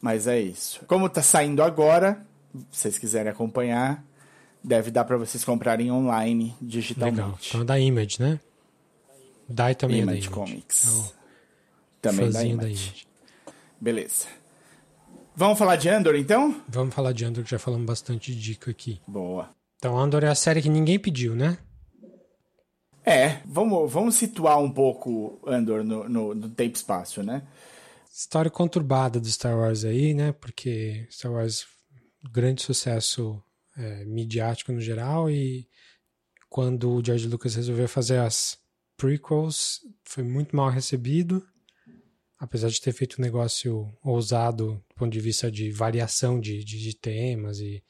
mas 0.00 0.26
é 0.26 0.40
isso. 0.40 0.84
Como 0.86 1.08
tá 1.08 1.22
saindo 1.22 1.62
agora, 1.62 2.24
se 2.70 2.80
vocês 2.82 2.98
quiserem 2.98 3.30
acompanhar, 3.30 4.04
deve 4.62 4.90
dar 4.90 5.04
para 5.04 5.16
vocês 5.16 5.44
comprarem 5.44 5.90
online 5.90 6.54
digitalmente. 6.60 7.16
Legal. 7.16 7.38
Então 7.48 7.60
é 7.60 7.64
da 7.64 7.78
Image, 7.78 8.20
né? 8.20 8.40
Dai 9.48 9.74
também 9.74 10.00
Image, 10.02 10.18
é 10.18 10.20
da 10.20 10.26
Image. 10.26 10.30
Comics. 10.30 10.86
É 10.86 11.12
também 12.02 12.30
da 12.30 12.44
Image. 12.44 12.56
da 12.56 12.68
Image. 12.68 13.08
Beleza. 13.80 14.26
Vamos 15.34 15.58
falar 15.58 15.76
de 15.76 15.88
Andor, 15.88 16.16
então? 16.16 16.62
Vamos 16.68 16.94
falar 16.94 17.12
de 17.12 17.24
Andor, 17.24 17.44
que 17.44 17.50
já 17.50 17.58
falamos 17.58 17.86
bastante 17.86 18.34
de 18.34 18.40
dica 18.40 18.70
aqui. 18.70 19.00
Boa. 19.06 19.54
Então, 19.76 19.96
Andor 19.96 20.24
é 20.24 20.28
a 20.28 20.34
série 20.34 20.60
que 20.60 20.68
ninguém 20.68 20.98
pediu, 20.98 21.36
né? 21.36 21.56
É, 23.04 23.40
vamos, 23.46 23.90
vamos 23.90 24.16
situar 24.16 24.58
um 24.58 24.70
pouco 24.70 25.40
Andor 25.46 25.84
no, 25.84 26.08
no, 26.08 26.34
no 26.34 26.50
tempo 26.50 26.76
e 26.76 26.78
espaço, 26.78 27.22
né? 27.22 27.46
História 28.12 28.50
conturbada 28.50 29.20
do 29.20 29.28
Star 29.28 29.56
Wars 29.56 29.84
aí, 29.84 30.12
né? 30.12 30.32
Porque 30.32 31.06
Star 31.08 31.32
Wars, 31.32 31.64
grande 32.32 32.60
sucesso 32.60 33.40
é, 33.76 34.04
midiático 34.04 34.72
no 34.72 34.80
geral, 34.80 35.30
e 35.30 35.68
quando 36.50 36.90
o 36.90 37.04
George 37.04 37.28
Lucas 37.28 37.54
resolveu 37.54 37.88
fazer 37.88 38.18
as 38.18 38.57
prequels 38.98 39.80
foi 40.02 40.24
muito 40.24 40.54
mal 40.54 40.68
recebido, 40.68 41.46
apesar 42.36 42.68
de 42.68 42.80
ter 42.80 42.92
feito 42.92 43.16
um 43.18 43.24
negócio 43.24 43.96
ousado 44.02 44.84
do 44.88 44.94
ponto 44.96 45.12
de 45.12 45.20
vista 45.20 45.50
de 45.50 45.70
variação 45.70 46.38
de, 46.38 46.62
de, 46.64 46.78
de 46.78 46.96
temas 46.96 47.60
e 47.60 47.82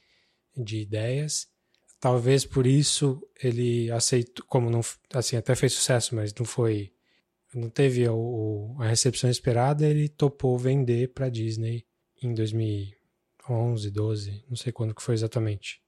de 0.54 0.82
ideias. 0.82 1.48
Talvez 1.98 2.44
por 2.44 2.66
isso 2.66 3.20
ele 3.42 3.90
aceitou, 3.90 4.44
como 4.46 4.70
não, 4.70 4.80
assim, 5.12 5.36
até 5.36 5.56
fez 5.56 5.72
sucesso, 5.72 6.14
mas 6.14 6.32
não 6.32 6.44
foi, 6.44 6.92
não 7.54 7.70
teve 7.70 8.06
a, 8.06 8.12
a 8.84 8.88
recepção 8.88 9.30
esperada, 9.30 9.86
ele 9.86 10.08
topou 10.08 10.58
vender 10.58 11.12
para 11.14 11.30
Disney 11.30 11.86
em 12.22 12.34
2011, 12.34 13.90
12, 13.90 14.44
não 14.48 14.56
sei 14.56 14.72
quando 14.72 14.94
que 14.94 15.02
foi 15.02 15.14
exatamente. 15.14 15.82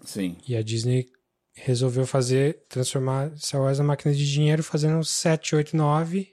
Sim. 0.00 0.38
E 0.48 0.56
a 0.56 0.62
Disney 0.62 1.06
resolveu 1.56 2.06
fazer, 2.06 2.64
transformar 2.68 3.36
Star 3.38 3.62
Wars 3.62 3.78
na 3.78 3.84
máquina 3.84 4.14
de 4.14 4.30
dinheiro 4.30 4.62
fazendo 4.62 5.02
7, 5.02 5.56
8, 5.56 5.76
9. 5.76 6.32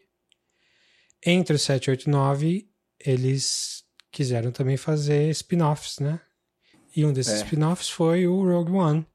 Entre 1.25 1.55
o 1.55 1.59
7, 1.59 1.89
8 1.89 2.09
9, 2.09 2.69
eles 2.99 3.83
quiseram 4.11 4.51
também 4.51 4.75
fazer 4.75 5.29
spin-offs, 5.29 5.99
né? 5.99 6.19
E 6.95 7.05
um 7.05 7.13
desses 7.13 7.41
é. 7.41 7.43
spin-offs 7.45 7.89
foi 7.89 8.27
o 8.27 8.43
Rogue 8.43 8.73
One. 8.73 9.07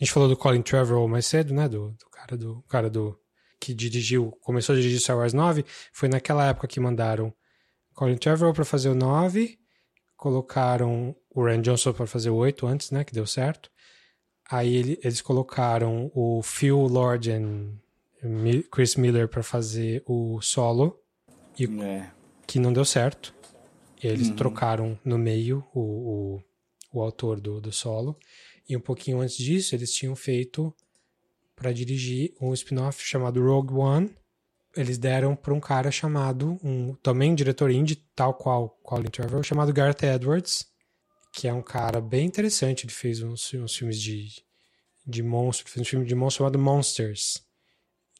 A 0.00 0.04
gente 0.04 0.12
falou 0.12 0.28
do 0.28 0.36
Colin 0.36 0.62
Trevorrow 0.62 1.06
mais 1.06 1.26
cedo, 1.26 1.52
né? 1.52 1.68
Do, 1.68 1.90
do 1.90 2.10
cara 2.10 2.36
do 2.36 2.62
cara 2.62 2.90
do 2.90 3.16
que 3.60 3.72
dirigiu, 3.72 4.32
começou 4.40 4.72
a 4.72 4.76
dirigir 4.76 4.98
Star 4.98 5.16
Wars 5.16 5.32
9, 5.32 5.64
foi 5.92 6.08
naquela 6.08 6.44
época 6.48 6.66
que 6.66 6.80
mandaram 6.80 7.32
Colin 7.94 8.16
Trevorrow 8.16 8.52
para 8.52 8.64
fazer 8.64 8.88
o 8.88 8.94
9, 8.94 9.56
colocaram 10.16 11.14
o 11.30 11.44
Rand 11.44 11.62
Johnson 11.62 11.92
para 11.92 12.08
fazer 12.08 12.30
o 12.30 12.34
8 12.34 12.66
antes, 12.66 12.90
né, 12.90 13.04
que 13.04 13.12
deu 13.12 13.24
certo. 13.24 13.70
Aí 14.52 14.76
ele, 14.76 15.00
eles 15.02 15.22
colocaram 15.22 16.10
o 16.14 16.42
Phil 16.42 16.78
Lord 16.78 17.30
e 17.30 18.62
Chris 18.70 18.96
Miller 18.96 19.26
para 19.26 19.42
fazer 19.42 20.02
o 20.06 20.42
solo, 20.42 21.00
e, 21.58 21.64
é. 21.80 22.10
que 22.46 22.58
não 22.58 22.70
deu 22.70 22.84
certo. 22.84 23.34
Eles 24.02 24.28
uhum. 24.28 24.36
trocaram 24.36 24.98
no 25.02 25.16
meio 25.16 25.64
o, 25.72 25.80
o, 25.80 26.42
o 26.92 27.00
autor 27.00 27.40
do, 27.40 27.62
do 27.62 27.72
solo. 27.72 28.14
E 28.68 28.76
um 28.76 28.80
pouquinho 28.80 29.20
antes 29.20 29.38
disso, 29.38 29.74
eles 29.74 29.90
tinham 29.90 30.14
feito 30.14 30.70
para 31.56 31.72
dirigir 31.72 32.34
um 32.38 32.52
spin-off 32.52 33.02
chamado 33.02 33.42
Rogue 33.42 33.72
One. 33.72 34.14
Eles 34.76 34.98
deram 34.98 35.34
para 35.34 35.54
um 35.54 35.60
cara 35.60 35.90
chamado, 35.90 36.60
um 36.62 36.94
também 37.02 37.34
diretor 37.34 37.70
indie, 37.70 38.04
tal 38.14 38.34
qual 38.34 38.78
Colin 38.82 39.08
Trevorrow, 39.08 39.42
chamado 39.42 39.72
Gareth 39.72 40.02
Edwards 40.02 40.71
que 41.32 41.48
é 41.48 41.52
um 41.52 41.62
cara 41.62 42.00
bem 42.00 42.26
interessante. 42.26 42.84
Ele 42.84 42.92
fez 42.92 43.22
uns, 43.22 43.52
uns 43.54 43.74
filmes 43.74 44.00
de, 44.00 44.28
de 45.06 45.22
monstro. 45.22 45.68
Fez 45.68 45.80
um 45.80 45.88
filme 45.88 46.06
de 46.06 46.14
monstro 46.14 46.44
chamado 46.44 46.58
Monsters. 46.58 47.42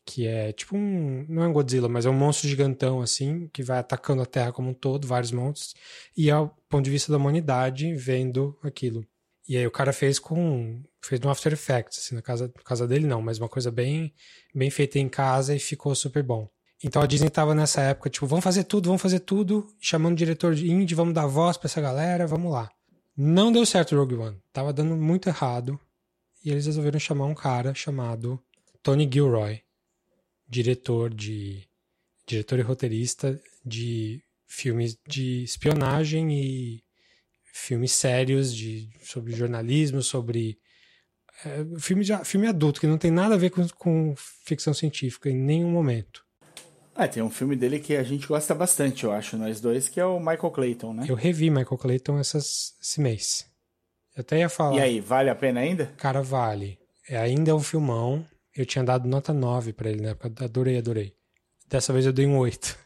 Que 0.05 0.27
é 0.27 0.53
tipo 0.53 0.77
um. 0.77 1.25
Não 1.29 1.45
é 1.45 1.49
um 1.49 1.53
Godzilla, 1.53 1.89
mas 1.89 2.07
é 2.07 2.11
um 2.11 2.15
monstro 2.15 2.49
gigantão, 2.49 3.01
assim, 3.01 3.49
que 3.53 3.63
vai 3.63 3.79
atacando 3.79 4.23
a 4.23 4.27
Terra 4.27 4.51
como 4.51 4.71
um 4.71 4.75
todo, 4.75 5.07
vários 5.07 5.31
monstros. 5.31 5.75
E 6.17 6.29
é 6.29 6.37
o 6.37 6.49
ponto 6.69 6.85
de 6.85 6.91
vista 6.91 7.13
da 7.13 7.19
humanidade 7.19 7.95
vendo 7.95 8.59
aquilo. 8.65 9.07
E 9.49 9.57
aí 9.57 9.67
o 9.67 9.71
cara 9.71 9.93
fez 9.93 10.19
com. 10.19 10.83
fez 11.01 11.21
no 11.21 11.31
After 11.31 11.53
Effects, 11.53 11.99
assim, 11.99 12.15
na 12.17 12.23
casa, 12.23 12.53
na 12.57 12.63
casa 12.65 12.89
dele 12.89 13.07
não, 13.07 13.23
mas 13.23 13.39
uma 13.39 13.49
coisa 13.49 13.71
bem, 13.71 14.13
bem 14.55 14.71
feita 14.71 14.99
em 14.99 15.09
casa 15.09 15.55
e 15.55 15.61
ficou 15.61 15.95
super 15.95 16.23
bom. 16.23 16.49
Então 16.83 17.01
a 17.01 17.07
Disney 17.07 17.31
tava 17.31 17.55
nessa 17.55 17.81
época, 17.83 18.11
tipo, 18.11 18.27
vamos 18.27 18.43
fazer 18.43 18.65
tudo, 18.65 18.87
vamos 18.87 19.03
fazer 19.03 19.21
tudo, 19.21 19.69
chamando 19.81 20.15
o 20.15 20.17
diretor 20.17 20.55
de 20.55 20.69
indie, 20.69 20.97
vamos 20.97 21.15
dar 21.15 21.27
voz 21.27 21.57
para 21.57 21.69
essa 21.69 21.81
galera, 21.81 22.27
vamos 22.27 22.51
lá. 22.51 22.69
Não 23.17 23.53
deu 23.53 23.67
certo 23.67 23.95
o 23.95 23.99
Rogue 23.99 24.15
One. 24.15 24.43
Tava 24.53 24.73
dando 24.73 24.97
muito 24.97 25.29
errado. 25.29 25.79
E 26.45 26.51
eles 26.51 26.67
resolveram 26.67 26.99
chamar 26.99 27.27
um 27.27 27.35
cara 27.35 27.73
chamado 27.75 28.43
Tony 28.83 29.09
Gilroy, 29.11 29.63
diretor 30.49 31.15
de 31.15 31.69
diretor 32.27 32.59
e 32.59 32.63
roteirista 32.63 33.41
de 33.65 34.23
filmes 34.47 34.99
de 35.07 35.43
espionagem 35.45 36.33
e 36.33 36.85
filmes 37.53 37.93
sérios 37.93 38.55
de 38.55 38.89
sobre 39.03 39.35
jornalismo, 39.35 40.03
sobre 40.03 40.59
é, 41.45 41.79
filme, 41.79 42.05
de, 42.05 42.25
filme 42.25 42.47
adulto 42.47 42.81
que 42.81 42.87
não 42.87 42.99
tem 42.99 43.11
nada 43.11 43.35
a 43.35 43.39
ver 43.39 43.51
com, 43.51 43.67
com 43.71 44.15
ficção 44.17 44.75
científica 44.75 45.31
em 45.31 45.37
nenhum 45.37 45.71
momento. 45.71 46.25
Ah, 46.95 47.09
tem 47.09 47.23
um 47.23 47.31
filme 47.31 47.57
dele 47.57 47.79
que 47.79 47.97
a 47.97 48.03
gente 48.03 48.27
gosta 48.27 48.55
bastante, 48.55 49.05
eu 49.05 49.13
acho, 49.13 49.37
nós 49.37 49.61
dois, 49.61 49.89
que 49.89 49.99
é 49.99 50.05
o 50.05 50.19
Michael 50.19 50.51
Clayton, 50.51 50.93
né? 50.93 51.07
Eu 51.09 51.15
revi 51.15 51.49
Michael 51.49 51.79
Clayton 51.79 52.19
essas, 52.19 52.75
esse 52.81 53.01
mês. 53.01 53.47
Eu 54.15 54.21
até 54.21 54.39
ia 54.39 54.49
falar. 54.49 54.77
E 54.77 54.81
aí, 54.81 55.01
vale 55.01 55.31
a 55.31 55.35
pena 55.35 55.61
ainda? 55.61 55.87
Cara, 55.97 56.23
vale. 56.23 56.79
É, 57.09 57.17
ainda 57.17 57.51
é 57.51 57.55
um 57.55 57.61
filmão. 57.61 58.27
Eu 58.55 58.67
tinha 58.67 58.85
dado 58.85 59.09
nota 59.09 59.33
9 59.33 59.73
para 59.73 59.91
ele 59.91 60.03
na 60.03 60.11
época. 60.11 60.45
Adorei, 60.45 60.77
adorei. 60.77 61.15
Dessa 61.67 61.93
vez 61.93 62.05
eu 62.05 62.13
dei 62.13 62.27
um 62.27 62.37
8. 62.37 62.79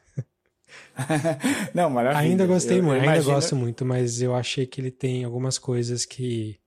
não, 1.74 1.90
maravilha. 1.90 2.20
Ainda 2.20 2.46
gostei 2.46 2.78
eu, 2.78 2.82
muito, 2.84 2.96
eu 2.96 3.00
ainda 3.00 3.14
imagino... 3.14 3.34
gosto 3.34 3.56
muito, 3.56 3.84
mas 3.84 4.22
eu 4.22 4.34
achei 4.34 4.66
que 4.66 4.80
ele 4.80 4.92
tem 4.92 5.24
algumas 5.24 5.58
coisas 5.58 6.04
que 6.04 6.60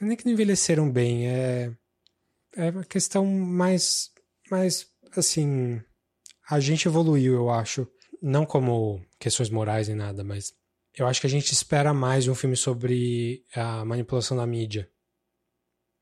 nem 0.00 0.16
que 0.16 0.26
não 0.26 0.32
envelheceram 0.32 0.90
bem, 0.90 1.26
é 1.28 1.72
é 2.56 2.70
uma 2.70 2.84
questão 2.84 3.24
mais 3.24 4.10
mais 4.50 4.86
assim, 5.16 5.80
a 6.48 6.60
gente 6.60 6.86
evoluiu, 6.86 7.34
eu 7.34 7.50
acho, 7.50 7.86
não 8.22 8.46
como 8.46 9.04
questões 9.18 9.50
morais 9.50 9.88
nem 9.88 9.96
nada, 9.96 10.22
mas 10.22 10.54
eu 10.94 11.06
acho 11.06 11.20
que 11.20 11.26
a 11.26 11.30
gente 11.30 11.52
espera 11.52 11.92
mais 11.92 12.24
de 12.24 12.30
um 12.30 12.34
filme 12.34 12.56
sobre 12.56 13.44
a 13.54 13.84
manipulação 13.84 14.36
da 14.36 14.46
mídia. 14.46 14.88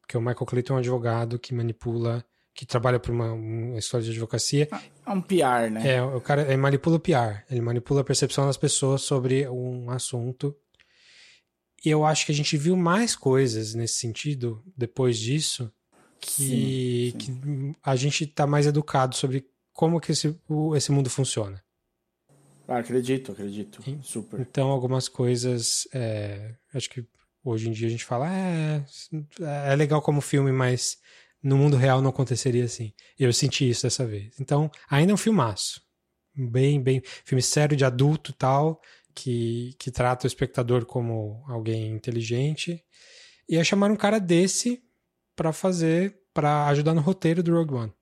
Porque 0.01 0.17
o 0.17 0.21
Michael 0.21 0.47
Clayton 0.47 0.75
é 0.75 0.77
um 0.77 0.81
advogado 0.81 1.39
que 1.39 1.55
manipula, 1.55 2.25
que 2.55 2.65
trabalha 2.65 3.01
por 3.01 3.11
uma, 3.11 3.33
uma 3.33 3.79
história 3.79 4.05
de 4.05 4.13
advocacia. 4.13 4.69
É 5.05 5.11
um 5.11 5.21
PR, 5.21 5.71
né? 5.71 5.97
É, 5.97 6.03
o 6.03 6.21
cara 6.21 6.43
ele 6.43 6.59
manipula 6.59 6.97
o 6.97 7.01
PR. 7.01 7.43
Ele 7.51 7.61
manipula 7.61 8.03
a 8.03 8.05
percepção 8.05 8.47
das 8.47 8.57
pessoas 8.57 9.03
sobre 9.03 9.49
um 9.49 9.91
assunto. 9.91 10.55
E 11.85 11.91
eu 11.91 12.05
acho 12.05 12.27
que 12.27 12.33
a 12.33 12.35
gente 12.35 12.57
viu 12.57 12.77
mais 12.77 13.17
coisas 13.17 13.75
nesse 13.75 13.99
sentido 13.99 14.63
depois 14.77 15.19
disso 15.19 15.73
que, 16.21 16.31
sim, 16.31 17.11
sim. 17.11 17.73
que 17.73 17.79
a 17.83 17.97
gente 17.97 18.25
está 18.25 18.47
mais 18.47 18.67
educado 18.67 19.17
sobre 19.17 19.47
como 19.75 20.01
que 20.01 20.13
esse, 20.13 20.35
esse 20.77 20.91
mundo 20.91 21.11
funciona. 21.11 21.63
Ah, 22.67 22.79
acredito, 22.79 23.33
acredito. 23.33 23.83
Super. 24.03 24.41
Então, 24.41 24.71
algumas 24.71 25.09
coisas, 25.09 25.87
é, 25.93 26.55
acho 26.73 26.89
que 26.89 27.05
hoje 27.45 27.69
em 27.69 27.73
dia 27.73 27.89
a 27.89 27.91
gente 27.91 28.05
fala, 28.05 28.27
é, 28.33 28.83
é 29.71 29.77
legal 29.77 30.01
como 30.01 30.23
filme, 30.23 30.51
mas 30.51 30.97
no 31.43 31.59
mundo 31.59 31.77
real 31.77 32.01
não 32.01 32.09
aconteceria 32.09 32.65
assim. 32.65 32.95
Eu 33.19 33.33
senti 33.33 33.69
isso 33.69 33.83
dessa 33.83 34.07
vez. 34.07 34.35
Então, 34.41 34.71
ainda 34.89 35.13
é 35.13 35.15
um 35.15 35.19
filmaço. 35.19 35.83
Bem, 36.35 36.81
bem, 36.83 37.03
filme 37.25 37.43
sério 37.43 37.77
de 37.77 37.85
adulto 37.85 38.33
tal, 38.33 38.81
que, 39.15 39.75
que 39.79 39.91
trata 39.91 40.27
o 40.27 40.29
espectador 40.29 40.87
como 40.87 41.45
alguém 41.47 41.91
inteligente. 41.91 42.83
E 43.49 43.59
aí 43.59 43.65
chamaram 43.65 43.95
um 43.95 43.99
cara 43.99 44.19
desse 44.19 44.83
para 45.37 45.53
fazer, 45.53 46.17
para 46.33 46.67
ajudar 46.69 46.95
no 46.95 47.03
roteiro 47.03 47.43
do 47.43 47.53
Rogue 47.53 47.75
One. 47.75 47.93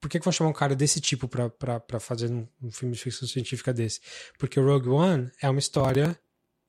Por 0.00 0.08
que, 0.08 0.18
que 0.18 0.24
vão 0.24 0.32
chamar 0.32 0.50
um 0.50 0.54
cara 0.54 0.76
desse 0.76 1.00
tipo 1.00 1.26
para 1.28 2.00
fazer 2.00 2.30
um, 2.30 2.46
um, 2.62 2.70
filme 2.70 2.94
de 2.94 3.00
ficção 3.00 3.26
científica 3.26 3.72
desse? 3.72 4.00
Porque 4.38 4.58
o 4.58 4.64
Rogue 4.64 4.88
One 4.88 5.30
é 5.42 5.50
uma 5.50 5.58
história 5.58 6.18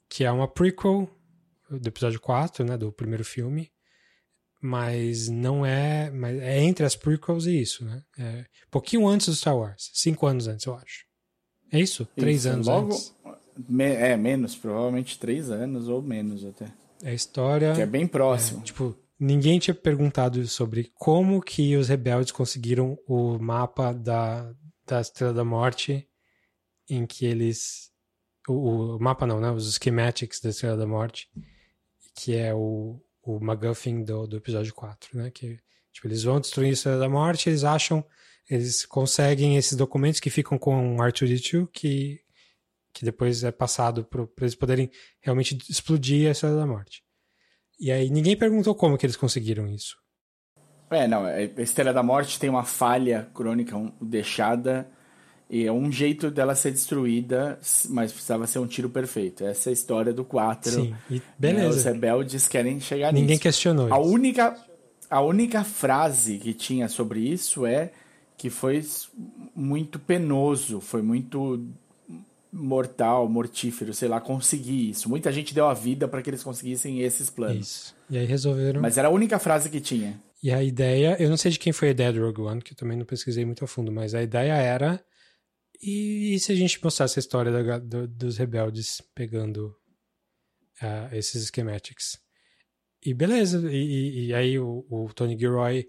que 0.07 0.23
é 0.23 0.31
uma 0.31 0.47
prequel 0.47 1.07
do 1.69 1.87
episódio 1.87 2.19
4, 2.19 2.65
né, 2.65 2.75
do 2.75 2.91
primeiro 2.91 3.23
filme, 3.23 3.71
mas 4.61 5.29
não 5.29 5.65
é, 5.65 6.09
mas 6.09 6.39
é 6.39 6.59
entre 6.59 6.85
as 6.85 6.95
prequels 6.95 7.45
e 7.45 7.61
isso, 7.61 7.85
né? 7.85 8.03
É 8.17 8.45
pouquinho 8.71 9.07
antes 9.07 9.27
do 9.27 9.35
Star 9.35 9.55
Wars, 9.55 9.91
cinco 9.93 10.25
anos 10.25 10.47
antes, 10.47 10.65
eu 10.65 10.75
acho. 10.75 11.05
É 11.71 11.79
isso? 11.79 12.03
isso 12.03 12.11
três 12.15 12.45
anos 12.45 12.67
logo, 12.67 12.93
antes. 12.93 13.15
É, 13.79 14.17
menos, 14.17 14.55
provavelmente 14.55 15.19
três 15.19 15.51
anos 15.51 15.87
ou 15.87 16.01
menos 16.01 16.43
até. 16.43 16.65
É 17.03 17.11
a 17.11 17.13
história... 17.13 17.73
Que 17.75 17.81
é 17.81 17.85
bem 17.85 18.07
próximo. 18.07 18.61
É, 18.61 18.63
tipo, 18.63 18.97
Ninguém 19.19 19.59
tinha 19.59 19.75
perguntado 19.75 20.47
sobre 20.47 20.91
como 20.95 21.41
que 21.41 21.75
os 21.75 21.89
rebeldes 21.89 22.31
conseguiram 22.31 22.97
o 23.05 23.37
mapa 23.37 23.91
da, 23.91 24.55
da 24.85 25.01
Estrela 25.01 25.33
da 25.33 25.43
Morte 25.43 26.07
em 26.89 27.05
que 27.05 27.25
eles... 27.25 27.91
O, 28.47 28.95
o 28.95 28.99
mapa 28.99 29.27
não, 29.27 29.41
né? 29.41 29.51
Os 29.51 29.75
schematics 29.75 30.39
da 30.39 30.49
Estrela 30.49 30.77
da 30.77 30.87
Morte, 30.87 31.29
que 32.15 32.33
é 32.33 32.53
o, 32.53 33.01
o 33.21 33.39
MacGuffin 33.41 34.05
do, 34.05 34.25
do 34.25 34.37
episódio 34.37 34.73
4, 34.73 35.17
né? 35.17 35.29
Que, 35.31 35.59
tipo, 35.91 36.07
eles 36.07 36.23
vão 36.23 36.39
destruir 36.39 36.69
a 36.69 36.73
Estrela 36.73 36.99
da 36.99 37.09
Morte, 37.09 37.49
eles 37.49 37.65
acham... 37.65 38.05
Eles 38.49 38.83
conseguem 38.83 39.57
esses 39.57 39.77
documentos 39.77 40.19
que 40.19 40.31
ficam 40.31 40.57
com 40.57 40.95
R2-D2, 40.95 41.69
que, 41.71 42.19
que 42.91 43.05
depois 43.05 43.43
é 43.43 43.51
passado 43.51 44.03
para 44.03 44.25
eles 44.41 44.55
poderem 44.55 44.89
realmente 45.21 45.55
explodir 45.69 46.27
a 46.27 46.31
Estrela 46.31 46.55
da 46.55 46.65
Morte. 46.65 47.03
E 47.79 47.91
aí 47.91 48.09
ninguém 48.09 48.35
perguntou 48.35 48.75
como 48.75 48.97
que 48.97 49.05
eles 49.05 49.15
conseguiram 49.15 49.67
isso. 49.67 49.97
É, 50.91 51.07
não, 51.07 51.25
é, 51.27 51.49
a 51.55 51.61
Estrela 51.61 51.93
da 51.93 52.01
Morte 52.01 52.39
tem 52.39 52.49
uma 52.49 52.63
falha 52.63 53.29
crônica 53.33 53.79
deixada 54.01 54.89
e 55.49 55.65
é 55.65 55.71
um 55.71 55.91
jeito 55.91 56.29
dela 56.29 56.53
ser 56.53 56.71
destruída, 56.71 57.59
mas 57.89 58.11
precisava 58.11 58.45
ser 58.45 58.59
um 58.59 58.67
tiro 58.67 58.89
perfeito. 58.89 59.43
Essa 59.43 59.69
é 59.69 59.71
a 59.71 59.73
história 59.73 60.13
do 60.13 60.23
4. 60.23 60.71
Sim, 60.71 60.95
e 61.09 61.21
beleza. 61.37 61.63
Né, 61.63 61.69
os 61.69 61.83
rebeldes 61.83 62.47
querem 62.47 62.79
chegar 62.79 63.07
Ninguém 63.07 63.21
nisso. 63.21 63.21
Ninguém 63.21 63.39
questionou 63.39 63.93
a 63.93 63.99
isso. 63.99 64.09
Única, 64.09 64.57
a 65.09 65.21
única 65.21 65.63
frase 65.63 66.37
que 66.37 66.53
tinha 66.53 66.87
sobre 66.87 67.19
isso 67.19 67.65
é 67.65 67.91
que 68.37 68.49
foi 68.49 68.83
muito 69.55 69.99
penoso, 69.99 70.79
foi 70.79 71.01
muito 71.01 71.65
mortal, 72.51 73.29
mortífero, 73.29 73.93
sei 73.93 74.07
lá, 74.07 74.19
conseguir 74.19 74.89
isso. 74.89 75.09
Muita 75.09 75.31
gente 75.31 75.53
deu 75.53 75.67
a 75.67 75.73
vida 75.73 76.07
para 76.07 76.21
que 76.21 76.29
eles 76.29 76.43
conseguissem 76.43 77.01
esses 77.01 77.29
planos. 77.29 77.67
Isso. 77.67 77.95
E 78.09 78.17
aí 78.17 78.25
resolveram. 78.25 78.81
Mas 78.81 78.97
era 78.97 79.07
a 79.07 79.11
única 79.11 79.37
frase 79.37 79.69
que 79.69 79.79
tinha. 79.79 80.19
E 80.41 80.51
a 80.51 80.63
ideia, 80.63 81.17
eu 81.19 81.29
não 81.29 81.37
sei 81.37 81.51
de 81.51 81.59
quem 81.59 81.73
foi 81.73 81.89
a 81.89 81.91
ideia 81.91 82.13
do 82.13 82.21
Rogue 82.21 82.41
One, 82.41 82.61
que 82.61 82.73
eu 82.73 82.77
também 82.77 82.97
não 82.97 83.05
pesquisei 83.05 83.45
muito 83.45 83.63
a 83.63 83.67
fundo, 83.67 83.91
mas 83.91 84.15
a 84.15 84.23
ideia 84.23 84.53
era. 84.53 85.03
E, 85.81 86.33
e 86.33 86.39
se 86.39 86.51
a 86.51 86.55
gente 86.55 86.83
mostrasse 86.83 87.19
a 87.19 87.21
história 87.21 87.51
da, 87.51 87.77
do, 87.77 88.07
dos 88.07 88.37
rebeldes 88.37 89.01
pegando 89.13 89.75
uh, 90.81 91.13
esses 91.13 91.47
schematics? 91.47 92.17
E 93.03 93.13
beleza, 93.13 93.69
e, 93.71 93.77
e, 93.77 94.25
e 94.27 94.33
aí 94.33 94.59
o, 94.59 94.85
o 94.89 95.09
Tony 95.13 95.37
Gilroy 95.37 95.87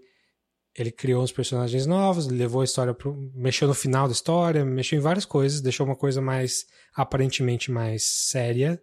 ele 0.75 0.91
criou 0.91 1.23
uns 1.23 1.31
personagens 1.31 1.85
novos, 1.85 2.27
levou 2.27 2.61
a 2.61 2.65
história 2.65 2.93
pro, 2.93 3.13
mexeu 3.35 3.67
no 3.67 3.73
final 3.73 4.07
da 4.07 4.13
história, 4.13 4.63
mexeu 4.63 4.97
em 4.97 5.01
várias 5.01 5.25
coisas, 5.25 5.61
deixou 5.61 5.85
uma 5.85 5.95
coisa 5.95 6.21
mais 6.21 6.65
aparentemente 6.93 7.71
mais 7.71 8.03
séria, 8.03 8.81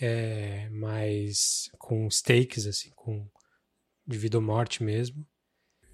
é, 0.00 0.68
mais 0.70 1.70
com 1.78 2.08
stakes 2.10 2.66
assim, 2.66 2.90
com 2.94 3.26
de 4.06 4.18
vida 4.18 4.36
ou 4.36 4.42
morte 4.42 4.82
mesmo. 4.82 5.24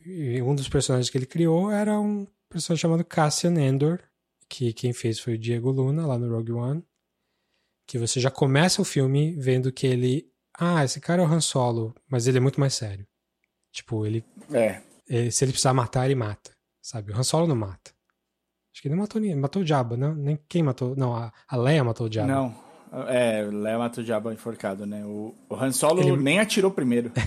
E 0.05 0.41
um 0.43 0.55
dos 0.55 0.68
personagens 0.68 1.11
que 1.11 1.18
ele 1.18 1.26
criou 1.26 1.70
era 1.70 2.01
um 2.01 2.26
personagem 2.49 2.80
chamado 2.80 3.04
Cassian 3.04 3.54
Endor, 3.54 4.00
que 4.49 4.72
quem 4.72 4.92
fez 4.92 5.21
foi 5.21 5.34
o 5.34 5.38
Diego 5.38 5.71
Luna 5.71 6.07
lá 6.07 6.18
no 6.18 6.34
Rogue 6.34 6.53
One, 6.53 6.83
que 7.87 7.99
você 7.99 8.18
já 8.18 8.30
começa 8.30 8.83
o 8.83 8.84
filme 8.84 9.37
vendo 9.38 9.71
que 9.71 9.87
ele, 9.87 10.33
ah, 10.58 10.84
esse 10.84 11.00
cara 11.00 11.22
é 11.22 11.26
o 11.26 11.29
Han 11.29 11.41
Solo, 11.41 11.95
mas 12.08 12.26
ele 12.26 12.38
é 12.38 12.41
muito 12.41 12.58
mais 12.58 12.75
sério. 12.75 13.07
Tipo, 13.71 14.07
ele 14.07 14.25
é 14.53 14.83
é, 15.09 15.30
se 15.30 15.45
ele 15.45 15.53
precisar 15.53 15.72
matar, 15.72 16.05
ele 16.05 16.14
mata. 16.14 16.51
Sabe? 16.83 17.13
O 17.13 17.17
Han 17.17 17.22
Solo 17.22 17.47
não 17.47 17.57
mata. 17.57 17.93
Acho 18.72 18.83
que 18.83 18.89
ele 18.89 18.95
não 18.95 19.03
matou 19.03 19.21
ninguém. 19.21 19.37
Matou 19.37 19.63
o 19.63 19.67
Jabba, 19.67 19.97
não? 19.97 20.14
Nem 20.14 20.39
quem 20.49 20.63
matou. 20.63 20.95
Não, 20.97 21.14
a, 21.14 21.33
a 21.49 21.57
Leia 21.57 21.83
matou 21.83 22.07
o 22.07 22.13
Jabba. 22.13 22.29
Não. 22.29 22.55
É, 23.09 23.43
Leia 23.43 23.79
matou 23.79 24.03
o 24.03 24.07
Jabba 24.07 24.33
enforcado, 24.33 24.87
né? 24.87 25.05
O, 25.05 25.35
o 25.49 25.55
Han 25.57 25.72
Solo 25.72 26.01
ele... 26.01 26.17
nem 26.17 26.39
atirou 26.39 26.71
primeiro. 26.71 27.11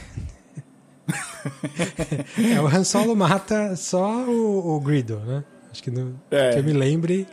é, 2.55 2.61
o 2.61 2.67
Han 2.67 2.83
Solo 2.83 3.15
mata 3.15 3.75
só 3.75 4.23
o, 4.23 4.75
o 4.75 4.79
Grido, 4.79 5.19
né? 5.19 5.43
Acho 5.71 5.83
que, 5.83 5.91
no, 5.91 6.19
é. 6.29 6.51
que 6.51 6.59
eu 6.59 6.63
me 6.63 6.73
lembre, 6.73 7.27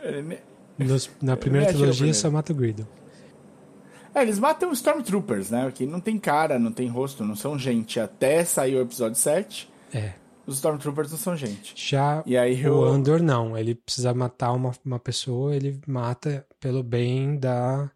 nos, 0.77 1.09
na 1.21 1.35
primeira 1.35 1.67
trilogia 1.67 2.13
só 2.13 2.29
mata 2.31 2.51
o 2.51 2.55
Grido. 2.55 2.87
É, 4.13 4.21
eles 4.21 4.39
matam 4.39 4.71
Stormtroopers, 4.71 5.49
né? 5.51 5.71
Que 5.73 5.85
não 5.85 5.99
tem 5.99 6.17
cara, 6.17 6.57
não 6.57 6.71
tem 6.71 6.87
rosto, 6.87 7.23
não 7.23 7.35
são 7.35 7.57
gente. 7.57 7.99
Até 7.99 8.43
sair 8.43 8.75
o 8.75 8.81
episódio 8.81 9.15
7. 9.15 9.69
É 9.93 10.13
os 10.49 10.55
Stormtroopers 10.55 11.11
não 11.11 11.17
são 11.17 11.37
gente. 11.37 11.73
Já 11.75 12.23
e 12.25 12.35
aí 12.35 12.67
o. 12.67 12.83
Andor 12.83 13.21
não, 13.21 13.57
ele 13.57 13.75
precisa 13.75 14.13
matar 14.13 14.51
uma, 14.53 14.71
uma 14.83 14.99
pessoa, 14.99 15.55
ele 15.55 15.79
mata 15.87 16.45
pelo 16.59 16.81
bem 16.81 17.37
da, 17.37 17.91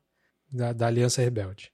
da, 0.51 0.71
da 0.71 0.87
Aliança 0.87 1.21
Rebelde. 1.21 1.71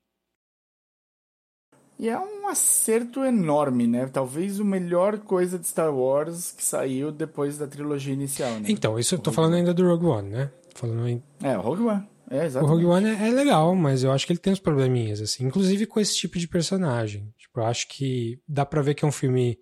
E 1.99 2.07
é 2.07 2.17
um 2.17 2.47
acerto 2.47 3.25
enorme, 3.25 3.85
né? 3.85 4.07
Talvez 4.07 4.57
a 4.57 4.63
melhor 4.63 5.17
coisa 5.19 5.59
de 5.59 5.67
Star 5.67 5.93
Wars 5.93 6.53
que 6.53 6.63
saiu 6.63 7.11
depois 7.11 7.57
da 7.57 7.67
trilogia 7.67 8.13
inicial, 8.13 8.51
né? 8.51 8.63
Então, 8.69 8.97
isso 8.97 9.15
eu 9.15 9.19
tô 9.19 9.33
falando 9.33 9.55
ainda 9.55 9.73
do 9.73 9.85
Rogue 9.85 10.05
One, 10.05 10.29
né? 10.29 10.51
Falando 10.73 11.09
em... 11.09 11.21
É, 11.43 11.57
o 11.57 11.61
Rogue 11.61 11.83
One. 11.83 12.07
É, 12.31 12.45
exatamente. 12.45 12.71
O 12.71 12.73
Rogue 12.73 12.85
One 12.85 13.09
é, 13.09 13.27
é, 13.27 13.31
legal, 13.31 13.75
mas 13.75 14.01
eu 14.01 14.13
acho 14.13 14.25
que 14.25 14.31
ele 14.31 14.39
tem 14.39 14.53
uns 14.53 14.61
probleminhas, 14.61 15.19
assim. 15.19 15.45
Inclusive 15.45 15.85
com 15.85 15.99
esse 15.99 16.15
tipo 16.15 16.39
de 16.39 16.47
personagem. 16.47 17.33
Tipo, 17.37 17.59
eu 17.59 17.65
acho 17.65 17.85
que 17.89 18.39
dá 18.47 18.65
pra 18.65 18.81
ver 18.81 18.93
que 18.93 19.03
é 19.03 19.07
um 19.07 19.11
filme 19.11 19.59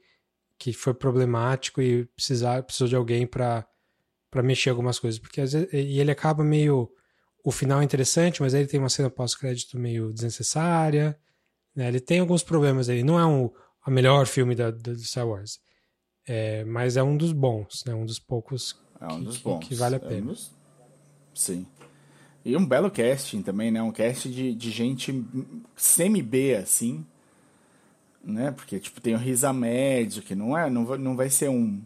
que 0.57 0.73
foi 0.73 0.93
problemático 0.93 1.81
e 1.81 2.05
precisar, 2.05 2.63
precisou 2.63 2.88
de 2.88 2.95
alguém 2.95 3.27
para 3.27 3.65
mexer 4.43 4.69
algumas 4.69 4.99
coisas. 4.99 5.19
Porque 5.19 5.41
às 5.41 5.53
vezes, 5.53 5.69
e 5.71 5.99
ele 5.99 6.11
acaba 6.11 6.43
meio. 6.43 6.89
O 7.43 7.51
final 7.51 7.81
é 7.81 7.84
interessante, 7.84 8.41
mas 8.41 8.53
aí 8.53 8.61
ele 8.61 8.69
tem 8.69 8.79
uma 8.79 8.89
cena 8.89 9.09
pós-crédito 9.09 9.79
meio 9.79 10.11
desnecessária. 10.11 11.17
Né? 11.75 11.88
Ele 11.88 11.99
tem 11.99 12.19
alguns 12.19 12.43
problemas 12.43 12.89
aí. 12.89 13.03
Não 13.03 13.19
é 13.19 13.25
um, 13.25 13.49
o 13.85 13.91
melhor 13.91 14.25
filme 14.25 14.53
da, 14.53 14.71
da 14.71 14.95
Star 14.95 15.27
Wars. 15.27 15.59
É, 16.27 16.65
mas 16.65 16.97
é 16.97 17.03
um 17.03 17.15
dos 17.15 17.31
bons, 17.31 17.85
né? 17.85 17.93
Um 17.93 18.05
dos 18.05 18.19
poucos 18.19 18.77
é 18.99 19.07
um 19.07 19.23
dos 19.23 19.38
que, 19.38 19.43
bons. 19.45 19.59
que 19.65 19.75
vale 19.75 19.95
a 19.95 19.99
pena. 19.99 20.15
É 20.15 20.21
um 20.21 20.25
dos... 20.25 20.51
Sim. 21.34 21.65
E 22.43 22.57
um 22.57 22.65
belo 22.65 22.91
casting 22.91 23.41
também, 23.41 23.71
né? 23.71 23.81
Um 23.81 23.93
cast 23.93 24.29
de, 24.29 24.53
de 24.53 24.71
gente 24.71 25.25
semi-B, 25.75 26.55
assim 26.55 27.05
né? 28.27 28.51
Porque 28.51 28.79
tipo 28.79 28.99
tem 28.99 29.15
o 29.15 29.17
Riz 29.17 29.43
Ahmed, 29.43 30.21
que 30.21 30.35
não 30.35 30.57
é, 30.57 30.69
não 30.69 30.85
vai, 30.85 30.97
não 30.97 31.15
vai 31.15 31.29
ser 31.29 31.49
um 31.49 31.81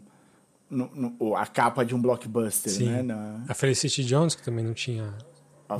no, 0.68 0.90
no, 0.94 1.36
a 1.36 1.46
capa 1.46 1.84
de 1.84 1.94
um 1.94 2.00
blockbuster, 2.00 2.72
Sim. 2.72 2.86
né? 2.86 3.02
Na... 3.02 3.44
A 3.46 3.54
Felicity 3.54 4.04
Jones, 4.04 4.34
que 4.34 4.42
também 4.42 4.64
não 4.64 4.72
tinha 4.72 5.14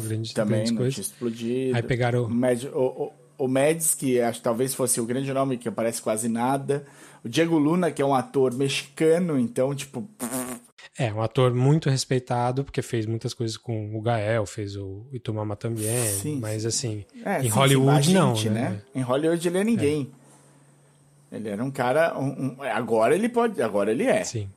grande, 0.06 0.34
também 0.34 0.66
não 0.66 0.76
coisas. 0.76 0.94
tinha 0.94 1.02
explodido. 1.02 1.76
Aí 1.76 1.82
pegaram 1.82 2.24
o, 2.24 2.30
Mad, 2.30 2.64
o, 2.64 2.78
o, 2.78 3.12
o 3.38 3.48
Mads, 3.48 3.94
que 3.94 4.20
acho 4.20 4.38
que 4.38 4.44
talvez 4.44 4.74
fosse 4.74 5.00
o 5.00 5.06
grande 5.06 5.32
nome, 5.32 5.56
que 5.56 5.68
aparece 5.68 6.00
quase 6.00 6.28
nada. 6.28 6.84
O 7.24 7.28
Diego 7.28 7.56
Luna, 7.56 7.90
que 7.90 8.02
é 8.02 8.04
um 8.04 8.14
ator 8.14 8.54
mexicano, 8.54 9.38
então, 9.38 9.74
tipo. 9.74 10.06
É, 10.98 11.12
um 11.12 11.22
ator 11.22 11.54
muito 11.54 11.88
respeitado, 11.88 12.62
porque 12.64 12.82
fez 12.82 13.06
muitas 13.06 13.32
coisas 13.32 13.56
com 13.56 13.96
o 13.96 14.02
Gael, 14.02 14.44
fez 14.44 14.76
o 14.76 15.06
Itumama 15.10 15.56
também, 15.56 16.06
Sim, 16.06 16.38
mas 16.38 16.66
assim, 16.66 17.04
É, 17.24 17.38
em 17.38 17.44
sim, 17.44 17.48
Hollywood 17.48 18.06
sim, 18.06 18.12
não, 18.12 18.34
gente, 18.34 18.50
né? 18.50 18.82
Em 18.94 19.00
Hollywood 19.00 19.48
ele 19.48 19.58
é 19.58 19.64
ninguém. 19.64 20.12
Ele 21.32 21.48
era 21.48 21.64
um 21.64 21.70
cara. 21.70 22.18
um- 22.18 22.56
um- 22.58 22.62
agora 22.62 23.14
ele 23.14 23.28
pode. 23.28 23.60
Agora 23.62 23.90
ele 23.90 24.04
é. 24.04 24.22
Sim. 24.24 24.48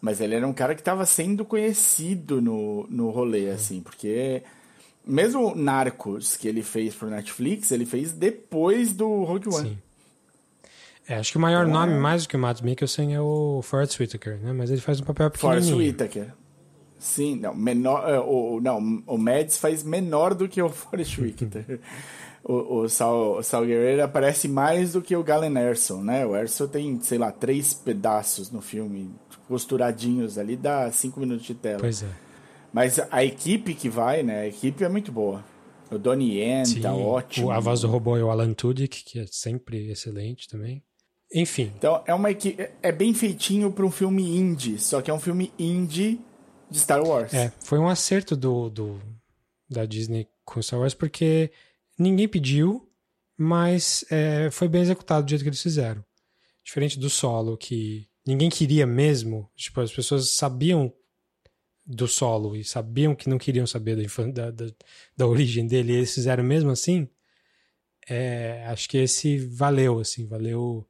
Mas 0.00 0.20
ele 0.20 0.34
era 0.34 0.46
um 0.46 0.52
cara 0.52 0.74
que 0.74 0.80
estava 0.80 1.04
sendo 1.06 1.44
conhecido 1.44 2.40
no, 2.42 2.86
no 2.88 3.10
rolê, 3.10 3.50
assim, 3.50 3.80
porque 3.80 4.42
mesmo 5.06 5.52
o 5.52 5.54
Narcos 5.54 6.36
que 6.36 6.48
ele 6.48 6.62
fez 6.62 6.94
pro 6.94 7.08
Netflix, 7.10 7.70
ele 7.70 7.84
fez 7.86 8.12
depois 8.12 8.92
do 8.94 9.24
Rogue 9.24 9.48
One. 9.54 9.68
Sim. 9.70 9.78
É, 11.06 11.16
acho 11.16 11.32
que 11.32 11.38
o 11.38 11.40
maior 11.40 11.66
Então, 11.66 11.80
nome, 11.80 11.92
é- 11.92 11.98
mais 11.98 12.22
do 12.22 12.28
que 12.28 12.36
o 12.36 12.38
Matt 12.38 12.62
Mikkelsen, 12.62 13.14
é 13.14 13.20
o 13.20 13.60
Forrest 13.62 13.98
Whitaker, 14.00 14.38
né? 14.38 14.52
Mas 14.52 14.70
ele 14.70 14.80
faz 14.80 15.00
um 15.00 15.04
papel 15.04 15.30
Forrest 15.34 15.66
pequenininho. 15.66 15.92
Whitaker. 15.92 16.32
Sim, 16.98 17.36
não, 17.36 17.54
menor, 17.54 18.08
é, 18.08 18.18
o, 18.18 18.54
o- 18.56 18.60
não, 18.60 19.02
o 19.06 19.16
Mads 19.18 19.56
faz 19.58 19.82
menor 19.82 20.34
do 20.34 20.48
que 20.48 20.60
o 20.62 20.68
Forrest 20.70 21.18
Whitaker. 21.18 21.80
O, 22.44 22.80
o, 22.80 22.88
Sal, 22.88 23.38
o 23.38 23.42
Sal 23.42 23.64
Guerreiro 23.66 24.02
aparece 24.02 24.48
mais 24.48 24.92
do 24.94 25.02
que 25.02 25.14
o 25.16 25.22
Galen 25.22 25.56
Erso, 25.58 25.98
né? 26.02 26.24
O 26.26 26.34
Erso 26.36 26.66
tem, 26.68 27.00
sei 27.00 27.18
lá, 27.18 27.30
três 27.30 27.74
pedaços 27.74 28.50
no 28.50 28.60
filme, 28.60 29.10
costuradinhos 29.48 30.38
ali, 30.38 30.56
dá 30.56 30.90
cinco 30.90 31.20
minutos 31.20 31.46
de 31.46 31.54
tela. 31.54 31.80
Pois 31.80 32.02
é. 32.02 32.08
Mas 32.72 32.98
a 33.10 33.24
equipe 33.24 33.74
que 33.74 33.88
vai, 33.88 34.22
né? 34.22 34.40
A 34.42 34.46
equipe 34.46 34.84
é 34.84 34.88
muito 34.88 35.10
boa. 35.12 35.44
O 35.90 35.98
Donnie 35.98 36.38
Yen 36.38 36.64
Sim, 36.64 36.80
tá 36.80 36.94
ótimo. 36.94 37.48
o- 37.48 37.50
a 37.50 37.58
voz 37.58 37.80
do 37.80 37.88
robô 37.88 38.16
é 38.16 38.22
o 38.22 38.30
Alan 38.30 38.54
Tudyk, 38.54 39.02
que 39.04 39.18
é 39.18 39.26
sempre 39.26 39.90
excelente 39.90 40.48
também. 40.48 40.82
Enfim, 41.34 41.72
Então, 41.76 42.02
é 42.06 42.14
uma 42.14 42.30
equipe. 42.30 42.68
É 42.82 42.90
bem 42.92 43.12
feitinho 43.12 43.70
para 43.72 43.84
um 43.84 43.90
filme 43.90 44.36
indie, 44.36 44.78
só 44.78 45.00
que 45.02 45.10
é 45.10 45.14
um 45.14 45.20
filme 45.20 45.52
indie 45.58 46.20
de 46.70 46.78
Star 46.78 47.02
Wars. 47.04 47.34
é, 47.34 47.52
foi 47.64 47.78
um 47.80 47.88
acerto 47.88 48.36
do, 48.36 48.70
do 48.70 49.00
da 49.68 49.84
Disney 49.84 50.28
com 50.44 50.62
Star 50.62 50.78
Wars, 50.80 50.94
porque 50.94 51.50
ninguém 52.02 52.28
pediu, 52.28 52.88
mas 53.36 54.04
é, 54.10 54.50
foi 54.50 54.68
bem 54.68 54.82
executado 54.82 55.24
do 55.24 55.30
jeito 55.30 55.42
que 55.42 55.48
eles 55.48 55.62
fizeram. 55.62 56.04
Diferente 56.64 56.98
do 56.98 57.10
solo, 57.10 57.56
que 57.56 58.08
ninguém 58.26 58.50
queria 58.50 58.86
mesmo, 58.86 59.50
tipo, 59.56 59.80
as 59.80 59.92
pessoas 59.92 60.30
sabiam 60.30 60.92
do 61.84 62.06
solo 62.06 62.54
e 62.54 62.62
sabiam 62.64 63.14
que 63.14 63.28
não 63.28 63.38
queriam 63.38 63.66
saber 63.66 63.96
da, 64.32 64.50
da, 64.50 64.66
da, 65.16 65.26
origem 65.26 65.66
dele, 65.66 65.92
e 65.92 65.96
eles 65.96 66.14
fizeram 66.14 66.44
mesmo 66.44 66.70
assim. 66.70 67.08
É, 68.08 68.64
acho 68.66 68.88
que 68.88 68.98
esse 68.98 69.38
valeu, 69.38 69.98
assim, 69.98 70.26
valeu. 70.26 70.86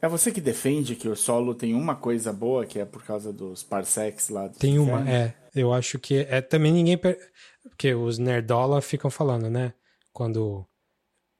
É 0.00 0.08
você 0.08 0.30
que 0.30 0.40
defende 0.40 0.94
que 0.94 1.08
o 1.08 1.16
solo 1.16 1.54
tem 1.54 1.74
uma 1.74 1.96
coisa 1.96 2.32
boa, 2.32 2.64
que 2.64 2.78
é 2.78 2.84
por 2.84 3.02
causa 3.02 3.32
dos 3.32 3.62
parsecs 3.62 4.28
lá. 4.28 4.46
do 4.46 4.58
Tem 4.58 4.78
uma, 4.78 5.08
é. 5.08 5.34
Eu 5.54 5.72
acho 5.72 5.98
que 5.98 6.14
é 6.28 6.40
também 6.40 6.72
ninguém. 6.72 6.96
per- 6.96 7.18
Porque 7.68 7.94
os 7.94 8.18
nerdola 8.18 8.80
ficam 8.80 9.10
falando, 9.10 9.48
né? 9.50 9.72
Quando. 10.12 10.66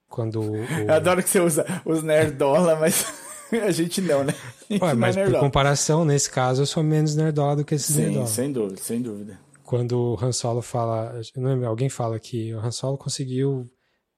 Quando. 0.07 0.41
o- 0.41 0.55
Eu 0.55 0.93
adoro 0.93 1.21
que 1.21 1.29
você 1.29 1.39
usa 1.39 1.65
os 1.85 2.01
nerdola, 2.03 2.75
mas 2.75 3.05
a 3.51 3.71
gente 3.71 4.01
não, 4.01 4.23
né? 4.23 4.33
Gente 4.69 4.81
Ué, 4.83 4.93
não 4.93 4.99
mas 4.99 5.17
é 5.17 5.25
por 5.25 5.39
comparação, 5.39 6.03
nesse 6.05 6.29
caso, 6.29 6.61
eu 6.61 6.65
sou 6.65 6.81
menos 6.83 7.15
nerdola 7.15 7.57
do 7.57 7.65
que 7.65 7.75
esses 7.75 7.95
Sim, 7.95 8.01
nerdola. 8.03 8.27
sem 8.27 8.51
dúvida, 8.51 8.81
sem 8.81 9.01
dúvida. 9.01 9.39
Quando 9.63 10.15
o 10.15 10.17
Han 10.23 10.31
Solo 10.31 10.61
fala. 10.61 11.21
Não 11.35 11.49
lembro, 11.51 11.67
alguém 11.67 11.89
fala 11.89 12.19
que 12.19 12.53
o 12.53 12.59
Han 12.59 12.71
Solo 12.71 12.97
conseguiu 12.97 13.69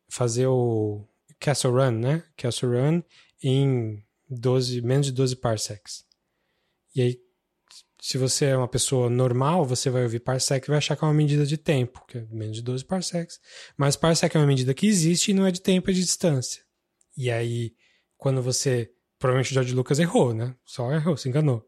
fazer 0.10 0.48
o 0.48 1.04
Castle 1.40 1.74
Run, 1.74 1.92
né? 1.92 2.24
Castle 2.38 2.70
Run 2.72 3.02
em 3.44 4.02
12, 4.30 4.82
menos 4.82 5.08
de 5.08 5.12
12 5.12 5.36
parsecs. 5.36 6.06
E 6.96 7.02
aí, 7.02 7.20
se 8.04 8.18
você 8.18 8.46
é 8.46 8.58
uma 8.58 8.68
pessoa 8.68 9.12
normal, 9.12 9.64
você 9.64 9.88
vai 9.88 10.02
ouvir 10.02 10.22
parsec 10.22 10.66
e 10.66 10.70
vai 10.70 10.80
achar 10.80 10.96
que 10.96 11.04
é 11.04 11.08
uma 11.08 11.14
medida 11.14 11.46
de 11.46 11.56
tempo, 11.56 12.04
que 12.08 12.18
é 12.18 12.26
menos 12.32 12.56
de 12.56 12.64
12 12.64 12.84
parsecs. 12.84 13.40
Mas 13.78 13.96
parsec 13.96 14.36
é 14.36 14.40
uma 14.40 14.48
medida 14.48 14.74
que 14.74 14.88
existe 14.88 15.30
e 15.30 15.34
não 15.36 15.46
é 15.46 15.52
de 15.52 15.62
tempo, 15.62 15.92
é 15.92 15.94
de 15.94 16.02
distância. 16.02 16.64
E 17.16 17.30
aí, 17.30 17.74
quando 18.18 18.42
você. 18.42 18.90
Provavelmente 19.20 19.52
o 19.52 19.54
George 19.54 19.76
Lucas 19.76 20.00
errou, 20.00 20.34
né? 20.34 20.56
Só 20.66 20.92
errou, 20.92 21.16
se 21.16 21.30
enganou. 21.30 21.64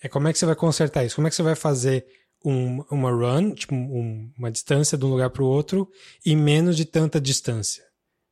É 0.00 0.08
como 0.08 0.28
é 0.28 0.32
que 0.32 0.38
você 0.38 0.46
vai 0.46 0.54
consertar 0.54 1.04
isso? 1.04 1.16
Como 1.16 1.26
é 1.26 1.30
que 1.30 1.34
você 1.34 1.42
vai 1.42 1.56
fazer 1.56 2.06
um- 2.44 2.84
uma 2.88 3.10
run, 3.10 3.52
tipo, 3.52 3.74
um- 3.74 4.30
uma 4.38 4.52
distância 4.52 4.96
de 4.96 5.04
um 5.04 5.08
lugar 5.08 5.30
para 5.30 5.42
o 5.42 5.46
outro, 5.46 5.90
e 6.24 6.36
menos 6.36 6.76
de 6.76 6.84
tanta 6.84 7.20
distância? 7.20 7.82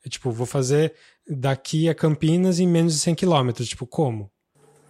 É 0.07 0.09
tipo, 0.09 0.31
vou 0.31 0.47
fazer 0.47 0.95
daqui 1.27 1.89
a 1.89 1.95
Campinas 1.95 2.61
em 2.61 2.69
menos 2.69 2.95
de 2.95 3.01
100 3.01 3.17
quilômetros. 3.17 3.69
Tipo, 3.69 3.85
como? 3.85 4.31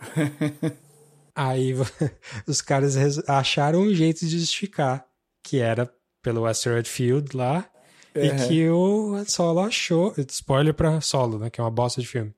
Aí 1.35 1.75
os 2.47 2.61
caras 2.61 2.97
acharam 3.29 3.81
um 3.81 3.95
jeito 3.95 4.27
de 4.27 4.39
justificar, 4.39 5.05
que 5.43 5.59
era 5.59 5.91
pelo 6.23 6.47
Asteroid 6.47 6.89
Field 6.89 7.37
lá, 7.37 7.69
e 8.15 8.29
Uhum. 8.29 8.49
que 8.49 8.69
o 8.69 9.15
Han 9.15 9.25
Solo 9.25 9.61
achou. 9.61 10.15
Spoiler 10.29 10.75
pra 10.75 11.01
Solo, 11.01 11.39
né? 11.39 11.49
Que 11.51 11.61
é 11.61 11.65
uma 11.65 11.71
bosta 11.71 12.01
de 12.01 12.07
filme. 12.07 12.35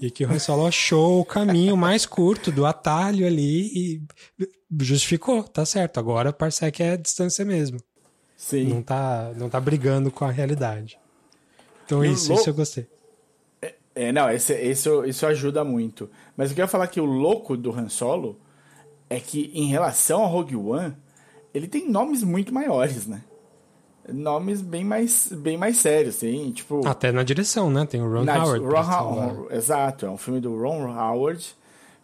E 0.00 0.10
que 0.10 0.24
o 0.24 0.30
Han 0.30 0.38
Solo 0.38 0.66
achou 0.66 1.20
o 1.20 1.24
caminho 1.24 1.76
mais 1.76 2.06
curto 2.06 2.50
do 2.52 2.64
atalho 2.66 3.26
ali 3.26 3.66
e 3.74 4.02
justificou, 4.80 5.42
tá 5.44 5.64
certo. 5.66 5.98
Agora 5.98 6.32
Parsec 6.32 6.82
é 6.82 6.96
distância 6.96 7.44
mesmo. 7.44 7.78
Sim. 8.36 8.64
Não 8.64 8.82
tá, 8.82 9.32
não 9.36 9.48
tá 9.48 9.60
brigando 9.60 10.10
com 10.10 10.24
a 10.24 10.30
realidade. 10.30 10.98
Então 11.84 12.04
E 12.04 12.12
isso, 12.12 12.32
isso 12.32 12.48
eu 12.50 12.54
gostei. 12.54 12.86
É, 13.94 14.10
não, 14.10 14.28
esse, 14.30 14.54
isso, 14.54 15.04
isso 15.04 15.24
ajuda 15.26 15.62
muito. 15.64 16.10
Mas 16.36 16.50
eu 16.50 16.54
queria 16.56 16.68
falar 16.68 16.86
que 16.88 17.00
o 17.00 17.04
louco 17.04 17.56
do 17.56 17.70
Han 17.72 17.88
Solo 17.88 18.36
é 19.08 19.20
que, 19.20 19.50
em 19.54 19.66
relação 19.66 20.22
ao 20.22 20.28
Rogue 20.28 20.56
One, 20.56 20.94
ele 21.52 21.68
tem 21.68 21.88
nomes 21.88 22.22
muito 22.24 22.52
maiores, 22.52 23.06
né? 23.06 23.22
Nomes 24.08 24.60
bem 24.60 24.84
mais, 24.84 25.32
bem 25.32 25.56
mais 25.56 25.78
sérios, 25.78 26.16
assim, 26.16 26.50
tipo... 26.52 26.86
Até 26.86 27.10
na 27.10 27.22
direção, 27.22 27.70
né? 27.70 27.86
Tem 27.86 28.02
o 28.02 28.12
Ron 28.12 28.24
na- 28.24 28.44
Howard. 28.44 28.64
Ron 28.66 28.84
salvar. 28.84 29.36
exato, 29.56 30.04
é 30.06 30.10
um 30.10 30.18
filme 30.18 30.40
do 30.40 30.60
Ron 30.60 30.92
Howard 30.94 31.54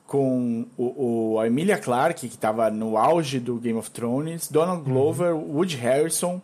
com 0.07 0.65
o, 0.79 1.33
o- 1.35 1.39
a 1.41 1.47
Emilia 1.47 1.77
Clarke, 1.77 2.29
que 2.29 2.35
estava 2.37 2.71
no 2.71 2.97
auge 2.97 3.39
do 3.39 3.57
Game 3.57 3.79
of 3.79 3.91
Thrones, 3.91 4.49
Donald 4.49 4.83
Uhum. 4.83 4.95
Glover, 4.95 5.35
Woody 5.37 5.77
Harrison, 5.77 6.41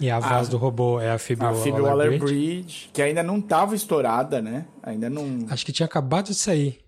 E 0.00 0.10
a 0.10 0.20
voz 0.20 0.48
do 0.48 0.58
robô 0.58 1.00
é 1.00 1.10
a 1.10 1.18
Phoebe, 1.18 1.44
a 1.44 1.54
Phoebe 1.54 1.80
Waller-Bridge. 1.80 2.90
Que 2.92 3.00
ainda 3.00 3.22
não 3.22 3.38
estava 3.38 3.74
estourada, 3.74 4.42
né? 4.42 4.66
Ainda 4.82 5.08
não... 5.08 5.46
Acho 5.48 5.64
que 5.64 5.72
tinha 5.72 5.86
acabado 5.86 6.26
de 6.26 6.34
sair 6.34 6.80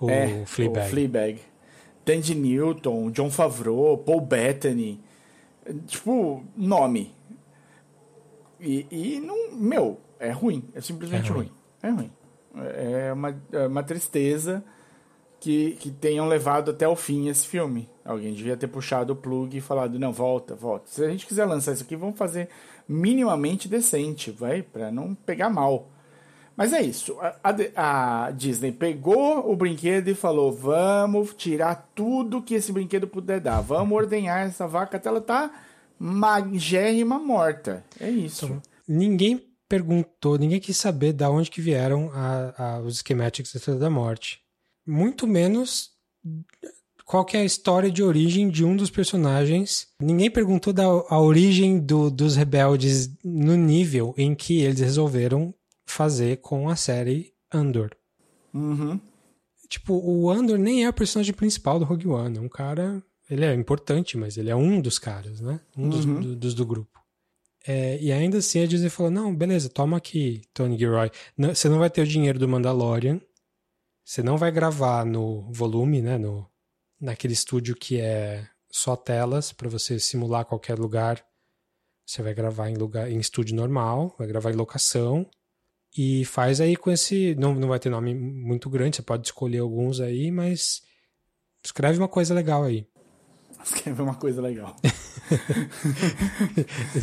o 0.00 0.10
É, 0.10 0.44
Fleabag. 0.46 0.86
O 0.86 0.90
Fleabag. 0.90 1.40
Tandy 2.04 2.34
Newton, 2.34 3.10
John 3.10 3.30
Favreau, 3.30 3.98
Paul 3.98 4.20
Bettany. 4.20 5.00
Tipo, 5.86 6.44
nome. 6.56 7.14
E, 8.60 8.86
e 8.90 9.20
não. 9.20 9.52
Meu, 9.52 10.00
é 10.18 10.30
ruim. 10.30 10.64
É 10.74 10.80
simplesmente 10.80 11.30
É 11.30 11.32
ruim. 11.32 11.50
ruim. 11.82 11.82
É 11.82 11.90
ruim. 11.90 12.10
É 13.08 13.12
uma, 13.12 13.42
é 13.52 13.66
uma 13.66 13.82
tristeza 13.82 14.64
que, 15.40 15.72
que 15.80 15.90
tenham 15.90 16.26
levado 16.26 16.70
até 16.70 16.86
o 16.88 16.96
fim 16.96 17.28
esse 17.28 17.46
filme. 17.46 17.88
Alguém 18.06 18.32
devia 18.32 18.56
ter 18.56 18.68
puxado 18.68 19.12
o 19.12 19.16
plug 19.16 19.56
e 19.56 19.60
falado: 19.60 19.98
não, 19.98 20.12
volta, 20.12 20.54
volta. 20.54 20.84
Se 20.88 21.04
a 21.04 21.08
gente 21.10 21.26
quiser 21.26 21.44
lançar 21.44 21.72
isso 21.72 21.82
aqui, 21.82 21.96
vamos 21.96 22.16
fazer 22.16 22.48
minimamente 22.88 23.68
decente, 23.68 24.30
vai? 24.30 24.62
Pra 24.62 24.90
não 24.92 25.14
pegar 25.14 25.50
mal. 25.50 25.88
Mas 26.56 26.72
é 26.72 26.80
isso. 26.80 27.18
A, 27.20 27.36
a- 27.44 28.26
a 28.26 28.30
Disney 28.30 28.72
pegou 28.72 29.50
o 29.50 29.56
brinquedo 29.56 30.08
e 30.08 30.14
falou: 30.14 30.52
vamos 30.52 31.34
tirar 31.34 31.90
tudo 31.94 32.40
que 32.42 32.54
esse 32.54 32.72
brinquedo 32.72 33.06
puder 33.06 33.40
dar. 33.40 33.60
Vamos 33.60 33.92
ordenhar 33.98 34.46
essa 34.46 34.66
vaca 34.66 34.96
até 34.96 35.08
ela 35.08 35.20
tá 35.20 35.50
magérrima 35.98 37.18
morta. 37.18 37.84
É 38.00 38.08
isso. 38.08 38.60
Ninguém 38.86 39.42
perguntou, 39.68 40.38
ninguém 40.38 40.60
quis 40.60 40.76
saber 40.76 41.12
da 41.12 41.28
onde 41.28 41.50
que 41.50 41.60
vieram 41.60 42.10
a- 42.14 42.80
os 42.84 42.98
schematics 42.98 43.52
da 43.52 43.58
Estrela 43.58 43.80
da 43.80 43.90
Morte. 43.90 44.40
Muito 44.86 45.26
menos 45.26 45.90
qual 47.06 47.24
que 47.24 47.36
é 47.36 47.40
a 47.40 47.44
história 47.44 47.90
de 47.90 48.02
origem 48.02 48.50
de 48.50 48.64
um 48.64 48.76
dos 48.76 48.90
personagens. 48.90 49.86
Ninguém 50.02 50.30
perguntou 50.30 50.72
da 50.72 50.84
a 50.84 51.18
origem 51.20 51.78
do- 51.78 52.10
dos 52.10 52.36
rebeldes 52.36 53.08
no 53.24 53.56
nível 53.56 54.12
em 54.18 54.34
que 54.34 54.60
eles 54.60 54.80
resolveram 54.80 55.54
fazer 55.86 56.38
com 56.38 56.68
a 56.68 56.74
série 56.76 57.32
Andor. 57.50 57.90
Uhum. 58.52 59.00
Tipo, 59.68 59.94
o 59.94 60.28
Andor 60.30 60.58
nem 60.58 60.84
é 60.84 60.88
o 60.88 60.92
personagem 60.92 61.32
principal 61.32 61.78
do 61.78 61.84
Rogue 61.84 62.08
One. 62.08 62.38
É 62.38 62.40
um 62.40 62.48
cara. 62.48 63.02
Ele 63.30 63.44
é 63.44 63.54
importante, 63.54 64.16
mas 64.16 64.36
ele 64.36 64.50
é 64.50 64.56
um 64.56 64.80
dos 64.80 64.98
caras, 64.98 65.40
né? 65.40 65.60
Um 65.76 65.88
dos, 65.88 66.04
Uhum. 66.04 66.20
do- 66.20 66.36
dos 66.36 66.54
do 66.54 66.66
grupo. 66.66 67.00
É, 67.66 68.00
e 68.00 68.12
ainda 68.12 68.38
assim 68.38 68.62
a 68.62 68.66
Disney 68.66 68.88
falou: 68.90 69.10
não, 69.10 69.34
beleza, 69.34 69.68
toma 69.68 69.96
aqui, 69.96 70.42
Tony 70.54 70.78
Gilroy. 70.78 71.10
Não- 71.36 71.54
você 71.54 71.68
não 71.68 71.78
vai 71.80 71.90
ter 71.90 72.02
o 72.02 72.06
dinheiro 72.06 72.38
do 72.38 72.46
Mandalorian. 72.48 73.20
Você 74.04 74.22
não 74.22 74.36
vai 74.36 74.52
gravar 74.52 75.04
no 75.04 75.50
volume, 75.52 76.00
né? 76.00 76.16
No, 76.16 76.46
naquele 77.00 77.34
estúdio 77.34 77.74
que 77.74 78.00
é 78.00 78.46
só 78.70 78.96
telas 78.96 79.52
para 79.52 79.68
você 79.68 79.98
simular 79.98 80.44
qualquer 80.44 80.78
lugar. 80.78 81.24
Você 82.06 82.22
vai 82.22 82.34
gravar 82.34 82.68
em 82.70 82.76
lugar 82.76 83.10
em 83.10 83.18
estúdio 83.18 83.56
normal, 83.56 84.14
vai 84.18 84.28
gravar 84.28 84.50
em 84.52 84.56
locação 84.56 85.28
e 85.96 86.24
faz 86.24 86.60
aí 86.60 86.76
com 86.76 86.90
esse 86.90 87.34
não, 87.36 87.54
não 87.54 87.68
vai 87.68 87.78
ter 87.78 87.88
nome 87.88 88.14
muito 88.14 88.68
grande, 88.68 88.96
você 88.96 89.02
pode 89.02 89.26
escolher 89.26 89.58
alguns 89.58 90.00
aí, 90.00 90.30
mas 90.30 90.82
escreve 91.64 91.98
uma 91.98 92.08
coisa 92.08 92.34
legal 92.34 92.64
aí. 92.64 92.86
Escreve 93.64 94.02
uma 94.02 94.14
coisa 94.14 94.40
legal. 94.40 94.76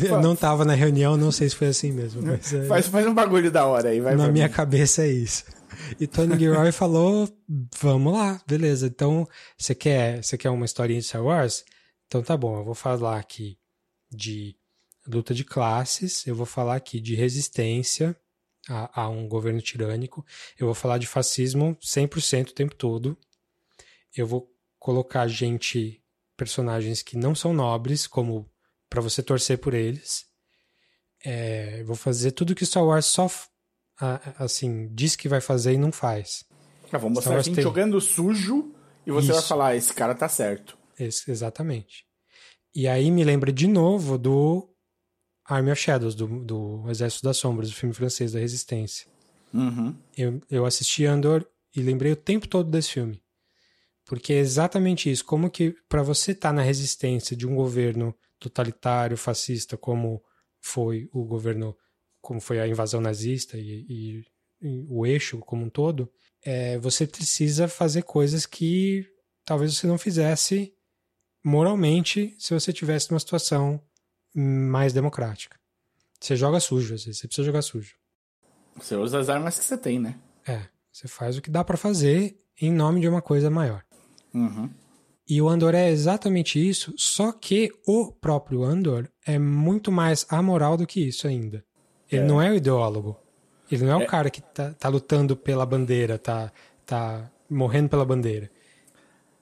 Eu 0.00 0.22
não 0.22 0.34
tava 0.34 0.64
na 0.64 0.72
reunião, 0.74 1.16
não 1.16 1.30
sei 1.30 1.50
se 1.50 1.56
foi 1.56 1.68
assim 1.68 1.92
mesmo. 1.92 2.22
Mas, 2.22 2.54
é... 2.54 2.64
faz, 2.64 2.86
faz 2.86 3.06
um 3.06 3.12
bagulho 3.12 3.50
da 3.50 3.66
hora 3.66 3.90
aí, 3.90 4.00
vai 4.00 4.16
Na 4.16 4.28
minha 4.28 4.48
mim. 4.48 4.54
cabeça 4.54 5.02
é 5.02 5.08
isso. 5.08 5.44
E 6.00 6.06
Tony 6.06 6.38
Gilroy 6.38 6.72
falou: 6.72 7.28
vamos 7.78 8.12
lá, 8.12 8.42
beleza. 8.46 8.86
Então, 8.86 9.26
você 9.56 9.74
quer, 9.74 10.22
você 10.22 10.36
quer 10.36 10.50
uma 10.50 10.64
historinha 10.64 11.00
de 11.00 11.06
Star 11.06 11.24
Wars? 11.24 11.64
Então 12.06 12.22
tá 12.22 12.36
bom, 12.36 12.58
eu 12.58 12.64
vou 12.64 12.74
falar 12.74 13.18
aqui 13.18 13.58
de 14.10 14.56
luta 15.06 15.34
de 15.34 15.44
classes, 15.44 16.26
eu 16.26 16.34
vou 16.34 16.46
falar 16.46 16.76
aqui 16.76 17.00
de 17.00 17.14
resistência 17.14 18.16
a, 18.68 19.02
a 19.02 19.08
um 19.08 19.28
governo 19.28 19.60
tirânico, 19.60 20.24
eu 20.58 20.66
vou 20.66 20.74
falar 20.74 20.98
de 20.98 21.06
fascismo 21.06 21.76
100% 21.82 22.50
o 22.50 22.52
tempo 22.52 22.74
todo, 22.74 23.18
eu 24.16 24.26
vou 24.26 24.50
colocar 24.78 25.26
gente, 25.26 26.02
personagens 26.36 27.02
que 27.02 27.16
não 27.16 27.34
são 27.34 27.52
nobres, 27.52 28.06
como 28.06 28.48
para 28.88 29.00
você 29.00 29.22
torcer 29.22 29.58
por 29.58 29.74
eles. 29.74 30.26
É, 31.24 31.82
vou 31.84 31.96
fazer 31.96 32.32
tudo 32.32 32.54
que 32.54 32.66
Star 32.66 32.84
Wars 32.84 33.06
só 33.06 33.28
assim, 34.38 34.88
diz 34.92 35.16
que 35.16 35.28
vai 35.28 35.40
fazer 35.40 35.74
e 35.74 35.78
não 35.78 35.92
faz. 35.92 36.44
Ah, 36.92 36.98
vamos 36.98 37.16
mostrar 37.16 37.36
a 37.36 37.42
gente 37.42 37.56
tem... 37.56 37.64
jogando 37.64 38.00
sujo 38.00 38.72
e 39.06 39.10
você 39.10 39.26
Isso. 39.26 39.34
vai 39.34 39.42
falar, 39.42 39.66
ah, 39.68 39.76
esse 39.76 39.92
cara 39.92 40.14
tá 40.14 40.28
certo. 40.28 40.78
Esse, 40.98 41.30
exatamente. 41.30 42.04
E 42.74 42.88
aí 42.88 43.10
me 43.10 43.24
lembra 43.24 43.52
de 43.52 43.66
novo 43.66 44.16
do 44.16 44.68
Army 45.44 45.70
of 45.70 45.80
Shadows, 45.80 46.14
do, 46.14 46.26
do 46.44 46.84
Exército 46.88 47.24
das 47.24 47.36
Sombras, 47.36 47.70
do 47.70 47.76
filme 47.76 47.94
francês 47.94 48.32
da 48.32 48.38
Resistência. 48.38 49.06
Uhum. 49.52 49.94
Eu, 50.16 50.40
eu 50.50 50.66
assisti 50.66 51.04
Andor 51.04 51.46
e 51.74 51.82
lembrei 51.82 52.12
o 52.12 52.16
tempo 52.16 52.48
todo 52.48 52.70
desse 52.70 52.90
filme. 52.90 53.22
Porque 54.04 54.32
é 54.32 54.38
exatamente 54.38 55.10
isso. 55.10 55.24
Como 55.24 55.50
que 55.50 55.76
para 55.88 56.02
você 56.02 56.32
estar 56.32 56.50
tá 56.50 56.52
na 56.52 56.62
resistência 56.62 57.36
de 57.36 57.46
um 57.46 57.54
governo 57.54 58.14
totalitário, 58.38 59.16
fascista, 59.16 59.76
como 59.76 60.22
foi 60.60 61.08
o 61.12 61.24
governo 61.24 61.76
como 62.24 62.40
foi 62.40 62.58
a 62.58 62.66
invasão 62.66 63.00
nazista 63.00 63.58
e, 63.58 63.84
e, 63.88 64.24
e 64.62 64.86
o 64.88 65.04
eixo 65.04 65.38
como 65.40 65.64
um 65.64 65.68
todo, 65.68 66.10
é, 66.42 66.78
você 66.78 67.06
precisa 67.06 67.68
fazer 67.68 68.02
coisas 68.02 68.46
que 68.46 69.06
talvez 69.44 69.76
você 69.76 69.86
não 69.86 69.98
fizesse 69.98 70.74
moralmente 71.44 72.34
se 72.38 72.54
você 72.54 72.72
tivesse 72.72 73.10
numa 73.10 73.20
situação 73.20 73.78
mais 74.34 74.92
democrática. 74.92 75.60
Você 76.18 76.34
joga 76.34 76.58
sujo, 76.58 76.94
às 76.94 77.04
vezes, 77.04 77.20
você 77.20 77.28
precisa 77.28 77.44
jogar 77.44 77.60
sujo. 77.60 77.94
Você 78.76 78.96
usa 78.96 79.18
as 79.18 79.28
armas 79.28 79.58
que 79.58 79.64
você 79.64 79.76
tem, 79.76 80.00
né? 80.00 80.18
É, 80.46 80.62
você 80.90 81.06
faz 81.06 81.36
o 81.36 81.42
que 81.42 81.50
dá 81.50 81.62
para 81.62 81.76
fazer 81.76 82.40
em 82.58 82.72
nome 82.72 83.00
de 83.02 83.08
uma 83.08 83.20
coisa 83.20 83.50
maior. 83.50 83.84
Uhum. 84.32 84.70
E 85.28 85.40
o 85.40 85.48
Andor 85.48 85.74
é 85.74 85.90
exatamente 85.90 86.58
isso, 86.58 86.94
só 86.96 87.32
que 87.32 87.70
o 87.86 88.10
próprio 88.12 88.64
Andor 88.64 89.10
é 89.26 89.38
muito 89.38 89.92
mais 89.92 90.26
amoral 90.30 90.76
do 90.76 90.86
que 90.86 91.06
isso 91.06 91.28
ainda. 91.28 91.64
Ele 92.10 92.22
é. 92.22 92.26
não 92.26 92.40
é 92.40 92.50
o 92.50 92.54
ideólogo. 92.54 93.16
Ele 93.70 93.84
não 93.84 94.00
é, 94.00 94.02
é, 94.02 94.06
o 94.06 94.08
cara 94.08 94.30
que 94.30 94.40
tá, 94.40 94.74
tá, 94.74 94.88
lutando 94.88 95.36
pela 95.36 95.64
bandeira, 95.64 96.18
tá, 96.18 96.52
tá 96.84 97.30
morrendo 97.48 97.88
pela 97.88 98.04
bandeira. 98.04 98.50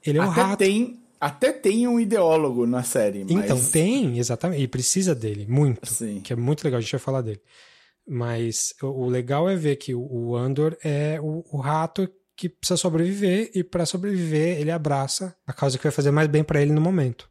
Ele 0.05 0.17
é 0.17 0.21
até 0.21 0.29
um 0.29 0.33
rato. 0.33 0.59
Tem, 0.59 0.99
até 1.19 1.51
tem 1.51 1.87
um 1.87 1.99
ideólogo 1.99 2.65
na 2.65 2.83
série. 2.83 3.23
Mas... 3.23 3.31
Então, 3.45 3.63
tem, 3.71 4.17
exatamente. 4.17 4.61
E 4.61 4.67
precisa 4.67 5.13
dele, 5.13 5.45
muito. 5.47 5.85
Sim. 5.87 6.21
Que 6.21 6.33
é 6.33 6.35
muito 6.35 6.63
legal, 6.63 6.79
a 6.79 6.81
gente 6.81 6.91
vai 6.91 6.99
falar 6.99 7.21
dele. 7.21 7.41
Mas 8.07 8.73
o, 8.81 9.07
legal 9.07 9.49
é 9.49 9.55
ver 9.55 9.77
que 9.77 9.93
o, 9.93 10.01
o 10.01 10.35
Andor 10.35 10.77
é 10.83 11.19
o, 11.21 11.43
o 11.51 11.57
rato 11.57 12.09
que 12.35 12.49
precisa 12.49 12.77
sobreviver 12.77 13.51
e 13.53 13.63
para 13.63 13.85
sobreviver 13.85 14.59
ele 14.59 14.71
abraça 14.71 15.35
a 15.45 15.53
causa 15.53 15.77
que 15.77 15.83
vai 15.83 15.91
fazer 15.91 16.11
mais 16.11 16.27
bem 16.27 16.43
para 16.43 16.61
ele 16.61 16.73
no 16.73 16.81
momento. 16.81 17.29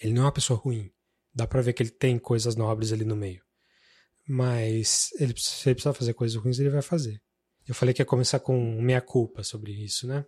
Ele 0.00 0.12
não 0.12 0.22
é 0.22 0.24
uma 0.26 0.32
pessoa 0.32 0.58
ruim. 0.58 0.90
Dá 1.34 1.46
para 1.46 1.60
ver 1.60 1.72
que 1.72 1.82
ele 1.82 1.90
tem 1.90 2.18
coisas 2.18 2.56
nobres 2.56 2.92
ali 2.92 3.04
no 3.04 3.16
meio. 3.16 3.42
Mas 4.28 5.10
ele, 5.18 5.34
se 5.36 5.68
ele 5.68 5.74
precisar 5.74 5.92
fazer 5.92 6.14
coisas 6.14 6.36
ruins, 6.36 6.58
ele 6.58 6.70
vai 6.70 6.82
fazer. 6.82 7.20
Eu 7.66 7.74
falei 7.74 7.94
que 7.94 8.02
ia 8.02 8.06
começar 8.06 8.40
com 8.40 8.80
meia 8.80 9.00
culpa 9.00 9.42
sobre 9.42 9.72
isso, 9.72 10.06
né? 10.06 10.24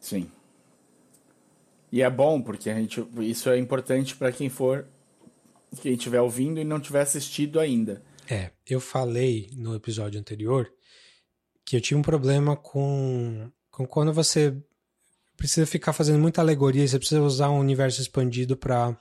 Sim. 0.00 0.30
E 1.90 2.02
é 2.02 2.10
bom, 2.10 2.40
porque 2.40 2.68
a 2.68 2.74
gente, 2.74 3.06
isso 3.20 3.48
é 3.48 3.58
importante 3.58 4.14
para 4.14 4.30
quem 4.30 4.48
for, 4.48 4.86
quem 5.80 5.94
estiver 5.94 6.20
ouvindo 6.20 6.60
e 6.60 6.64
não 6.64 6.80
tiver 6.80 7.00
assistido 7.00 7.58
ainda. 7.58 8.02
É, 8.28 8.50
eu 8.66 8.80
falei 8.80 9.50
no 9.54 9.74
episódio 9.74 10.20
anterior 10.20 10.70
que 11.64 11.76
eu 11.76 11.80
tinha 11.80 11.98
um 11.98 12.02
problema 12.02 12.56
com, 12.56 13.50
com 13.70 13.86
quando 13.86 14.12
você 14.12 14.54
precisa 15.36 15.66
ficar 15.66 15.92
fazendo 15.92 16.18
muita 16.18 16.40
alegoria, 16.40 16.86
você 16.86 16.98
precisa 16.98 17.22
usar 17.22 17.50
um 17.50 17.58
universo 17.58 18.00
expandido 18.00 18.56
para 18.56 18.98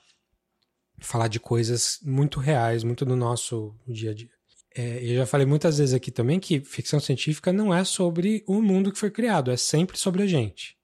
falar 1.00 1.28
de 1.28 1.40
coisas 1.40 1.98
muito 2.04 2.40
reais, 2.40 2.84
muito 2.84 3.06
do 3.06 3.16
nosso 3.16 3.76
dia 3.88 4.12
a 4.12 4.14
dia. 4.14 4.37
É, 4.78 5.04
eu 5.04 5.16
já 5.16 5.26
falei 5.26 5.48
muitas 5.48 5.80
vezes 5.80 5.96
aqui 5.96 6.12
também 6.12 6.40
que 6.40 6.60
ficção 6.60 7.00
científica 7.00 7.52
não 7.52 7.74
é 7.74 7.84
sobre 7.84 8.44
o 8.48 8.62
mundo 8.62 8.92
que 8.92 9.00
foi 9.00 9.10
criado, 9.10 9.50
é 9.50 9.58
sempre 9.58 9.98
sobre 9.98 10.22
a 10.22 10.28
gente. 10.28 10.78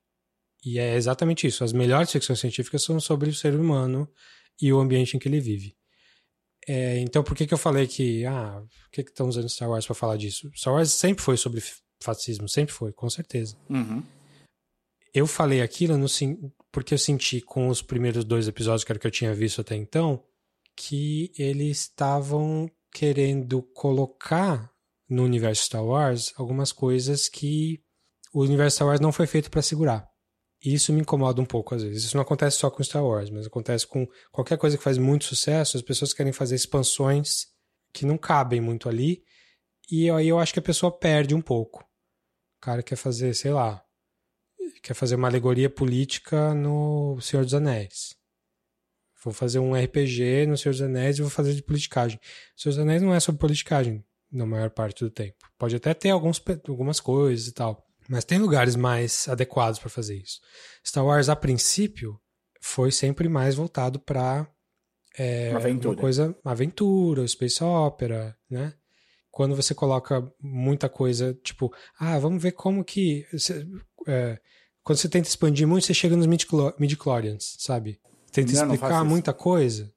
E 0.65 0.80
é 0.80 0.95
exatamente 0.95 1.45
isso. 1.45 1.64
As 1.64 1.72
melhores 1.72 2.11
ficções 2.11 2.40
científicas 2.40 2.82
são 2.82 2.99
sobre 2.99 3.30
o 3.30 3.34
ser 3.34 3.53
humano 3.53 4.10
e 4.60 4.74
o 4.74 4.80
ambiente 4.80 5.15
em 5.15 5.20
que 5.20 5.28
ele 5.28 5.40
vive. 5.40 5.76
É, 6.68 6.98
então, 6.99 7.24
por 7.24 7.36
que, 7.36 7.45
que 7.45 7.53
eu 7.53 7.57
falei 7.57 7.86
que. 7.86 8.26
Ah, 8.26 8.64
por 8.84 8.91
que, 8.91 9.03
que 9.03 9.11
estão 9.11 9.28
usando 9.28 9.49
Star 9.49 9.70
Wars 9.70 9.86
para 9.86 9.94
falar 9.94 10.18
disso? 10.18 10.49
Star 10.56 10.74
Wars 10.74 10.91
sempre 10.91 11.24
foi 11.24 11.38
sobre 11.38 11.61
fascismo, 12.02 12.49
sempre 12.49 12.74
foi, 12.74 12.91
com 12.94 13.10
certeza. 13.10 13.57
Uhum. 13.70 14.02
Eu 15.14 15.28
falei 15.28 15.61
aquilo 15.61 15.98
no, 15.98 16.07
porque 16.72 16.94
eu 16.94 16.98
senti 16.98 17.41
com 17.41 17.68
os 17.68 17.82
primeiros 17.82 18.24
dois 18.24 18.48
episódios, 18.48 18.84
que 18.84 18.91
era 18.91 18.98
o 18.98 18.99
que 19.02 19.06
eu 19.06 19.11
tinha 19.11 19.36
visto 19.36 19.61
até 19.61 19.76
então, 19.76 20.24
que 20.76 21.32
eles 21.38 21.82
estavam 21.82 22.72
querendo 22.94 23.64
colocar 23.74 24.72
no 25.10 25.24
universo 25.24 25.65
Star 25.65 25.84
Wars 25.84 26.34
algumas 26.38 26.72
coisas 26.72 27.28
que 27.28 27.82
o 28.34 28.41
universo 28.41 28.76
Star 28.76 28.88
Wars 28.88 28.99
não 28.99 29.11
foi 29.11 29.28
feito 29.28 29.49
para 29.49 29.61
segurar. 29.61 30.07
E 30.64 30.74
isso 30.74 30.94
me 30.94 31.02
incomoda 31.02 31.41
um 31.41 31.45
pouco 31.45 31.76
às 31.76 31.84
vezes. 31.84 32.06
Isso 32.06 32.15
não 32.15 32.24
acontece 32.24 32.57
só 32.57 32.70
com 32.72 32.84
Star 32.84 33.03
Wars, 33.03 33.30
mas 33.30 33.45
acontece 33.45 33.86
com 33.86 34.07
qualquer 34.32 34.57
coisa 34.57 34.78
que 34.78 34.84
faz 34.84 34.98
muito 34.98 35.26
sucesso, 35.26 35.76
as 35.76 35.84
pessoas 35.84 36.14
querem 36.14 36.32
fazer 36.32 36.56
expansões 36.56 37.48
que 37.94 38.06
não 38.06 38.18
cabem 38.18 38.61
muito 38.61 38.90
ali, 38.90 39.24
e 39.91 40.10
aí 40.10 40.28
eu 40.28 40.40
acho 40.40 40.53
que 40.53 40.60
a 40.60 40.64
pessoa 40.64 40.91
perde 40.91 41.36
um 41.36 41.41
pouco. 41.41 41.82
O 41.82 42.65
cara 42.65 42.82
quer 42.82 42.95
fazer, 42.95 43.36
sei 43.36 43.52
lá, 43.52 43.84
quer 44.82 44.94
fazer 44.94 45.15
uma 45.15 45.28
alegoria 45.28 45.70
política 45.70 46.53
no 46.53 47.20
Senhor 47.22 47.44
dos 47.44 47.53
Anéis. 47.53 48.15
Vou 49.23 49.33
fazer 49.33 49.59
um 49.59 49.73
RPG 49.73 50.45
no 50.47 50.57
Senhor 50.57 50.73
dos 50.73 50.81
Anéis 50.81 51.17
e 51.17 51.21
vou 51.21 51.31
fazer 51.31 51.53
de 51.53 51.63
politicagem. 51.63 52.19
O 52.57 52.61
Senhor 52.61 52.75
dos 52.75 52.79
Anéis 52.79 53.01
não 53.01 53.13
é 53.13 53.19
sobre 53.19 53.39
politicagem 53.39 54.03
na 54.31 54.45
maior 54.45 54.69
parte 54.69 55.03
do 55.03 55.09
tempo. 55.09 55.37
Pode 55.57 55.75
até 55.75 55.93
ter 55.93 56.09
alguns, 56.09 56.41
algumas 56.67 56.99
coisas 56.99 57.47
e 57.47 57.51
tal. 57.53 57.85
Mas 58.09 58.25
tem 58.25 58.37
lugares 58.37 58.75
mais 58.75 59.27
adequados 59.29 59.79
para 59.79 59.89
fazer 59.89 60.17
isso. 60.17 60.41
Star 60.85 61.05
Wars, 61.05 61.29
a 61.29 61.35
princípio, 61.35 62.19
foi 62.59 62.91
sempre 62.91 63.29
mais 63.29 63.55
voltado 63.55 63.99
para 63.99 64.47
é, 65.17 65.51
uma 65.55 65.95
coisa, 65.95 66.35
aventura, 66.43 67.27
space 67.27 67.63
opera, 67.63 68.35
né? 68.49 68.73
Quando 69.31 69.55
você 69.55 69.73
coloca 69.73 70.31
muita 70.41 70.89
coisa, 70.89 71.33
tipo, 71.43 71.73
ah, 71.97 72.19
vamos 72.19 72.41
ver 72.41 72.51
como 72.51 72.83
que. 72.83 73.25
É, 74.07 74.39
quando 74.83 74.97
você 74.99 75.09
tenta 75.09 75.27
expandir 75.27 75.67
muito, 75.67 75.85
você 75.85 75.93
chega 75.93 76.15
nos 76.15 76.27
midi-chlorians, 76.27 77.55
sabe? 77.59 77.99
Tenta 78.34 78.51
não, 78.65 78.73
explicar 78.73 79.03
não 79.03 79.05
muita 79.05 79.31
coisa. 79.31 79.93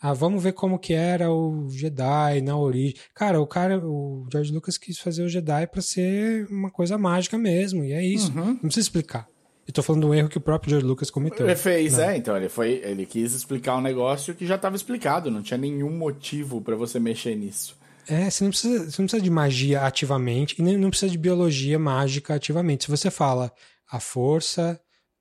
Ah, 0.00 0.12
vamos 0.12 0.42
ver 0.42 0.52
como 0.52 0.78
que 0.78 0.92
era 0.92 1.30
o 1.30 1.68
Jedi 1.70 2.40
na 2.42 2.56
origem. 2.56 2.94
Cara, 3.14 3.40
o 3.40 3.46
cara, 3.46 3.78
o 3.78 4.26
George 4.30 4.52
Lucas 4.52 4.76
quis 4.76 4.98
fazer 4.98 5.22
o 5.22 5.28
Jedi 5.28 5.66
para 5.66 5.80
ser 5.80 6.46
uma 6.50 6.70
coisa 6.70 6.98
mágica 6.98 7.38
mesmo, 7.38 7.84
e 7.84 7.92
é 7.92 8.04
isso. 8.04 8.32
Uhum. 8.32 8.46
Não 8.46 8.56
precisa 8.56 8.80
explicar. 8.80 9.28
Eu 9.66 9.72
tô 9.72 9.82
falando 9.82 10.02
de 10.02 10.08
um 10.08 10.14
erro 10.14 10.28
que 10.28 10.36
o 10.36 10.42
próprio 10.42 10.70
George 10.70 10.86
Lucas 10.86 11.10
cometeu. 11.10 11.46
Ele 11.46 11.56
fez, 11.56 11.96
né? 11.96 12.14
é, 12.14 12.16
então 12.16 12.36
ele 12.36 12.48
foi, 12.48 12.82
ele 12.84 13.06
quis 13.06 13.32
explicar 13.32 13.76
um 13.76 13.80
negócio 13.80 14.34
que 14.34 14.46
já 14.46 14.56
estava 14.56 14.76
explicado, 14.76 15.30
não 15.30 15.42
tinha 15.42 15.56
nenhum 15.56 15.90
motivo 15.90 16.60
para 16.60 16.76
você 16.76 16.98
mexer 16.98 17.34
nisso. 17.34 17.76
É, 18.06 18.28
você 18.28 18.44
não, 18.44 18.50
precisa, 18.50 18.78
você 18.90 19.00
não 19.00 19.06
precisa 19.06 19.22
de 19.22 19.30
magia 19.30 19.82
ativamente 19.82 20.56
e 20.58 20.62
nem 20.62 20.76
não 20.76 20.90
precisa 20.90 21.10
de 21.10 21.16
biologia 21.16 21.78
mágica 21.78 22.34
ativamente. 22.34 22.84
Se 22.84 22.90
você 22.90 23.10
fala 23.10 23.50
a 23.90 23.98
força 23.98 24.78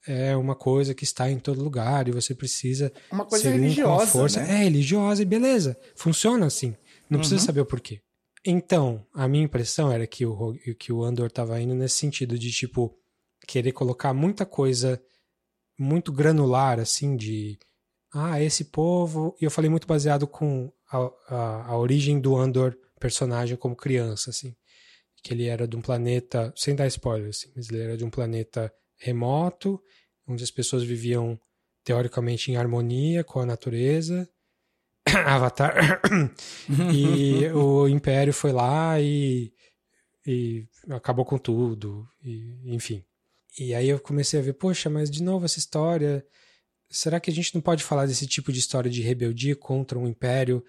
é 0.08 0.36
uma 0.36 0.56
coisa 0.56 0.94
que 0.94 1.04
está 1.04 1.30
em 1.30 1.40
todo 1.40 1.64
lugar 1.64 2.08
e 2.08 2.12
você 2.12 2.36
precisa 2.36 2.92
uma 3.12 3.26
coisa 3.26 3.44
ser 3.44 3.52
religiosa, 3.52 3.96
com 3.96 4.02
a 4.02 4.08
força. 4.08 4.42
Né? 4.42 4.52
É, 4.52 4.64
religiosa 4.64 5.22
e 5.22 5.26
beleza. 5.26 5.78
Funciona 5.96 6.46
assim. 6.46 6.76
Não 7.10 7.20
precisa 7.20 7.42
uhum. 7.42 7.46
saber 7.46 7.62
o 7.62 7.66
porquê. 7.66 8.02
Então, 8.46 9.06
a 9.14 9.28
minha 9.28 9.46
impressão 9.46 9.92
era 9.92 10.06
que 10.06 10.26
o, 10.26 10.54
que 10.78 10.92
o 10.92 11.04
Andor 11.04 11.28
estava 11.28 11.60
indo 11.62 11.74
nesse 11.74 11.96
sentido 11.96 12.38
de, 12.38 12.52
tipo, 12.52 12.94
querer 13.48 13.72
colocar 13.72 14.14
muita 14.14 14.46
coisa 14.46 15.02
muito 15.80 16.12
granular, 16.12 16.80
assim, 16.80 17.16
de 17.16 17.58
ah, 18.14 18.42
esse 18.42 18.66
povo. 18.66 19.36
E 19.40 19.46
eu 19.46 19.52
falei 19.52 19.70
muito 19.70 19.88
baseado 19.88 20.28
com 20.28 20.72
a, 20.92 20.98
a, 21.28 21.66
a 21.72 21.78
origem 21.78 22.20
do 22.20 22.36
Andor 22.36 22.76
personagem 23.00 23.56
como 23.56 23.76
criança, 23.76 24.30
assim. 24.30 24.54
Que 25.24 25.34
ele 25.34 25.48
era 25.48 25.66
de 25.66 25.78
um 25.78 25.82
planeta, 25.82 26.54
sem 26.56 26.76
dar 26.76 26.88
spoiler, 26.88 27.30
assim, 27.30 27.50
mas 27.56 27.70
ele 27.70 27.82
era 27.82 27.98
de 27.98 28.04
um 28.04 28.10
planeta 28.10 28.74
remoto, 29.04 29.82
onde 30.28 30.44
as 30.44 30.52
pessoas 30.52 30.84
viviam 30.84 31.40
teoricamente 31.84 32.52
em 32.52 32.58
harmonia 32.58 33.24
com 33.24 33.40
a 33.40 33.46
natureza. 33.46 34.30
Avatar. 35.26 36.02
e 36.94 37.48
o 37.54 37.88
Império 37.88 38.34
foi 38.34 38.52
lá 38.52 39.00
e, 39.00 39.54
e 40.26 40.66
acabou 40.90 41.26
com 41.26 41.38
tudo. 41.38 42.08
E, 42.24 42.74
enfim. 42.74 43.04
E 43.60 43.74
aí 43.74 43.90
eu 43.90 44.00
comecei 44.00 44.40
a 44.40 44.44
ver, 44.44 44.54
poxa, 44.54 44.90
mas 44.90 45.12
de 45.12 45.22
novo 45.22 45.46
essa 45.46 45.60
história 45.60 46.26
será 46.94 47.20
que 47.20 47.32
a 47.32 47.34
gente 47.34 47.54
não 47.56 47.62
pode 47.62 47.84
falar 47.84 48.06
desse 48.06 48.28
tipo 48.28 48.52
de 48.54 48.60
história 48.60 48.90
de 48.90 49.02
rebeldia 49.02 49.56
contra 49.56 49.98
um 49.98 50.08
império 50.08 50.64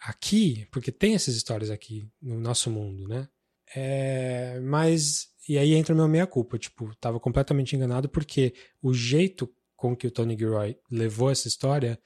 aqui? 0.00 0.66
Porque 0.72 0.90
tem 0.90 1.14
essas 1.14 1.36
histórias 1.36 1.70
aqui 1.70 2.08
no 2.20 2.40
nosso 2.40 2.70
mundo, 2.70 3.06
né? 3.06 3.28
É, 3.74 4.58
mas. 4.60 5.28
E 5.48 5.58
aí 5.58 5.74
entra 5.74 5.94
meu 5.94 6.08
meia-culpa. 6.08 6.58
Tipo, 6.58 6.94
tava 6.96 7.20
completamente 7.20 7.76
enganado 7.76 8.08
porque 8.08 8.54
o 8.82 8.92
jeito 8.92 9.52
com 9.76 9.94
que 9.94 10.06
o 10.06 10.10
Tony 10.10 10.36
Gilroy 10.36 10.76
levou 10.90 11.30
essa 11.30 11.48
história 11.48 12.00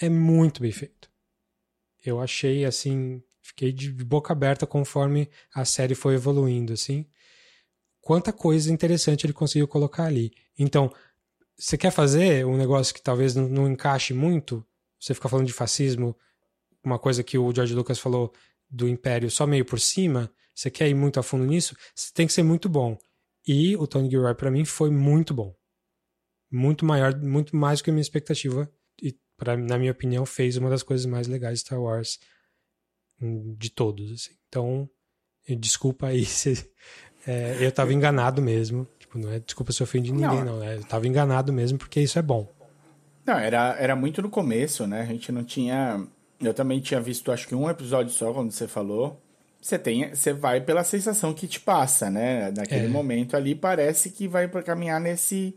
é 0.00 0.08
muito 0.08 0.60
bem 0.60 0.72
feito. 0.72 1.10
Eu 2.04 2.20
achei 2.20 2.64
assim. 2.64 3.22
Fiquei 3.42 3.72
de 3.72 3.92
boca 3.92 4.32
aberta 4.32 4.66
conforme 4.66 5.28
a 5.54 5.64
série 5.64 5.94
foi 5.94 6.14
evoluindo, 6.14 6.72
assim. 6.72 7.06
Quanta 8.00 8.32
coisa 8.32 8.72
interessante 8.72 9.26
ele 9.26 9.34
conseguiu 9.34 9.68
colocar 9.68 10.04
ali. 10.04 10.32
Então, 10.58 10.92
você 11.56 11.76
quer 11.76 11.90
fazer 11.90 12.44
um 12.46 12.56
negócio 12.56 12.94
que 12.94 13.02
talvez 13.02 13.34
não, 13.34 13.48
não 13.48 13.70
encaixe 13.70 14.14
muito, 14.14 14.66
você 14.98 15.14
fica 15.14 15.28
falando 15.28 15.46
de 15.46 15.52
fascismo, 15.52 16.16
uma 16.82 16.98
coisa 16.98 17.22
que 17.22 17.38
o 17.38 17.54
George 17.54 17.74
Lucas 17.74 17.98
falou 17.98 18.32
do 18.68 18.88
Império 18.88 19.30
só 19.30 19.46
meio 19.46 19.64
por 19.64 19.78
cima, 19.78 20.32
você 20.54 20.70
quer 20.70 20.88
ir 20.88 20.94
muito 20.94 21.18
a 21.18 21.22
fundo 21.22 21.44
nisso, 21.44 21.76
você 21.94 22.12
tem 22.12 22.26
que 22.26 22.32
ser 22.32 22.42
muito 22.42 22.68
bom. 22.68 22.96
E 23.46 23.76
o 23.76 23.86
Tony 23.86 24.10
Gilroy, 24.10 24.34
para 24.34 24.50
mim, 24.50 24.64
foi 24.64 24.90
muito 24.90 25.34
bom. 25.34 25.54
Muito 26.50 26.84
maior, 26.84 27.14
muito 27.16 27.56
mais 27.56 27.80
do 27.80 27.84
que 27.84 27.90
a 27.90 27.92
minha 27.92 28.02
expectativa. 28.02 28.70
E, 29.02 29.14
pra, 29.36 29.56
na 29.56 29.76
minha 29.76 29.92
opinião, 29.92 30.24
fez 30.24 30.56
uma 30.56 30.70
das 30.70 30.82
coisas 30.82 31.04
mais 31.04 31.26
legais 31.26 31.58
de 31.58 31.66
Star 31.66 31.80
Wars 31.80 32.18
hum, 33.20 33.54
de 33.58 33.70
todos. 33.70 34.12
Assim. 34.12 34.36
Então, 34.48 34.88
desculpa 35.58 36.06
aí 36.06 36.24
se. 36.24 36.70
É, 37.26 37.58
eu 37.60 37.72
tava 37.72 37.92
enganado 37.92 38.40
mesmo. 38.40 38.86
Tipo, 38.98 39.18
não 39.18 39.30
é 39.30 39.40
desculpa 39.40 39.72
se 39.72 39.82
ofendi 39.82 40.12
ninguém, 40.12 40.44
não. 40.44 40.44
não 40.44 40.58
né? 40.60 40.76
Eu 40.76 40.84
tava 40.84 41.06
enganado 41.06 41.52
mesmo, 41.52 41.78
porque 41.78 42.00
isso 42.00 42.18
é 42.18 42.22
bom. 42.22 42.48
Não, 43.26 43.38
era, 43.38 43.76
era 43.78 43.96
muito 43.96 44.20
no 44.20 44.28
começo, 44.28 44.86
né? 44.86 45.00
A 45.00 45.06
gente 45.06 45.32
não 45.32 45.42
tinha. 45.44 46.06
Eu 46.40 46.52
também 46.52 46.80
tinha 46.80 47.00
visto, 47.00 47.32
acho 47.32 47.48
que 47.48 47.54
um 47.54 47.68
episódio 47.68 48.12
só, 48.12 48.32
quando 48.32 48.50
você 48.50 48.68
falou. 48.68 49.23
Você 49.64 49.78
tem, 49.78 50.10
você 50.10 50.30
vai 50.34 50.60
pela 50.60 50.84
sensação 50.84 51.32
que 51.32 51.48
te 51.48 51.58
passa, 51.58 52.10
né? 52.10 52.52
Naquele 52.54 52.84
é. 52.84 52.88
momento 52.88 53.34
ali 53.34 53.54
parece 53.54 54.10
que 54.10 54.28
vai 54.28 54.46
para 54.46 54.62
caminhar 54.62 55.00
nesse 55.00 55.56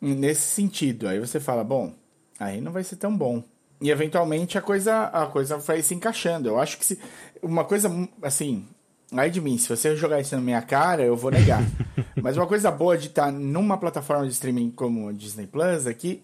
nesse 0.00 0.42
sentido. 0.42 1.08
Aí 1.08 1.18
você 1.18 1.40
fala, 1.40 1.64
bom, 1.64 1.92
aí 2.38 2.60
não 2.60 2.70
vai 2.70 2.84
ser 2.84 2.94
tão 2.94 3.16
bom. 3.16 3.42
E 3.80 3.90
eventualmente 3.90 4.56
a 4.56 4.62
coisa 4.62 5.06
a 5.06 5.26
coisa 5.26 5.58
vai 5.58 5.82
se 5.82 5.92
encaixando. 5.92 6.48
Eu 6.48 6.60
acho 6.60 6.78
que 6.78 6.86
se 6.86 7.00
uma 7.42 7.64
coisa 7.64 7.90
assim, 8.22 8.64
Ai 9.12 9.28
de 9.28 9.40
mim, 9.40 9.58
se 9.58 9.68
você 9.68 9.96
jogar 9.96 10.20
isso 10.20 10.36
na 10.36 10.40
minha 10.40 10.62
cara, 10.62 11.02
eu 11.02 11.16
vou 11.16 11.32
negar. 11.32 11.64
Mas 12.22 12.36
uma 12.36 12.46
coisa 12.46 12.70
boa 12.70 12.96
de 12.96 13.08
estar 13.08 13.32
numa 13.32 13.76
plataforma 13.76 14.24
de 14.24 14.30
streaming 14.30 14.70
como 14.70 15.08
a 15.08 15.12
Disney 15.12 15.48
Plus 15.48 15.84
é 15.84 15.92
que 15.92 16.22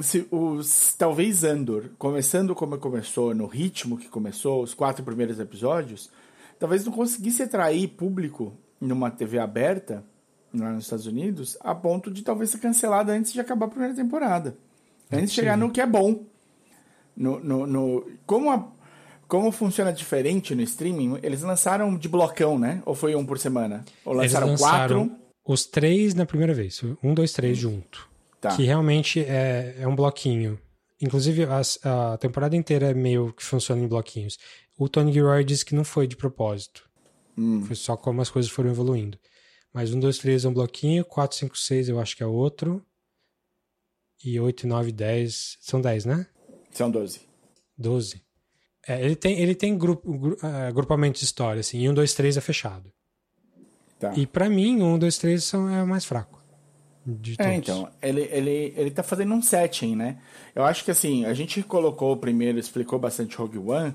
se 0.00 0.26
os, 0.30 0.94
talvez 0.96 1.44
Andor, 1.44 1.90
começando 1.98 2.54
como 2.54 2.78
começou, 2.78 3.34
no 3.34 3.46
ritmo 3.46 3.98
que 3.98 4.08
começou, 4.08 4.62
os 4.62 4.74
quatro 4.74 5.04
primeiros 5.04 5.40
episódios, 5.40 6.10
talvez 6.58 6.84
não 6.84 6.92
conseguisse 6.92 7.42
atrair 7.42 7.88
público 7.88 8.52
numa 8.80 9.10
TV 9.10 9.38
aberta 9.38 10.04
lá 10.54 10.70
nos 10.70 10.84
Estados 10.84 11.06
Unidos, 11.06 11.56
a 11.60 11.74
ponto 11.74 12.10
de 12.10 12.22
talvez 12.22 12.50
ser 12.50 12.58
cancelada 12.58 13.12
antes 13.12 13.32
de 13.32 13.40
acabar 13.40 13.66
a 13.66 13.70
primeira 13.70 13.94
temporada. 13.94 14.56
Antes 15.12 15.30
de 15.30 15.36
chegar 15.36 15.56
no 15.56 15.70
que 15.70 15.80
é 15.80 15.86
bom. 15.86 16.24
No, 17.16 17.40
no, 17.40 17.66
no, 17.66 18.10
como 18.24 18.50
a, 18.50 18.68
como 19.26 19.50
funciona 19.50 19.92
diferente 19.92 20.54
no 20.54 20.62
streaming, 20.62 21.18
eles 21.22 21.42
lançaram 21.42 21.96
de 21.96 22.08
blocão, 22.08 22.58
né? 22.58 22.82
Ou 22.86 22.94
foi 22.94 23.14
um 23.14 23.26
por 23.26 23.38
semana? 23.38 23.84
Ou 24.04 24.14
lançaram, 24.14 24.48
eles 24.48 24.60
lançaram 24.60 25.08
quatro? 25.08 25.18
Os 25.44 25.66
três 25.66 26.14
na 26.14 26.24
primeira 26.24 26.54
vez. 26.54 26.80
Um, 27.02 27.12
dois, 27.12 27.32
três 27.32 27.58
junto. 27.58 28.08
Tá. 28.40 28.54
Que 28.54 28.62
realmente 28.64 29.20
é, 29.20 29.76
é 29.78 29.88
um 29.88 29.96
bloquinho. 29.96 30.60
Inclusive, 31.00 31.44
a, 31.44 31.60
a 32.12 32.18
temporada 32.18 32.56
inteira 32.56 32.90
é 32.90 32.94
meio 32.94 33.32
que 33.32 33.42
funciona 33.42 33.82
em 33.82 33.88
bloquinhos. 33.88 34.38
O 34.76 34.88
Tony 34.88 35.12
Gilroy 35.12 35.44
disse 35.44 35.64
que 35.64 35.74
não 35.74 35.84
foi 35.84 36.06
de 36.06 36.16
propósito. 36.16 36.88
Hum. 37.36 37.64
Foi 37.64 37.76
só 37.76 37.96
como 37.96 38.20
as 38.20 38.30
coisas 38.30 38.50
foram 38.50 38.70
evoluindo. 38.70 39.18
Mas 39.72 39.92
um, 39.92 40.00
dois, 40.00 40.18
três 40.18 40.44
é 40.44 40.48
um 40.48 40.52
bloquinho. 40.52 41.04
Quatro, 41.04 41.36
cinco, 41.36 41.56
seis 41.56 41.88
eu 41.88 42.00
acho 42.00 42.16
que 42.16 42.22
é 42.22 42.26
outro. 42.26 42.84
E 44.24 44.38
oito, 44.40 44.66
nove, 44.66 44.90
dez... 44.90 45.56
São 45.60 45.80
dez, 45.80 46.04
né? 46.04 46.26
São 46.72 46.90
doze. 46.90 47.20
Doze. 47.76 48.22
É, 48.86 49.04
ele 49.04 49.14
tem, 49.14 49.38
ele 49.38 49.54
tem 49.54 49.76
grupo, 49.76 50.10
uh, 50.10 50.72
grupamento 50.72 51.18
de 51.18 51.24
história, 51.24 51.60
assim, 51.60 51.78
e 51.80 51.88
um, 51.88 51.94
dois, 51.94 52.14
três 52.14 52.36
é 52.36 52.40
fechado. 52.40 52.90
Tá. 53.98 54.14
E 54.16 54.26
para 54.26 54.48
mim, 54.48 54.80
um, 54.80 54.98
dois, 54.98 55.18
três 55.18 55.44
são, 55.44 55.68
é 55.68 55.82
o 55.82 55.86
mais 55.86 56.04
fraco. 56.04 56.37
De 57.10 57.36
é, 57.38 57.54
então, 57.54 57.88
ele, 58.02 58.28
ele, 58.30 58.74
ele 58.76 58.90
tá 58.90 59.02
fazendo 59.02 59.32
um 59.32 59.40
setting, 59.40 59.96
né? 59.96 60.18
Eu 60.54 60.62
acho 60.62 60.84
que 60.84 60.90
assim, 60.90 61.24
a 61.24 61.32
gente 61.32 61.62
colocou 61.62 62.14
primeiro, 62.18 62.58
explicou 62.58 62.98
bastante 62.98 63.34
Rogue 63.34 63.56
One, 63.56 63.94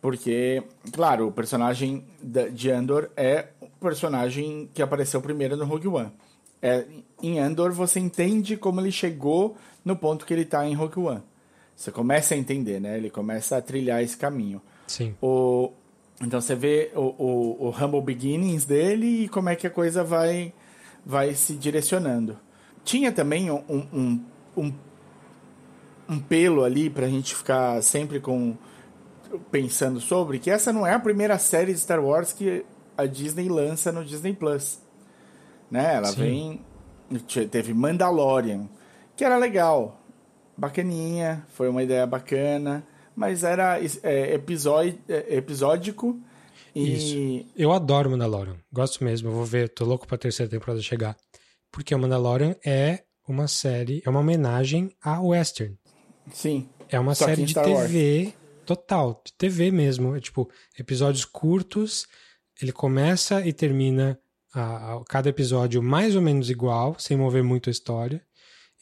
porque, 0.00 0.62
claro, 0.92 1.26
o 1.26 1.32
personagem 1.32 2.04
de 2.52 2.70
Andor 2.70 3.10
é 3.16 3.48
o 3.60 3.66
personagem 3.80 4.70
que 4.72 4.80
apareceu 4.80 5.20
primeiro 5.20 5.56
no 5.56 5.64
Rogue 5.64 5.88
One. 5.88 6.12
É, 6.60 6.84
em 7.20 7.40
Andor 7.40 7.72
você 7.72 7.98
entende 7.98 8.56
como 8.56 8.80
ele 8.80 8.92
chegou 8.92 9.56
no 9.84 9.96
ponto 9.96 10.24
que 10.24 10.32
ele 10.32 10.44
tá 10.44 10.64
em 10.64 10.74
Rogue 10.74 11.00
One. 11.00 11.22
Você 11.74 11.90
começa 11.90 12.34
a 12.34 12.36
entender, 12.36 12.80
né? 12.80 12.96
Ele 12.96 13.10
começa 13.10 13.56
a 13.56 13.62
trilhar 13.62 14.04
esse 14.04 14.16
caminho. 14.16 14.62
Sim. 14.86 15.16
O, 15.20 15.72
então 16.20 16.40
você 16.40 16.54
vê 16.54 16.92
o, 16.94 17.00
o, 17.00 17.66
o 17.66 17.70
Humble 17.70 18.02
Beginnings 18.02 18.64
dele 18.64 19.24
e 19.24 19.28
como 19.28 19.48
é 19.48 19.56
que 19.56 19.66
a 19.66 19.70
coisa 19.70 20.04
vai, 20.04 20.52
vai 21.04 21.34
se 21.34 21.54
direcionando. 21.54 22.38
Tinha 22.84 23.12
também 23.12 23.50
um, 23.50 23.62
um, 23.68 24.20
um, 24.56 24.72
um 26.08 26.18
pelo 26.20 26.64
ali 26.64 26.90
pra 26.90 27.08
gente 27.08 27.34
ficar 27.34 27.82
sempre 27.82 28.20
com 28.20 28.56
pensando 29.50 29.98
sobre 30.00 30.38
que 30.38 30.50
essa 30.50 30.72
não 30.72 30.86
é 30.86 30.92
a 30.92 30.98
primeira 30.98 31.38
série 31.38 31.72
de 31.72 31.78
Star 31.78 32.04
Wars 32.04 32.32
que 32.32 32.64
a 32.96 33.06
Disney 33.06 33.48
lança 33.48 33.90
no 33.90 34.04
Disney 34.04 34.34
Plus. 34.34 34.78
Né? 35.70 35.96
Ela 35.96 36.08
Sim. 36.08 36.20
vem. 36.20 36.72
Teve 37.50 37.74
Mandalorian, 37.74 38.70
que 39.14 39.22
era 39.22 39.36
legal 39.36 40.02
bacaninha, 40.56 41.44
foi 41.50 41.68
uma 41.68 41.82
ideia 41.82 42.06
bacana, 42.06 42.86
mas 43.14 43.44
era 43.44 43.78
é, 44.02 44.34
episódio, 44.34 44.98
é, 45.08 45.36
episódico. 45.36 46.18
E... 46.74 46.94
Isso. 46.94 47.46
Eu 47.56 47.72
adoro 47.72 48.10
Mandalorian, 48.10 48.56
gosto 48.72 49.04
mesmo. 49.04 49.28
Eu 49.28 49.32
vou 49.32 49.44
ver, 49.44 49.68
tô 49.68 49.84
louco 49.84 50.06
pra 50.06 50.16
terceira 50.16 50.50
temporada 50.50 50.80
chegar. 50.80 51.16
Porque 51.72 51.94
o 51.94 51.98
Mandalorian 51.98 52.54
é 52.64 53.02
uma 53.26 53.48
série, 53.48 54.00
é 54.06 54.10
uma 54.10 54.20
homenagem 54.20 54.94
a 55.00 55.20
Western. 55.20 55.76
Sim. 56.32 56.68
É 56.88 57.00
uma 57.00 57.14
Só 57.14 57.24
série 57.24 57.44
de 57.44 57.54
TV 57.54 58.24
Wars. 58.24 58.34
total, 58.64 59.20
de 59.24 59.32
TV 59.32 59.72
mesmo. 59.72 60.14
É 60.14 60.20
tipo, 60.20 60.48
episódios 60.78 61.24
curtos, 61.24 62.06
ele 62.60 62.70
começa 62.70 63.44
e 63.44 63.52
termina 63.52 64.20
a, 64.54 64.94
a, 64.94 65.04
cada 65.04 65.30
episódio 65.30 65.82
mais 65.82 66.14
ou 66.14 66.22
menos 66.22 66.50
igual, 66.50 66.96
sem 66.98 67.16
mover 67.16 67.42
muito 67.42 67.68
a 67.68 67.72
história. 67.72 68.24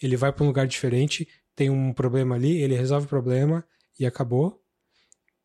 Ele 0.02 0.16
vai 0.16 0.32
para 0.32 0.44
um 0.44 0.48
lugar 0.48 0.66
diferente 0.66 1.26
tem 1.60 1.68
um 1.68 1.92
problema 1.92 2.36
ali, 2.36 2.56
ele 2.56 2.74
resolve 2.74 3.04
o 3.04 3.08
problema 3.10 3.62
e 3.98 4.06
acabou. 4.06 4.62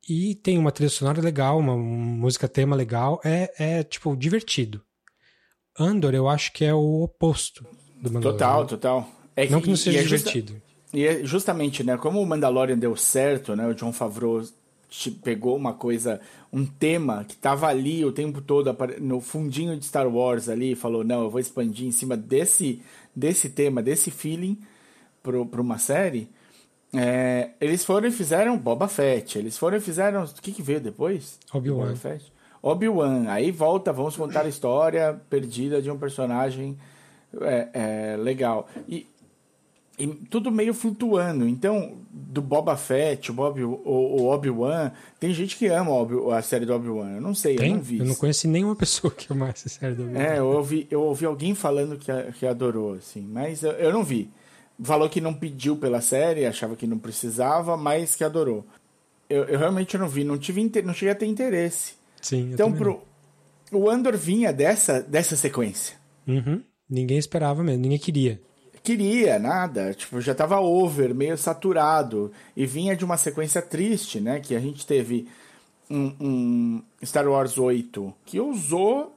E 0.07 0.35
tem 0.35 0.57
uma 0.57 0.71
trilha 0.71 0.89
sonora 0.89 1.21
legal, 1.21 1.59
uma 1.59 1.75
música 1.75 2.47
tema 2.47 2.73
legal, 2.73 3.19
é, 3.21 3.51
é 3.57 3.83
tipo 3.83 4.15
divertido. 4.15 4.81
Andor, 5.77 6.13
eu 6.13 6.27
acho 6.27 6.51
que 6.53 6.63
é 6.63 6.73
o 6.73 7.03
oposto 7.03 7.65
do 8.01 8.11
Mandalorian. 8.11 8.37
Total, 8.37 8.65
total. 8.65 9.09
É 9.35 9.49
não 9.49 9.61
que 9.61 9.69
não 9.69 9.75
seja 9.75 9.99
é 9.99 10.03
divertido. 10.03 10.53
Justa, 10.53 10.65
e 10.93 11.05
é 11.05 11.23
justamente, 11.25 11.83
né, 11.83 11.97
como 11.97 12.21
o 12.21 12.25
Mandalorian 12.25 12.77
deu 12.77 12.95
certo, 12.95 13.55
né, 13.55 13.67
o 13.67 13.73
John 13.73 13.91
Favreau 13.91 14.41
pegou 15.23 15.57
uma 15.57 15.73
coisa, 15.73 16.21
um 16.53 16.65
tema 16.65 17.25
que 17.25 17.33
estava 17.33 17.67
ali 17.67 18.05
o 18.05 18.13
tempo 18.13 18.41
todo 18.41 18.73
no 19.01 19.19
fundinho 19.19 19.77
de 19.77 19.83
Star 19.83 20.07
Wars 20.07 20.47
ali 20.47 20.71
e 20.71 20.75
falou, 20.75 21.03
não, 21.03 21.23
eu 21.23 21.29
vou 21.29 21.39
expandir 21.39 21.85
em 21.85 21.91
cima 21.91 22.15
desse, 22.15 22.81
desse 23.13 23.49
tema, 23.49 23.83
desse 23.83 24.09
feeling 24.09 24.57
para 25.21 25.61
uma 25.61 25.77
série, 25.77 26.29
é, 26.93 27.49
eles 27.59 27.83
foram 27.83 28.07
e 28.07 28.11
fizeram 28.11 28.57
Boba 28.57 28.87
Fett. 28.87 29.37
Eles 29.37 29.57
foram 29.57 29.77
e 29.77 29.81
fizeram. 29.81 30.23
O 30.23 30.33
que, 30.41 30.51
que 30.51 30.61
veio 30.61 30.79
depois? 30.79 31.37
Obi-Wan. 31.53 31.95
Obi-Wan. 32.65 33.25
Aí 33.27 33.51
volta, 33.51 33.93
vamos 33.93 34.17
contar 34.17 34.45
a 34.45 34.49
história 34.49 35.21
perdida 35.29 35.79
de 35.79 35.91
um 35.91 35.99
personagem 35.99 36.75
é, 37.41 37.69
é 38.13 38.17
legal. 38.17 38.67
E, 38.89 39.05
e, 39.99 40.07
tudo 40.07 40.49
meio 40.49 40.73
flutuando. 40.73 41.47
Então, 41.47 41.99
do 42.09 42.41
Boba 42.41 42.75
Fett, 42.75 43.29
o, 43.29 43.35
Bob, 43.35 43.63
o, 43.63 43.79
o 43.85 44.25
Obi-Wan, 44.25 44.91
tem 45.19 45.31
gente 45.31 45.57
que 45.57 45.67
ama 45.67 45.91
a 46.35 46.41
série 46.41 46.65
do 46.65 46.73
Obi-Wan. 46.73 47.17
Eu 47.17 47.21
não 47.21 47.35
sei, 47.35 47.55
tem? 47.55 47.69
eu 47.69 47.75
não 47.75 47.83
vi. 47.83 47.99
Eu 47.99 48.05
não 48.05 48.15
conheci 48.15 48.47
nenhuma 48.47 48.73
pessoa 48.75 49.13
que 49.13 49.31
amasse 49.31 49.67
a 49.67 49.69
série 49.69 49.93
do 49.93 50.01
Obi-Wan. 50.01 50.19
É, 50.19 50.39
eu 50.39 50.47
ouvi, 50.47 50.87
eu 50.89 51.03
ouvi 51.03 51.25
alguém 51.27 51.53
falando 51.53 51.99
que, 51.99 52.11
que 52.31 52.47
adorou, 52.47 52.95
assim, 52.95 53.21
mas 53.21 53.61
eu, 53.61 53.73
eu 53.73 53.93
não 53.93 54.03
vi. 54.03 54.27
Falou 54.81 55.07
que 55.07 55.21
não 55.21 55.35
pediu 55.35 55.77
pela 55.77 56.01
série, 56.01 56.47
achava 56.47 56.75
que 56.75 56.87
não 56.87 56.97
precisava, 56.97 57.77
mas 57.77 58.15
que 58.15 58.23
adorou. 58.23 58.65
Eu, 59.29 59.43
eu 59.43 59.59
realmente 59.59 59.95
não 59.99 60.09
vi, 60.09 60.23
não 60.23 60.37
tive 60.37 60.63
não 60.83 60.95
cheguei 60.95 61.11
a 61.11 61.15
ter 61.15 61.27
interesse. 61.27 61.93
Sim, 62.25 62.51
então 62.53 62.73
pro, 62.73 63.03
o 63.71 63.87
Andor 63.87 64.17
vinha 64.17 64.51
dessa, 64.51 64.99
dessa 64.99 65.35
sequência. 65.35 65.95
Uhum. 66.27 66.63
Ninguém 66.89 67.19
esperava 67.19 67.63
mesmo, 67.63 67.83
ninguém 67.83 67.99
queria 67.99 68.41
queria 68.83 69.39
nada, 69.39 69.95
tipo, 69.95 70.21
já 70.21 70.35
tava 70.35 70.59
over, 70.59 71.13
meio 71.15 71.35
saturado, 71.35 72.31
e 72.55 72.67
vinha 72.67 72.95
de 72.95 73.03
uma 73.03 73.17
sequência 73.17 73.59
triste, 73.59 74.21
né, 74.21 74.39
que 74.39 74.55
a 74.55 74.59
gente 74.59 74.85
teve 74.85 75.27
um, 75.89 76.13
um 76.21 76.83
Star 77.03 77.27
Wars 77.27 77.57
8 77.57 78.13
que 78.23 78.39
usou 78.39 79.15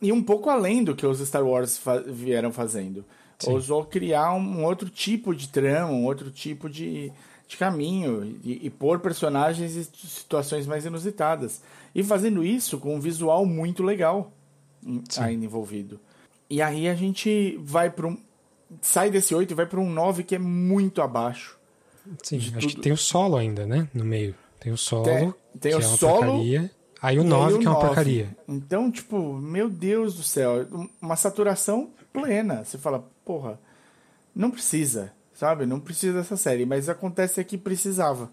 e 0.00 0.12
um 0.12 0.22
pouco 0.22 0.48
além 0.48 0.84
do 0.84 0.94
que 0.94 1.04
os 1.04 1.18
Star 1.18 1.44
Wars 1.44 1.76
fa 1.76 1.98
vieram 2.00 2.52
fazendo. 2.52 3.04
Sim. 3.38 3.52
Ousou 3.52 3.84
criar 3.84 4.32
um 4.34 4.64
outro 4.64 4.88
tipo 4.88 5.34
de 5.34 5.48
trama, 5.48 5.92
um 5.92 6.04
outro 6.04 6.30
tipo 6.30 6.68
de, 6.68 7.12
de 7.46 7.56
caminho 7.56 8.38
e, 8.44 8.66
e 8.66 8.70
pôr 8.70 9.00
personagens 9.00 9.74
e 9.74 9.84
situações 9.84 10.66
mais 10.66 10.84
inusitadas. 10.84 11.60
E 11.94 12.02
fazendo 12.02 12.44
isso 12.44 12.78
com 12.78 12.96
um 12.96 13.00
visual 13.00 13.44
muito 13.44 13.82
legal 13.82 14.32
Sim. 15.08 15.22
ainda 15.22 15.44
envolvido. 15.44 16.00
E 16.50 16.62
aí 16.62 16.88
a 16.88 16.94
gente 16.94 17.58
vai 17.62 17.90
para 17.90 18.06
um, 18.06 18.18
sai 18.80 19.10
desse 19.10 19.34
8 19.34 19.50
e 19.50 19.54
vai 19.54 19.66
para 19.66 19.80
um 19.80 19.90
9 19.90 20.22
que 20.24 20.34
é 20.34 20.38
muito 20.38 21.02
abaixo. 21.02 21.58
Sim, 22.22 22.38
acho 22.38 22.52
tudo. 22.52 22.66
que 22.68 22.80
tem 22.80 22.92
o 22.92 22.96
solo 22.96 23.36
ainda, 23.36 23.66
né? 23.66 23.88
No 23.92 24.04
meio. 24.04 24.34
Tem 24.58 24.72
o 24.72 24.76
solo, 24.76 25.04
tem, 25.04 25.34
tem 25.60 25.74
o 25.74 25.78
é 25.78 25.82
solo, 25.82 26.32
porcaria. 26.32 26.70
Aí 27.00 27.18
o 27.18 27.24
9, 27.24 27.58
que 27.58 27.66
é 27.66 27.70
uma 27.70 27.78
porcaria. 27.78 28.36
Então, 28.48 28.90
tipo, 28.90 29.34
meu 29.34 29.70
Deus 29.70 30.14
do 30.14 30.22
céu, 30.22 30.66
uma 31.00 31.14
saturação 31.14 31.90
plena. 32.12 32.64
Você 32.64 32.76
fala, 32.76 33.08
porra, 33.24 33.60
não 34.34 34.50
precisa, 34.50 35.12
sabe? 35.32 35.64
Não 35.64 35.78
precisa 35.78 36.18
dessa 36.18 36.36
série, 36.36 36.66
mas 36.66 36.88
acontece 36.88 37.44
que 37.44 37.56
precisava. 37.56 38.32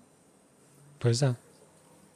Pois 0.99 1.21
é. 1.21 1.35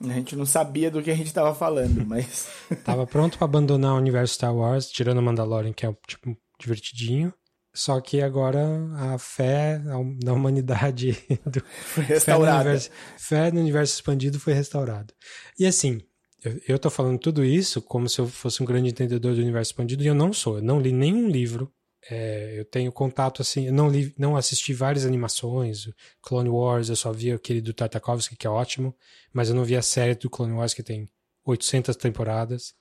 A 0.01 0.13
gente 0.13 0.35
não 0.35 0.45
sabia 0.45 0.89
do 0.89 1.01
que 1.01 1.11
a 1.11 1.15
gente 1.15 1.27
estava 1.27 1.53
falando, 1.53 2.03
mas. 2.07 2.47
tava 2.83 3.05
pronto 3.05 3.37
para 3.37 3.45
abandonar 3.45 3.93
o 3.93 3.97
universo 3.97 4.35
Star 4.35 4.55
Wars, 4.55 4.89
tirando 4.89 5.17
o 5.17 5.21
Mandalorian, 5.21 5.73
que 5.73 5.85
é 5.85 5.93
tipo 6.07 6.37
divertidinho. 6.59 7.33
Só 7.73 8.01
que 8.01 8.21
agora 8.21 8.59
a 8.95 9.17
fé 9.19 9.79
na 10.23 10.33
humanidade 10.33 11.17
do, 11.45 11.61
foi 11.65 12.03
restaurada. 12.03 12.57
Fé 12.57 12.57
no, 12.57 12.63
universo, 12.63 12.89
fé 13.17 13.51
no 13.51 13.59
universo 13.59 13.93
expandido 13.93 14.39
foi 14.39 14.53
restaurado. 14.53 15.13
E 15.57 15.65
assim, 15.65 16.01
eu, 16.43 16.59
eu 16.67 16.79
tô 16.79 16.89
falando 16.89 17.19
tudo 17.19 17.43
isso 17.43 17.81
como 17.81 18.09
se 18.09 18.19
eu 18.19 18.27
fosse 18.27 18.63
um 18.63 18.65
grande 18.65 18.89
entendedor 18.89 19.35
do 19.35 19.41
universo 19.41 19.71
expandido 19.71 20.03
e 20.03 20.07
eu 20.07 20.15
não 20.15 20.33
sou. 20.33 20.57
Eu 20.57 20.63
não 20.63 20.79
li 20.79 20.91
nenhum 20.91 21.29
livro. 21.29 21.71
É, 22.09 22.59
eu 22.59 22.65
tenho 22.65 22.91
contato 22.91 23.41
assim, 23.41 23.67
eu 23.67 23.73
não 23.73 23.89
li, 23.89 24.13
não 24.17 24.37
assisti 24.37 24.73
várias 24.73 25.05
animações, 25.05 25.89
Clone 26.21 26.49
Wars, 26.49 26.89
eu 26.89 26.95
só 26.95 27.11
vi 27.11 27.31
aquele 27.31 27.61
do 27.61 27.73
Tartakovsky 27.73 28.37
que 28.37 28.47
é 28.47 28.49
ótimo, 28.49 28.95
mas 29.33 29.49
eu 29.49 29.55
não 29.55 29.65
vi 29.65 29.75
a 29.75 29.81
série 29.81 30.15
do 30.15 30.29
Clone 30.29 30.53
Wars 30.53 30.73
que 30.73 30.81
tem 30.81 31.09
800 31.45 31.95
temporadas. 31.95 32.73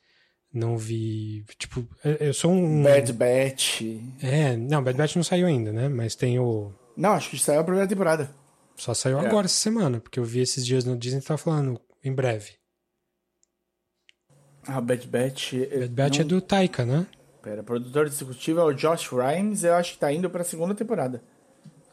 Não 0.52 0.78
vi. 0.78 1.44
Tipo, 1.58 1.86
eu 2.02 2.32
sou 2.32 2.52
um. 2.52 2.82
Bad 2.82 3.12
Batch. 3.12 3.82
É, 4.22 4.56
não, 4.56 4.82
Bad 4.82 4.96
Batch 4.96 5.16
não 5.16 5.22
saiu 5.22 5.46
ainda, 5.46 5.72
né? 5.72 5.88
Mas 5.88 6.14
tem 6.14 6.38
o. 6.38 6.72
Não, 6.96 7.10
acho 7.10 7.30
que 7.30 7.38
saiu 7.38 7.60
a 7.60 7.64
primeira 7.64 7.86
temporada. 7.86 8.34
Só 8.74 8.94
saiu 8.94 9.18
é. 9.18 9.26
agora 9.26 9.44
essa 9.44 9.60
semana, 9.60 10.00
porque 10.00 10.18
eu 10.18 10.24
vi 10.24 10.40
esses 10.40 10.64
dias 10.64 10.84
no 10.84 10.96
Disney 10.96 11.20
e 11.20 11.22
tava 11.22 11.36
falando 11.36 11.78
em 12.02 12.12
breve. 12.12 12.52
Ah, 14.66 14.80
Bad 14.80 15.06
Batch. 15.06 15.52
Bad 15.52 15.88
Batch 15.88 16.18
não... 16.18 16.24
é 16.24 16.24
do 16.24 16.40
Taika, 16.40 16.86
né? 16.86 17.06
Pera, 17.48 17.62
produtor 17.62 18.06
executivo 18.06 18.60
é 18.60 18.64
o 18.64 18.74
Josh 18.74 19.08
Rhimes, 19.08 19.64
eu 19.64 19.72
acho 19.72 19.94
que 19.94 19.98
tá 19.98 20.12
indo 20.12 20.28
pra 20.28 20.44
segunda 20.44 20.74
temporada. 20.74 21.22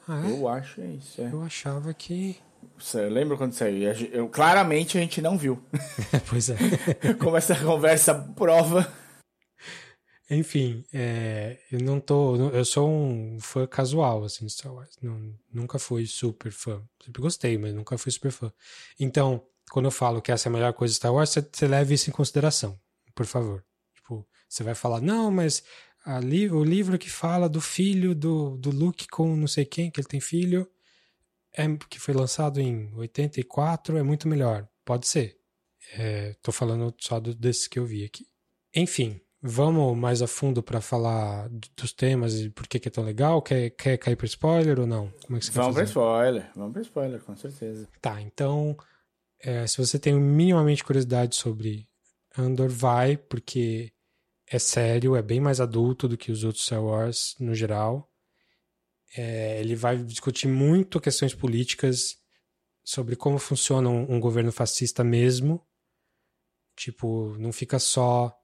Ah, 0.05 0.21
é? 0.27 0.31
Eu 0.31 0.49
acho 0.49 0.81
é 0.81 0.87
isso. 0.87 1.21
É. 1.21 1.31
Eu 1.31 1.41
achava 1.41 1.93
que. 1.93 2.35
Você 2.77 3.07
lembra 3.07 3.37
quando 3.37 3.53
saiu? 3.53 3.89
Eu, 4.11 4.27
claramente 4.27 4.97
a 4.97 5.01
gente 5.01 5.21
não 5.21 5.37
viu. 5.37 5.63
pois 6.29 6.49
é. 6.49 6.57
Como 7.17 7.37
essa 7.37 7.55
conversa 7.55 8.13
prova. 8.35 8.85
Enfim, 10.29 10.83
é, 10.93 11.57
eu 11.71 11.79
não 11.79 12.01
tô. 12.01 12.35
Eu 12.49 12.65
sou 12.65 12.89
um 12.89 13.37
fã 13.39 13.65
casual, 13.65 14.25
assim, 14.25 14.45
de 14.45 14.51
Star 14.51 14.73
Wars. 14.73 14.97
Não, 15.01 15.33
nunca 15.53 15.79
fui 15.79 16.05
super 16.05 16.51
fã. 16.51 16.83
Sempre 17.01 17.21
gostei, 17.21 17.57
mas 17.57 17.73
nunca 17.73 17.97
fui 17.97 18.11
super 18.11 18.31
fã. 18.31 18.51
Então, 18.99 19.41
quando 19.71 19.85
eu 19.85 19.91
falo 19.91 20.21
que 20.21 20.33
essa 20.33 20.49
é 20.49 20.51
a 20.51 20.53
melhor 20.53 20.73
coisa 20.73 20.91
de 20.91 20.97
Star 20.97 21.13
Wars, 21.13 21.29
você, 21.29 21.41
você 21.49 21.65
leve 21.65 21.93
isso 21.93 22.09
em 22.09 22.13
consideração, 22.13 22.77
por 23.15 23.25
favor. 23.25 23.63
Você 24.55 24.63
vai 24.63 24.73
falar, 24.73 25.01
não, 25.01 25.29
mas 25.29 25.61
ali, 26.05 26.49
o 26.49 26.63
livro 26.63 26.97
que 26.97 27.09
fala 27.09 27.49
do 27.49 27.59
filho 27.59 28.15
do, 28.15 28.55
do 28.55 28.69
Luke 28.69 29.05
com 29.09 29.35
não 29.35 29.47
sei 29.47 29.65
quem, 29.65 29.91
que 29.91 29.99
ele 29.99 30.07
tem 30.07 30.21
filho, 30.21 30.65
é, 31.53 31.65
que 31.89 31.99
foi 31.99 32.13
lançado 32.13 32.61
em 32.61 32.89
84 32.95 33.97
é 33.97 34.03
muito 34.03 34.29
melhor. 34.29 34.65
Pode 34.85 35.07
ser. 35.07 35.37
Estou 35.91 36.53
é, 36.53 36.57
falando 36.57 36.95
só 36.97 37.19
do, 37.19 37.35
desse 37.35 37.69
que 37.69 37.77
eu 37.77 37.85
vi 37.85 38.05
aqui. 38.05 38.25
Enfim, 38.73 39.19
vamos 39.41 39.97
mais 39.97 40.21
a 40.21 40.27
fundo 40.27 40.63
para 40.63 40.79
falar 40.79 41.49
dos 41.75 41.91
temas 41.91 42.39
e 42.39 42.49
por 42.49 42.65
que, 42.65 42.79
que 42.79 42.87
é 42.87 42.91
tão 42.91 43.03
legal? 43.03 43.41
Quer, 43.41 43.71
quer 43.71 43.97
cair 43.97 44.15
para 44.15 44.25
spoiler 44.25 44.79
ou 44.79 44.87
não? 44.87 45.11
Como 45.25 45.35
é 45.35 45.39
que 45.39 45.47
você 45.47 45.51
vamos 45.51 45.75
para 45.75 45.83
spoiler, 45.83 46.49
vamos 46.55 46.71
para 46.71 46.81
spoiler, 46.81 47.19
com 47.19 47.35
certeza. 47.35 47.89
Tá, 47.99 48.21
então, 48.21 48.77
é, 49.41 49.67
se 49.67 49.77
você 49.77 49.99
tem 49.99 50.13
minimamente 50.13 50.81
curiosidade 50.81 51.35
sobre 51.35 51.89
Andor, 52.37 52.69
vai, 52.69 53.17
porque 53.17 53.94
é 54.47 54.59
sério, 54.59 55.15
é 55.15 55.21
bem 55.21 55.39
mais 55.39 55.59
adulto 55.59 56.07
do 56.07 56.17
que 56.17 56.31
os 56.31 56.43
outros 56.43 56.65
Star 56.65 56.83
Wars 56.83 57.35
no 57.39 57.55
geral. 57.55 58.11
É, 59.17 59.59
ele 59.59 59.75
vai 59.75 59.97
discutir 59.97 60.47
muito 60.47 60.99
questões 60.99 61.33
políticas 61.33 62.17
sobre 62.83 63.15
como 63.15 63.39
funciona 63.39 63.89
um, 63.89 64.15
um, 64.15 64.19
governo 64.19 64.51
fascista 64.51 65.03
mesmo. 65.03 65.65
Tipo, 66.75 67.35
não 67.39 67.51
fica 67.51 67.79
só 67.79 68.35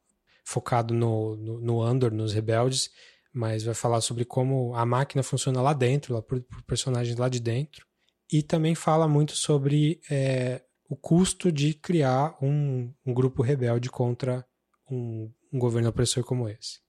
focado 0.44 0.94
no, 0.94 1.36
no, 1.36 1.60
no, 1.60 1.82
Andor, 1.84 2.12
nos 2.12 2.34
rebeldes, 2.34 2.90
mas 3.34 3.64
vai 3.64 3.76
falar 3.76 4.02
sobre 4.02 4.26
como 4.26 4.74
a 4.76 4.86
máquina 4.86 5.22
funciona 5.22 5.62
lá 5.62 5.74
dentro, 5.74 6.14
lá 6.16 6.22
por, 6.22 6.42
por 6.42 6.64
personagens 6.64 7.18
lá 7.18 7.30
de 7.30 7.40
dentro. 7.40 7.86
E 8.32 8.42
também 8.42 8.74
fala 8.74 9.08
muito 9.08 9.36
sobre 9.36 10.02
é, 10.10 10.64
o 10.90 10.96
custo 10.96 11.52
de 11.52 11.74
criar 11.74 12.36
um, 12.42 12.92
um 13.06 13.14
grupo 13.14 13.44
rebelde 13.44 13.90
contra 13.90 14.46
um, 14.90 15.32
um 15.52 15.60
governo 15.60 15.90
opressor 15.90 16.24
como 16.24 16.48
esse 16.48 16.80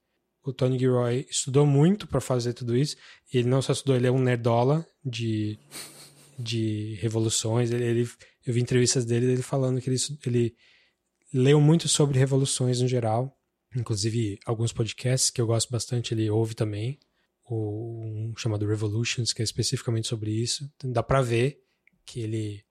o 0.43 0.51
Tony 0.51 0.77
Gilroy 0.77 1.25
estudou 1.29 1.65
muito 1.65 2.05
para 2.05 2.19
fazer 2.19 2.53
tudo 2.53 2.75
isso. 2.75 2.97
E 3.33 3.37
ele 3.37 3.47
não 3.47 3.61
só 3.61 3.71
estudou, 3.71 3.95
ele 3.95 4.07
é 4.07 4.11
um 4.11 4.19
nerdola 4.19 4.85
de, 5.03 5.57
de 6.37 6.95
revoluções. 6.95 7.71
Ele, 7.71 7.83
ele 7.83 8.09
eu 8.45 8.53
vi 8.53 8.59
entrevistas 8.59 9.05
dele, 9.05 9.31
ele 9.31 9.41
falando 9.41 9.79
que 9.79 9.89
ele, 9.89 9.97
ele 10.25 10.55
leu 11.33 11.61
muito 11.61 11.87
sobre 11.87 12.19
revoluções 12.19 12.81
no 12.81 12.87
geral. 12.87 13.33
Inclusive, 13.75 14.37
alguns 14.45 14.73
podcasts 14.73 15.31
que 15.31 15.39
eu 15.39 15.47
gosto 15.47 15.71
bastante, 15.71 16.13
ele 16.13 16.29
ouve 16.29 16.53
também. 16.53 16.99
Um 17.49 18.33
chamado 18.37 18.67
Revolutions, 18.67 19.31
que 19.31 19.41
é 19.41 19.45
especificamente 19.45 20.07
sobre 20.07 20.31
isso. 20.31 20.69
Dá 20.83 21.01
para 21.01 21.21
ver 21.21 21.59
que 22.05 22.19
ele 22.19 22.63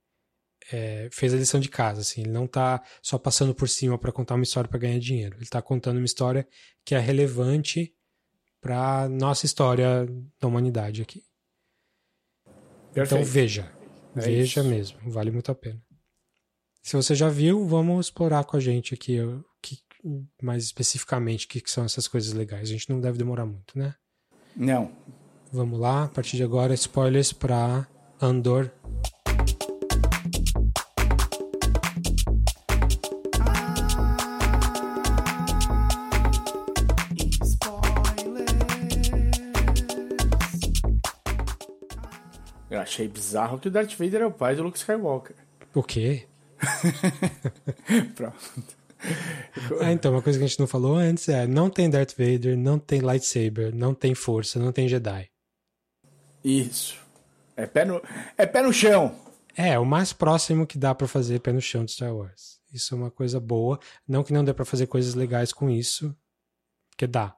é, 0.70 1.08
fez 1.10 1.32
a 1.32 1.36
lição 1.36 1.58
de 1.58 1.68
casa, 1.68 2.00
assim, 2.02 2.22
ele 2.22 2.30
não 2.30 2.44
está 2.44 2.82
só 3.02 3.18
passando 3.18 3.54
por 3.54 3.68
cima 3.68 3.98
para 3.98 4.12
contar 4.12 4.34
uma 4.34 4.44
história 4.44 4.68
para 4.68 4.78
ganhar 4.78 4.98
dinheiro, 4.98 5.36
ele 5.36 5.44
está 5.44 5.60
contando 5.62 5.96
uma 5.96 6.04
história 6.04 6.46
que 6.84 6.94
é 6.94 6.98
relevante 6.98 7.94
para 8.60 9.08
nossa 9.08 9.46
história 9.46 10.06
da 10.40 10.46
humanidade 10.46 11.02
aqui. 11.02 11.22
Então, 12.90 12.94
Perfeito. 12.94 13.22
Então 13.22 13.32
veja, 13.32 13.72
é 14.16 14.20
veja 14.20 14.60
isso. 14.60 14.68
mesmo, 14.68 14.98
vale 15.10 15.30
muito 15.30 15.50
a 15.50 15.54
pena. 15.54 15.82
Se 16.82 16.96
você 16.96 17.14
já 17.14 17.28
viu, 17.28 17.66
vamos 17.66 18.06
explorar 18.06 18.44
com 18.44 18.56
a 18.56 18.60
gente 18.60 18.92
aqui 18.92 19.20
o 19.20 19.44
que, 19.62 19.78
mais 20.42 20.64
especificamente 20.64 21.46
o 21.46 21.48
que, 21.48 21.60
que 21.60 21.70
são 21.70 21.84
essas 21.84 22.08
coisas 22.08 22.32
legais. 22.32 22.68
A 22.68 22.72
gente 22.72 22.90
não 22.90 23.00
deve 23.00 23.18
demorar 23.18 23.46
muito, 23.46 23.78
né? 23.78 23.94
Não. 24.54 24.92
Vamos 25.52 25.78
lá, 25.78 26.04
a 26.04 26.08
partir 26.08 26.36
de 26.36 26.42
agora, 26.42 26.74
spoilers 26.74 27.32
para 27.32 27.86
Andor 28.20 28.70
achei 42.92 43.08
bizarro 43.08 43.58
que 43.58 43.68
o 43.68 43.70
Darth 43.70 43.94
Vader 43.94 44.22
é 44.22 44.26
o 44.26 44.30
pai 44.30 44.54
do 44.54 44.62
Luke 44.62 44.76
Skywalker. 44.76 45.36
O 45.74 45.82
quê? 45.82 46.26
Pronto. 48.14 48.76
ah, 49.80 49.90
então, 49.90 50.12
uma 50.12 50.22
coisa 50.22 50.38
que 50.38 50.44
a 50.44 50.48
gente 50.48 50.60
não 50.60 50.66
falou 50.66 50.96
antes 50.96 51.28
é: 51.28 51.46
não 51.46 51.70
tem 51.70 51.88
Darth 51.88 52.12
Vader, 52.12 52.56
não 52.56 52.78
tem 52.78 53.00
lightsaber, 53.00 53.74
não 53.74 53.94
tem 53.94 54.14
força, 54.14 54.58
não 54.58 54.70
tem 54.70 54.86
Jedi. 54.86 55.30
Isso. 56.44 57.00
É 57.56 57.66
pé 57.66 57.84
no, 57.84 58.02
é 58.36 58.46
pé 58.46 58.62
no 58.62 58.72
chão. 58.72 59.16
É, 59.56 59.78
o 59.78 59.84
mais 59.84 60.12
próximo 60.12 60.66
que 60.66 60.78
dá 60.78 60.94
para 60.94 61.08
fazer 61.08 61.40
pé 61.40 61.52
no 61.52 61.60
chão 61.60 61.84
de 61.84 61.92
Star 61.92 62.14
Wars. 62.14 62.60
Isso 62.72 62.94
é 62.94 62.98
uma 62.98 63.10
coisa 63.10 63.38
boa. 63.38 63.78
Não 64.06 64.22
que 64.22 64.32
não 64.32 64.44
dê 64.44 64.54
para 64.54 64.64
fazer 64.64 64.86
coisas 64.86 65.14
legais 65.14 65.52
com 65.52 65.68
isso, 65.68 66.16
porque 66.90 67.06
dá. 67.06 67.36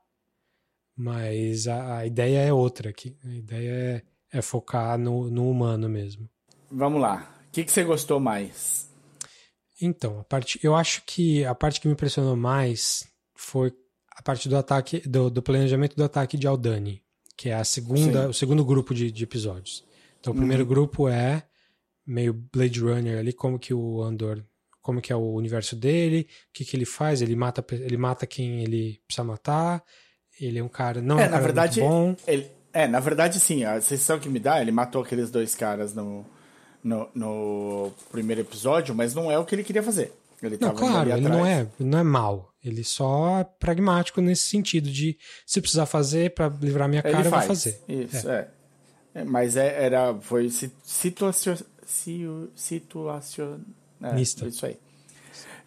Mas 0.97 1.67
a, 1.67 1.99
a 1.99 2.07
ideia 2.07 2.39
é 2.39 2.53
outra 2.53 2.91
aqui. 2.91 3.17
A 3.25 3.31
ideia 3.31 3.71
é, 3.71 4.03
é 4.35 4.43
focar 4.43 4.99
no, 4.99 5.31
no 5.31 5.49
humano 5.49 5.89
mesmo. 5.89 6.29
Vamos 6.71 7.01
lá. 7.01 7.33
O 7.49 7.53
que, 7.53 7.65
que 7.65 7.71
você 7.71 7.85
gostou 7.85 8.19
mais? 8.19 8.91
Então, 9.81 10.21
a 10.21 10.25
parte, 10.25 10.59
eu 10.63 10.75
acho 10.75 11.03
que 11.07 11.45
a 11.45 11.55
parte 11.55 11.81
que 11.81 11.87
me 11.87 11.95
impressionou 11.95 12.37
mais 12.37 13.07
foi 13.37 13.73
a 14.17 14.23
parte 14.23 14.49
do 14.49 14.57
ataque, 14.57 15.01
do, 15.09 15.31
do 15.31 15.43
planejamento 15.43 15.97
do 15.97 16.05
ataque 16.05 16.37
de 16.37 16.47
Aldani, 16.47 17.03
que 17.37 17.49
é 17.49 17.55
a 17.55 17.65
segunda, 17.65 18.25
Sim. 18.25 18.29
o 18.29 18.35
segundo 18.35 18.65
grupo 18.65 18.93
de, 18.93 19.11
de 19.11 19.25
episódios. 19.25 19.85
Então, 20.21 20.33
o 20.33 20.37
primeiro 20.37 20.63
uhum. 20.63 20.69
grupo 20.69 21.09
é 21.09 21.45
meio 22.07 22.33
Blade 22.33 22.81
Runner 22.81 23.19
ali, 23.19 23.33
como 23.33 23.59
que 23.59 23.73
o 23.73 24.03
Andor, 24.03 24.45
como 24.81 25.01
que 25.01 25.13
é 25.13 25.17
o 25.17 25.35
universo 25.35 25.77
dele, 25.77 26.27
o 26.51 26.53
que 26.53 26.65
que 26.65 26.77
ele 26.77 26.85
faz, 26.85 27.23
ele 27.23 27.37
mata, 27.37 27.65
ele 27.73 27.97
mata 27.97 28.27
quem 28.27 28.63
ele 28.63 29.01
precisa 29.07 29.25
matar, 29.25 29.83
ele 30.41 30.59
é 30.59 30.65
um 30.65 30.69
cara, 30.69 31.01
não 31.01 31.19
é, 31.19 31.25
é 31.25 31.27
um 31.27 31.31
na 31.31 31.37
cara 31.37 31.45
verdade, 31.45 31.81
bom. 31.81 32.17
Ele, 32.27 32.51
é, 32.75 32.89
na 32.89 32.99
verdade, 32.99 33.39
sim, 33.39 33.65
a 33.65 33.81
sensação 33.81 34.19
que 34.19 34.29
me 34.29 34.41
dá, 34.41 34.61
ele 34.61 34.73
matou 34.73 35.03
aqueles 35.03 35.31
dois 35.31 35.55
caras 35.55 35.95
no, 35.95 36.27
no, 36.83 37.09
no 37.15 37.93
primeiro 38.11 38.41
episódio, 38.41 38.93
mas 38.95 39.15
não 39.15 39.31
é 39.31 39.39
o 39.39 39.45
que 39.45 39.55
ele 39.55 39.63
queria 39.63 39.83
fazer. 39.83 40.13
Ele 40.43 40.59
não, 40.61 40.75
claro, 40.75 41.11
ele 41.11 41.29
não 41.29 41.47
é, 41.47 41.67
não 41.79 41.99
é 41.99 42.03
mal. 42.03 42.53
Ele 42.63 42.83
só 42.83 43.39
é 43.39 43.45
pragmático 43.45 44.21
nesse 44.21 44.49
sentido 44.49 44.91
de 44.91 45.17
se 45.47 45.61
precisar 45.61 45.87
fazer 45.87 46.35
para 46.35 46.49
livrar 46.49 46.89
minha 46.89 47.03
cara, 47.03 47.25
eu 47.25 47.31
vou 47.31 47.41
fazer. 47.43 47.81
Isso, 47.89 48.29
é. 48.29 48.49
é. 49.15 49.21
é 49.21 49.25
mas 49.25 49.57
é, 49.57 49.85
era, 49.85 50.15
foi 50.21 50.51
situação, 50.51 51.57
situação, 51.87 53.61
é, 54.03 54.21
isso 54.21 54.67
aí. 54.67 54.77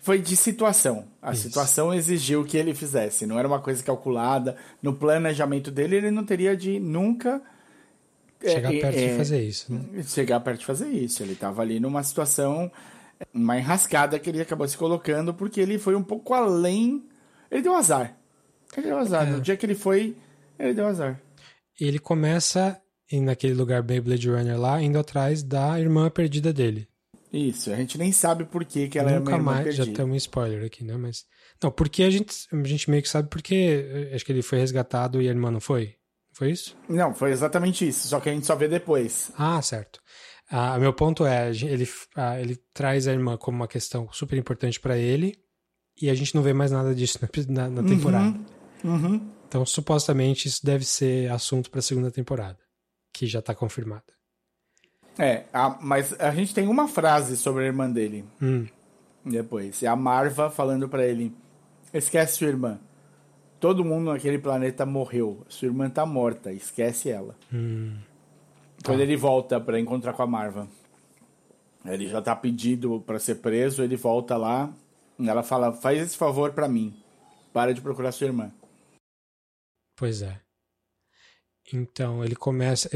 Foi 0.08 0.20
de 0.20 0.38
situação. 0.38 1.06
A 1.22 1.34
isso. 1.34 1.42
situação 1.42 1.94
exigiu 1.94 2.46
que 2.46 2.56
ele 2.56 2.74
fizesse. 2.74 3.26
Não 3.26 3.38
era 3.38 3.46
uma 3.46 3.60
coisa 3.60 3.84
calculada. 3.84 4.56
No 4.82 4.94
planejamento 4.94 5.70
dele, 5.70 5.98
ele 5.98 6.12
não 6.12 6.24
teria 6.24 6.56
de 6.56 6.80
nunca 6.80 7.42
é, 8.42 8.50
chegar 8.52 8.74
é, 8.74 8.80
perto 8.80 8.98
é, 8.98 9.08
de 9.10 9.18
fazer 9.18 9.44
isso. 9.44 9.74
Né? 9.74 10.04
Chegar 10.04 10.40
perto 10.40 10.60
de 10.60 10.66
fazer 10.66 10.88
isso. 10.88 11.22
Ele 11.22 11.34
estava 11.34 11.62
ali 11.62 11.78
numa 11.78 12.02
situação, 12.04 12.72
uma 13.34 13.58
enrascada 13.58 14.18
que 14.18 14.30
ele 14.30 14.40
acabou 14.40 14.66
se 14.66 14.78
colocando 14.78 15.34
porque 15.34 15.60
ele 15.60 15.78
foi 15.78 15.94
um 15.94 16.04
pouco 16.04 16.34
além. 16.34 17.04
Ele 17.52 17.62
deu 17.62 17.76
azar. 17.76 18.18
Ele 18.78 18.88
deu 18.88 18.98
azar. 18.98 19.28
É. 19.28 19.32
No 19.32 19.42
dia 19.42 19.58
que 19.58 19.66
ele 19.66 19.76
foi, 19.76 20.16
ele 20.58 20.74
deu 20.74 20.88
azar. 20.88 21.22
Ele 21.78 22.00
começa 22.00 22.82
naquele 23.12 23.56
lugar 23.56 23.84
bem 23.84 24.02
Blade 24.02 24.30
Runner 24.30 24.58
lá, 24.58 24.82
indo 24.82 24.98
atrás 24.98 25.44
da 25.44 25.78
irmã 25.78 26.10
perdida 26.10 26.54
dele. 26.54 26.88
Isso, 27.32 27.72
a 27.72 27.76
gente 27.76 27.98
nem 27.98 28.12
sabe 28.12 28.46
por 28.46 28.64
que, 28.64 28.88
que 28.88 28.98
ela 28.98 29.12
Nunca 29.12 29.32
é 29.32 29.36
uma 29.36 29.40
irmã 29.40 29.52
mais, 29.52 29.64
perdida. 29.66 29.86
já 29.86 29.94
tem 29.94 30.06
um 30.06 30.16
spoiler 30.16 30.66
aqui, 30.66 30.84
né? 30.84 30.96
Mas. 30.96 31.26
Não, 31.62 31.70
porque 31.72 32.04
a 32.04 32.10
gente, 32.10 32.34
a 32.52 32.64
gente 32.64 32.90
meio 32.90 33.04
que 33.04 33.10
sabe 33.10 33.30
porque 33.30 34.10
acho 34.14 34.26
que 34.26 34.32
ele 34.32 34.42
foi 34.42 34.60
resgatado 34.60 35.22
e 35.22 35.28
a 35.28 35.32
irmã 35.32 35.52
não 35.52 35.60
foi. 35.60 35.96
Foi 36.32 36.52
isso? 36.52 36.78
Não, 36.88 37.14
foi 37.16 37.32
exatamente 37.32 37.88
isso, 37.88 38.08
só 38.08 38.20
que 38.20 38.30
a 38.30 38.32
gente 38.32 38.46
só 38.46 38.56
vê 38.56 38.68
depois. 38.68 39.32
Ah, 39.36 39.60
certo. 39.62 40.00
Ah, 40.50 40.78
meu 40.78 40.94
ponto 40.94 41.26
é, 41.26 41.50
ele, 41.50 41.90
ah, 42.16 42.40
ele 42.40 42.56
traz 42.74 43.08
a 43.08 43.12
irmã 43.12 43.36
como 43.38 43.58
uma 43.58 43.68
questão 43.68 44.08
super 44.12 44.38
importante 44.38 44.80
para 44.80 44.98
ele 44.98 45.36
e 46.02 46.10
a 46.10 46.14
gente 46.14 46.36
não 46.36 46.44
vê 46.44 46.54
mais 46.54 46.72
nada 46.72 46.94
disso 46.94 47.20
na, 47.50 47.70
na, 47.70 47.84
temporada. 47.84 48.38
Uhum, 48.84 48.94
uhum. 48.94 49.32
Então, 49.48 49.66
supostamente, 49.66 50.48
isso 50.48 50.66
deve 50.66 50.86
ser 50.86 51.32
assunto 51.32 51.72
para 51.72 51.80
a 51.80 51.84
segunda 51.84 52.12
temporada, 52.12 52.60
que 53.14 53.26
já 53.26 53.42
tá 53.42 53.56
confirmada. 53.56 54.17
É, 55.20 55.46
a, 55.52 55.78
mas 55.82 56.14
a 56.20 56.32
gente 56.32 56.54
tem 56.54 56.68
uma 56.68 56.88
frase 56.88 57.36
sobre 57.36 57.64
a 57.64 57.68
irmã 57.68 57.90
dele. 57.90 58.26
Hum. 58.42 58.68
Depois. 59.26 59.82
É 59.84 59.88
a 59.88 59.96
Marva 59.96 60.50
falando 60.50 60.88
para 60.88 61.06
ele: 61.06 61.34
esquece 61.94 62.38
sua 62.38 62.48
irmã. 62.48 62.80
Todo 63.60 63.84
mundo 63.84 64.12
naquele 64.12 64.38
planeta 64.38 64.86
morreu. 64.86 65.44
Sua 65.50 65.68
irmã 65.68 65.90
tá 65.90 66.06
morta, 66.06 66.54
esquece 66.54 67.10
ela. 67.10 67.36
Hum. 67.52 67.98
Quando 68.86 69.00
tá. 69.00 69.04
ele 69.04 69.18
volta 69.18 69.60
para 69.60 69.80
encontrar 69.80 70.14
com 70.14 70.22
a 70.22 70.28
Marva, 70.28 70.68
ele 71.84 72.08
já 72.08 72.22
tá 72.22 72.36
pedido 72.36 73.02
para 73.02 73.18
ser 73.18 73.36
preso, 73.36 73.84
ele 73.84 73.96
volta 73.96 74.38
lá, 74.38 74.72
ela 75.20 75.42
fala: 75.42 75.74
"Faz 75.74 76.00
esse 76.00 76.16
favor 76.16 76.54
para 76.54 76.68
mim. 76.68 76.96
Para 77.52 77.74
de 77.74 77.82
procurar 77.82 78.12
sua 78.12 78.28
irmã." 78.28 78.52
Pois 79.96 80.22
é. 80.22 80.40
Então, 81.74 82.24
ele 82.24 82.36
começa, 82.36 82.88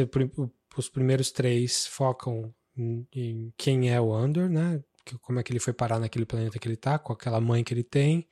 os 0.79 0.89
primeiros 0.89 1.31
três 1.31 1.85
focam 1.85 2.53
em 2.77 3.53
quem 3.57 3.91
é 3.91 3.99
o 3.99 4.13
Andor, 4.13 4.49
né? 4.49 4.81
Como 5.21 5.39
é 5.39 5.43
que 5.43 5.51
ele 5.51 5.59
foi 5.59 5.73
parar 5.73 5.99
naquele 5.99 6.25
planeta 6.25 6.57
que 6.57 6.67
ele 6.67 6.77
tá, 6.77 6.97
com 6.97 7.11
aquela 7.11 7.41
mãe 7.41 7.63
que 7.63 7.73
ele 7.73 7.83
tem 7.83 8.27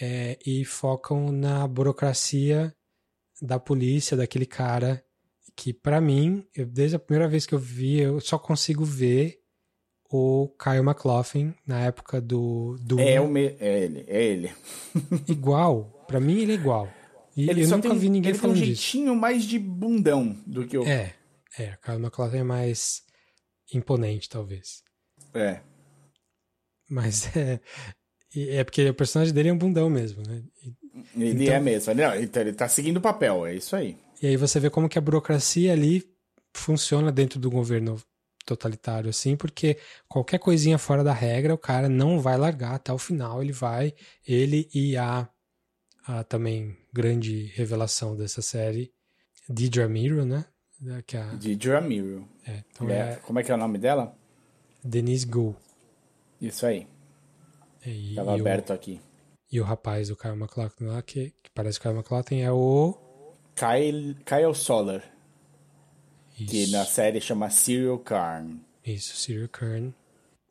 é, 0.00 0.38
e 0.44 0.64
focam 0.64 1.30
na 1.32 1.66
burocracia 1.66 2.74
da 3.40 3.58
polícia, 3.58 4.16
daquele 4.16 4.46
cara 4.46 5.04
que, 5.54 5.72
para 5.72 6.00
mim, 6.00 6.44
eu, 6.54 6.66
desde 6.66 6.96
a 6.96 6.98
primeira 6.98 7.28
vez 7.28 7.46
que 7.46 7.54
eu 7.54 7.58
vi, 7.58 8.00
eu 8.00 8.20
só 8.20 8.38
consigo 8.38 8.84
ver 8.84 9.38
o 10.10 10.48
Kyle 10.62 10.78
McLaughlin 10.78 11.54
na 11.66 11.80
época 11.80 12.20
do. 12.20 12.76
do 12.80 13.00
é, 13.00 13.20
o 13.20 13.28
me... 13.28 13.56
é 13.58 13.84
ele, 13.84 14.04
é 14.06 14.24
ele. 14.24 14.52
igual. 15.26 16.04
para 16.06 16.20
mim, 16.20 16.42
ele 16.42 16.52
é 16.52 16.54
igual. 16.54 16.88
E 17.36 17.50
ele 17.50 17.64
eu 17.64 17.68
nunca 17.68 17.88
tem, 17.88 17.98
vi 17.98 18.08
ninguém 18.08 18.30
ele 18.30 18.38
falando 18.38 18.56
tem 18.56 18.62
um 18.62 18.66
jeitinho 18.66 19.06
disso. 19.06 19.20
mais 19.20 19.44
de 19.44 19.58
bundão 19.58 20.36
do 20.46 20.66
que 20.66 20.78
o. 20.78 20.84
É, 20.84 21.14
é. 21.58 21.74
O 21.74 21.78
Kyle 21.78 21.96
McLaughlin 21.96 22.38
é 22.38 22.44
mais 22.44 23.02
imponente, 23.72 24.28
talvez. 24.28 24.82
É. 25.34 25.60
Mas 26.88 27.30
é, 27.36 27.60
é 28.34 28.64
porque 28.64 28.88
o 28.88 28.94
personagem 28.94 29.34
dele 29.34 29.48
é 29.48 29.52
um 29.52 29.58
bundão 29.58 29.90
mesmo, 29.90 30.22
né? 30.26 30.42
Ele 31.14 31.44
então, 31.44 31.54
é 31.54 31.60
mesmo. 31.60 31.94
Não, 31.94 32.14
então 32.14 32.42
ele 32.42 32.52
tá 32.52 32.68
seguindo 32.68 32.98
o 32.98 33.02
papel, 33.02 33.46
é 33.46 33.54
isso 33.54 33.76
aí. 33.76 33.98
E 34.22 34.26
aí 34.26 34.36
você 34.36 34.58
vê 34.58 34.70
como 34.70 34.88
que 34.88 34.98
a 34.98 35.02
burocracia 35.02 35.72
ali 35.72 36.04
funciona 36.54 37.12
dentro 37.12 37.38
do 37.38 37.50
governo 37.50 38.00
totalitário, 38.46 39.10
assim, 39.10 39.36
porque 39.36 39.76
qualquer 40.08 40.38
coisinha 40.38 40.78
fora 40.78 41.02
da 41.02 41.12
regra, 41.12 41.52
o 41.52 41.58
cara 41.58 41.88
não 41.88 42.20
vai 42.20 42.38
largar 42.38 42.76
até 42.76 42.92
o 42.92 42.98
final, 42.98 43.42
ele 43.42 43.52
vai, 43.52 43.92
ele 44.26 44.70
e 44.72 44.96
a, 44.96 45.28
a 46.06 46.22
também 46.24 46.76
grande 46.92 47.46
revelação 47.54 48.16
dessa 48.16 48.40
série, 48.40 48.92
Deidre 49.48 49.86
Miro, 49.88 50.24
né? 50.24 50.46
Que 51.06 51.16
a... 51.16 51.24
Deidre 51.34 51.80
Miro. 51.80 52.28
É, 52.46 52.62
então 52.70 52.88
é, 52.90 53.12
é... 53.12 53.16
Como 53.16 53.38
é 53.38 53.42
que 53.42 53.50
é 53.50 53.54
o 53.54 53.58
nome 53.58 53.78
dela? 53.78 54.14
Denise 54.84 55.26
Gould. 55.26 55.56
Isso 56.40 56.66
aí. 56.66 56.86
E, 57.84 58.14
Tava 58.14 58.36
e 58.36 58.40
aberto 58.40 58.70
o, 58.70 58.72
aqui. 58.72 59.00
E 59.50 59.60
o 59.60 59.64
rapaz 59.64 60.08
do 60.08 60.16
Kyle 60.16 60.34
McLaughlin 60.34 60.88
lá, 60.88 61.02
que, 61.02 61.30
que 61.42 61.50
parece 61.54 61.80
que 61.80 61.86
o 61.86 61.90
Kyle 61.90 61.98
McLaughlin 61.98 62.40
é 62.40 62.52
o... 62.52 62.94
Kyle, 63.54 64.14
Kyle 64.24 64.54
Solar. 64.54 65.02
Isso. 66.38 66.50
Que 66.50 66.70
na 66.70 66.84
série 66.84 67.20
chama 67.20 67.48
Serial 67.48 67.98
Karn. 67.98 68.60
Isso, 68.84 69.16
Serial 69.16 69.48
Karn. 69.48 69.94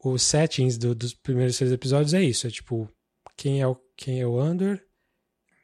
Os 0.03 0.23
settings 0.23 0.77
do, 0.77 0.95
dos 0.95 1.14
primeiros 1.14 1.56
seis 1.56 1.72
episódios 1.72 2.14
é 2.14 2.23
isso. 2.23 2.47
É 2.47 2.49
tipo, 2.49 2.89
quem 3.38 3.61
é 3.61 3.68
o, 3.68 3.76
quem 3.95 4.22
é 4.22 4.26
o 4.26 4.41
Under, 4.41 4.84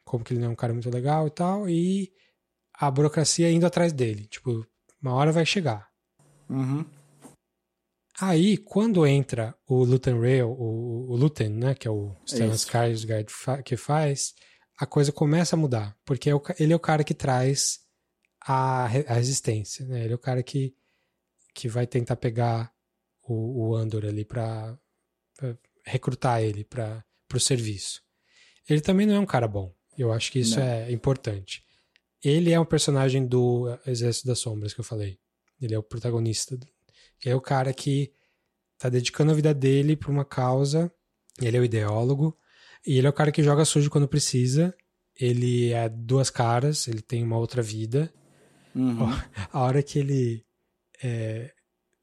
como 0.04 0.22
que 0.22 0.32
ele 0.32 0.40
não 0.40 0.48
é 0.48 0.52
um 0.52 0.56
cara 0.56 0.72
muito 0.72 0.90
legal 0.90 1.26
e 1.26 1.30
tal, 1.30 1.68
e 1.68 2.12
a 2.82 2.90
burocracia 2.90 3.48
indo 3.48 3.64
atrás 3.64 3.92
dele. 3.92 4.26
Tipo, 4.26 4.66
uma 5.00 5.14
hora 5.14 5.30
vai 5.30 5.46
chegar. 5.46 5.88
Uhum. 6.50 6.84
Aí, 8.20 8.58
quando 8.58 9.06
entra 9.06 9.56
o 9.68 9.84
Luton 9.84 10.20
Rail, 10.20 10.50
o, 10.50 11.12
o 11.12 11.16
Luton, 11.16 11.48
né, 11.50 11.74
que 11.76 11.86
é 11.86 11.90
o 11.90 12.16
Stellan 12.26 12.54
Skarsgård 12.54 13.62
que 13.62 13.76
faz, 13.76 14.34
a 14.76 14.84
coisa 14.84 15.12
começa 15.12 15.54
a 15.54 15.58
mudar, 15.58 15.96
porque 16.04 16.28
é 16.28 16.32
ele 16.58 16.72
é 16.72 16.76
o 16.76 16.80
cara 16.80 17.04
que 17.04 17.14
traz 17.14 17.78
a, 18.44 18.84
a 18.84 18.86
resistência, 18.88 19.86
né? 19.86 20.02
Ele 20.04 20.12
é 20.12 20.16
o 20.16 20.18
cara 20.18 20.42
que, 20.42 20.74
que 21.54 21.68
vai 21.68 21.86
tentar 21.86 22.16
pegar 22.16 22.72
o, 23.22 23.68
o 23.68 23.76
Andor 23.76 24.04
ali 24.04 24.24
para 24.24 24.76
recrutar 25.86 26.42
ele 26.42 26.64
para 26.64 27.04
o 27.32 27.40
serviço. 27.40 28.02
Ele 28.68 28.80
também 28.80 29.06
não 29.06 29.14
é 29.14 29.20
um 29.20 29.26
cara 29.26 29.46
bom. 29.46 29.72
Eu 29.96 30.12
acho 30.12 30.32
que 30.32 30.40
isso 30.40 30.58
não. 30.58 30.66
é 30.66 30.90
importante. 30.90 31.64
Ele 32.24 32.52
é 32.52 32.60
um 32.60 32.64
personagem 32.64 33.26
do 33.26 33.66
Exército 33.86 34.28
das 34.28 34.38
Sombras 34.38 34.72
que 34.72 34.80
eu 34.80 34.84
falei. 34.84 35.18
Ele 35.60 35.74
é 35.74 35.78
o 35.78 35.82
protagonista 35.82 36.58
é 37.24 37.34
o 37.34 37.40
cara 37.40 37.72
que 37.72 38.12
tá 38.78 38.88
dedicando 38.88 39.30
a 39.30 39.34
vida 39.34 39.54
dele 39.54 39.96
para 39.96 40.10
uma 40.10 40.24
causa. 40.24 40.92
Ele 41.40 41.56
é 41.56 41.60
o 41.60 41.64
ideólogo. 41.64 42.36
E 42.86 42.98
ele 42.98 43.06
é 43.06 43.10
o 43.10 43.12
cara 43.12 43.30
que 43.30 43.42
joga 43.42 43.64
sujo 43.64 43.90
quando 43.90 44.08
precisa. 44.08 44.74
Ele 45.18 45.72
é 45.72 45.88
duas 45.88 46.30
caras, 46.30 46.88
ele 46.88 47.00
tem 47.00 47.22
uma 47.22 47.38
outra 47.38 47.62
vida. 47.62 48.12
Uhum. 48.74 49.08
A 49.52 49.60
hora 49.60 49.82
que 49.82 49.98
ele 49.98 50.44
é, 51.02 51.52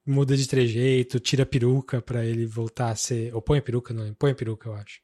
muda 0.05 0.37
de 0.37 0.47
trejeito, 0.47 1.19
tira 1.19 1.43
a 1.43 1.45
peruca 1.45 2.01
para 2.01 2.23
ele 2.25 2.45
voltar 2.45 2.91
a 2.91 2.95
ser. 2.95 3.33
Ou 3.33 3.41
põe 3.41 3.59
a 3.59 3.61
peruca, 3.61 3.93
não, 3.93 4.13
põe 4.13 4.31
a 4.31 4.35
peruca, 4.35 4.69
eu 4.69 4.73
acho. 4.73 5.01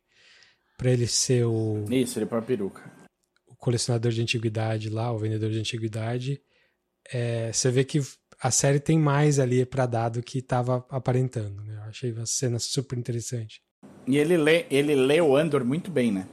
para 0.77 0.91
ele 0.91 1.07
ser 1.07 1.45
o. 1.45 1.83
Isso, 1.89 2.19
ele 2.19 2.25
põe 2.25 2.39
a 2.39 2.43
peruca. 2.43 3.05
Colecionador 3.65 4.11
de 4.11 4.21
antiguidade 4.21 4.91
lá, 4.91 5.11
o 5.11 5.17
vendedor 5.17 5.49
de 5.49 5.57
antiguidade. 5.57 6.39
É, 7.11 7.51
você 7.51 7.71
vê 7.71 7.83
que 7.83 7.99
a 8.39 8.51
série 8.51 8.79
tem 8.79 8.99
mais 8.99 9.39
ali 9.39 9.65
para 9.65 9.87
dar 9.87 10.09
do 10.09 10.21
que 10.21 10.37
estava 10.37 10.85
aparentando. 10.87 11.63
Né? 11.63 11.75
Eu 11.75 11.89
achei 11.89 12.11
a 12.15 12.25
cena 12.27 12.59
super 12.59 12.95
interessante. 12.95 13.63
E 14.05 14.17
ele 14.17 14.37
lê, 14.37 14.67
ele 14.69 14.93
lê 14.93 15.19
o 15.19 15.35
Andor 15.35 15.65
muito 15.65 15.89
bem, 15.89 16.11
né? 16.11 16.27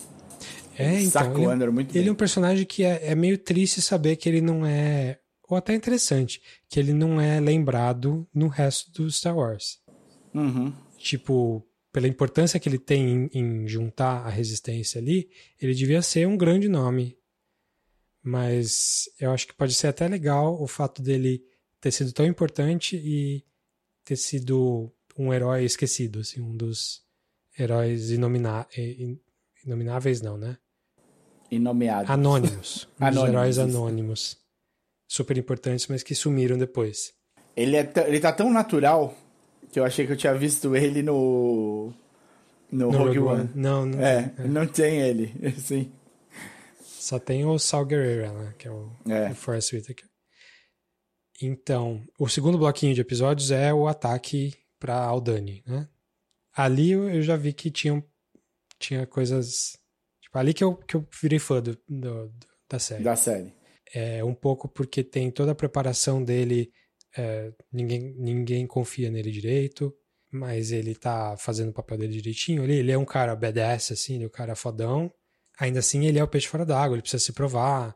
É, 0.76 1.00
então, 1.00 1.34
ele, 1.34 1.46
o 1.46 1.48
Andor 1.48 1.72
muito 1.72 1.92
ele 1.92 2.00
bem. 2.00 2.09
é 2.09 2.12
um 2.12 2.16
personagem 2.16 2.66
que 2.66 2.84
é, 2.84 3.00
é 3.06 3.14
meio 3.14 3.38
triste 3.38 3.80
saber 3.80 4.16
que 4.16 4.28
ele 4.28 4.42
não 4.42 4.66
é. 4.66 5.18
Ou 5.48 5.56
até 5.56 5.74
interessante, 5.74 6.42
que 6.68 6.78
ele 6.78 6.92
não 6.92 7.18
é 7.18 7.40
lembrado 7.40 8.28
no 8.34 8.48
resto 8.48 8.92
do 8.92 9.10
Star 9.10 9.34
Wars. 9.34 9.78
Uhum. 10.34 10.70
Tipo, 10.98 11.66
pela 11.90 12.09
importância 12.09 12.60
que 12.60 12.68
ele 12.68 12.78
tem 12.78 13.30
em, 13.32 13.38
em, 13.38 13.68
juntar 13.68 14.26
a 14.26 14.28
resistência 14.28 15.00
ali, 15.00 15.30
ele 15.60 15.74
devia 15.74 16.02
ser 16.02 16.28
um 16.28 16.36
grande 16.36 16.68
nome. 16.68 17.16
Mas 18.23 19.09
eu 19.19 19.32
acho 19.32 19.47
que 19.47 19.55
pode 19.55 19.74
ser 19.74 19.89
até 19.89 20.07
legal 20.07 20.61
o 20.62 20.66
fato 20.66 21.03
dele 21.03 21.44
ter 21.81 21.90
sido 21.90 22.12
tão 22.12 22.24
importante 22.24 22.97
e 22.97 23.44
ter 24.05 24.16
sido 24.16 24.93
um 25.19 25.32
herói 25.32 25.65
esquecido, 25.65 26.20
assim, 26.20 26.40
um 26.40 26.57
dos 26.57 27.03
heróis 27.59 28.11
inominá 28.11 28.66
inomináveis, 29.65 30.20
não, 30.20 30.36
né? 30.36 30.57
Inomeados. 31.51 32.11
Anônimos. 32.11 32.89
um 33.01 33.11
dos 33.11 33.24
heróis 33.24 33.59
anônimos. 33.59 34.39
Super 35.07 35.36
importantes, 35.36 35.86
mas 35.89 36.03
que 36.03 36.15
sumiram 36.15 36.57
depois. 36.57 37.12
Ele, 37.55 37.77
é 37.77 37.93
ele 38.07 38.20
tá 38.20 38.32
tão 38.32 38.51
natural 38.51 39.15
que 39.70 39.78
eu 39.78 39.85
achei 39.85 40.07
que 40.07 40.12
eu 40.12 40.16
tinha 40.16 40.35
visto 40.35 40.74
ele 40.74 41.03
no. 41.03 41.93
No, 42.70 42.90
no 42.90 42.99
Rogue, 42.99 43.19
Rogue 43.19 43.19
One. 43.19 43.40
One. 43.40 43.51
Não, 43.55 43.85
não 43.86 44.01
é, 44.01 44.23
tem. 44.23 44.44
É. 44.44 44.49
Não 44.49 44.66
tem 44.66 45.01
ele, 45.01 45.35
sim. 45.61 45.93
Só 47.03 47.19
tem 47.19 47.45
o 47.45 47.59
Sal 47.59 47.85
Guerrero, 47.85 48.33
né? 48.33 48.55
Que 48.57 48.69
é 48.69 48.70
o, 48.70 48.97
é. 49.09 49.33
o 49.33 49.35
Forrest 49.35 49.73
Whitaker. 49.73 50.09
Então, 51.43 52.07
o 52.16 52.29
segundo 52.29 52.57
bloquinho 52.57 52.95
de 52.95 53.01
episódios 53.01 53.51
é 53.51 53.74
o 53.74 53.89
ataque 53.89 54.55
para 54.79 54.95
Aldani, 54.95 55.65
né? 55.66 55.89
Ali 56.55 56.93
eu 56.93 57.20
já 57.20 57.37
vi 57.37 57.53
que 57.53 57.73
tinha, 57.73 58.05
tinha 58.79 59.05
coisas. 59.05 59.77
Tipo, 60.20 60.39
ali 60.39 60.55
que 60.55 60.62
eu, 60.62 60.77
que 60.77 60.95
eu 60.95 61.05
virei 61.20 61.41
fã 61.41 61.61
do, 61.61 61.77
do, 61.89 62.33
da 62.70 62.79
série. 62.79 63.03
Da 63.03 63.16
série. 63.16 63.53
É 63.93 64.23
um 64.23 64.35
pouco 64.35 64.69
porque 64.69 65.03
tem 65.03 65.29
toda 65.29 65.51
a 65.51 65.57
preparação 65.57 66.23
dele 66.23 66.73
é, 67.19 67.53
ninguém, 67.73 68.15
ninguém 68.16 68.65
confia 68.65 69.11
nele 69.11 69.33
direito, 69.33 69.93
mas 70.31 70.70
ele 70.70 70.95
tá 70.95 71.37
fazendo 71.37 71.70
o 71.70 71.74
papel 71.74 71.99
dele 71.99 72.12
direitinho 72.12 72.62
ali. 72.62 72.74
Ele 72.74 72.93
é 72.93 72.97
um 72.97 73.05
cara 73.05 73.35
badass, 73.35 73.91
assim, 73.91 74.15
ele 74.15 74.24
é 74.24 74.27
um 74.29 74.31
cara 74.31 74.55
fodão. 74.55 75.12
Ainda 75.62 75.78
assim, 75.78 76.06
ele 76.06 76.18
é 76.18 76.24
o 76.24 76.26
peixe 76.26 76.48
fora 76.48 76.66
d'água, 76.66 76.97
ele 76.97 77.02
precisa 77.02 77.22
se 77.22 77.32
provar. 77.32 77.94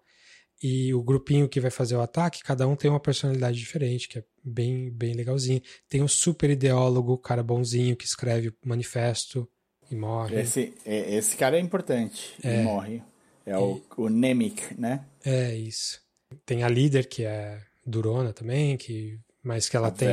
E 0.62 0.94
o 0.94 1.02
grupinho 1.02 1.48
que 1.48 1.60
vai 1.60 1.70
fazer 1.70 1.96
o 1.96 2.00
ataque, 2.00 2.44
cada 2.44 2.66
um 2.68 2.76
tem 2.76 2.88
uma 2.88 3.00
personalidade 3.00 3.58
diferente, 3.58 4.08
que 4.08 4.20
é 4.20 4.24
bem, 4.42 4.88
bem 4.88 5.14
legalzinho. 5.14 5.60
Tem 5.88 6.00
o 6.00 6.06
super 6.06 6.48
ideólogo, 6.48 7.14
o 7.14 7.18
cara 7.18 7.42
bonzinho 7.42 7.96
que 7.96 8.04
escreve 8.04 8.54
manifesto 8.64 9.48
e 9.90 9.96
morre. 9.96 10.40
Esse, 10.40 10.74
é, 10.84 11.16
esse 11.16 11.36
cara 11.36 11.56
é 11.56 11.60
importante 11.60 12.34
é. 12.44 12.60
e 12.60 12.62
morre. 12.62 13.02
É 13.44 13.50
e... 13.50 13.56
o, 13.56 13.82
o 13.96 14.08
Nemec, 14.08 14.80
né? 14.80 15.04
É, 15.24 15.52
isso. 15.52 16.00
Tem 16.44 16.62
a 16.62 16.68
líder, 16.68 17.08
que 17.08 17.24
é 17.24 17.60
durona 17.84 18.32
também, 18.32 18.76
que 18.76 19.18
mas 19.42 19.68
que 19.68 19.76
ela 19.76 19.90
tem 19.90 20.08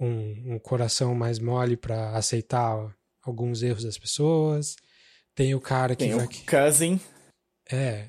um, 0.00 0.54
um, 0.54 0.58
coração 0.58 1.14
mais 1.14 1.38
mole 1.38 1.76
para 1.76 2.16
aceitar 2.16 2.92
alguns 3.22 3.62
erros 3.62 3.84
das 3.84 3.98
pessoas. 3.98 4.74
Tem 5.34 5.54
o 5.54 5.60
cara 5.60 5.94
que 5.96 6.04
tem 6.04 6.14
vai. 6.14 6.26
O 6.26 6.28
cousin. 6.46 7.00
É. 7.70 8.08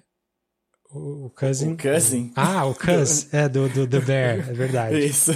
O, 0.92 1.26
o 1.26 1.30
cousin. 1.30 1.74
O 1.74 1.78
cousin. 1.78 2.32
Ah, 2.36 2.66
o 2.66 2.76
Cuz. 2.76 3.32
é, 3.34 3.50
do, 3.50 3.68
do 3.70 3.88
The 3.88 4.00
Bear, 4.00 4.50
é 4.50 4.54
verdade. 4.54 5.00
Isso. 5.00 5.32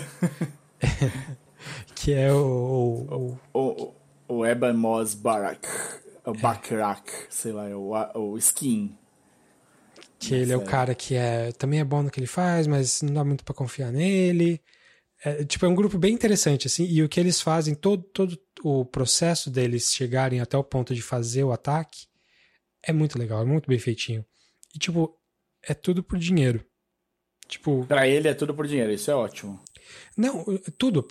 que 1.95 2.13
é 2.13 2.31
o. 2.31 3.37
O, 3.53 3.59
o, 3.59 3.93
o 4.27 4.45
Eban 4.45 4.73
Moss 4.73 5.15
Barak. 5.15 5.67
O 6.25 6.33
Backrack, 6.33 7.09
sei 7.29 7.53
lá, 7.53 7.63
o, 7.69 8.33
o 8.33 8.37
Skin. 8.37 8.97
Que 10.19 10.35
ele 10.35 10.51
é 10.51 10.57
o 10.57 10.65
cara 10.65 10.93
que 10.93 11.15
é 11.15 11.51
também 11.53 11.79
é 11.79 11.85
bom 11.85 12.03
no 12.03 12.11
que 12.11 12.19
ele 12.19 12.27
faz, 12.27 12.67
mas 12.67 13.01
não 13.01 13.13
dá 13.13 13.23
muito 13.23 13.45
para 13.45 13.55
confiar 13.55 13.91
nele. 13.91 14.61
É, 15.23 15.43
tipo, 15.43 15.65
é 15.65 15.69
um 15.69 15.75
grupo 15.75 15.97
bem 15.97 16.13
interessante, 16.13 16.67
assim, 16.67 16.85
e 16.85 17.01
o 17.01 17.09
que 17.09 17.19
eles 17.19 17.41
fazem, 17.41 17.73
todo, 17.73 18.03
todo 18.03 18.37
o 18.63 18.85
processo 18.85 19.49
deles 19.49 19.91
chegarem 19.91 20.39
até 20.39 20.57
o 20.57 20.63
ponto 20.63 20.93
de 20.93 21.01
fazer 21.01 21.43
o 21.43 21.51
ataque 21.51 22.05
é 22.83 22.93
muito 22.93 23.17
legal, 23.17 23.41
é 23.41 23.45
muito 23.45 23.67
bem 23.67 23.79
feitinho. 23.79 24.25
E, 24.73 24.79
tipo, 24.79 25.17
é 25.63 25.73
tudo 25.73 26.03
por 26.03 26.17
dinheiro. 26.17 26.63
Tipo. 27.47 27.85
Pra 27.85 28.07
ele 28.07 28.27
é 28.27 28.33
tudo 28.33 28.53
por 28.53 28.67
dinheiro, 28.67 28.91
isso 28.91 29.09
é 29.09 29.15
ótimo. 29.15 29.59
Não, 30.15 30.45
tudo. 30.77 31.05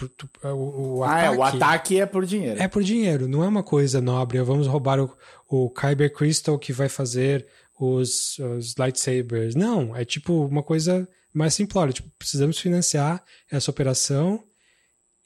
O, 0.45 0.99
o 0.99 1.05
ah, 1.05 1.09
ataque, 1.09 1.27
é, 1.27 1.31
o 1.31 1.43
ataque 1.43 2.01
é 2.01 2.07
por 2.07 2.27
dinheiro. 2.27 2.63
É 2.63 2.69
por 2.69 2.83
dinheiro, 2.83 3.27
não 3.27 3.43
é 3.43 3.49
uma 3.49 3.63
coisa 3.63 4.01
nobre. 4.01 4.41
Vamos 4.43 4.67
roubar 4.67 5.01
o, 5.01 5.17
o 5.49 5.71
Kyber 5.71 6.13
Crystal 6.13 6.59
que 6.59 6.73
vai 6.73 6.89
fazer 6.89 7.47
os, 7.79 8.39
os 8.39 8.75
lightsabers. 8.79 9.55
Não, 9.55 9.97
é 9.97 10.05
tipo 10.05 10.47
uma 10.47 10.63
coisa 10.63 11.09
mais 11.37 11.55
simplória. 11.55 11.93
Tipo, 11.93 12.11
precisamos 12.19 12.59
financiar 12.59 13.23
essa 13.51 13.71
operação 13.71 14.43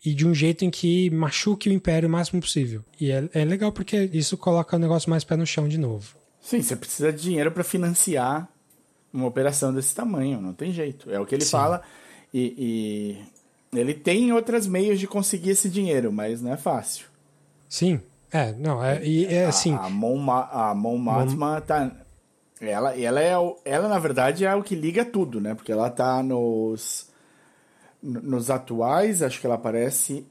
e 0.04 0.14
de 0.14 0.26
um 0.26 0.34
jeito 0.34 0.64
em 0.64 0.70
que 0.70 1.10
machuque 1.10 1.68
o 1.68 1.72
império 1.72 2.08
o 2.08 2.12
máximo 2.12 2.40
possível. 2.40 2.82
E 3.00 3.10
é, 3.10 3.28
é 3.32 3.44
legal 3.44 3.70
porque 3.70 4.10
isso 4.12 4.36
coloca 4.36 4.76
o 4.76 4.78
negócio 4.78 5.10
mais 5.10 5.24
pé 5.24 5.36
no 5.36 5.46
chão 5.46 5.68
de 5.68 5.78
novo. 5.78 6.16
Sim, 6.40 6.62
você 6.62 6.74
precisa 6.74 7.12
de 7.12 7.22
dinheiro 7.22 7.52
para 7.52 7.62
financiar 7.62 8.48
uma 9.12 9.26
operação 9.26 9.72
desse 9.74 9.94
tamanho, 9.94 10.40
não 10.40 10.52
tem 10.52 10.72
jeito. 10.72 11.10
É 11.10 11.20
o 11.20 11.26
que 11.26 11.34
ele 11.34 11.44
Sim. 11.44 11.50
fala. 11.50 11.82
E, 12.32 13.18
e, 13.72 13.78
ele 13.78 13.94
tem 13.94 14.32
outros 14.32 14.66
meios 14.66 14.98
de 14.98 15.06
conseguir 15.06 15.50
esse 15.50 15.68
dinheiro, 15.68 16.12
mas 16.12 16.40
não 16.40 16.52
é 16.52 16.56
fácil. 16.56 17.06
Sim, 17.68 18.00
é, 18.32 18.52
não, 18.52 18.82
é, 18.82 19.04
e 19.04 19.26
é 19.26 19.46
assim. 19.46 19.74
A, 19.74 19.86
a 19.86 19.90
Mon, 19.90 20.30
a 20.30 20.74
Mon 20.74 21.04
tá 21.60 21.92
ela, 22.60 22.98
ela, 22.98 23.22
é, 23.22 23.32
ela, 23.64 23.88
na 23.88 23.98
verdade, 23.98 24.44
é 24.44 24.54
o 24.54 24.62
que 24.62 24.74
liga 24.74 25.04
tudo, 25.04 25.40
né? 25.40 25.54
Porque 25.54 25.72
ela 25.72 25.90
tá 25.90 26.22
nos. 26.22 27.08
Nos 28.02 28.50
atuais, 28.50 29.22
acho 29.22 29.40
que 29.40 29.46
ela 29.46 29.56
aparece. 29.56 30.26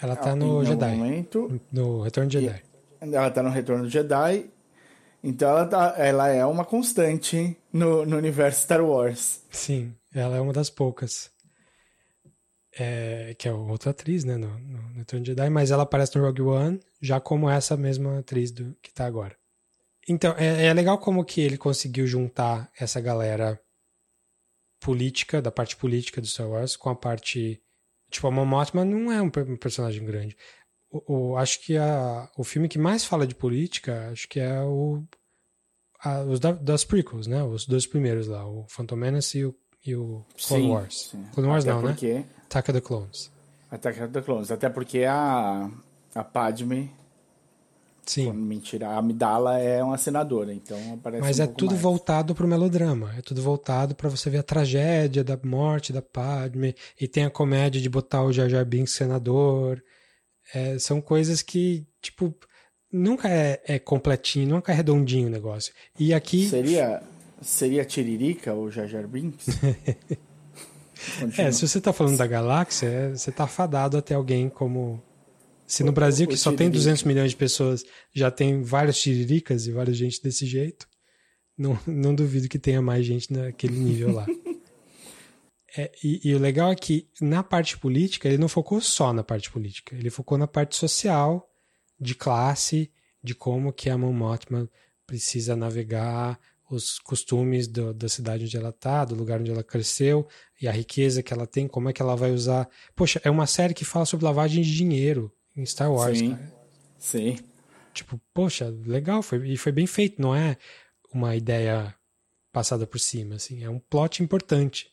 Ela 0.00 0.16
tá 0.16 0.34
no 0.34 0.64
Jedi. 0.64 0.96
Momento. 0.96 1.60
No 1.72 2.02
Retorno 2.02 2.28
de 2.28 2.40
Jedi. 2.40 2.62
Ela 3.00 3.30
tá 3.30 3.42
no 3.42 3.50
Retorno 3.50 3.84
do 3.84 3.90
Jedi. 3.90 4.50
Então 5.22 5.48
ela, 5.50 5.66
tá, 5.66 5.94
ela 5.98 6.28
é 6.28 6.44
uma 6.46 6.64
constante 6.64 7.56
no, 7.72 8.06
no 8.06 8.16
universo 8.16 8.62
Star 8.62 8.82
Wars. 8.82 9.42
Sim, 9.50 9.94
ela 10.14 10.36
é 10.36 10.40
uma 10.40 10.52
das 10.52 10.70
poucas. 10.70 11.30
É, 12.78 13.34
que 13.38 13.48
é 13.48 13.52
outra 13.52 13.90
atriz, 13.90 14.24
né? 14.24 14.36
No, 14.36 14.58
no, 14.58 14.82
no 14.82 14.98
Retorno 14.98 15.24
de 15.24 15.32
Jedi, 15.32 15.50
mas 15.50 15.70
ela 15.70 15.82
aparece 15.82 16.16
no 16.16 16.24
Rogue 16.24 16.42
One 16.42 16.80
já 17.00 17.18
como 17.20 17.48
essa 17.48 17.76
mesma 17.76 18.18
atriz 18.18 18.50
do, 18.50 18.74
que 18.82 18.92
tá 18.92 19.06
agora. 19.06 19.34
Então, 20.08 20.34
é, 20.38 20.66
é 20.66 20.72
legal 20.72 20.98
como 20.98 21.24
que 21.24 21.40
ele 21.40 21.58
conseguiu 21.58 22.06
juntar 22.06 22.70
essa 22.78 23.00
galera 23.00 23.60
política, 24.80 25.42
da 25.42 25.50
parte 25.50 25.76
política 25.76 26.20
do 26.20 26.26
Star 26.26 26.48
Wars, 26.48 26.76
com 26.76 26.90
a 26.90 26.94
parte. 26.94 27.60
Tipo, 28.10 28.28
a 28.28 28.30
Mon 28.30 28.46
Mothma 28.46 28.84
não 28.84 29.10
é 29.10 29.20
um 29.20 29.30
personagem 29.30 30.04
grande. 30.04 30.36
O, 30.90 31.32
o, 31.32 31.36
acho 31.36 31.60
que 31.60 31.76
a, 31.76 32.30
o 32.38 32.44
filme 32.44 32.68
que 32.68 32.78
mais 32.78 33.04
fala 33.04 33.26
de 33.26 33.34
política, 33.34 34.10
acho 34.12 34.28
que 34.28 34.38
é 34.38 34.62
o. 34.62 35.02
A, 36.00 36.22
os 36.22 36.38
da, 36.38 36.52
das 36.52 36.84
prequels, 36.84 37.26
né? 37.26 37.42
Os 37.42 37.66
dois 37.66 37.86
primeiros 37.86 38.28
lá, 38.28 38.46
o 38.46 38.64
Phantom 38.68 38.96
Menace 38.96 39.38
e 39.38 39.44
o, 39.44 39.54
e 39.84 39.96
o 39.96 40.24
Clone 40.46 40.62
sim, 40.62 40.70
Wars. 40.70 41.08
Sim. 41.10 41.24
Clone 41.34 41.48
Wars 41.48 41.64
Até 41.64 41.74
não, 41.74 41.82
né? 41.82 41.88
porque... 41.88 42.12
né? 42.14 42.24
Attack 42.44 42.70
of 42.70 42.80
the 42.80 42.86
Clones. 42.86 43.32
Attack 43.70 44.02
of 44.02 44.12
the 44.12 44.22
Clones. 44.22 44.50
Até 44.52 44.68
porque 44.68 45.02
a, 45.04 45.68
a 46.14 46.22
Padme 46.22 46.92
Sim. 48.06 48.32
Mentira, 48.32 48.88
a 48.88 48.98
Amidala 48.98 49.58
é 49.58 49.82
uma 49.82 49.98
senadora, 49.98 50.54
então 50.54 50.78
aparece 50.94 51.20
Mas 51.20 51.40
um 51.40 51.42
é 51.42 51.46
tudo 51.48 51.72
mais. 51.72 51.82
voltado 51.82 52.36
pro 52.36 52.46
melodrama. 52.46 53.12
É 53.18 53.20
tudo 53.20 53.42
voltado 53.42 53.96
para 53.96 54.08
você 54.08 54.30
ver 54.30 54.38
a 54.38 54.42
tragédia 54.44 55.24
da 55.24 55.36
morte 55.42 55.92
da 55.92 56.00
Padme. 56.00 56.74
E 57.00 57.08
tem 57.08 57.24
a 57.24 57.30
comédia 57.30 57.80
de 57.80 57.88
botar 57.88 58.22
o 58.22 58.32
Jar 58.32 58.48
Jar 58.48 58.64
Binks 58.64 58.94
senador. 58.94 59.82
É, 60.54 60.78
são 60.78 61.00
coisas 61.00 61.42
que, 61.42 61.84
tipo, 62.00 62.32
nunca 62.92 63.28
é, 63.28 63.60
é 63.66 63.78
completinho, 63.80 64.50
nunca 64.50 64.70
é 64.70 64.74
redondinho 64.76 65.26
o 65.26 65.30
negócio. 65.30 65.74
E 65.98 66.14
aqui. 66.14 66.48
Seria, 66.48 67.02
seria 67.42 67.84
Tiririca 67.84 68.54
ou 68.54 68.70
Jar 68.70 68.86
Jar 68.86 69.08
Binks? 69.08 69.46
é, 71.36 71.50
se 71.50 71.66
você 71.66 71.80
tá 71.80 71.92
falando 71.92 72.18
da 72.18 72.26
galáxia, 72.26 72.86
é, 72.86 73.08
você 73.10 73.32
tá 73.32 73.48
fadado 73.48 73.98
até 73.98 74.14
alguém 74.14 74.48
como 74.48 75.02
se 75.66 75.82
no 75.82 75.92
Brasil, 75.92 76.28
que 76.28 76.36
só 76.36 76.52
tem 76.52 76.70
200 76.70 77.02
milhões 77.02 77.30
de 77.30 77.36
pessoas, 77.36 77.84
já 78.14 78.30
tem 78.30 78.62
várias 78.62 78.98
tiriricas 78.98 79.66
e 79.66 79.72
várias 79.72 79.96
gente 79.96 80.22
desse 80.22 80.46
jeito, 80.46 80.86
não, 81.58 81.78
não 81.86 82.14
duvido 82.14 82.48
que 82.48 82.58
tenha 82.58 82.80
mais 82.80 83.04
gente 83.04 83.32
naquele 83.32 83.76
nível 83.76 84.12
lá. 84.12 84.26
é, 85.76 85.90
e, 86.04 86.20
e, 86.28 86.34
o 86.34 86.38
legal 86.38 86.70
é 86.70 86.76
que 86.76 87.08
na 87.20 87.42
parte 87.42 87.76
política, 87.78 88.28
ele 88.28 88.38
não 88.38 88.48
focou 88.48 88.80
só 88.80 89.12
na 89.12 89.24
parte 89.24 89.50
política, 89.50 89.96
ele 89.96 90.10
focou 90.10 90.38
na 90.38 90.46
parte 90.46 90.76
social, 90.76 91.50
de 91.98 92.14
classe, 92.14 92.90
de 93.22 93.34
como 93.34 93.72
que 93.72 93.90
a 93.90 93.98
Mon 93.98 94.12
Mothma 94.12 94.70
precisa 95.06 95.56
navegar 95.56 96.38
os 96.70 96.98
costumes 96.98 97.66
do, 97.66 97.94
da 97.94 98.08
cidade 98.08 98.44
onde 98.44 98.56
ela 98.56 98.72
tá, 98.72 99.04
do 99.04 99.14
lugar 99.14 99.40
onde 99.40 99.50
ela 99.50 99.62
cresceu 99.62 100.28
e 100.60 100.68
a 100.68 100.72
riqueza 100.72 101.22
que 101.22 101.32
ela 101.32 101.46
tem, 101.46 101.66
como 101.66 101.88
é 101.88 101.92
que 101.92 102.02
ela 102.02 102.16
vai 102.16 102.32
usar. 102.32 102.68
Poxa, 102.94 103.20
é 103.24 103.30
uma 103.30 103.46
série 103.46 103.72
que 103.74 103.84
fala 103.84 104.04
sobre 104.04 104.26
lavagem 104.26 104.62
de 104.62 104.74
dinheiro 104.74 105.32
em 105.56 105.64
Star 105.66 105.90
Wars, 105.92 106.18
Sim. 106.18 106.30
cara. 106.30 106.52
Sim. 106.98 107.38
Tipo, 107.94 108.20
poxa, 108.34 108.72
legal, 108.84 109.22
foi, 109.22 109.48
e 109.48 109.56
foi 109.56 109.72
bem 109.72 109.86
feito, 109.86 110.20
não 110.20 110.34
é 110.34 110.56
uma 111.12 111.34
ideia 111.34 111.94
passada 112.52 112.86
por 112.86 112.98
cima, 112.98 113.36
assim, 113.36 113.62
é 113.64 113.70
um 113.70 113.78
plot 113.78 114.22
importante. 114.22 114.88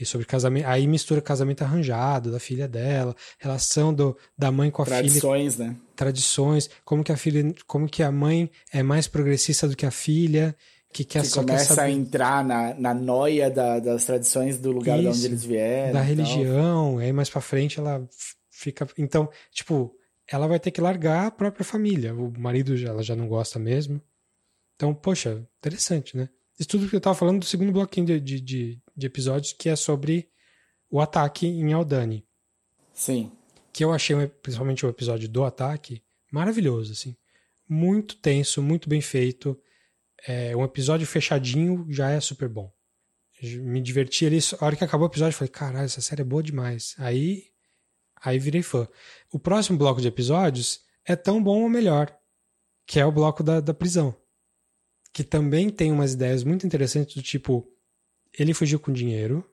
E 0.00 0.04
sobre 0.06 0.26
casamento, 0.26 0.66
aí 0.66 0.86
mistura 0.86 1.20
casamento 1.20 1.62
arranjado 1.62 2.30
da 2.30 2.38
filha 2.38 2.68
dela, 2.68 3.16
relação 3.38 3.92
do, 3.92 4.16
da 4.36 4.50
mãe 4.52 4.70
com 4.70 4.82
a 4.82 4.84
Tradições, 4.84 5.56
filha, 5.56 5.68
né? 5.70 5.76
tradições, 5.96 6.70
como 6.84 7.02
que 7.02 7.10
a 7.10 7.16
filha, 7.16 7.52
como 7.66 7.88
que 7.88 8.02
a 8.02 8.12
mãe 8.12 8.48
é 8.72 8.80
mais 8.82 9.08
progressista 9.08 9.66
do 9.66 9.74
que 9.76 9.84
a 9.84 9.90
filha, 9.90 10.56
que 10.92 11.04
quer 11.04 11.22
Que 11.22 11.28
só 11.28 11.40
quer 11.42 11.46
começa 11.48 11.72
a 11.72 11.76
saber 11.76 11.90
entrar 11.92 12.44
na, 12.44 12.74
na 12.74 12.94
noia 12.94 13.50
da- 13.50 13.80
das 13.80 14.04
tradições 14.04 14.56
do 14.58 14.70
lugar 14.70 14.98
de 14.98 15.04
Isso, 15.08 15.18
onde 15.18 15.26
eles 15.26 15.44
vieram. 15.44 15.92
da 15.94 16.00
e 16.04 16.06
religião, 16.06 16.98
aí 16.98 17.12
mais 17.12 17.28
pra 17.28 17.40
frente 17.40 17.80
ela 17.80 18.08
fica, 18.58 18.88
então, 18.98 19.30
tipo, 19.52 19.96
ela 20.26 20.48
vai 20.48 20.58
ter 20.58 20.72
que 20.72 20.80
largar 20.80 21.26
a 21.26 21.30
própria 21.30 21.64
família, 21.64 22.12
o 22.12 22.36
marido 22.36 22.74
ela 22.84 23.04
já 23.04 23.14
não 23.14 23.28
gosta 23.28 23.56
mesmo. 23.56 24.02
Então, 24.74 24.92
poxa, 24.92 25.46
interessante, 25.58 26.16
né? 26.16 26.28
Isso 26.58 26.68
tudo 26.68 26.88
que 26.88 26.96
eu 26.96 27.00
tava 27.00 27.14
falando 27.14 27.38
do 27.38 27.44
segundo 27.44 27.70
bloquinho 27.70 28.06
de, 28.06 28.20
de, 28.20 28.40
de, 28.40 28.82
de 28.96 29.06
episódios, 29.06 29.52
que 29.52 29.68
é 29.68 29.76
sobre 29.76 30.28
o 30.90 31.00
ataque 31.00 31.46
em 31.46 31.72
Aldani. 31.72 32.26
Sim. 32.92 33.30
Que 33.72 33.84
eu 33.84 33.92
achei, 33.92 34.26
principalmente 34.26 34.84
o 34.84 34.88
episódio 34.88 35.28
do 35.28 35.44
ataque, 35.44 36.02
maravilhoso, 36.32 36.92
assim. 36.92 37.16
Muito 37.68 38.16
tenso, 38.16 38.60
muito 38.60 38.88
bem 38.88 39.00
feito. 39.00 39.56
É, 40.26 40.56
um 40.56 40.64
episódio 40.64 41.06
fechadinho 41.06 41.86
já 41.88 42.10
é 42.10 42.20
super 42.20 42.48
bom. 42.48 42.72
Me 43.40 43.80
diverti 43.80 44.26
ali. 44.26 44.38
A 44.58 44.64
hora 44.64 44.74
que 44.74 44.82
acabou 44.82 45.06
o 45.06 45.10
episódio, 45.10 45.32
eu 45.32 45.38
falei, 45.38 45.52
caralho, 45.52 45.84
essa 45.84 46.00
série 46.00 46.22
é 46.22 46.24
boa 46.24 46.42
demais. 46.42 46.96
Aí, 46.98 47.44
aí 48.22 48.38
virei 48.38 48.62
fã. 48.62 48.88
O 49.32 49.38
próximo 49.38 49.78
bloco 49.78 50.00
de 50.00 50.08
episódios 50.08 50.80
é 51.04 51.16
tão 51.16 51.42
bom 51.42 51.62
ou 51.62 51.68
melhor, 51.68 52.14
que 52.86 53.00
é 53.00 53.06
o 53.06 53.12
bloco 53.12 53.42
da, 53.42 53.60
da 53.60 53.74
prisão. 53.74 54.14
Que 55.12 55.24
também 55.24 55.70
tem 55.70 55.90
umas 55.90 56.12
ideias 56.12 56.44
muito 56.44 56.66
interessantes 56.66 57.14
do 57.14 57.22
tipo, 57.22 57.66
ele 58.38 58.54
fugiu 58.54 58.78
com 58.78 58.92
dinheiro, 58.92 59.44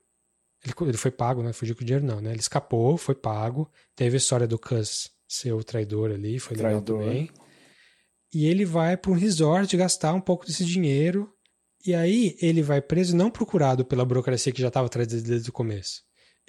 ele, 0.63 0.73
ele 0.89 0.97
foi 0.97 1.11
pago, 1.11 1.43
né? 1.43 1.53
Fugiu 1.53 1.75
com 1.75 1.85
dinheiro 1.85 2.05
não, 2.05 2.19
né? 2.19 2.31
Ele 2.31 2.39
escapou, 2.39 2.97
foi 2.97 3.15
pago, 3.15 3.71
teve 3.95 4.15
a 4.15 4.17
história 4.17 4.47
do 4.47 4.57
Cus 4.57 5.11
ser 5.27 5.53
o 5.53 5.63
traidor 5.63 6.11
ali, 6.11 6.39
foi 6.39 6.57
legal 6.57 6.81
Traidor. 6.81 7.03
também. 7.03 7.31
E 8.33 8.45
ele 8.47 8.65
vai 8.65 8.97
para 8.97 9.11
um 9.11 9.15
resort 9.15 9.75
gastar 9.77 10.13
um 10.13 10.21
pouco 10.21 10.45
desse 10.45 10.65
dinheiro. 10.65 11.31
E 11.85 11.93
aí 11.93 12.35
ele 12.41 12.61
vai 12.61 12.81
preso 12.81 13.15
não 13.15 13.29
procurado 13.29 13.85
pela 13.85 14.03
burocracia 14.03 14.51
que 14.51 14.61
já 14.61 14.67
estava 14.69 14.87
atrás 14.87 15.07
dele 15.07 15.21
desde 15.21 15.49
o 15.49 15.53
começo. 15.53 16.01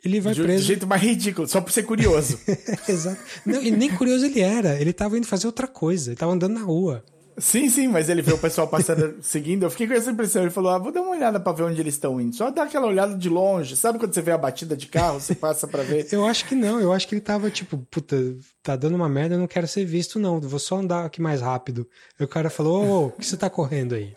Ele 0.04 0.20
vai 0.20 0.34
Do, 0.34 0.42
preso. 0.44 0.62
do 0.62 0.66
jeito 0.66 0.86
mais 0.86 1.02
ridículo, 1.02 1.48
só 1.48 1.60
por 1.60 1.72
ser 1.72 1.82
curioso. 1.82 2.38
Exato. 2.88 3.20
Não, 3.44 3.62
e 3.62 3.70
nem 3.70 3.90
curioso 3.90 4.24
ele 4.26 4.40
era. 4.40 4.80
Ele 4.80 4.90
estava 4.90 5.16
indo 5.18 5.26
fazer 5.26 5.46
outra 5.46 5.66
coisa. 5.66 6.10
Ele 6.10 6.14
estava 6.14 6.32
andando 6.32 6.54
na 6.54 6.62
rua. 6.62 7.02
sim, 7.38 7.68
sim, 7.68 7.88
mas 7.88 8.08
ele 8.08 8.22
vê 8.22 8.32
o 8.32 8.38
pessoal 8.38 8.68
passando, 8.68 9.16
seguindo. 9.22 9.64
Eu 9.64 9.70
fiquei 9.70 9.86
com 9.88 9.94
essa 9.94 10.10
impressão. 10.10 10.42
Ele 10.42 10.50
falou: 10.50 10.70
ah, 10.70 10.78
vou 10.78 10.92
dar 10.92 11.00
uma 11.02 11.10
olhada 11.10 11.40
pra 11.40 11.52
ver 11.52 11.64
onde 11.64 11.80
eles 11.80 11.94
estão 11.94 12.20
indo. 12.20 12.36
Só 12.36 12.50
dar 12.50 12.64
aquela 12.64 12.86
olhada 12.86 13.16
de 13.16 13.28
longe. 13.28 13.76
Sabe 13.76 13.98
quando 13.98 14.14
você 14.14 14.22
vê 14.22 14.30
a 14.30 14.38
batida 14.38 14.76
de 14.76 14.86
carro, 14.86 15.18
você 15.18 15.34
passa 15.34 15.66
pra 15.66 15.82
ver? 15.82 16.06
Eu 16.12 16.24
acho 16.24 16.44
que 16.46 16.54
não. 16.54 16.78
Eu 16.78 16.92
acho 16.92 17.08
que 17.08 17.14
ele 17.14 17.20
tava 17.22 17.50
tipo, 17.50 17.76
puta, 17.90 18.16
tá 18.62 18.76
dando 18.76 18.94
uma 18.94 19.08
merda, 19.08 19.34
eu 19.34 19.38
não 19.40 19.48
quero 19.48 19.66
ser 19.66 19.84
visto, 19.84 20.18
não. 20.20 20.40
Vou 20.40 20.60
só 20.60 20.76
andar 20.78 21.04
aqui 21.04 21.20
mais 21.20 21.40
rápido. 21.40 21.86
Aí 22.18 22.24
o 22.24 22.28
cara 22.28 22.48
falou: 22.48 22.84
Ô, 22.84 22.88
ô, 22.88 23.06
o 23.06 23.10
que 23.12 23.26
você 23.26 23.36
tá 23.36 23.50
correndo 23.50 23.94
aí? 23.96 24.14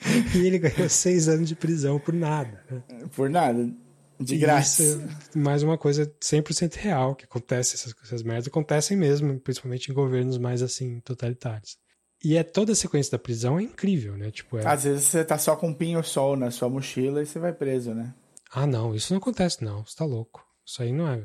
e 0.34 0.46
ele 0.46 0.58
ganhou 0.58 0.88
seis 0.88 1.28
anos 1.28 1.48
de 1.48 1.54
prisão 1.54 1.98
por 1.98 2.14
nada. 2.14 2.64
né? 2.70 2.82
Por 3.14 3.28
nada. 3.30 3.70
De 4.18 4.34
E 4.34 4.38
graça. 4.38 4.82
Isso 4.82 5.02
é 5.34 5.38
mais 5.38 5.62
uma 5.62 5.78
coisa 5.78 6.06
100% 6.20 6.74
real 6.76 7.14
que 7.14 7.24
acontece, 7.24 7.74
essas, 7.74 7.94
essas 8.02 8.22
merdas 8.22 8.48
acontecem 8.48 8.96
mesmo, 8.96 9.40
principalmente 9.40 9.90
em 9.90 9.94
governos 9.94 10.36
mais 10.36 10.62
assim, 10.62 11.00
totalitários. 11.00 11.78
E 12.22 12.36
é 12.36 12.42
toda 12.42 12.72
a 12.72 12.76
sequência 12.76 13.12
da 13.12 13.18
prisão 13.18 13.58
é 13.58 13.62
incrível, 13.62 14.18
né? 14.18 14.30
Tipo, 14.30 14.58
é... 14.58 14.66
Às 14.66 14.84
vezes 14.84 15.04
você 15.04 15.24
tá 15.24 15.38
só 15.38 15.56
com 15.56 15.68
um 15.68 15.74
pinho-sol 15.74 16.36
na 16.36 16.50
sua 16.50 16.68
mochila 16.68 17.22
e 17.22 17.26
você 17.26 17.38
vai 17.38 17.52
preso, 17.52 17.94
né? 17.94 18.14
Ah, 18.52 18.66
não, 18.66 18.94
isso 18.94 19.12
não 19.14 19.18
acontece, 19.18 19.64
não. 19.64 19.86
Você 19.86 19.96
tá 19.96 20.04
louco. 20.04 20.44
Isso 20.66 20.82
aí 20.82 20.92
não 20.92 21.08
é. 21.08 21.24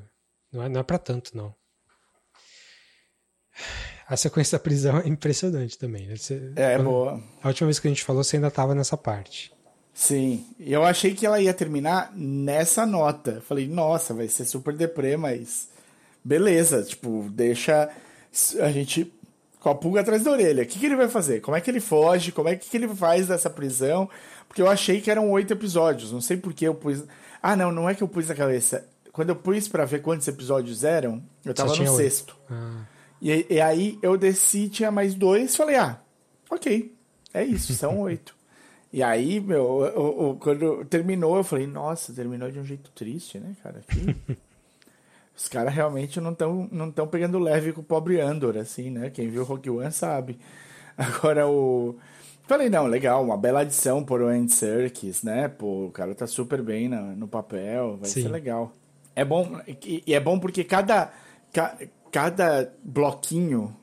Não 0.53 0.63
é, 0.63 0.69
não 0.69 0.79
é 0.79 0.83
pra 0.83 0.97
tanto, 0.97 1.35
não. 1.35 1.53
A 4.07 4.15
sequência 4.15 4.57
da 4.57 4.63
prisão 4.63 4.99
é 4.99 5.07
impressionante 5.07 5.77
também. 5.77 6.07
Né? 6.07 6.15
Você- 6.15 6.51
É, 6.55 6.75
quando- 6.75 6.85
boa. 6.89 7.19
A 7.43 7.47
última 7.47 7.67
vez 7.67 7.79
que 7.79 7.87
a 7.87 7.91
gente 7.91 8.03
falou, 8.03 8.23
você 8.23 8.35
ainda 8.37 8.51
tava 8.51 8.75
nessa 8.75 8.95
parte. 8.95 9.51
Sim. 9.93 10.45
E 10.59 10.71
eu 10.73 10.83
achei 10.83 11.13
que 11.15 11.25
ela 11.25 11.39
ia 11.41 11.53
terminar 11.53 12.11
nessa 12.15 12.85
nota. 12.85 13.41
Falei, 13.47 13.67
nossa, 13.67 14.13
vai 14.13 14.27
ser 14.27 14.45
super 14.45 14.75
deprê, 14.75 15.15
mas 15.17 15.69
beleza, 16.23 16.83
tipo, 16.83 17.27
deixa 17.31 17.89
a 18.61 18.71
gente 18.71 19.11
com 19.59 19.69
a 19.69 19.75
pulga 19.75 20.01
atrás 20.01 20.23
da 20.23 20.31
orelha. 20.31 20.63
O 20.63 20.65
que, 20.65 20.77
que 20.79 20.85
ele 20.85 20.95
vai 20.95 21.07
fazer? 21.07 21.39
Como 21.41 21.55
é 21.57 21.61
que 21.61 21.71
ele 21.71 21.79
foge? 21.79 22.31
Como 22.31 22.49
é 22.49 22.55
que, 22.55 22.69
que 22.69 22.77
ele 22.77 22.87
faz 22.89 23.27
dessa 23.27 23.49
prisão? 23.49 24.07
Porque 24.47 24.61
eu 24.61 24.69
achei 24.69 25.01
que 25.01 25.09
eram 25.09 25.31
oito 25.31 25.53
episódios. 25.53 26.11
Não 26.11 26.21
sei 26.21 26.37
por 26.37 26.53
que 26.53 26.65
eu 26.67 26.75
pus. 26.75 27.03
Ah, 27.41 27.55
não, 27.55 27.71
não 27.71 27.89
é 27.89 27.95
que 27.95 28.03
eu 28.03 28.07
pus 28.07 28.27
na 28.27 28.35
cabeça. 28.35 28.85
Quando 29.11 29.29
eu 29.29 29.35
pus 29.35 29.67
pra 29.67 29.85
ver 29.85 30.01
quantos 30.01 30.27
episódios 30.27 30.83
eram, 30.83 31.23
eu 31.43 31.53
tava 31.53 31.69
no 31.69 31.95
sexto. 31.95 32.35
Ah, 32.51 32.81
E, 33.21 33.45
e 33.49 33.61
aí 33.61 33.97
eu 34.01 34.17
desci, 34.17 34.69
tinha 34.69 34.91
mais 34.91 35.13
dois, 35.15 35.55
falei, 35.55 35.75
ah, 35.77 35.99
ok, 36.49 36.93
é 37.33 37.43
isso, 37.43 37.73
são 37.73 37.99
oito. 38.01 38.35
E 38.93 39.03
aí, 39.03 39.39
meu, 39.41 39.63
o- 39.63 40.29
o- 40.31 40.35
quando 40.37 40.85
terminou, 40.85 41.35
eu 41.35 41.43
falei, 41.43 41.67
nossa, 41.67 42.13
terminou 42.13 42.49
de 42.49 42.59
um 42.59 42.63
jeito 42.65 42.89
triste, 42.91 43.39
né, 43.39 43.55
cara? 43.61 43.81
Que- 43.89 44.37
Os 45.37 45.49
caras 45.49 45.73
realmente 45.73 46.21
não 46.21 46.31
estão 46.31 46.69
não 46.71 46.89
tão 46.89 47.05
pegando 47.05 47.37
leve 47.39 47.73
com 47.73 47.81
o 47.81 47.83
pobre 47.83 48.21
Andor, 48.21 48.57
assim, 48.57 48.89
né? 48.89 49.09
Quem 49.09 49.27
viu 49.27 49.43
Rogue 49.43 49.69
One 49.69 49.91
sabe. 49.91 50.39
Agora 50.97 51.45
o. 51.45 51.97
Falei, 52.47 52.69
não, 52.69 52.85
legal, 52.87 53.21
uma 53.21 53.35
bela 53.35 53.59
adição 53.61 54.01
por 54.01 54.21
o 54.21 54.27
Andy 54.27 54.53
Serkis, 54.53 55.23
né? 55.23 55.49
Pô, 55.49 55.87
o 55.87 55.91
cara 55.91 56.15
tá 56.15 56.25
super 56.25 56.61
bem 56.61 56.87
na- 56.87 57.01
no 57.01 57.27
papel, 57.27 57.97
vai 57.97 58.09
Sim. 58.09 58.21
ser 58.21 58.29
legal. 58.29 58.71
É 59.13 59.25
bom, 59.25 59.59
e 59.67 60.01
e 60.07 60.13
é 60.13 60.19
bom 60.21 60.39
porque 60.39 60.63
cada, 60.63 61.11
ca- 61.51 61.77
cada 62.15 62.73
bloquinho 62.81 63.75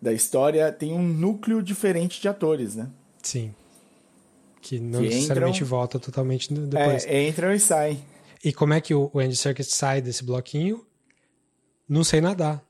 da 0.00 0.12
história 0.12 0.70
tem 0.70 0.92
um 0.92 1.02
núcleo 1.02 1.60
diferente 1.60 2.20
de 2.20 2.28
atores, 2.28 2.76
né? 2.76 2.88
sim. 3.20 3.52
Que 4.62 4.78
não 4.78 5.00
Que 5.00 5.08
necessariamente 5.08 5.56
entram- 5.64 5.68
volta 5.68 5.98
totalmente 5.98 6.52
no- 6.52 6.66
depois. 6.66 7.04
É, 7.06 7.26
entram 7.26 7.52
e 7.52 7.58
saem. 7.58 7.98
E 8.44 8.52
como 8.52 8.74
é 8.74 8.80
que 8.80 8.94
o 8.94 9.10
Andy 9.14 9.34
Serkis 9.34 9.68
sai 9.72 10.02
desse 10.02 10.22
bloquinho? 10.22 10.84
Não 11.88 12.04
sei 12.04 12.20
nadar. 12.20 12.62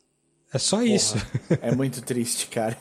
É 0.55 0.59
só 0.59 0.83
isso. 0.83 1.17
É 1.61 1.75
muito 1.75 2.01
triste, 2.01 2.47
cara. 2.47 2.79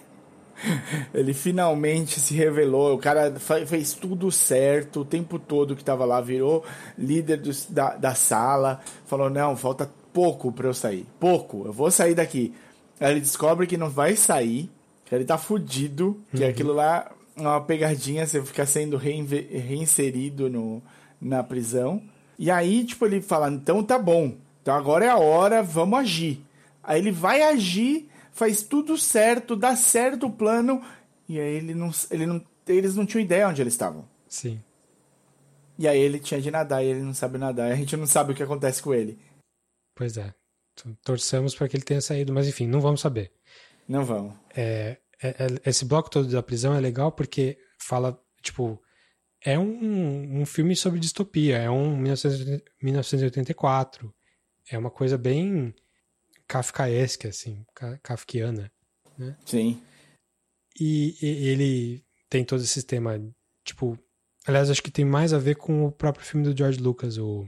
Ele 1.14 1.34
finalmente 1.34 2.20
se 2.20 2.34
revelou. 2.36 2.94
O 2.96 3.00
cara 3.00 3.34
fez 3.66 3.94
tudo 3.94 4.32
certo 4.32 5.02
o 5.02 5.06
tempo 5.06 5.40
todo 5.40 5.76
que 5.76 5.84
tava 5.84 6.06
lá, 6.06 6.22
virou 6.22 6.64
líder 6.98 7.38
dos- 7.38 7.66
da, 7.66 7.96
da 7.96 8.14
sala. 8.14 8.80
Falou: 9.08 9.30
Não, 9.30 9.58
falta 9.58 9.90
pouco 10.14 10.52
pra 10.52 10.68
eu 10.68 10.74
sair. 10.74 11.06
Pouco, 11.20 11.66
eu 11.66 11.74
vou 11.74 11.92
sair 11.92 12.16
daqui. 12.16 12.54
Aí 13.00 13.12
ele 13.12 13.22
descobre 13.22 13.66
que 13.66 13.78
não 13.78 13.90
vai 13.90 14.16
sair, 14.16 14.70
que 15.06 15.16
ele 15.16 15.26
tá 15.26 15.38
fudido, 15.38 16.22
que 16.36 16.44
aquilo 16.44 16.74
lá 16.74 17.12
é 17.36 17.42
uma 17.42 17.62
pegadinha, 17.62 18.28
você 18.28 18.44
fica 18.44 18.66
sendo 18.66 18.98
reinserido 18.98 20.50
no, 20.50 20.82
na 21.22 21.44
prisão. 21.44 22.02
E 22.38 22.52
aí, 22.52 22.84
tipo, 22.86 23.06
ele 23.06 23.22
fala: 23.22 23.50
Então 23.50 23.84
tá 23.84 23.98
bom, 23.98 24.36
então 24.62 24.76
agora 24.76 25.06
é 25.06 25.10
a 25.10 25.18
hora, 25.18 25.64
vamos 25.64 26.00
agir. 26.00 26.42
Aí 26.84 27.00
ele 27.00 27.12
vai 27.12 27.42
agir, 27.42 28.10
faz 28.32 28.62
tudo 28.62 28.98
certo, 28.98 29.56
dá 29.56 29.76
certo 29.76 30.28
o 30.28 30.32
plano, 30.32 30.82
e 31.28 31.40
aí 31.40 31.56
ele 31.56 31.74
não, 31.74 31.92
ele 32.12 32.26
não, 32.26 32.42
eles 32.68 32.96
não 32.96 33.06
tinham 33.06 33.24
ideia 33.24 33.48
onde 33.48 33.62
eles 33.62 33.74
estavam. 33.74 34.06
Sim. 34.28 34.60
E 35.78 35.88
aí 35.88 36.00
ele 36.00 36.20
tinha 36.20 36.42
de 36.42 36.52
nadar 36.52 36.84
e 36.84 36.88
ele 36.88 37.02
não 37.02 37.14
sabe 37.14 37.38
nadar, 37.38 37.70
e 37.70 37.74
a 37.74 37.76
gente 37.76 37.96
não 37.96 38.06
sabe 38.06 38.32
o 38.32 38.36
que 38.36 38.44
acontece 38.44 38.82
com 38.82 38.94
ele. 38.94 39.18
Pois 40.00 40.16
é. 40.16 40.34
Então, 40.74 40.98
Torçamos 41.04 41.54
para 41.54 41.68
que 41.68 41.76
ele 41.76 41.84
tenha 41.84 42.00
saído, 42.00 42.32
mas 42.32 42.48
enfim, 42.48 42.66
não 42.66 42.80
vamos 42.80 43.02
saber. 43.02 43.34
Não 43.86 44.06
vão. 44.06 44.34
É, 44.56 44.98
é- 45.22 45.28
é- 45.28 45.70
esse 45.70 45.84
bloco 45.84 46.10
todo 46.10 46.30
da 46.30 46.42
prisão 46.42 46.74
é 46.74 46.80
legal 46.80 47.12
porque 47.12 47.58
fala, 47.78 48.18
tipo, 48.42 48.82
é 49.44 49.60
um, 49.60 50.40
um 50.42 50.46
filme 50.46 50.74
sobre 50.78 50.98
distopia, 51.02 51.58
é 51.58 51.70
um 51.70 51.98
1980 51.98 52.64
1984. 52.82 54.16
É 54.72 54.78
uma 54.78 54.90
coisa 54.90 55.18
bem 55.18 55.76
kafkaesca, 56.48 57.28
assim, 57.28 57.66
ka- 57.76 57.98
kafkiana. 58.02 58.72
Sim. 59.46 59.84
E, 60.80 61.18
e 61.22 61.48
ele 61.50 62.06
tem 62.30 62.46
todo 62.46 62.62
esse 62.64 62.84
tema, 62.84 63.20
tipo, 63.66 64.00
aliás, 64.48 64.70
acho 64.70 64.82
que 64.82 64.92
tem 64.92 65.04
mais 65.04 65.34
a 65.34 65.38
ver 65.40 65.56
com 65.56 65.84
o 65.86 65.92
próprio 65.92 66.26
filme 66.26 66.46
do 66.46 66.58
George 66.58 66.80
Lucas, 66.80 67.18
o 67.18 67.46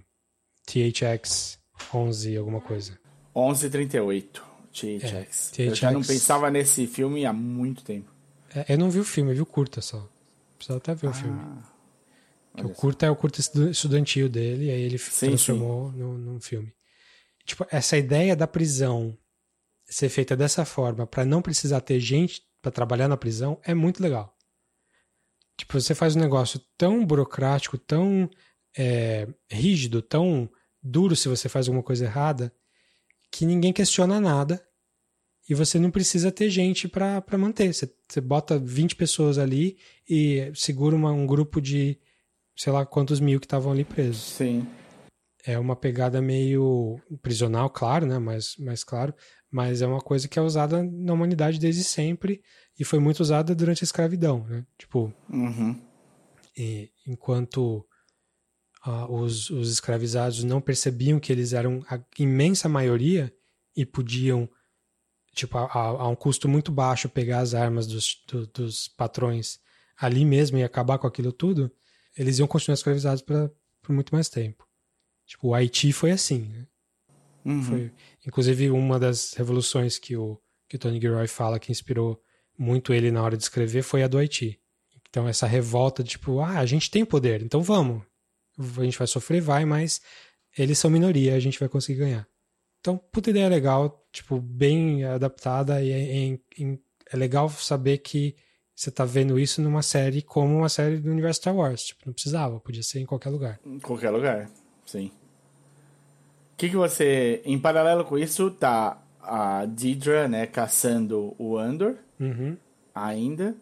THX 0.65 1.60
11 1.93 2.37
alguma 2.37 2.61
coisa. 2.61 2.97
11h38. 3.35 4.51
THX. 4.71 5.59
É. 5.59 5.67
Eu 5.67 5.75
já 5.75 5.91
não 5.91 6.01
pensava 6.01 6.49
nesse 6.49 6.87
filme 6.87 7.25
há 7.25 7.33
muito 7.33 7.83
tempo. 7.83 8.09
É, 8.55 8.73
eu 8.73 8.77
não 8.77 8.89
vi 8.89 8.99
o 8.99 9.03
filme, 9.03 9.31
eu 9.31 9.35
vi 9.35 9.41
o 9.41 9.45
curta 9.45 9.81
só. 9.81 10.07
Precisava 10.57 10.77
até 10.77 10.95
ver 10.95 11.07
ah, 11.07 11.09
o 11.09 11.13
filme. 11.13 11.41
o 12.63 12.69
curta 12.69 13.05
é 13.05 13.09
o 13.09 13.15
curta 13.15 13.39
estudantil 13.39 14.29
dele, 14.29 14.69
aí 14.69 14.81
ele 14.81 14.97
sim, 14.97 15.27
transformou 15.27 15.91
sim. 15.91 15.97
No, 15.97 16.17
num 16.17 16.39
filme. 16.39 16.73
Tipo, 17.45 17.65
essa 17.69 17.97
ideia 17.97 18.35
da 18.35 18.47
prisão 18.47 19.17
ser 19.85 20.09
feita 20.09 20.35
dessa 20.35 20.63
forma, 20.63 21.05
para 21.05 21.25
não 21.25 21.41
precisar 21.41 21.81
ter 21.81 21.99
gente 21.99 22.41
para 22.61 22.71
trabalhar 22.71 23.07
na 23.07 23.17
prisão, 23.17 23.59
é 23.63 23.73
muito 23.73 24.01
legal. 24.01 24.37
Tipo, 25.57 25.79
você 25.79 25.93
faz 25.93 26.15
um 26.15 26.19
negócio 26.19 26.61
tão 26.77 27.05
burocrático, 27.05 27.77
tão 27.77 28.29
é, 28.77 29.27
rígido, 29.49 30.01
tão 30.01 30.49
duro 30.81 31.15
se 31.15 31.27
você 31.27 31.47
faz 31.47 31.67
alguma 31.67 31.83
coisa 31.83 32.05
errada, 32.05 32.53
que 33.31 33.45
ninguém 33.45 33.71
questiona 33.71 34.19
nada 34.19 34.61
e 35.49 35.53
você 35.53 35.79
não 35.79 35.91
precisa 35.91 36.31
ter 36.31 36.49
gente 36.49 36.87
para 36.87 37.23
manter. 37.37 37.73
Você, 37.73 37.91
você 38.07 38.21
bota 38.21 38.57
20 38.57 38.95
pessoas 38.95 39.37
ali 39.37 39.77
e 40.09 40.51
segura 40.55 40.95
uma, 40.95 41.11
um 41.11 41.25
grupo 41.25 41.61
de 41.61 41.99
sei 42.55 42.71
lá 42.71 42.85
quantos 42.85 43.19
mil 43.19 43.39
que 43.39 43.45
estavam 43.45 43.71
ali 43.71 43.83
presos. 43.83 44.21
Sim. 44.21 44.67
É 45.43 45.57
uma 45.57 45.75
pegada 45.75 46.21
meio 46.21 46.99
prisional, 47.21 47.69
claro, 47.69 48.05
né? 48.05 48.19
Mas, 48.19 48.55
mas 48.59 48.83
claro, 48.83 49.13
mas 49.49 49.81
é 49.81 49.87
uma 49.87 49.99
coisa 49.99 50.27
que 50.27 50.37
é 50.37 50.41
usada 50.41 50.83
na 50.83 51.13
humanidade 51.13 51.59
desde 51.59 51.83
sempre 51.83 52.41
e 52.79 52.83
foi 52.83 52.99
muito 52.99 53.19
usada 53.21 53.55
durante 53.55 53.83
a 53.83 53.85
escravidão, 53.85 54.45
né? 54.47 54.65
Tipo, 54.77 55.11
uhum. 55.29 55.79
e, 56.55 56.91
enquanto 57.07 57.85
uh, 58.85 59.11
os, 59.13 59.49
os 59.49 59.71
escravizados 59.71 60.43
não 60.43 60.61
percebiam 60.61 61.19
que 61.19 61.31
eles 61.31 61.53
eram 61.53 61.83
a 61.89 61.99
imensa 62.17 62.67
maioria 62.67 63.33
e 63.75 63.85
podiam, 63.85 64.49
tipo, 65.33 65.57
a, 65.57 65.65
a 65.65 66.07
um 66.07 66.15
custo 66.15 66.47
muito 66.47 66.71
baixo 66.71 67.09
pegar 67.09 67.39
as 67.39 67.53
armas 67.53 67.87
dos, 67.87 68.23
do, 68.27 68.47
dos 68.47 68.87
patrões 68.87 69.59
ali 69.97 70.25
mesmo 70.25 70.57
e 70.57 70.63
acabar 70.63 70.97
com 70.97 71.07
aquilo 71.07 71.31
tudo, 71.31 71.71
eles 72.17 72.39
iam 72.39 72.47
continuar 72.47 72.73
escravizados 72.73 73.21
pra, 73.21 73.49
por 73.81 73.93
muito 73.93 74.13
mais 74.13 74.29
tempo. 74.29 74.67
Tipo, 75.25 75.49
o 75.49 75.53
Haiti 75.53 75.93
foi 75.93 76.11
assim, 76.11 76.49
né? 76.49 76.67
Uhum. 77.45 77.63
Foi, 77.63 77.91
inclusive, 78.25 78.69
uma 78.69 78.99
das 78.99 79.33
revoluções 79.33 79.97
que 79.97 80.15
o, 80.15 80.39
que 80.67 80.75
o 80.75 80.79
Tony 80.79 80.99
Gilroy 80.99 81.27
fala 81.27 81.59
que 81.59 81.71
inspirou 81.71 82.21
muito 82.57 82.93
ele 82.93 83.11
na 83.11 83.23
hora 83.23 83.37
de 83.37 83.43
escrever 83.43 83.81
foi 83.81 84.03
a 84.03 84.07
do 84.07 84.17
Haiti. 84.17 84.59
Então, 85.09 85.27
essa 85.27 85.47
revolta, 85.47 86.03
tipo, 86.03 86.39
ah, 86.39 86.59
a 86.59 86.65
gente 86.65 86.89
tem 86.89 87.05
poder, 87.05 87.41
então 87.41 87.61
vamos 87.61 88.03
a 88.77 88.83
gente 88.83 88.97
vai 88.97 89.07
sofrer, 89.07 89.41
vai, 89.41 89.65
mas 89.65 90.01
eles 90.57 90.77
são 90.77 90.89
minoria, 90.89 91.35
a 91.35 91.39
gente 91.39 91.59
vai 91.59 91.69
conseguir 91.69 91.99
ganhar. 91.99 92.27
Então, 92.79 92.97
puta 92.97 93.29
ideia 93.29 93.47
legal, 93.47 94.05
tipo, 94.11 94.39
bem 94.39 95.03
adaptada 95.03 95.81
e 95.83 95.91
é, 95.91 96.33
é, 96.33 96.77
é 97.13 97.17
legal 97.17 97.49
saber 97.49 97.99
que 97.99 98.35
você 98.75 98.89
tá 98.89 99.05
vendo 99.05 99.39
isso 99.39 99.61
numa 99.61 99.83
série 99.83 100.23
como 100.23 100.57
uma 100.57 100.69
série 100.69 100.97
do 100.97 101.11
universo 101.11 101.41
Star 101.41 101.55
Wars. 101.55 101.83
Tipo, 101.83 102.01
não 102.07 102.13
precisava, 102.13 102.59
podia 102.59 102.81
ser 102.81 102.99
em 102.99 103.05
qualquer 103.05 103.29
lugar. 103.29 103.59
Em 103.63 103.79
qualquer 103.79 104.09
lugar, 104.09 104.49
sim. 104.85 105.11
O 106.53 106.57
que, 106.57 106.69
que 106.69 106.75
você. 106.75 107.41
Em 107.45 107.59
paralelo 107.59 108.03
com 108.03 108.17
isso, 108.17 108.49
tá 108.49 108.99
a 109.21 109.65
Deidre, 109.65 110.27
né, 110.27 110.47
caçando 110.47 111.35
o 111.37 111.57
Andor. 111.57 111.97
Uhum. 112.19 112.57
Ainda. 112.93 113.55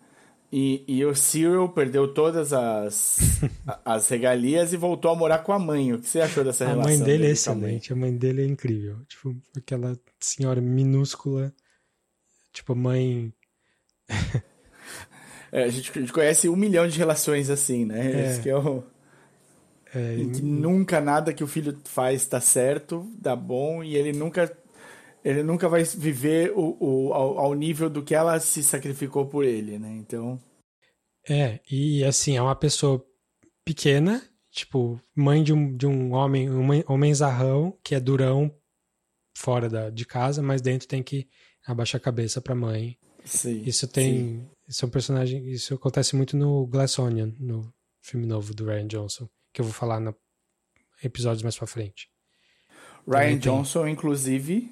E, 0.51 0.83
e 0.87 1.05
o 1.05 1.13
Cyril 1.13 1.69
perdeu 1.69 2.11
todas 2.11 2.53
as, 2.53 3.19
as 3.85 4.09
regalias 4.09 4.73
e 4.73 4.77
voltou 4.77 5.11
a 5.11 5.15
morar 5.15 5.39
com 5.39 5.53
a 5.53 5.59
mãe. 5.59 5.93
O 5.93 5.99
que 5.99 6.09
você 6.09 6.21
achou 6.21 6.43
dessa 6.43 6.65
a 6.65 6.69
relação? 6.69 6.91
A 6.91 6.97
mãe 6.97 7.05
dele 7.05 7.27
é 7.27 7.31
excelente, 7.31 7.93
a 7.93 7.95
mãe 7.95 8.15
dele 8.15 8.41
é 8.41 8.45
incrível. 8.45 8.97
Tipo, 9.07 9.35
aquela 9.55 9.97
senhora 10.19 10.59
minúscula, 10.59 11.53
tipo, 12.51 12.75
mãe. 12.75 13.31
é, 15.51 15.65
a, 15.65 15.69
gente, 15.69 15.91
a, 15.91 16.01
gente, 16.01 16.13
conhece 16.13 16.49
um 16.49 16.55
milhão 16.55 16.87
de 16.87 16.97
relações 16.97 17.51
assim, 17.51 17.85
né? 17.85 18.11
É. 18.11 18.31
Esse 18.31 18.41
que 18.41 18.49
é 18.49 18.57
o. 18.57 18.83
É, 19.93 20.17
que 20.17 20.41
nunca 20.41 21.01
nada 21.01 21.33
que 21.33 21.43
o 21.43 21.47
filho 21.47 21.77
faz 21.85 22.27
dá 22.27 22.39
certo, 22.39 23.11
dá 23.19 23.35
bom, 23.35 23.83
e 23.83 23.95
ele 23.95 24.13
nunca 24.13 24.51
ele 25.23 25.43
nunca 25.43 25.67
vai 25.67 25.83
viver 25.83 26.51
o, 26.55 26.77
o, 26.79 27.13
ao, 27.13 27.39
ao, 27.39 27.53
nível 27.53 27.89
do 27.89 28.03
que 28.03 28.15
ela 28.15 28.39
se 28.39 28.63
sacrificou 28.63 29.27
por 29.27 29.43
ele, 29.43 29.77
né? 29.77 29.91
Então. 29.91 30.39
É, 31.27 31.59
e 31.69 32.03
assim, 32.03 32.37
é 32.37 32.41
uma 32.41 32.55
pessoa 32.55 33.05
pequena, 33.65 34.23
tipo, 34.49 34.99
mãe 35.15 35.43
de 35.43 35.53
um, 35.53 35.75
de 35.75 35.85
um 35.85 36.13
homem, 36.13 36.49
um 36.49 36.67
homem 36.87 37.13
zarrão, 37.13 37.77
que 37.83 37.93
é 37.93 37.99
durão 37.99 38.53
fora 39.37 39.69
da, 39.69 39.89
de 39.89 40.05
casa, 40.05 40.41
mas 40.41 40.61
dentro 40.61 40.87
tem 40.87 41.03
que 41.03 41.27
abaixar 41.65 41.99
a 41.99 42.03
cabeça 42.03 42.41
pra 42.41 42.55
mãe. 42.55 42.97
Sim, 43.25 43.61
isso 43.65 43.87
tem. 43.87 44.13
Sim. 44.13 44.49
Isso 44.67 44.85
é 44.85 44.87
um 44.87 44.91
personagem. 44.91 45.47
Isso 45.49 45.73
acontece 45.73 46.15
muito 46.15 46.37
no 46.37 46.65
Glass 46.67 46.97
Onion, 46.99 47.31
no 47.39 47.73
filme 48.01 48.25
novo 48.25 48.53
do 48.53 48.65
Ryan 48.65 48.87
Johnson, 48.87 49.29
que 49.53 49.61
eu 49.61 49.65
vou 49.65 49.73
falar 49.73 49.99
no 49.99 50.15
episódios 51.03 51.43
mais 51.43 51.57
pra 51.57 51.67
frente. 51.67 52.09
Ryan 53.07 53.37
Johnson, 53.37 53.87
inclusive, 53.87 54.71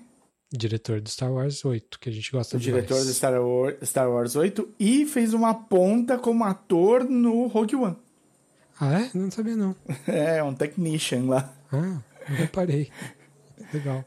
Diretor 0.51 1.01
do 1.01 1.09
Star 1.09 1.31
Wars 1.31 1.65
8, 1.65 1.99
que 1.99 2.09
a 2.09 2.11
gente 2.11 2.31
gosta 2.31 2.57
demais. 2.57 2.85
Diretor 2.85 3.05
do 3.05 3.13
Star 3.13 3.41
Wars, 3.41 3.75
Star 3.83 4.09
Wars 4.09 4.35
8 4.35 4.75
e 4.79 5.05
fez 5.05 5.33
uma 5.33 5.53
ponta 5.53 6.17
como 6.17 6.43
ator 6.45 7.03
no 7.03 7.47
Rogue 7.47 7.75
One. 7.75 7.97
Ah, 8.79 9.01
é? 9.01 9.11
Não 9.13 9.29
sabia 9.29 9.55
não. 9.55 9.75
É, 10.07 10.41
um 10.41 10.53
technician 10.53 11.25
lá. 11.25 11.53
Ah, 11.71 12.01
não 12.29 12.35
reparei. 12.35 12.89
Legal. 13.73 14.05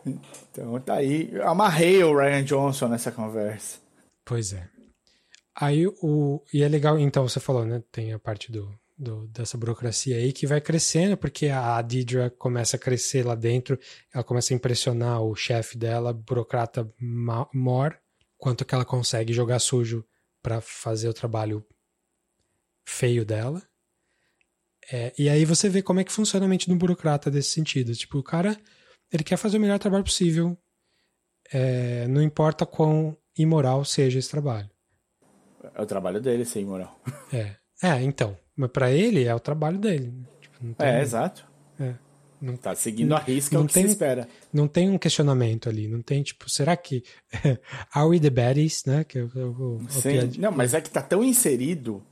Então 0.50 0.80
tá 0.80 0.94
aí. 0.94 1.30
Amarrei 1.42 2.02
o 2.02 2.16
Ryan 2.16 2.44
Johnson 2.44 2.88
nessa 2.88 3.12
conversa. 3.12 3.78
Pois 4.24 4.52
é. 4.52 4.68
Aí 5.54 5.86
o. 5.86 6.42
E 6.54 6.62
é 6.62 6.68
legal, 6.68 6.98
então 6.98 7.28
você 7.28 7.40
falou, 7.40 7.66
né? 7.66 7.82
Tem 7.92 8.12
a 8.12 8.18
parte 8.18 8.50
do, 8.50 8.72
do, 9.00 9.26
dessa 9.28 9.56
burocracia 9.56 10.16
aí 10.16 10.32
que 10.32 10.46
vai 10.46 10.60
crescendo, 10.60 11.16
porque 11.16 11.48
a 11.48 11.80
Deidre 11.80 12.30
começa 12.38 12.76
a 12.76 12.78
crescer 12.78 13.24
lá 13.24 13.34
dentro, 13.34 13.78
ela 14.12 14.22
começa 14.22 14.52
a 14.52 14.56
impressionar 14.56 15.22
o 15.22 15.34
chefe 15.34 15.78
dela, 15.78 16.12
burocrata 16.12 16.92
Mor, 17.00 17.98
quanto 18.36 18.64
que 18.64 18.74
ela 18.74 18.84
consegue 18.84 19.32
jogar 19.32 19.58
sujo 19.58 20.04
para 20.42 20.60
fazer 20.60 21.08
o 21.08 21.14
trabalho 21.14 21.64
feio 22.86 23.24
dela. 23.24 23.62
É, 24.92 25.12
e 25.18 25.28
aí 25.28 25.44
você 25.44 25.68
vê 25.68 25.82
como 25.82 26.00
é 26.00 26.04
que 26.04 26.12
funciona 26.12 26.44
a 26.44 26.48
mente 26.48 26.68
do 26.68 26.76
burocrata 26.76 27.30
desse 27.30 27.50
sentido. 27.50 27.94
Tipo, 27.94 28.18
o 28.18 28.22
cara, 28.22 28.58
ele 29.10 29.24
quer 29.24 29.36
fazer 29.36 29.56
o 29.56 29.60
melhor 29.60 29.78
trabalho 29.78 30.04
possível, 30.04 30.58
é, 31.52 32.06
não 32.08 32.22
importa 32.22 32.66
quão 32.66 33.16
imoral 33.36 33.84
seja 33.84 34.18
esse 34.18 34.30
trabalho. 34.30 34.70
É 35.74 35.80
o 35.80 35.86
trabalho 35.86 36.20
dele 36.20 36.44
ser 36.44 36.60
imoral. 36.60 37.00
É, 37.32 37.56
é 37.82 38.02
então. 38.02 38.36
Mas 38.56 38.70
para 38.70 38.90
ele 38.90 39.24
é 39.24 39.34
o 39.34 39.40
trabalho 39.40 39.78
dele. 39.78 40.12
Tipo, 40.40 40.74
tem, 40.74 40.88
é, 40.88 41.00
exato. 41.00 41.46
É, 41.78 41.94
não, 42.40 42.56
tá 42.56 42.74
seguindo 42.74 43.14
a 43.14 43.18
risca 43.18 43.54
não 43.54 43.64
o 43.64 43.66
que 43.66 43.74
tem, 43.74 43.84
se 43.84 43.90
espera. 43.90 44.28
Não 44.52 44.66
tem 44.66 44.90
um 44.90 44.98
questionamento 44.98 45.68
ali, 45.68 45.86
não 45.86 46.00
tem 46.00 46.22
tipo, 46.22 46.48
será 46.48 46.76
que 46.76 47.02
are 47.92 48.08
we 48.08 48.20
the 48.20 48.30
baddies, 48.30 48.84
né? 48.84 49.04
Que 49.04 49.18
eu, 49.18 49.30
eu, 49.34 49.80
Sim, 49.88 50.32
não, 50.38 50.50
mas 50.50 50.74
é 50.74 50.80
que 50.80 50.90
tá 50.90 51.02
tão 51.02 51.22
inserido 51.22 52.02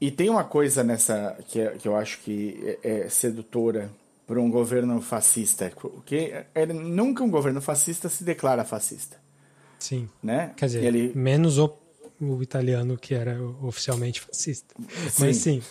e 0.00 0.10
tem 0.10 0.28
uma 0.28 0.42
coisa 0.42 0.82
nessa 0.82 1.38
que, 1.46 1.60
é, 1.60 1.70
que 1.76 1.86
eu 1.86 1.94
acho 1.94 2.18
que 2.20 2.78
é, 2.82 3.04
é 3.04 3.08
sedutora 3.08 3.90
para 4.26 4.40
um 4.40 4.50
governo 4.50 5.00
fascista, 5.00 5.70
que 6.06 6.32
é, 6.54 6.66
nunca 6.66 7.22
um 7.22 7.30
governo 7.30 7.60
fascista 7.60 8.08
se 8.08 8.24
declara 8.24 8.64
fascista. 8.64 9.16
Sim. 9.78 10.08
Né? 10.22 10.52
Quer 10.56 10.66
dizer, 10.66 10.84
ele... 10.84 11.12
menos 11.14 11.58
o 11.58 11.68
o 12.22 12.42
italiano 12.42 12.96
que 12.96 13.14
era 13.14 13.42
oficialmente 13.62 14.20
fascista. 14.20 14.74
Sim. 15.10 15.24
Mas 15.24 15.36
sim. 15.36 15.62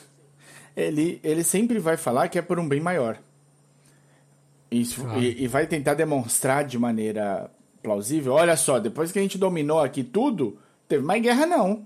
Ele, 0.75 1.19
ele 1.23 1.43
sempre 1.43 1.79
vai 1.79 1.97
falar 1.97 2.27
que 2.29 2.37
é 2.37 2.41
por 2.41 2.59
um 2.59 2.67
bem 2.67 2.79
maior. 2.79 3.17
Isso, 4.69 5.05
ah. 5.07 5.17
e, 5.17 5.43
e, 5.43 5.47
vai 5.47 5.67
tentar 5.67 5.95
demonstrar 5.95 6.63
de 6.65 6.79
maneira 6.79 7.51
plausível. 7.83 8.33
Olha 8.33 8.55
só, 8.55 8.79
depois 8.79 9.11
que 9.11 9.19
a 9.19 9.21
gente 9.21 9.37
dominou 9.37 9.81
aqui 9.81 10.03
tudo, 10.03 10.57
teve 10.87 11.03
mais 11.03 11.21
guerra 11.21 11.45
não. 11.45 11.85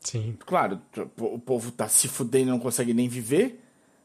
Sim. 0.00 0.36
Claro, 0.44 0.80
o 1.18 1.38
povo 1.38 1.70
tá 1.70 1.88
se 1.88 2.08
fudendo, 2.08 2.50
não 2.50 2.58
consegue 2.58 2.92
nem 2.92 3.08
viver, 3.08 3.62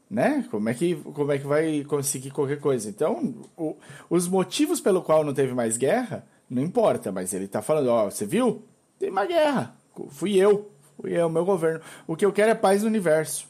né? 0.08 0.46
Como 0.50 0.68
é 0.68 0.74
que, 0.74 0.94
como 0.96 1.32
é 1.32 1.38
que 1.38 1.46
vai 1.46 1.84
conseguir 1.84 2.30
qualquer 2.30 2.60
coisa? 2.60 2.88
Então, 2.88 3.34
o, 3.56 3.76
os 4.08 4.26
motivos 4.26 4.80
pelo 4.80 5.02
qual 5.02 5.22
não 5.24 5.34
teve 5.34 5.52
mais 5.52 5.76
guerra, 5.76 6.24
não 6.48 6.62
importa, 6.62 7.12
mas 7.12 7.34
ele 7.34 7.48
tá 7.48 7.60
falando, 7.60 7.88
ó, 7.88 8.10
você 8.10 8.24
viu? 8.24 8.62
Tem 8.98 9.10
mais 9.10 9.28
guerra. 9.28 9.76
Fui 10.10 10.36
eu. 10.36 10.70
Fui 11.00 11.12
eu, 11.12 11.28
meu 11.28 11.44
governo. 11.44 11.80
O 12.06 12.16
que 12.16 12.24
eu 12.24 12.32
quero 12.32 12.50
é 12.50 12.54
paz 12.54 12.82
no 12.82 12.88
universo. 12.88 13.48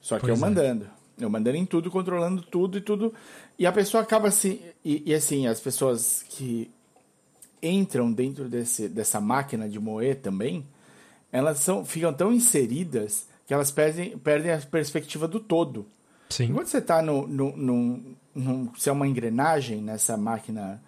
Só 0.00 0.16
que 0.16 0.26
pois 0.26 0.38
eu 0.38 0.46
é. 0.46 0.48
mandando. 0.48 0.86
Eu 1.18 1.28
mandando 1.28 1.56
em 1.56 1.66
tudo, 1.66 1.90
controlando 1.90 2.42
tudo 2.42 2.78
e 2.78 2.80
tudo. 2.80 3.12
E 3.58 3.66
a 3.66 3.72
pessoa 3.72 4.02
acaba 4.02 4.28
assim. 4.28 4.60
E, 4.84 5.02
e 5.06 5.14
assim, 5.14 5.46
as 5.46 5.60
pessoas 5.60 6.24
que 6.28 6.70
entram 7.62 8.12
dentro 8.12 8.48
desse, 8.48 8.88
dessa 8.88 9.20
máquina 9.20 9.68
de 9.68 9.80
moer 9.80 10.20
também, 10.20 10.64
elas 11.32 11.58
são, 11.58 11.84
ficam 11.84 12.12
tão 12.12 12.32
inseridas 12.32 13.26
que 13.46 13.54
elas 13.54 13.70
perdem, 13.70 14.16
perdem 14.18 14.52
a 14.52 14.58
perspectiva 14.58 15.26
do 15.26 15.40
todo. 15.40 15.86
Sim. 16.28 16.44
Enquanto 16.44 16.66
você 16.66 16.78
está 16.78 17.00
no, 17.02 17.26
no, 17.26 17.56
no, 17.56 18.16
no, 18.34 18.72
Você 18.76 18.90
é 18.90 18.92
uma 18.92 19.08
engrenagem 19.08 19.80
nessa 19.80 20.16
máquina 20.16 20.80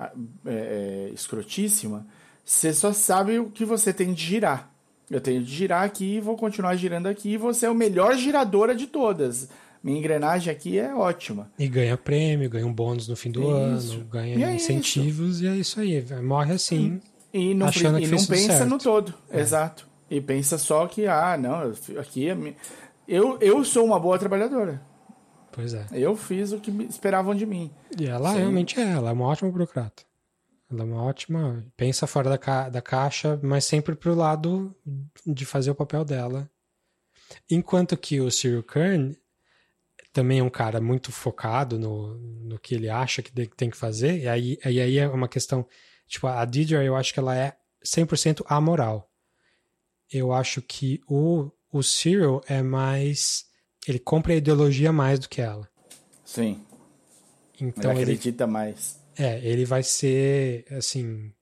é, 0.00 0.10
é, 0.46 1.10
escrotíssima, 1.12 2.06
você 2.48 2.72
só 2.72 2.94
sabe 2.94 3.38
o 3.38 3.50
que 3.50 3.62
você 3.62 3.92
tem 3.92 4.14
de 4.14 4.24
girar. 4.24 4.72
Eu 5.10 5.20
tenho 5.20 5.42
de 5.42 5.54
girar 5.54 5.84
aqui, 5.84 6.18
vou 6.18 6.34
continuar 6.34 6.74
girando 6.76 7.06
aqui, 7.06 7.32
e 7.32 7.36
você 7.36 7.66
é 7.66 7.70
o 7.70 7.74
melhor 7.74 8.16
giradora 8.16 8.74
de 8.74 8.86
todas. 8.86 9.50
Minha 9.82 9.98
engrenagem 9.98 10.50
aqui 10.50 10.78
é 10.78 10.94
ótima. 10.94 11.50
E 11.58 11.68
ganha 11.68 11.94
prêmio, 11.98 12.48
ganha 12.48 12.66
um 12.66 12.72
bônus 12.72 13.06
no 13.06 13.14
fim 13.14 13.30
do 13.30 13.42
isso. 13.42 13.96
ano, 13.96 14.04
ganha 14.06 14.48
é 14.48 14.54
incentivos 14.54 15.42
e 15.42 15.46
é 15.46 15.56
isso 15.56 15.78
aí. 15.78 16.02
Morre 16.22 16.54
assim. 16.54 16.98
E, 17.34 17.50
e 17.50 17.54
não, 17.54 17.66
achando 17.66 17.98
e 17.98 18.02
que 18.02 18.08
não 18.08 18.16
pensa 18.16 18.56
certo. 18.56 18.66
no 18.66 18.78
todo. 18.78 19.12
É. 19.30 19.40
Exato. 19.40 19.86
E 20.10 20.18
pensa 20.18 20.56
só 20.56 20.86
que, 20.86 21.06
ah, 21.06 21.36
não, 21.38 21.74
aqui 22.00 22.30
é. 22.30 22.54
Eu, 23.06 23.36
eu 23.42 23.62
sou 23.62 23.84
uma 23.84 24.00
boa 24.00 24.18
trabalhadora. 24.18 24.80
Pois 25.52 25.74
é. 25.74 25.84
Eu 25.92 26.16
fiz 26.16 26.52
o 26.52 26.58
que 26.58 26.70
esperavam 26.88 27.34
de 27.34 27.44
mim. 27.44 27.70
E 27.98 28.06
ela 28.06 28.32
Sim. 28.32 28.38
realmente 28.38 28.80
é, 28.80 28.92
ela 28.92 29.10
é 29.10 29.12
uma 29.12 29.26
ótima 29.26 29.50
burocrata. 29.50 30.07
Ela 30.70 30.82
é 30.82 30.84
uma 30.84 31.02
ótima. 31.02 31.64
Pensa 31.76 32.06
fora 32.06 32.30
da, 32.30 32.38
ca... 32.38 32.68
da 32.68 32.82
caixa, 32.82 33.38
mas 33.42 33.64
sempre 33.64 33.94
pro 33.94 34.14
lado 34.14 34.74
de 35.26 35.44
fazer 35.44 35.70
o 35.70 35.74
papel 35.74 36.04
dela. 36.04 36.50
Enquanto 37.50 37.96
que 37.96 38.20
o 38.20 38.30
Cyril 38.30 38.62
Kern 38.62 39.16
também 40.12 40.40
é 40.40 40.42
um 40.42 40.50
cara 40.50 40.80
muito 40.80 41.12
focado 41.12 41.78
no, 41.78 42.14
no 42.18 42.58
que 42.58 42.74
ele 42.74 42.88
acha 42.88 43.22
que 43.22 43.30
tem 43.48 43.70
que 43.70 43.76
fazer, 43.76 44.18
e 44.18 44.28
aí, 44.28 44.58
e 44.64 44.80
aí 44.80 44.98
é 44.98 45.08
uma 45.08 45.28
questão. 45.28 45.66
Tipo, 46.06 46.26
a 46.26 46.44
Deidre, 46.44 46.84
eu 46.84 46.96
acho 46.96 47.12
que 47.12 47.20
ela 47.20 47.36
é 47.36 47.56
100% 47.84 48.44
amoral. 48.46 49.10
Eu 50.10 50.32
acho 50.32 50.62
que 50.62 51.00
o, 51.06 51.50
o 51.70 51.82
Cyril 51.82 52.40
é 52.46 52.62
mais. 52.62 53.46
Ele 53.86 53.98
compra 53.98 54.32
a 54.32 54.36
ideologia 54.36 54.92
mais 54.92 55.18
do 55.18 55.28
que 55.28 55.40
ela. 55.40 55.68
Sim. 56.24 56.62
Então 57.60 57.92
ele 57.92 58.02
acredita 58.02 58.44
ele, 58.44 58.52
mais. 58.52 58.98
É, 59.18 59.40
ele 59.42 59.64
vai 59.64 59.82
ser, 59.82 60.64
assim, 60.70 61.32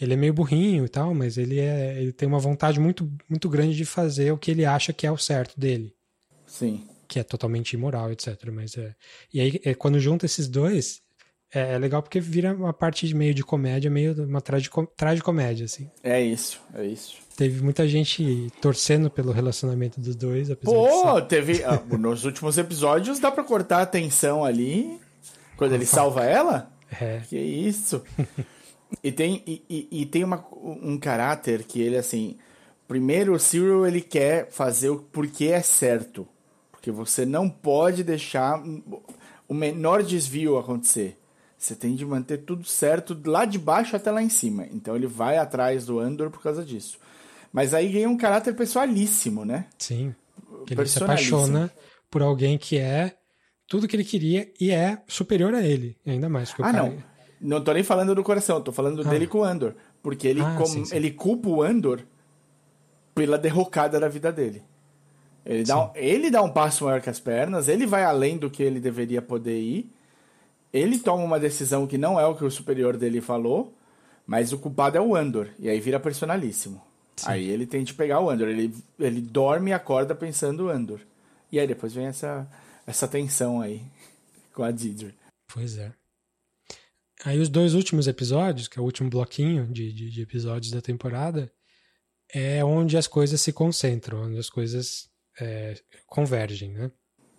ele 0.00 0.14
é 0.14 0.16
meio 0.16 0.32
burrinho 0.32 0.84
e 0.84 0.88
tal, 0.88 1.14
mas 1.14 1.36
ele 1.36 1.60
é, 1.60 2.00
ele 2.00 2.12
tem 2.12 2.26
uma 2.26 2.38
vontade 2.38 2.80
muito, 2.80 3.10
muito 3.28 3.48
grande 3.48 3.76
de 3.76 3.84
fazer 3.84 4.32
o 4.32 4.38
que 4.38 4.50
ele 4.50 4.64
acha 4.64 4.92
que 4.92 5.06
é 5.06 5.12
o 5.12 5.18
certo 5.18 5.58
dele. 5.60 5.94
Sim. 6.46 6.88
Que 7.06 7.20
é 7.20 7.22
totalmente 7.22 7.74
imoral, 7.74 8.10
etc. 8.10 8.36
Mas 8.52 8.76
é. 8.76 8.94
E 9.32 9.40
aí, 9.40 9.60
é, 9.64 9.74
quando 9.74 10.00
junta 10.00 10.26
esses 10.26 10.48
dois, 10.48 11.02
é, 11.52 11.74
é, 11.74 11.78
legal 11.78 12.02
porque 12.02 12.18
vira 12.18 12.54
uma 12.54 12.72
parte 12.72 13.06
de 13.06 13.14
meio 13.14 13.34
de 13.34 13.42
comédia, 13.44 13.90
meio 13.90 14.24
uma 14.24 14.40
tragicomédia, 14.40 15.66
assim. 15.66 15.90
É 16.02 16.20
isso, 16.20 16.60
é 16.74 16.84
isso. 16.84 17.16
Teve 17.36 17.62
muita 17.62 17.86
gente 17.86 18.50
torcendo 18.60 19.10
pelo 19.10 19.32
relacionamento 19.32 20.00
dos 20.00 20.16
dois. 20.16 20.48
Pô, 20.56 21.16
ser... 21.16 21.26
teve. 21.26 21.64
Ah, 21.64 21.82
nos 21.98 22.24
últimos 22.24 22.56
episódios 22.56 23.18
dá 23.18 23.30
pra 23.30 23.44
cortar 23.44 23.82
a 23.82 23.86
tensão 23.86 24.44
ali. 24.44 24.98
Quando 25.56 25.74
ele 25.74 25.84
salva 25.84 26.24
ela? 26.24 26.72
É. 27.00 27.20
Que 27.28 27.38
isso. 27.38 28.02
e 29.02 29.12
tem, 29.12 29.42
e, 29.46 29.62
e, 29.68 30.02
e, 30.02 30.06
tem 30.06 30.24
uma, 30.24 30.44
um 30.62 30.98
caráter 30.98 31.64
que 31.64 31.80
ele, 31.80 31.96
assim... 31.96 32.36
Primeiro, 32.88 33.34
o 33.34 33.38
Cyril, 33.38 33.86
ele 33.86 34.00
quer 34.00 34.50
fazer 34.50 34.90
o 34.90 34.98
porque 34.98 35.46
é 35.46 35.62
certo. 35.62 36.26
Porque 36.72 36.90
você 36.90 37.24
não 37.24 37.48
pode 37.48 38.02
deixar 38.02 38.60
o 39.46 39.54
menor 39.54 40.02
desvio 40.02 40.58
acontecer. 40.58 41.16
Você 41.56 41.76
tem 41.76 41.94
de 41.94 42.06
manter 42.06 42.38
tudo 42.38 42.64
certo 42.64 43.16
lá 43.26 43.44
de 43.44 43.58
baixo 43.58 43.94
até 43.94 44.10
lá 44.10 44.22
em 44.22 44.30
cima. 44.30 44.66
Então 44.72 44.96
ele 44.96 45.06
vai 45.06 45.36
atrás 45.36 45.84
do 45.84 46.00
Andor 46.00 46.30
por 46.30 46.42
causa 46.42 46.64
disso. 46.64 46.98
Mas 47.52 47.74
aí 47.74 47.88
ganha 47.92 48.08
um 48.08 48.16
caráter 48.16 48.56
pessoalíssimo, 48.56 49.44
né? 49.44 49.66
Sim. 49.78 50.14
Que 50.66 50.72
ele 50.72 50.86
se 50.86 51.02
apaixona 51.02 51.70
por 52.10 52.22
alguém 52.22 52.56
que 52.56 52.78
é 52.78 53.14
tudo 53.70 53.86
que 53.86 53.94
ele 53.94 54.04
queria 54.04 54.50
e 54.60 54.72
é 54.72 54.98
superior 55.06 55.54
a 55.54 55.62
ele, 55.62 55.96
ainda 56.04 56.28
mais. 56.28 56.50
ah, 56.54 56.56
cara... 56.56 56.82
não. 56.82 57.10
Não 57.40 57.64
tô 57.64 57.72
nem 57.72 57.84
falando 57.84 58.14
do 58.14 58.22
coração, 58.22 58.60
tô 58.60 58.72
falando 58.72 59.00
ah. 59.00 59.04
dele 59.04 59.28
com 59.28 59.38
o 59.38 59.44
Andor. 59.44 59.74
Porque 60.02 60.26
ele, 60.26 60.42
ah, 60.42 60.56
com... 60.58 60.66
sim, 60.66 60.84
sim. 60.84 60.94
ele 60.94 61.12
culpa 61.12 61.48
o 61.48 61.62
Andor 61.62 62.02
pela 63.14 63.38
derrocada 63.38 63.98
da 63.98 64.08
vida 64.08 64.30
dele. 64.30 64.62
Ele 65.46 65.62
dá, 65.62 65.84
um, 65.84 65.90
ele 65.94 66.30
dá 66.30 66.42
um 66.42 66.50
passo 66.50 66.84
maior 66.84 67.00
que 67.00 67.08
as 67.08 67.20
pernas, 67.20 67.68
ele 67.68 67.86
vai 67.86 68.04
além 68.04 68.36
do 68.36 68.50
que 68.50 68.62
ele 68.62 68.80
deveria 68.80 69.22
poder 69.22 69.58
ir. 69.58 69.90
Ele 70.72 70.98
toma 70.98 71.22
uma 71.22 71.38
decisão 71.38 71.86
que 71.86 71.96
não 71.96 72.18
é 72.20 72.26
o 72.26 72.34
que 72.34 72.44
o 72.44 72.50
superior 72.50 72.96
dele 72.96 73.20
falou, 73.20 73.72
mas 74.26 74.52
o 74.52 74.58
culpado 74.58 74.98
é 74.98 75.00
o 75.00 75.14
Andor. 75.14 75.48
E 75.60 75.70
aí 75.70 75.80
vira 75.80 75.98
personalíssimo. 76.00 76.82
Sim. 77.16 77.26
Aí 77.28 77.48
ele 77.48 77.66
tem 77.66 77.84
de 77.84 77.94
pegar 77.94 78.20
o 78.20 78.28
Andor. 78.28 78.48
Ele, 78.48 78.74
ele 78.98 79.20
dorme 79.20 79.70
e 79.70 79.72
acorda 79.72 80.14
pensando 80.14 80.66
o 80.66 80.68
Andor. 80.68 81.00
E 81.52 81.58
aí 81.58 81.66
depois 81.66 81.94
vem 81.94 82.06
essa, 82.06 82.46
essa 82.90 83.08
tensão 83.08 83.60
aí 83.60 83.82
com 84.52 84.62
a 84.62 84.70
Deidre. 84.70 85.14
Pois 85.52 85.78
é. 85.78 85.92
Aí 87.24 87.38
os 87.38 87.48
dois 87.48 87.74
últimos 87.74 88.06
episódios, 88.06 88.66
que 88.66 88.78
é 88.78 88.82
o 88.82 88.84
último 88.84 89.10
bloquinho 89.10 89.66
de, 89.66 89.92
de, 89.92 90.10
de, 90.10 90.22
episódios 90.22 90.72
da 90.72 90.80
temporada, 90.80 91.52
é 92.32 92.64
onde 92.64 92.96
as 92.96 93.06
coisas 93.06 93.40
se 93.40 93.52
concentram, 93.52 94.22
onde 94.22 94.38
as 94.38 94.48
coisas 94.48 95.10
é, 95.38 95.74
convergem, 96.06 96.72
né? 96.72 96.90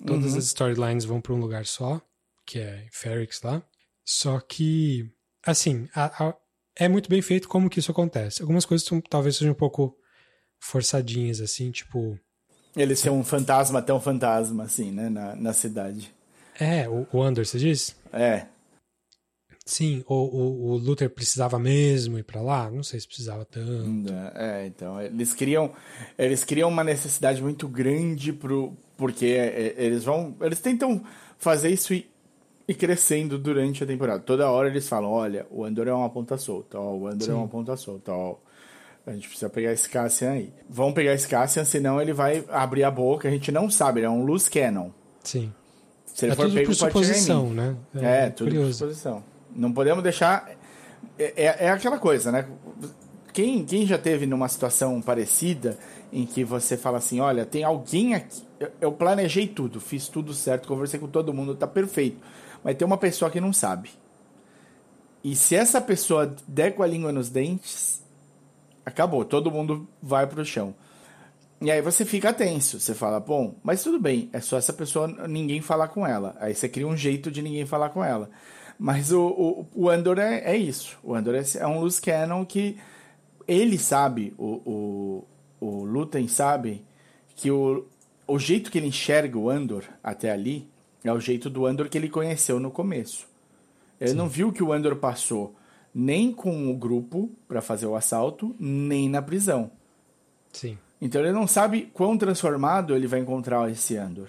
Todas 0.06 0.34
uhum. 0.34 0.38
as 0.38 0.46
storylines 0.46 1.06
vão 1.06 1.22
para 1.22 1.34
um 1.34 1.40
lugar 1.40 1.66
só, 1.66 2.02
que 2.46 2.60
é 2.60 2.88
Ferrix 2.92 3.42
lá. 3.42 3.64
Só 4.06 4.40
que, 4.40 5.12
assim, 5.44 5.88
a, 5.96 6.28
a, 6.28 6.38
é 6.76 6.88
muito 6.88 7.10
bem 7.10 7.22
feito 7.22 7.48
como 7.48 7.70
que 7.70 7.80
isso 7.80 7.92
acontece. 7.92 8.42
Algumas 8.42 8.66
coisas 8.66 8.86
são, 8.86 9.02
talvez 9.02 9.38
sejam 9.38 9.54
um 9.54 9.58
pouco 9.58 9.96
forçadinhas, 10.60 11.40
assim, 11.42 11.72
tipo 11.72 12.20
ele 12.76 12.96
ser 12.96 13.10
um 13.10 13.24
fantasma 13.24 13.82
tão 13.82 14.00
fantasma, 14.00 14.64
assim, 14.64 14.92
né, 14.92 15.10
na, 15.10 15.36
na 15.36 15.54
cidade. 15.54 16.14
É, 16.60 16.88
o, 16.88 17.08
o 17.12 17.22
Andor, 17.22 17.46
você 17.46 17.58
diz? 17.58 17.96
É. 18.14 18.46
Sim, 19.66 20.04
o, 20.08 20.16
o, 20.16 20.72
o 20.72 20.78
Luther 20.78 21.10
precisava 21.10 21.58
mesmo 21.60 22.18
ir 22.18 22.24
para 22.24 22.42
lá? 22.42 22.70
Não 22.70 22.84
sei 22.84 23.00
se 23.00 23.08
precisava 23.08 23.46
tanto. 23.46 24.12
É, 24.36 24.66
então, 24.66 25.00
eles 25.00 25.34
criam, 25.34 25.72
eles 26.18 26.44
criam 26.44 26.68
uma 26.70 26.84
necessidade 26.84 27.42
muito 27.42 27.68
grande 27.68 28.34
pro, 28.34 28.76
porque 28.98 29.28
é, 29.28 29.74
é, 29.78 29.86
eles 29.86 30.04
vão, 30.04 30.36
eles 30.42 30.60
tentam 30.60 31.04
fazer 31.38 31.70
isso 31.70 31.94
e, 31.94 32.10
e 32.68 32.74
crescendo 32.74 33.38
durante 33.38 33.84
a 33.84 33.88
temporada. 33.88 34.22
Toda 34.22 34.50
hora 34.50 34.68
eles 34.68 34.90
falam, 34.90 35.12
olha, 35.12 35.46
o 35.50 35.64
Andor 35.64 35.88
é 35.88 35.94
uma 35.94 36.10
ponta 36.10 36.38
solta, 36.38 36.80
ó, 36.80 36.96
o 36.96 37.08
Andor 37.08 37.26
Sim. 37.26 37.32
é 37.32 37.36
uma 37.36 37.48
ponta 37.48 37.78
solta, 37.78 38.12
ó, 38.12 38.36
a 39.06 39.12
gente 39.12 39.28
precisa 39.28 39.50
pegar 39.50 39.72
esse 39.72 39.90
Cassian 39.90 40.32
aí. 40.32 40.54
Vamos 40.70 40.94
pegar 40.94 41.14
esse 41.14 41.28
Cassian, 41.28 41.66
senão 41.66 42.02
ele 42.02 42.14
vai 42.14 42.44
abrir 42.50 42.84
a 42.84 42.92
boca. 42.92 43.28
A 43.28 43.32
gente 43.32 43.52
não 43.52 43.70
sabe, 43.70 44.00
ele 44.00 44.08
é 44.08 44.10
um 44.10 44.24
loose 44.24 44.50
cannon. 44.50 44.90
Sim. 45.24 45.52
Se 46.06 46.26
ele 46.26 46.34
é 46.34 46.36
for 46.36 46.46
tudo 46.46 46.56
pego, 46.56 46.74
suposição, 46.74 47.50
né? 47.50 47.76
É, 47.96 48.26
é 48.26 48.30
tudo 48.30 48.50
curioso. 48.50 48.74
suposição. 48.74 49.24
Não 49.56 49.72
podemos 49.72 50.04
deixar... 50.04 50.50
É, 51.18 51.34
é, 51.36 51.66
é, 51.66 51.70
aquela 51.70 51.98
coisa, 51.98 52.32
né? 52.32 52.48
Quem, 53.34 53.66
quem 53.66 53.88
já 53.88 53.98
teve 53.98 54.26
numa 54.26 54.48
situação 54.48 55.02
parecida 55.02 55.78
em 56.12 56.26
que 56.26 56.44
você 56.44 56.78
fala 56.78 56.98
assim, 56.98 57.20
olha, 57.20 57.46
tem 57.46 57.64
alguém 57.64 58.14
aqui... 58.14 58.44
Eu, 58.60 58.72
eu 58.82 58.92
planejei 58.92 59.48
tudo, 59.48 59.80
fiz 59.80 60.08
tudo 60.08 60.34
certo, 60.34 60.68
conversei 60.68 61.00
com 61.00 61.08
todo 61.08 61.34
mundo, 61.34 61.56
tá 61.56 61.66
perfeito. 61.66 62.18
Mas 62.64 62.76
tem 62.76 62.86
uma 62.86 62.98
pessoa 62.98 63.32
que 63.32 63.42
não 63.42 63.52
sabe. 63.52 63.90
E 65.24 65.36
se 65.36 65.56
essa 65.56 65.82
pessoa 65.82 66.36
der 66.48 66.76
com 66.76 66.84
a 66.84 66.88
língua 66.88 67.12
nos 67.12 67.30
dentes, 67.30 68.01
acabou, 68.92 69.26
todo 69.26 69.52
mundo 69.52 69.88
vai 70.02 70.28
pro 70.28 70.46
chão. 70.46 70.76
E 71.62 71.70
aí 71.70 71.82
você 71.82 72.04
fica 72.04 72.34
tenso, 72.34 72.80
você 72.80 72.96
fala, 72.96 73.20
bom, 73.20 73.56
mas 73.62 73.84
tudo 73.84 74.00
bem, 74.00 74.30
é 74.34 74.40
só 74.40 74.58
essa 74.58 74.74
pessoa 74.74 75.08
ninguém 75.28 75.62
falar 75.62 75.90
com 75.90 76.06
ela. 76.08 76.36
Aí 76.40 76.56
você 76.56 76.68
cria 76.68 76.88
um 76.88 76.98
jeito 76.98 77.30
de 77.30 77.42
ninguém 77.42 77.66
falar 77.66 77.90
com 77.90 78.04
ela. 78.04 78.30
Mas 78.80 79.12
o, 79.12 79.22
o, 79.28 79.68
o 79.76 79.90
Andor 79.90 80.18
é, 80.18 80.40
é, 80.40 80.58
isso. 80.58 80.98
O 81.04 81.14
Andor 81.14 81.36
é, 81.36 81.44
é, 81.60 81.68
um 81.68 81.80
loose 81.80 82.02
cannon 82.02 82.44
que 82.44 82.78
ele 83.48 83.78
sabe, 83.78 84.34
o, 84.40 85.24
o, 85.60 85.66
o 85.66 85.84
Lutem 85.86 86.28
sabe, 86.28 86.84
que 87.36 87.52
o, 87.52 87.86
o 88.26 88.40
jeito 88.40 88.72
que 88.72 88.80
ele 88.80 88.88
enxerga 88.88 89.38
o 89.38 89.52
Andor 89.52 89.84
até 90.04 90.32
ali 90.32 90.68
é 91.04 91.14
o 91.14 91.20
jeito 91.20 91.48
do 91.48 91.68
Andor 91.68 91.90
que 91.90 91.98
ele 91.98 92.10
conheceu 92.10 92.60
no 92.60 92.72
começo. 92.72 93.28
Ele 94.00 94.12
Sim. 94.12 94.18
não 94.18 94.28
viu 94.28 94.52
que 94.52 94.64
o 94.64 94.74
Andor 94.74 94.96
passou 94.96 95.56
nem 95.94 96.32
com 96.32 96.72
o 96.72 96.78
grupo 96.78 97.30
para 97.48 97.62
fazer 97.62 97.86
o 97.86 97.96
assalto, 97.96 98.56
nem 98.60 99.10
na 99.10 99.22
prisão. 99.22 99.72
Sim. 100.52 100.78
Então 101.02 101.22
ele 101.22 101.32
não 101.32 101.48
sabe 101.48 101.90
quão 101.94 102.18
transformado 102.18 102.96
ele 102.96 103.08
vai 103.08 103.20
encontrar 103.20 103.70
esse 103.70 103.98
Andor. 103.98 104.28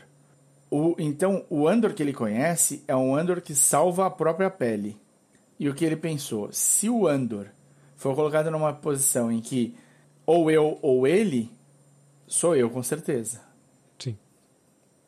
O, 0.70 0.94
então, 0.98 1.44
o 1.50 1.68
Andor 1.68 1.92
que 1.92 2.02
ele 2.02 2.14
conhece 2.14 2.82
é 2.88 2.96
um 2.96 3.14
Andor 3.14 3.42
que 3.42 3.54
salva 3.54 4.06
a 4.06 4.10
própria 4.10 4.48
pele. 4.48 4.96
E 5.58 5.68
o 5.68 5.74
que 5.74 5.84
ele 5.84 5.96
pensou? 5.96 6.48
Se 6.50 6.88
o 6.88 7.06
Andor 7.06 7.46
for 7.94 8.14
colocado 8.14 8.50
numa 8.50 8.72
posição 8.72 9.30
em 9.30 9.40
que 9.40 9.76
ou 10.24 10.50
eu 10.50 10.78
ou 10.80 11.06
ele, 11.06 11.50
sou 12.26 12.56
eu 12.56 12.70
com 12.70 12.82
certeza. 12.82 13.42
Sim. 13.98 14.16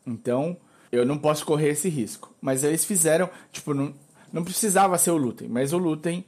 Então, 0.05 0.55
eu 0.91 1.05
não 1.05 1.17
posso 1.17 1.45
correr 1.45 1.69
esse 1.69 1.89
risco. 1.89 2.33
Mas 2.39 2.63
eles 2.63 2.85
fizeram, 2.85 3.27
tipo, 3.51 3.73
não, 3.73 3.93
não 4.31 4.43
precisava 4.43 4.97
ser 4.99 5.11
o 5.11 5.17
Lutem, 5.17 5.49
mas 5.49 5.73
o 5.73 5.77
Lutem 5.79 6.23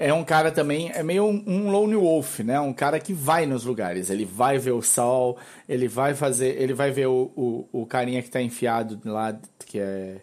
é 0.00 0.14
um 0.14 0.24
cara 0.24 0.50
também, 0.50 0.90
é 0.90 1.02
meio 1.02 1.26
um, 1.26 1.44
um, 1.46 1.70
lone 1.70 1.94
wolf, 1.94 2.40
né? 2.40 2.58
Um 2.58 2.72
cara 2.72 2.98
que 2.98 3.12
vai 3.12 3.44
nos 3.44 3.64
lugares, 3.64 4.08
ele 4.08 4.24
vai 4.24 4.58
ver 4.58 4.70
o 4.70 4.80
sol, 4.80 5.36
ele 5.68 5.86
vai 5.86 6.14
fazer, 6.14 6.60
ele 6.60 6.72
vai 6.72 6.90
ver 6.90 7.06
o, 7.06 7.30
o, 7.36 7.68
o 7.82 7.86
carinha 7.86 8.22
que 8.22 8.30
tá 8.30 8.40
enfiado 8.40 8.98
lá, 9.04 9.38
que 9.66 9.78
é 9.78 10.22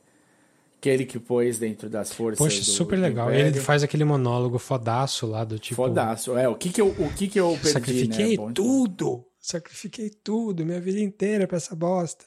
que 0.82 0.90
ele 0.90 1.06
que 1.06 1.20
pôs 1.20 1.60
dentro 1.60 1.90
das 1.90 2.12
forças. 2.12 2.40
Poxa, 2.40 2.60
do, 2.60 2.66
super 2.66 2.98
legal. 2.98 3.32
Ele 3.32 3.60
faz 3.60 3.84
aquele 3.84 4.04
monólogo 4.04 4.58
fodaço 4.58 5.28
lá 5.28 5.44
do 5.44 5.60
tipo. 5.60 5.76
Fodaço. 5.76 6.36
É, 6.36 6.48
o 6.50 6.56
que 6.56 6.70
que 6.70 6.82
eu, 6.82 6.88
o 6.88 7.14
que 7.14 7.28
que 7.28 7.40
eu 7.40 7.52
perdi, 7.52 7.70
Sacrifiquei 7.70 8.38
né? 8.38 8.52
Tudo! 8.56 9.26
Sacrifiquei 9.40 10.10
tudo, 10.10 10.66
minha 10.66 10.82
vida 10.82 11.00
inteira 11.00 11.48
pra 11.48 11.58
essa 11.58 11.76
bosta. 11.76 12.26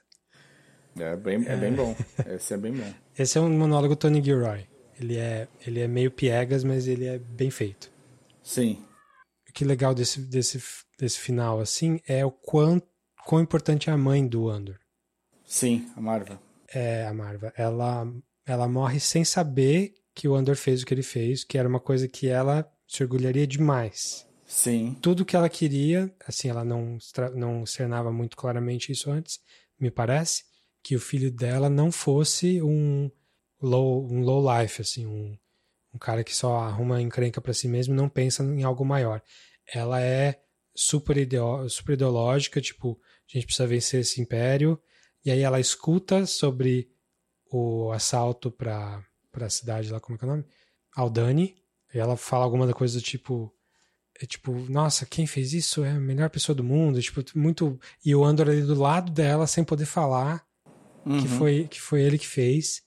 É 0.96 1.16
bem, 1.16 1.44
é 1.46 1.56
bem 1.56 1.72
bom. 1.72 1.96
Esse 2.26 2.54
é 2.54 2.56
bem 2.56 2.72
bom. 2.72 2.92
Esse 3.18 3.38
é 3.38 3.40
um 3.40 3.50
monólogo 3.50 3.96
Tony 3.96 4.22
Gilroy. 4.22 4.69
Ele 5.00 5.16
é, 5.16 5.48
ele 5.66 5.80
é 5.80 5.88
meio 5.88 6.10
piegas, 6.10 6.62
mas 6.62 6.86
ele 6.86 7.06
é 7.06 7.18
bem 7.18 7.50
feito. 7.50 7.90
Sim. 8.42 8.84
O 9.48 9.52
que 9.52 9.64
é 9.64 9.66
legal 9.66 9.94
desse, 9.94 10.20
desse, 10.20 10.62
desse 10.98 11.18
final, 11.18 11.58
assim, 11.58 12.00
é 12.06 12.24
o 12.24 12.30
quão, 12.30 12.80
quão 13.24 13.40
importante 13.40 13.88
é 13.88 13.92
a 13.92 13.96
mãe 13.96 14.26
do 14.26 14.48
Andor. 14.48 14.78
Sim, 15.44 15.90
a 15.96 16.00
Marva. 16.00 16.40
É, 16.72 17.06
a 17.06 17.14
Marva. 17.14 17.52
Ela, 17.56 18.06
ela 18.46 18.68
morre 18.68 19.00
sem 19.00 19.24
saber 19.24 19.94
que 20.14 20.28
o 20.28 20.34
Andor 20.34 20.56
fez 20.56 20.82
o 20.82 20.86
que 20.86 20.92
ele 20.92 21.02
fez, 21.02 21.42
que 21.42 21.56
era 21.56 21.68
uma 21.68 21.80
coisa 21.80 22.06
que 22.06 22.28
ela 22.28 22.70
se 22.86 23.02
orgulharia 23.02 23.46
demais. 23.46 24.28
Sim. 24.44 24.96
Tudo 25.00 25.24
que 25.24 25.34
ela 25.34 25.48
queria, 25.48 26.12
assim, 26.26 26.48
ela 26.48 26.64
não, 26.64 26.98
não 27.34 27.62
externava 27.62 28.12
muito 28.12 28.36
claramente 28.36 28.92
isso 28.92 29.10
antes, 29.10 29.40
me 29.78 29.90
parece, 29.90 30.44
que 30.82 30.96
o 30.96 31.00
filho 31.00 31.30
dela 31.30 31.70
não 31.70 31.90
fosse 31.92 32.60
um 32.60 33.10
low, 33.60 34.06
um 34.10 34.20
low 34.22 34.42
life, 34.58 34.80
assim, 34.80 35.06
um, 35.06 35.36
um 35.94 35.98
cara 35.98 36.22
que 36.24 36.34
só 36.34 36.56
arruma 36.58 37.00
encrenca 37.00 37.40
pra 37.40 37.52
si 37.54 37.68
mesmo 37.68 37.94
e 37.94 37.96
não 37.96 38.08
pensa 38.08 38.42
em 38.42 38.62
algo 38.62 38.84
maior. 38.84 39.22
Ela 39.72 40.00
é 40.00 40.40
super, 40.74 41.16
ideo, 41.16 41.68
super 41.68 41.92
ideológica, 41.94 42.60
tipo, 42.60 42.98
a 43.28 43.32
gente 43.32 43.46
precisa 43.46 43.66
vencer 43.66 44.00
esse 44.00 44.20
império, 44.20 44.80
e 45.24 45.30
aí 45.30 45.40
ela 45.40 45.60
escuta 45.60 46.24
sobre 46.26 46.90
o 47.52 47.90
assalto 47.92 48.50
pra, 48.50 49.04
pra 49.30 49.50
cidade 49.50 49.90
lá, 49.90 50.00
como 50.00 50.16
é 50.16 50.18
que 50.18 50.24
é 50.24 50.28
o 50.28 50.30
nome? 50.30 50.46
Aldani, 50.96 51.56
e 51.94 51.98
ela 51.98 52.16
fala 52.16 52.44
alguma 52.44 52.72
coisa 52.72 52.98
do 52.98 53.02
tipo, 53.02 53.52
é 54.20 54.26
tipo, 54.26 54.52
nossa, 54.70 55.04
quem 55.06 55.26
fez 55.26 55.52
isso 55.52 55.84
é 55.84 55.90
a 55.90 56.00
melhor 56.00 56.30
pessoa 56.30 56.54
do 56.54 56.64
mundo, 56.64 57.00
tipo, 57.02 57.22
muito 57.34 57.78
e 58.04 58.14
o 58.14 58.24
Andor 58.24 58.48
ali 58.48 58.62
do 58.62 58.74
lado 58.74 59.10
dela 59.12 59.46
sem 59.46 59.64
poder 59.64 59.86
falar 59.86 60.44
que 61.04 61.26
Uhum. 61.26 61.38
foi 61.38 61.68
que 61.68 61.80
foi 61.80 62.02
ele 62.02 62.18
que 62.18 62.26
fez. 62.26 62.82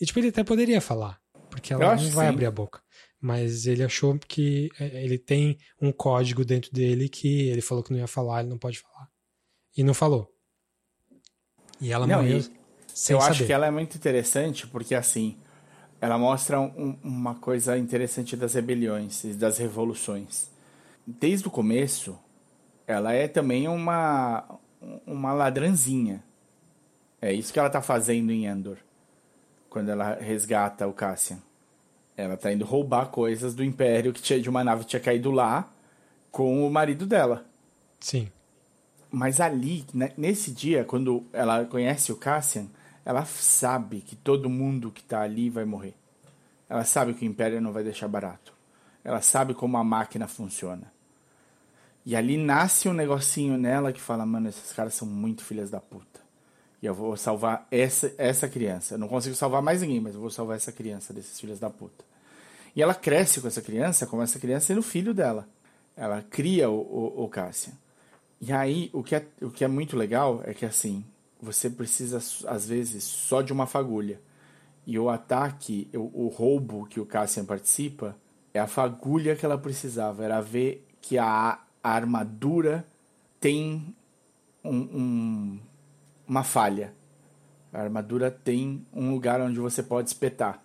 E 0.00 0.06
tipo, 0.06 0.18
ele 0.18 0.28
até 0.28 0.44
poderia 0.44 0.80
falar, 0.80 1.20
porque 1.50 1.72
ela 1.72 1.96
não 1.96 2.08
vai 2.10 2.26
sim. 2.26 2.32
abrir 2.32 2.46
a 2.46 2.50
boca. 2.50 2.80
Mas 3.20 3.66
ele 3.66 3.82
achou 3.82 4.16
que 4.18 4.70
é, 4.78 5.04
ele 5.04 5.18
tem 5.18 5.58
um 5.80 5.90
código 5.90 6.44
dentro 6.44 6.72
dele 6.72 7.08
que 7.08 7.48
ele 7.48 7.60
falou 7.60 7.82
que 7.82 7.90
não 7.90 7.98
ia 7.98 8.06
falar, 8.06 8.40
ele 8.40 8.48
não 8.50 8.58
pode 8.58 8.78
falar. 8.78 9.08
E 9.76 9.82
não 9.82 9.92
falou. 9.94 10.32
E 11.80 11.92
ela 11.92 12.06
Não, 12.06 12.22
morreu 12.22 12.38
e 12.38 12.42
sem 12.94 13.14
eu 13.14 13.20
saber. 13.20 13.32
acho 13.32 13.46
que 13.46 13.52
ela 13.52 13.66
é 13.66 13.70
muito 13.70 13.96
interessante 13.96 14.66
porque, 14.66 14.94
assim, 14.94 15.36
ela 16.00 16.18
mostra 16.18 16.60
um- 16.60 16.96
uma 17.02 17.34
coisa 17.36 17.76
interessante 17.76 18.36
das 18.36 18.54
rebeliões 18.54 19.24
e 19.24 19.34
das 19.34 19.58
revoluções. 19.58 20.50
Desde 21.06 21.46
o 21.48 21.50
começo, 21.50 22.18
ela 22.86 23.12
é 23.12 23.26
também 23.28 23.66
uma, 23.68 24.58
uma 25.06 25.32
ladrãzinha. 25.32 26.22
É 27.20 27.32
isso 27.32 27.52
que 27.52 27.58
ela 27.58 27.70
tá 27.70 27.82
fazendo 27.82 28.30
em 28.30 28.46
Andor, 28.46 28.78
quando 29.78 29.90
ela 29.90 30.14
resgata 30.14 30.88
o 30.88 30.92
Cassian. 30.92 31.38
Ela 32.16 32.36
tá 32.36 32.52
indo 32.52 32.64
roubar 32.64 33.10
coisas 33.10 33.54
do 33.54 33.62
Império 33.62 34.12
que 34.12 34.20
tinha 34.20 34.40
de 34.40 34.50
uma 34.50 34.64
nave 34.64 34.82
que 34.82 34.90
tinha 34.90 34.98
caído 34.98 35.30
lá 35.30 35.72
com 36.32 36.66
o 36.66 36.68
marido 36.68 37.06
dela. 37.06 37.46
Sim. 38.00 38.28
Mas 39.08 39.40
ali, 39.40 39.86
né, 39.94 40.10
nesse 40.16 40.50
dia, 40.50 40.84
quando 40.84 41.24
ela 41.32 41.64
conhece 41.64 42.10
o 42.10 42.16
Cassian, 42.16 42.66
ela 43.04 43.24
sabe 43.24 44.00
que 44.00 44.16
todo 44.16 44.50
mundo 44.50 44.90
que 44.90 45.00
tá 45.00 45.20
ali 45.20 45.48
vai 45.48 45.64
morrer. 45.64 45.94
Ela 46.68 46.84
sabe 46.84 47.14
que 47.14 47.24
o 47.24 47.28
Império 47.30 47.60
não 47.60 47.72
vai 47.72 47.84
deixar 47.84 48.08
barato. 48.08 48.52
Ela 49.04 49.22
sabe 49.22 49.54
como 49.54 49.76
a 49.76 49.84
máquina 49.84 50.26
funciona. 50.26 50.92
E 52.04 52.16
ali 52.16 52.36
nasce 52.36 52.88
um 52.88 52.92
negocinho 52.92 53.56
nela 53.56 53.92
que 53.92 54.00
fala, 54.00 54.26
mano, 54.26 54.48
esses 54.48 54.72
caras 54.72 54.94
são 54.94 55.06
muito 55.06 55.44
filhas 55.44 55.70
da 55.70 55.80
puta. 55.80 56.17
E 56.82 56.86
eu 56.86 56.94
vou 56.94 57.16
salvar 57.16 57.66
essa, 57.70 58.12
essa 58.16 58.48
criança. 58.48 58.94
Eu 58.94 58.98
não 58.98 59.08
consigo 59.08 59.34
salvar 59.34 59.60
mais 59.60 59.82
ninguém, 59.82 60.00
mas 60.00 60.14
eu 60.14 60.20
vou 60.20 60.30
salvar 60.30 60.56
essa 60.56 60.70
criança 60.70 61.12
desses 61.12 61.38
filhos 61.38 61.58
da 61.58 61.68
puta. 61.68 62.04
E 62.74 62.82
ela 62.82 62.94
cresce 62.94 63.40
com 63.40 63.48
essa 63.48 63.60
criança, 63.60 64.06
como 64.06 64.22
essa 64.22 64.38
criança 64.38 64.66
sendo 64.66 64.82
filho 64.82 65.12
dela. 65.12 65.48
Ela 65.96 66.22
cria 66.22 66.70
o, 66.70 66.76
o, 66.76 67.24
o 67.24 67.28
Cassian. 67.28 67.72
E 68.40 68.52
aí, 68.52 68.88
o 68.92 69.02
que, 69.02 69.16
é, 69.16 69.26
o 69.42 69.50
que 69.50 69.64
é 69.64 69.68
muito 69.68 69.96
legal 69.96 70.40
é 70.44 70.54
que, 70.54 70.64
assim, 70.64 71.04
você 71.42 71.68
precisa, 71.68 72.18
às 72.46 72.66
vezes, 72.66 73.02
só 73.02 73.42
de 73.42 73.52
uma 73.52 73.66
fagulha. 73.66 74.20
E 74.86 74.96
o 74.98 75.08
ataque, 75.08 75.88
o, 75.92 76.26
o 76.26 76.28
roubo 76.28 76.86
que 76.86 77.00
o 77.00 77.06
Cassian 77.06 77.44
participa, 77.44 78.16
é 78.54 78.60
a 78.60 78.68
fagulha 78.68 79.34
que 79.34 79.44
ela 79.44 79.58
precisava. 79.58 80.24
Era 80.24 80.40
ver 80.40 80.86
que 81.00 81.18
a, 81.18 81.58
a 81.82 81.90
armadura 81.90 82.86
tem 83.40 83.94
um, 84.64 84.76
um, 84.76 85.60
uma 86.28 86.44
falha. 86.44 86.92
A 87.72 87.80
armadura 87.80 88.30
tem 88.30 88.86
um 88.92 89.10
lugar 89.10 89.40
onde 89.40 89.58
você 89.58 89.82
pode 89.82 90.08
espetar. 90.08 90.62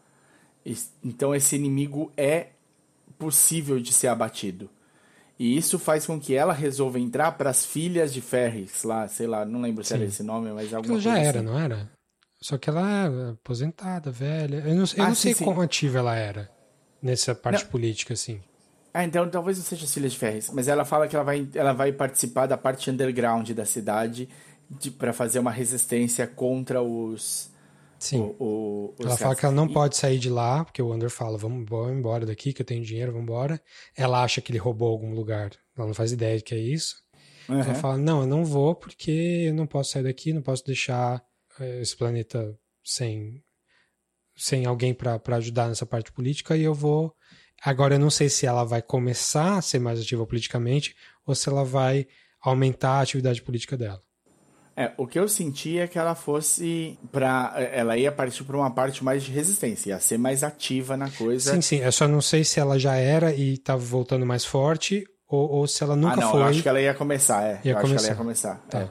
Então, 1.03 1.33
esse 1.35 1.55
inimigo 1.55 2.11
é 2.15 2.49
possível 3.17 3.79
de 3.79 3.91
ser 3.91 4.07
abatido. 4.07 4.69
E 5.37 5.57
isso 5.57 5.77
faz 5.79 6.05
com 6.05 6.19
que 6.19 6.35
ela 6.35 6.53
resolva 6.53 6.99
entrar 6.99 7.33
para 7.33 7.49
as 7.49 7.65
filhas 7.65 8.13
de 8.13 8.21
Ferris 8.21 8.83
lá, 8.83 9.07
sei 9.07 9.27
lá, 9.27 9.43
não 9.43 9.61
lembro 9.61 9.83
se 9.83 9.93
era 9.93 10.03
Sim. 10.03 10.07
esse 10.09 10.23
nome, 10.23 10.51
mas 10.51 10.73
alguma 10.73 10.93
Ela 10.95 11.01
já 11.01 11.11
coisa 11.13 11.27
era, 11.27 11.39
assim. 11.39 11.47
não 11.47 11.59
era? 11.59 11.89
Só 12.39 12.57
que 12.57 12.69
ela 12.69 12.81
é 12.89 13.31
aposentada, 13.31 14.11
velha. 14.11 14.57
Eu 14.57 14.75
não, 14.75 14.83
eu 14.83 15.03
Ah, 15.03 15.07
não 15.07 15.15
sim, 15.15 15.21
sei 15.21 15.33
sim. 15.33 15.43
quão 15.43 15.59
ativa 15.59 15.99
ela 15.99 16.15
era 16.15 16.49
nessa 17.01 17.33
parte 17.33 17.63
Não. 17.63 17.71
política, 17.71 18.13
assim. 18.13 18.41
Ah, 18.93 19.03
então 19.03 19.27
talvez 19.27 19.57
não 19.57 19.65
seja 19.65 19.85
as 19.85 19.93
filhas 19.93 20.11
de 20.11 20.19
Ferris, 20.19 20.49
mas 20.51 20.67
ela 20.67 20.85
fala 20.85 21.07
que 21.07 21.15
ela 21.15 21.25
vai, 21.25 21.47
ela 21.55 21.73
vai 21.73 21.91
participar 21.91 22.45
da 22.45 22.57
parte 22.57 22.91
underground 22.91 23.49
da 23.51 23.65
cidade 23.65 24.29
para 24.97 25.13
fazer 25.13 25.39
uma 25.39 25.51
resistência 25.51 26.27
contra 26.27 26.81
os. 26.81 27.51
Sim. 27.99 28.19
o- 28.19 28.35
o- 28.37 28.95
ela 28.99 29.15
fala 29.15 29.33
que 29.33 29.45
ela 29.45 29.55
não 29.55 29.65
E- 29.67 29.73
pode 29.73 29.95
sair 29.95 30.19
de 30.19 30.29
lá, 30.29 30.65
porque 30.65 30.81
o 30.81 30.91
Andor 30.91 31.09
fala, 31.09 31.37
vamos, 31.37 31.65
vamos 31.69 31.97
embora 31.97 32.25
daqui, 32.25 32.51
que 32.51 32.61
eu 32.61 32.65
tenho 32.65 32.83
dinheiro, 32.83 33.13
vamos 33.13 33.23
embora. 33.23 33.61
Ela 33.95 34.21
acha 34.21 34.41
que 34.41 34.51
ele 34.51 34.57
roubou 34.59 34.89
algum 34.89 35.13
lugar. 35.15 35.51
Ela 35.77 35.87
não 35.87 35.93
faz 35.93 36.11
ideia 36.11 36.35
de 36.37 36.43
que 36.43 36.53
é 36.53 36.57
isso. 36.59 36.97
Uhum. 37.47 37.61
Ela 37.61 37.75
fala, 37.75 37.97
não, 37.97 38.19
eu 38.21 38.27
não 38.27 38.43
vou 38.43 38.75
porque 38.75 39.45
eu 39.47 39.53
não 39.53 39.65
posso 39.65 39.91
sair 39.91 40.03
daqui, 40.03 40.33
não 40.33 40.41
posso 40.41 40.65
deixar 40.65 41.23
eh, 41.61 41.79
esse 41.81 41.95
planeta 41.95 42.53
sem, 42.83 43.41
sem 44.35 44.65
alguém 44.65 44.93
para 44.93 45.21
ajudar 45.37 45.69
nessa 45.69 45.85
parte 45.85 46.11
política 46.11 46.57
e 46.57 46.63
eu 46.63 46.73
vou... 46.73 47.15
Agora 47.63 47.95
eu 47.95 47.99
não 47.99 48.09
sei 48.09 48.27
se 48.27 48.45
ela 48.45 48.65
vai 48.65 48.81
começar 48.81 49.57
a 49.57 49.61
ser 49.61 49.79
mais 49.79 49.97
ativa 50.01 50.25
politicamente 50.27 50.93
ou 51.25 51.33
se 51.33 51.47
ela 51.47 51.63
vai 51.63 52.05
aumentar 52.41 52.95
a 52.97 53.01
atividade 53.01 53.41
política 53.41 53.77
dela. 53.77 54.03
É, 54.75 54.91
o 54.97 55.05
que 55.05 55.19
eu 55.19 55.27
senti 55.27 55.77
é 55.77 55.87
que 55.87 55.99
ela 55.99 56.15
fosse 56.15 56.97
para 57.11 57.53
ela 57.71 57.95
ia 57.95 58.11
partir 58.11 58.43
para 58.43 58.57
uma 58.57 58.71
parte 58.71 59.03
mais 59.03 59.23
de 59.23 59.31
resistência, 59.31 59.91
ia 59.91 59.99
ser 59.99 60.17
mais 60.17 60.43
ativa 60.43 60.97
na 60.97 61.11
coisa. 61.11 61.53
Sim, 61.53 61.61
sim. 61.61 61.77
Eu 61.77 61.91
só 61.91 62.07
não 62.07 62.21
sei 62.21 62.43
se 62.43 62.59
ela 62.59 62.79
já 62.79 62.95
era 62.95 63.31
e 63.31 63.53
estava 63.53 63.79
voltando 63.79 64.25
mais 64.25 64.43
forte 64.43 65.05
ou, 65.27 65.49
ou 65.49 65.67
se 65.67 65.83
ela 65.83 65.95
nunca 65.95 66.13
ah, 66.13 66.17
não, 66.17 66.31
foi. 66.31 66.41
eu 66.41 66.45
acho 66.45 66.63
que 66.63 66.69
ela 66.69 66.81
ia 66.81 66.93
começar, 66.93 67.43
é. 67.43 67.61
Ia 67.63 67.73
eu 67.73 67.77
acho 67.77 67.87
que 67.87 67.93
ela 67.93 67.99
começar. 67.99 68.09
ia 68.09 68.15
começar. 68.15 68.55
Tá. 68.67 68.79
é. 68.79 68.89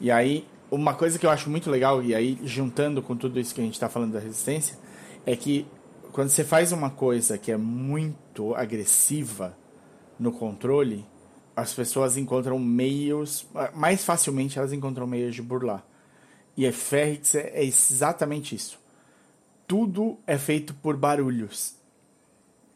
E 0.00 0.10
aí, 0.10 0.44
uma 0.68 0.94
coisa 0.94 1.16
que 1.16 1.24
eu 1.24 1.30
acho 1.30 1.48
muito 1.48 1.70
legal, 1.70 2.02
e 2.02 2.14
aí 2.14 2.36
juntando 2.42 3.00
com 3.00 3.16
tudo 3.16 3.38
isso 3.38 3.54
que 3.54 3.60
a 3.60 3.64
gente 3.64 3.74
está 3.74 3.88
falando 3.88 4.12
da 4.12 4.18
resistência, 4.18 4.76
é 5.24 5.36
que 5.36 5.66
quando 6.12 6.30
você 6.30 6.42
faz 6.42 6.72
uma 6.72 6.90
coisa 6.90 7.38
que 7.38 7.52
é 7.52 7.56
muito 7.56 8.54
agressiva 8.56 9.56
no 10.18 10.32
controle, 10.32 11.06
as 11.54 11.74
pessoas 11.74 12.16
encontram 12.16 12.58
meios, 12.58 13.46
mais 13.74 14.04
facilmente 14.04 14.58
elas 14.58 14.72
encontram 14.72 15.06
meios 15.06 15.34
de 15.34 15.42
burlar. 15.42 15.86
E 16.56 16.66
a 16.66 16.72
Ferrix 16.72 17.34
é, 17.34 17.50
é 17.54 17.64
exatamente 17.64 18.54
isso. 18.54 18.78
Tudo 19.66 20.18
é 20.26 20.36
feito 20.36 20.74
por 20.74 20.96
barulhos 20.96 21.74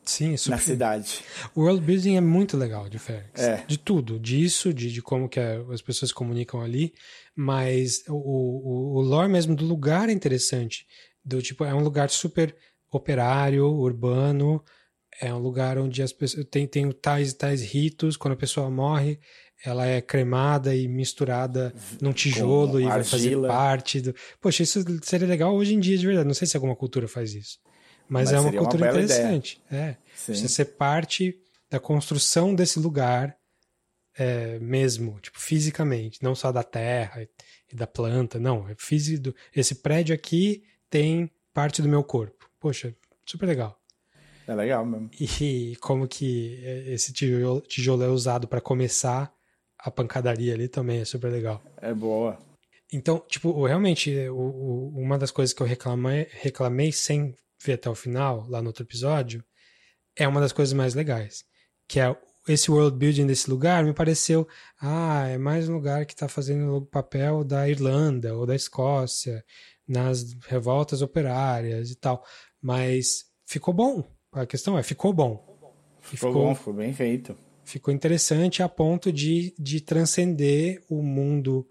Sim, 0.06 0.34
é 0.34 0.36
super... 0.36 0.56
na 0.56 0.62
cidade. 0.62 1.24
O 1.54 1.62
world 1.62 1.80
building 1.84 2.16
é 2.16 2.20
muito 2.20 2.56
legal 2.56 2.88
de 2.88 2.98
Ferrix. 2.98 3.40
É. 3.40 3.64
De 3.66 3.76
tudo, 3.76 4.18
disso, 4.20 4.72
de, 4.72 4.92
de 4.92 5.02
como 5.02 5.28
que 5.28 5.40
as 5.40 5.82
pessoas 5.82 6.10
se 6.10 6.14
comunicam 6.14 6.60
ali, 6.60 6.94
mas 7.34 8.04
o, 8.08 8.14
o, 8.14 8.98
o 8.98 9.00
lore 9.00 9.28
mesmo 9.28 9.54
do 9.54 9.64
lugar 9.64 10.08
é 10.08 10.12
interessante. 10.12 10.86
Do 11.24 11.42
tipo, 11.42 11.64
é 11.64 11.74
um 11.74 11.82
lugar 11.82 12.08
super 12.08 12.56
operário, 12.90 13.66
urbano, 13.66 14.64
é 15.20 15.32
um 15.32 15.38
lugar 15.38 15.78
onde 15.78 16.02
as 16.02 16.12
pessoas 16.12 16.46
tem, 16.50 16.66
tem 16.66 16.90
tais 16.92 17.32
e 17.32 17.34
tais 17.36 17.62
ritos, 17.62 18.16
quando 18.16 18.34
a 18.34 18.36
pessoa 18.36 18.70
morre, 18.70 19.18
ela 19.64 19.86
é 19.86 20.00
cremada 20.00 20.74
e 20.74 20.86
misturada 20.86 21.74
num 22.00 22.12
tijolo 22.12 22.80
e 22.80 22.84
vai 22.84 23.02
fazer 23.02 23.40
parte 23.46 24.00
do. 24.00 24.14
Poxa, 24.40 24.62
isso 24.62 24.84
seria 25.02 25.26
legal 25.26 25.54
hoje 25.54 25.74
em 25.74 25.80
dia 25.80 25.96
de 25.96 26.06
verdade. 26.06 26.26
Não 26.26 26.34
sei 26.34 26.46
se 26.46 26.56
alguma 26.56 26.76
cultura 26.76 27.08
faz 27.08 27.34
isso. 27.34 27.58
Mas, 28.08 28.30
Mas 28.30 28.32
é 28.32 28.36
uma 28.36 28.44
seria 28.44 28.60
uma 28.60 28.68
cultura 28.68 28.92
bela 28.92 29.02
ideia. 29.02 29.18
interessante. 29.18 29.62
É. 29.70 29.96
Sim. 30.14 30.34
Você 30.34 30.48
ser 30.48 30.64
parte 30.76 31.34
da 31.70 31.80
construção 31.80 32.54
desse 32.54 32.78
lugar 32.78 33.36
é, 34.16 34.58
mesmo, 34.60 35.18
tipo, 35.20 35.40
fisicamente, 35.40 36.22
não 36.22 36.34
só 36.34 36.52
da 36.52 36.62
terra 36.62 37.28
e 37.70 37.74
da 37.74 37.86
planta, 37.86 38.38
não. 38.38 38.68
É 38.68 38.74
físico. 38.78 39.34
Esse 39.54 39.76
prédio 39.76 40.14
aqui 40.14 40.62
tem 40.88 41.30
parte 41.52 41.82
do 41.82 41.88
meu 41.88 42.04
corpo. 42.04 42.48
Poxa, 42.60 42.94
super 43.24 43.46
legal. 43.46 43.78
É 44.46 44.54
legal 44.54 44.84
mesmo. 44.84 45.10
E 45.18 45.76
como 45.80 46.06
que 46.06 46.60
esse 46.86 47.12
tijolo, 47.12 47.60
tijolo 47.62 48.02
é 48.02 48.08
usado 48.08 48.46
para 48.46 48.60
começar 48.60 49.32
a 49.78 49.90
pancadaria 49.90 50.54
ali 50.54 50.68
também 50.68 51.00
é 51.00 51.04
super 51.04 51.30
legal. 51.30 51.62
É 51.76 51.92
boa. 51.92 52.38
Então, 52.92 53.18
tipo, 53.28 53.64
realmente, 53.66 54.10
o, 54.28 54.34
o, 54.34 54.98
uma 54.98 55.18
das 55.18 55.30
coisas 55.30 55.52
que 55.52 55.62
eu 55.62 55.66
reclamei, 55.66 56.26
reclamei 56.30 56.92
sem 56.92 57.34
ver 57.62 57.74
até 57.74 57.90
o 57.90 57.94
final, 57.94 58.46
lá 58.48 58.60
no 58.60 58.68
outro 58.68 58.84
episódio, 58.84 59.44
é 60.16 60.26
uma 60.26 60.40
das 60.40 60.52
coisas 60.52 60.72
mais 60.72 60.94
legais. 60.94 61.44
Que 61.88 62.00
é 62.00 62.16
esse 62.48 62.70
world 62.70 62.96
building 62.96 63.26
desse 63.26 63.50
lugar 63.50 63.84
me 63.84 63.92
pareceu, 63.92 64.46
ah, 64.80 65.26
é 65.26 65.36
mais 65.36 65.68
um 65.68 65.74
lugar 65.74 66.06
que 66.06 66.14
está 66.14 66.28
fazendo 66.28 66.76
o 66.76 66.86
papel 66.86 67.42
da 67.42 67.68
Irlanda 67.68 68.34
ou 68.34 68.46
da 68.46 68.54
Escócia 68.54 69.44
nas 69.86 70.32
revoltas 70.46 71.02
operárias 71.02 71.90
e 71.90 71.96
tal. 71.96 72.24
Mas 72.60 73.24
ficou 73.46 73.74
bom. 73.74 74.15
A 74.36 74.44
questão 74.44 74.78
é, 74.78 74.82
ficou 74.82 75.14
bom. 75.14 75.42
Ficou, 75.98 76.28
ficou 76.28 76.32
bom, 76.32 76.54
ficou 76.54 76.74
bem 76.74 76.92
feito. 76.92 77.34
Ficou 77.64 77.92
interessante 77.92 78.62
a 78.62 78.68
ponto 78.68 79.10
de, 79.10 79.54
de 79.58 79.80
transcender 79.80 80.84
o 80.88 81.02
mundo 81.02 81.66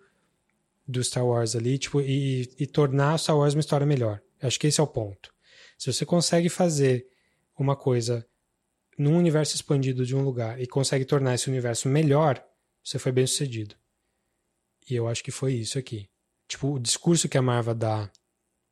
do 0.87 1.03
Star 1.03 1.25
Wars 1.25 1.55
ali, 1.55 1.77
tipo, 1.77 2.01
e, 2.01 2.49
e 2.59 2.65
tornar 2.65 3.17
Star 3.19 3.37
Wars 3.37 3.53
uma 3.53 3.59
história 3.59 3.85
melhor. 3.85 4.19
Acho 4.41 4.59
que 4.59 4.67
esse 4.67 4.79
é 4.79 4.83
o 4.83 4.87
ponto. 4.87 5.31
Se 5.77 5.93
você 5.93 6.05
consegue 6.05 6.49
fazer 6.49 7.07
uma 7.57 7.75
coisa 7.75 8.25
num 8.97 9.15
universo 9.15 9.55
expandido 9.55 10.05
de 10.05 10.15
um 10.15 10.23
lugar 10.23 10.59
e 10.59 10.65
consegue 10.65 11.05
tornar 11.05 11.35
esse 11.35 11.47
universo 11.47 11.87
melhor, 11.87 12.43
você 12.83 12.97
foi 12.97 13.11
bem 13.11 13.27
sucedido. 13.27 13.75
E 14.89 14.95
eu 14.95 15.07
acho 15.07 15.23
que 15.23 15.31
foi 15.31 15.53
isso 15.53 15.77
aqui. 15.77 16.09
Tipo, 16.47 16.73
o 16.73 16.79
discurso 16.79 17.29
que 17.29 17.37
a 17.37 17.41
Marva 17.41 17.75
dá 17.75 18.09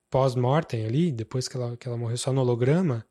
pós-mortem 0.09 0.85
ali, 0.85 1.11
depois 1.11 1.47
que 1.47 1.57
ela, 1.57 1.77
que 1.77 1.87
ela 1.87 1.97
morreu 1.97 2.17
só 2.17 2.33
no 2.33 2.41
holograma, 2.41 3.05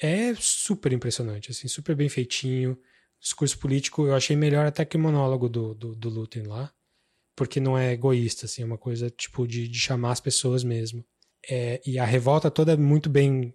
é 0.00 0.34
super 0.34 0.92
impressionante, 0.92 1.50
assim, 1.50 1.68
super 1.68 1.94
bem 1.94 2.08
feitinho. 2.08 2.78
Discurso 3.20 3.58
político 3.58 4.06
eu 4.06 4.14
achei 4.14 4.36
melhor 4.36 4.66
até 4.66 4.84
que 4.84 4.96
o 4.96 5.00
monólogo 5.00 5.48
do, 5.48 5.74
do, 5.74 5.94
do 5.94 6.08
Lutem 6.08 6.42
lá, 6.44 6.72
porque 7.34 7.60
não 7.60 7.76
é 7.76 7.92
egoísta, 7.92 8.46
assim, 8.46 8.62
é 8.62 8.64
uma 8.64 8.78
coisa 8.78 9.10
tipo 9.10 9.46
de, 9.46 9.68
de 9.68 9.78
chamar 9.78 10.12
as 10.12 10.20
pessoas 10.20 10.62
mesmo. 10.62 11.04
É, 11.48 11.80
e 11.86 11.98
a 11.98 12.04
revolta 12.04 12.50
toda 12.50 12.72
é 12.72 12.76
muito 12.76 13.08
bem 13.08 13.54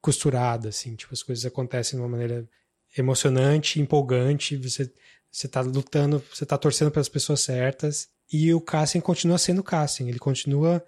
costurada, 0.00 0.70
assim, 0.70 0.96
tipo, 0.96 1.12
as 1.12 1.22
coisas 1.22 1.44
acontecem 1.44 1.98
de 1.98 2.02
uma 2.02 2.08
maneira 2.08 2.48
emocionante, 2.96 3.80
empolgante, 3.80 4.56
você 4.56 4.90
você 5.30 5.46
tá 5.46 5.60
lutando, 5.60 6.22
você 6.32 6.44
tá 6.44 6.58
torcendo 6.58 6.90
pelas 6.90 7.08
pessoas 7.08 7.40
certas, 7.40 8.08
e 8.32 8.52
o 8.52 8.60
Cassian 8.60 9.00
continua 9.00 9.38
sendo 9.38 9.62
Cassian, 9.62 10.08
ele 10.08 10.18
continua 10.18 10.84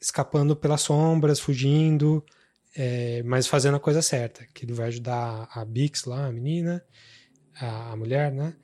escapando 0.00 0.54
pelas 0.54 0.82
sombras, 0.82 1.40
fugindo, 1.40 2.24
é, 2.76 3.22
mas 3.24 3.46
fazendo 3.46 3.76
a 3.76 3.80
coisa 3.80 4.02
certa, 4.02 4.46
que 4.54 4.64
ele 4.64 4.72
vai 4.72 4.88
ajudar 4.88 5.48
a 5.52 5.64
Bix 5.64 6.04
lá, 6.04 6.26
a 6.26 6.32
menina, 6.32 6.84
a, 7.56 7.92
a 7.92 7.96
mulher, 7.96 8.32
né? 8.32 8.54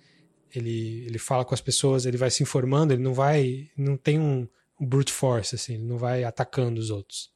Ele, 0.55 1.05
ele 1.07 1.19
fala 1.19 1.45
com 1.45 1.55
as 1.55 1.61
pessoas, 1.61 2.07
ele 2.07 2.17
vai 2.17 2.31
se 2.31 2.43
informando, 2.43 2.93
ele 2.93 3.03
não 3.03 3.13
vai, 3.13 3.69
não 3.77 3.97
tem 3.97 4.19
um, 4.19 4.49
um 4.81 4.87
brute 4.87 5.13
force, 5.13 5.55
assim, 5.55 5.75
ele 5.75 5.85
não 5.85 5.99
vai 5.99 6.25
atacando 6.25 6.81
os 6.81 6.91
outros. 6.91 7.31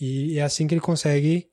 E 0.00 0.38
é 0.38 0.42
assim 0.42 0.66
que 0.66 0.74
ele 0.74 0.80
consegue 0.80 1.50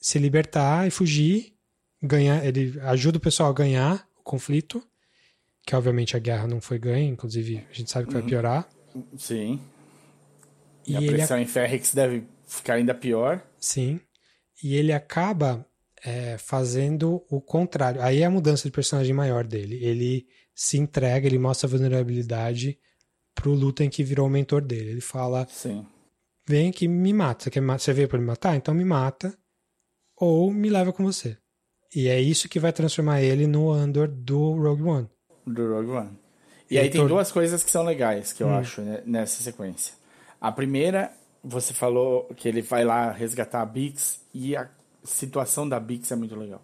se 0.00 0.18
libertar 0.18 0.88
e 0.88 0.90
fugir, 0.90 1.54
ganhar, 2.02 2.44
ele 2.44 2.78
ajuda 2.80 3.18
o 3.18 3.20
pessoal 3.20 3.50
a 3.50 3.54
ganhar 3.54 4.08
o 4.18 4.22
conflito, 4.22 4.82
que 5.64 5.76
obviamente 5.76 6.16
a 6.16 6.18
guerra 6.18 6.46
não 6.46 6.60
foi 6.60 6.78
ganha, 6.78 7.08
inclusive 7.08 7.66
a 7.70 7.72
gente 7.72 7.90
sabe 7.90 8.06
que 8.06 8.12
vai 8.14 8.22
uhum. 8.22 8.28
piorar. 8.28 8.68
Sim. 9.16 9.60
E, 10.86 10.92
e 10.92 10.96
a 10.96 11.00
pressão 11.00 11.38
em 11.38 11.46
Ferrix 11.46 11.94
deve 11.94 12.24
ficar 12.50 12.74
ainda 12.74 12.94
pior. 12.94 13.42
Sim. 13.58 14.00
E 14.62 14.74
ele 14.74 14.92
acaba 14.92 15.64
é, 16.04 16.36
fazendo 16.36 17.24
o 17.30 17.40
contrário. 17.40 18.02
Aí 18.02 18.20
é 18.20 18.24
a 18.26 18.30
mudança 18.30 18.68
de 18.68 18.72
personagem 18.72 19.14
maior 19.14 19.44
dele. 19.44 19.82
Ele 19.82 20.26
se 20.54 20.76
entrega, 20.76 21.26
ele 21.26 21.38
mostra 21.38 21.66
a 21.66 21.70
vulnerabilidade 21.70 22.78
pro 23.34 23.54
Lutem 23.54 23.88
que 23.88 24.02
virou 24.02 24.26
o 24.26 24.30
mentor 24.30 24.62
dele. 24.62 24.90
Ele 24.90 25.00
fala: 25.00 25.46
Sim. 25.48 25.86
Vem 26.46 26.70
aqui 26.70 26.88
me 26.88 27.12
mata. 27.12 27.44
Você, 27.44 27.50
quer, 27.50 27.62
você 27.62 27.92
veio 27.92 28.08
para 28.08 28.18
me 28.18 28.26
matar? 28.26 28.56
Então 28.56 28.74
me 28.74 28.84
mata 28.84 29.32
ou 30.16 30.50
me 30.52 30.68
leva 30.68 30.92
com 30.92 31.04
você. 31.04 31.38
E 31.94 32.08
é 32.08 32.20
isso 32.20 32.48
que 32.48 32.60
vai 32.60 32.72
transformar 32.72 33.22
ele 33.22 33.46
no 33.46 33.70
Andor 33.70 34.08
do 34.08 34.52
Rogue 34.52 34.82
One. 34.82 35.08
Do 35.46 35.74
Rogue 35.74 35.90
One. 35.90 36.18
E, 36.70 36.74
e 36.74 36.78
aí 36.78 36.90
tem 36.90 37.06
duas 37.06 37.32
coisas 37.32 37.64
que 37.64 37.70
são 37.70 37.82
legais 37.82 38.32
que 38.32 38.42
eu 38.42 38.48
hum. 38.48 38.54
acho 38.54 38.80
né, 38.80 39.02
nessa 39.04 39.42
sequência. 39.42 39.94
A 40.40 40.52
primeira, 40.52 41.12
você 41.42 41.72
falou 41.72 42.28
que 42.36 42.48
ele 42.48 42.62
vai 42.62 42.84
lá 42.84 43.10
resgatar 43.10 43.62
a 43.62 43.66
Bix 43.66 44.20
e 44.34 44.56
a 44.56 44.68
situação 45.02 45.68
da 45.68 45.80
Bix 45.80 46.10
é 46.12 46.16
muito 46.16 46.36
legal. 46.36 46.62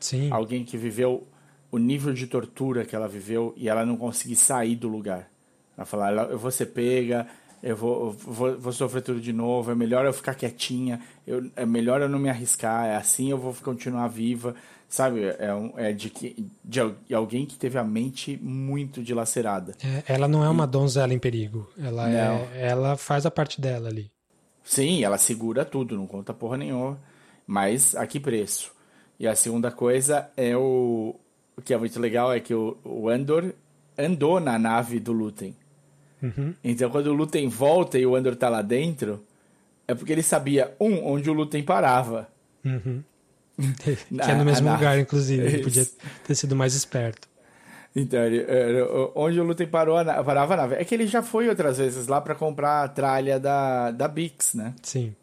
Sim. 0.00 0.30
Alguém 0.30 0.64
que 0.64 0.76
viveu 0.76 1.26
o 1.70 1.78
nível 1.78 2.12
de 2.12 2.26
tortura 2.26 2.84
que 2.84 2.94
ela 2.94 3.08
viveu 3.08 3.52
e 3.56 3.68
ela 3.68 3.84
não 3.84 3.96
conseguir 3.96 4.36
sair 4.36 4.76
do 4.76 4.88
lugar. 4.88 5.28
Ela 5.76 5.84
fala, 5.84 6.22
eu 6.24 6.38
vou 6.38 6.50
ser 6.50 6.66
pega, 6.66 7.26
eu 7.62 7.76
vou, 7.76 8.12
vou, 8.12 8.58
vou, 8.58 8.72
sofrer 8.72 9.02
tudo 9.02 9.20
de 9.20 9.32
novo, 9.32 9.70
é 9.70 9.74
melhor 9.74 10.04
eu 10.04 10.12
ficar 10.12 10.34
quietinha, 10.34 11.00
eu, 11.26 11.50
é 11.56 11.66
melhor 11.66 12.00
eu 12.00 12.08
não 12.08 12.18
me 12.18 12.30
arriscar, 12.30 12.86
é 12.86 12.96
assim 12.96 13.30
eu 13.30 13.38
vou 13.38 13.54
continuar 13.54 14.08
viva, 14.08 14.54
sabe? 14.88 15.24
É, 15.38 15.54
um, 15.54 15.72
é 15.76 15.92
de, 15.92 16.10
de, 16.10 16.94
de, 17.06 17.14
alguém 17.14 17.44
que 17.44 17.56
teve 17.56 17.78
a 17.78 17.84
mente 17.84 18.38
muito 18.42 19.02
dilacerada. 19.02 19.74
É, 19.84 20.14
ela 20.14 20.26
não 20.26 20.44
é 20.44 20.48
uma 20.48 20.66
donzela 20.66 21.12
em 21.12 21.18
perigo, 21.18 21.68
ela, 21.78 22.10
é, 22.10 22.68
ela 22.68 22.96
faz 22.96 23.26
a 23.26 23.30
parte 23.30 23.60
dela 23.60 23.88
ali. 23.88 24.10
Sim, 24.68 25.02
ela 25.02 25.16
segura 25.16 25.64
tudo, 25.64 25.96
não 25.96 26.06
conta 26.06 26.34
porra 26.34 26.58
nenhuma, 26.58 27.00
mas 27.46 27.96
a 27.96 28.06
que 28.06 28.20
preço? 28.20 28.70
E 29.18 29.26
a 29.26 29.34
segunda 29.34 29.70
coisa 29.70 30.28
é 30.36 30.54
o, 30.54 31.16
o 31.56 31.62
que 31.62 31.72
é 31.72 31.78
muito 31.78 31.98
legal 31.98 32.30
é 32.34 32.38
que 32.38 32.52
o, 32.52 32.76
o 32.84 33.08
Andor 33.08 33.54
andou 33.96 34.38
na 34.38 34.58
nave 34.58 35.00
do 35.00 35.10
Lutem. 35.10 35.56
Uhum. 36.22 36.52
Então, 36.62 36.90
quando 36.90 37.06
o 37.06 37.14
Lutem 37.14 37.48
volta 37.48 37.98
e 37.98 38.04
o 38.04 38.14
Andor 38.14 38.36
tá 38.36 38.50
lá 38.50 38.60
dentro, 38.60 39.24
é 39.86 39.94
porque 39.94 40.12
ele 40.12 40.22
sabia, 40.22 40.76
um, 40.78 41.02
onde 41.12 41.30
o 41.30 41.32
Lutem 41.32 41.62
parava. 41.62 42.28
Uhum. 42.62 43.02
que 43.56 44.30
é 44.30 44.34
no 44.34 44.44
mesmo 44.44 44.70
lugar, 44.70 44.98
inclusive. 44.98 45.46
Ele 45.46 45.62
podia 45.62 45.86
ter 46.26 46.34
sido 46.34 46.54
mais 46.54 46.74
esperto. 46.74 47.26
Então, 47.96 48.22
ele, 48.22 48.44
onde 49.14 49.40
o 49.40 49.44
Lutem 49.44 49.66
parou, 49.66 49.96
parava 50.24 50.54
a 50.54 50.56
nave. 50.56 50.74
É 50.76 50.84
que 50.84 50.94
ele 50.94 51.06
já 51.06 51.22
foi 51.22 51.48
outras 51.48 51.78
vezes 51.78 52.06
lá 52.06 52.20
para 52.20 52.34
comprar 52.34 52.84
a 52.84 52.88
tralha 52.88 53.40
da, 53.40 53.90
da 53.90 54.06
Bix, 54.06 54.54
né? 54.54 54.74
Sim. 54.82 55.14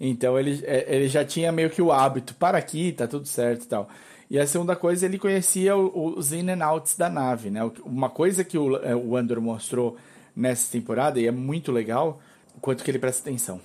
Então 0.00 0.38
ele, 0.38 0.62
é, 0.64 0.86
ele 0.96 1.08
já 1.08 1.24
tinha 1.24 1.52
meio 1.52 1.68
que 1.68 1.82
o 1.82 1.92
hábito, 1.92 2.34
para 2.34 2.56
aqui, 2.56 2.92
tá 2.92 3.06
tudo 3.06 3.26
certo 3.26 3.64
e 3.64 3.68
tal. 3.68 3.88
E 4.30 4.38
a 4.38 4.46
segunda 4.46 4.76
coisa, 4.76 5.04
ele 5.04 5.18
conhecia 5.18 5.76
os 5.76 6.32
in 6.32 6.48
and 6.50 6.64
outs 6.64 6.96
da 6.96 7.10
nave, 7.10 7.50
né? 7.50 7.68
Uma 7.84 8.08
coisa 8.08 8.44
que 8.44 8.56
o, 8.56 8.76
é, 8.76 8.94
o 8.94 9.16
Andor 9.16 9.40
mostrou 9.40 9.96
nessa 10.34 10.70
temporada, 10.70 11.20
e 11.20 11.26
é 11.26 11.32
muito 11.32 11.72
legal, 11.72 12.20
o 12.56 12.60
quanto 12.60 12.84
que 12.84 12.90
ele 12.90 12.98
presta 12.98 13.28
atenção. 13.28 13.60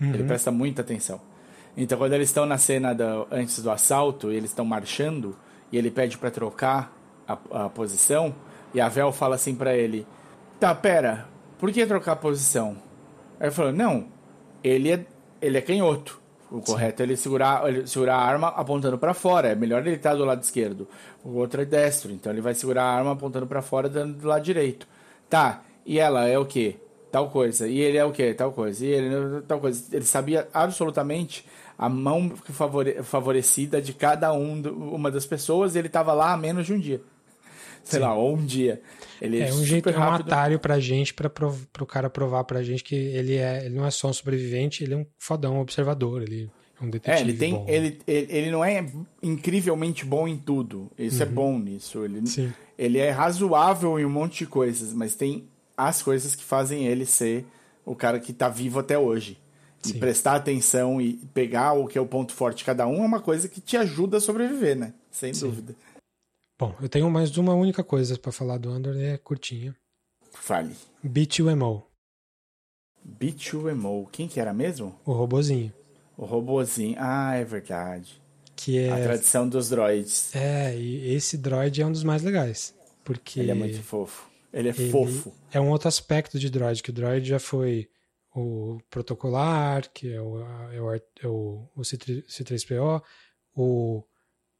Uhum. 0.00 0.12
Ele 0.12 0.24
presta 0.24 0.50
muita 0.50 0.82
atenção. 0.82 1.20
Então, 1.76 1.96
quando 1.96 2.12
eles 2.14 2.28
estão 2.28 2.44
na 2.44 2.58
cena 2.58 2.92
do, 2.92 3.28
antes 3.30 3.62
do 3.62 3.70
assalto, 3.70 4.32
e 4.32 4.36
eles 4.36 4.50
estão 4.50 4.64
marchando, 4.64 5.36
e 5.70 5.78
ele 5.78 5.90
pede 5.90 6.18
para 6.18 6.30
trocar 6.30 6.92
a, 7.28 7.64
a, 7.64 7.68
posição, 7.68 8.34
e 8.72 8.80
a 8.80 8.88
Vel 8.88 9.12
fala 9.12 9.34
assim 9.34 9.54
para 9.54 9.76
ele: 9.76 10.06
Tá, 10.58 10.74
pera, 10.74 11.28
por 11.58 11.70
que 11.70 11.86
trocar 11.86 12.12
a 12.12 12.16
posição? 12.16 12.76
Aí 13.38 13.46
ele 13.46 13.50
falou: 13.50 13.72
Não, 13.72 14.06
ele 14.64 14.92
é, 14.92 15.06
ele 15.40 15.58
é 15.58 15.60
canhoto. 15.60 16.18
O 16.50 16.62
correto 16.62 17.02
é 17.02 17.04
ele 17.04 17.16
segurar, 17.16 17.68
ele 17.68 17.86
segurar 17.86 18.16
a 18.16 18.22
arma 18.22 18.48
apontando 18.48 18.96
para 18.96 19.12
fora. 19.12 19.48
É 19.48 19.54
melhor 19.54 19.86
ele 19.86 19.96
estar 19.96 20.14
do 20.14 20.24
lado 20.24 20.42
esquerdo. 20.42 20.88
O 21.22 21.34
outro 21.36 21.60
é 21.60 21.64
destro, 21.66 22.10
então 22.10 22.32
ele 22.32 22.40
vai 22.40 22.54
segurar 22.54 22.84
a 22.84 22.92
arma 22.94 23.12
apontando 23.12 23.46
para 23.46 23.60
fora, 23.60 23.86
dando 23.88 24.14
do 24.14 24.26
lado 24.26 24.42
direito. 24.42 24.88
Tá, 25.28 25.62
e 25.84 25.98
ela 25.98 26.26
é 26.26 26.38
o 26.38 26.46
quê? 26.46 26.76
Tal 27.12 27.28
coisa. 27.28 27.68
E 27.68 27.78
ele 27.78 27.98
é 27.98 28.04
o 28.04 28.12
quê? 28.12 28.32
Tal 28.32 28.52
coisa. 28.52 28.84
E 28.84 28.88
ele 28.88 29.42
tal 29.42 29.60
coisa. 29.60 29.84
Ele 29.94 30.04
sabia 30.04 30.48
absolutamente 30.52 31.44
a 31.78 31.88
mão 31.88 32.32
favore 32.36 33.02
favorecida 33.02 33.80
de 33.80 33.92
cada 33.92 34.32
um, 34.32 34.60
uma 34.94 35.10
das 35.10 35.24
pessoas 35.24 35.74
e 35.74 35.78
ele 35.78 35.86
estava 35.86 36.12
lá 36.12 36.32
há 36.32 36.36
menos 36.36 36.66
de 36.66 36.72
um 36.72 36.78
dia. 36.78 37.00
Sei 37.88 37.98
Sim. 37.98 38.04
lá, 38.04 38.14
ou 38.14 38.36
um 38.36 38.44
dia. 38.44 38.82
Ele 39.20 39.40
é 39.40 39.52
um 39.52 39.64
jeito, 39.64 39.88
é 39.88 39.98
um 39.98 40.02
atalho 40.02 40.58
pra 40.58 40.78
gente, 40.78 41.14
pra, 41.14 41.30
pro 41.30 41.86
cara 41.86 42.10
provar 42.10 42.44
pra 42.44 42.62
gente 42.62 42.84
que 42.84 42.94
ele, 42.94 43.36
é, 43.36 43.64
ele 43.64 43.74
não 43.74 43.86
é 43.86 43.90
só 43.90 44.08
um 44.08 44.12
sobrevivente, 44.12 44.84
ele 44.84 44.92
é 44.92 44.96
um 44.98 45.06
fodão, 45.18 45.56
um 45.56 45.60
observador, 45.60 46.22
ele 46.22 46.50
é 46.78 46.84
um 46.84 46.90
detetive. 46.90 47.16
É, 47.16 47.20
ele 47.22 47.32
tem. 47.32 47.64
Ele, 47.66 47.98
ele, 48.06 48.26
ele, 48.30 48.50
não 48.50 48.62
é 48.62 48.86
incrivelmente 49.22 50.04
bom 50.04 50.28
em 50.28 50.36
tudo. 50.36 50.90
Isso 50.98 51.22
é 51.22 51.24
uhum. 51.24 51.32
é 51.32 51.34
bom 51.34 51.58
nisso. 51.58 52.04
Ele, 52.04 52.26
Sim. 52.26 52.52
ele 52.76 52.98
é 52.98 53.10
razoável 53.10 53.98
em 53.98 54.04
um 54.04 54.10
monte 54.10 54.40
de 54.40 54.46
coisas, 54.46 54.92
mas 54.92 55.14
tem 55.14 55.48
as 55.74 56.02
coisas 56.02 56.36
que 56.36 56.44
fazem 56.44 56.86
ele 56.86 57.06
ser 57.06 57.46
o 57.86 57.94
cara 57.94 58.20
que 58.20 58.32
está 58.32 58.50
vivo 58.50 58.80
até 58.80 58.98
hoje. 58.98 59.38
E 59.82 59.88
Sim. 59.90 59.98
prestar 59.98 60.34
atenção 60.34 61.00
e 61.00 61.14
pegar 61.32 61.72
o 61.72 61.86
que 61.86 61.96
é 61.96 62.00
o 62.00 62.06
ponto 62.06 62.34
forte 62.34 62.58
de 62.58 62.64
cada 62.64 62.86
um 62.86 63.02
é 63.02 63.06
uma 63.06 63.20
coisa 63.20 63.48
que 63.48 63.60
te 63.62 63.76
ajuda 63.76 64.18
a 64.18 64.20
sobreviver, 64.20 64.76
né? 64.76 64.92
Sem 65.10 65.32
Sim. 65.32 65.46
dúvida. 65.46 65.74
Bom, 66.58 66.74
eu 66.82 66.88
tenho 66.88 67.08
mais 67.08 67.36
uma 67.36 67.54
única 67.54 67.84
coisa 67.84 68.18
para 68.18 68.32
falar 68.32 68.58
do 68.58 68.68
Andor, 68.68 68.96
é 68.96 69.16
curtinha. 69.16 69.76
Fale. 70.32 70.74
B2MO. 71.06 71.84
B2MO. 73.06 74.08
Quem 74.10 74.26
que 74.26 74.40
era 74.40 74.52
mesmo? 74.52 74.98
O 75.04 75.12
robozinho. 75.12 75.72
O 76.16 76.24
robozinho. 76.24 76.96
Ah, 76.98 77.36
é 77.36 77.44
verdade. 77.44 78.20
Que 78.56 78.76
é... 78.76 78.90
A 78.90 78.96
tradição 78.96 79.48
dos 79.48 79.68
droids. 79.68 80.34
É, 80.34 80.76
e 80.76 81.14
esse 81.14 81.38
droid 81.38 81.80
é 81.80 81.86
um 81.86 81.92
dos 81.92 82.02
mais 82.02 82.24
legais. 82.24 82.74
Porque... 83.04 83.38
Ele 83.38 83.52
é 83.52 83.54
muito 83.54 83.80
fofo. 83.80 84.28
Ele 84.52 84.70
é 84.70 84.74
ele 84.76 84.90
fofo. 84.90 85.32
É 85.52 85.60
um 85.60 85.70
outro 85.70 85.86
aspecto 85.86 86.40
de 86.40 86.50
droid, 86.50 86.82
que 86.82 86.90
o 86.90 86.92
droid 86.92 87.28
já 87.28 87.38
foi 87.38 87.88
o 88.34 88.80
protocolar, 88.90 89.88
que 89.92 90.12
é 90.12 90.20
o, 90.20 90.40
é 90.72 90.80
o, 90.80 90.92
é 90.92 91.02
o, 91.28 91.70
o 91.76 91.82
C3PO, 91.82 93.00
o, 93.54 94.02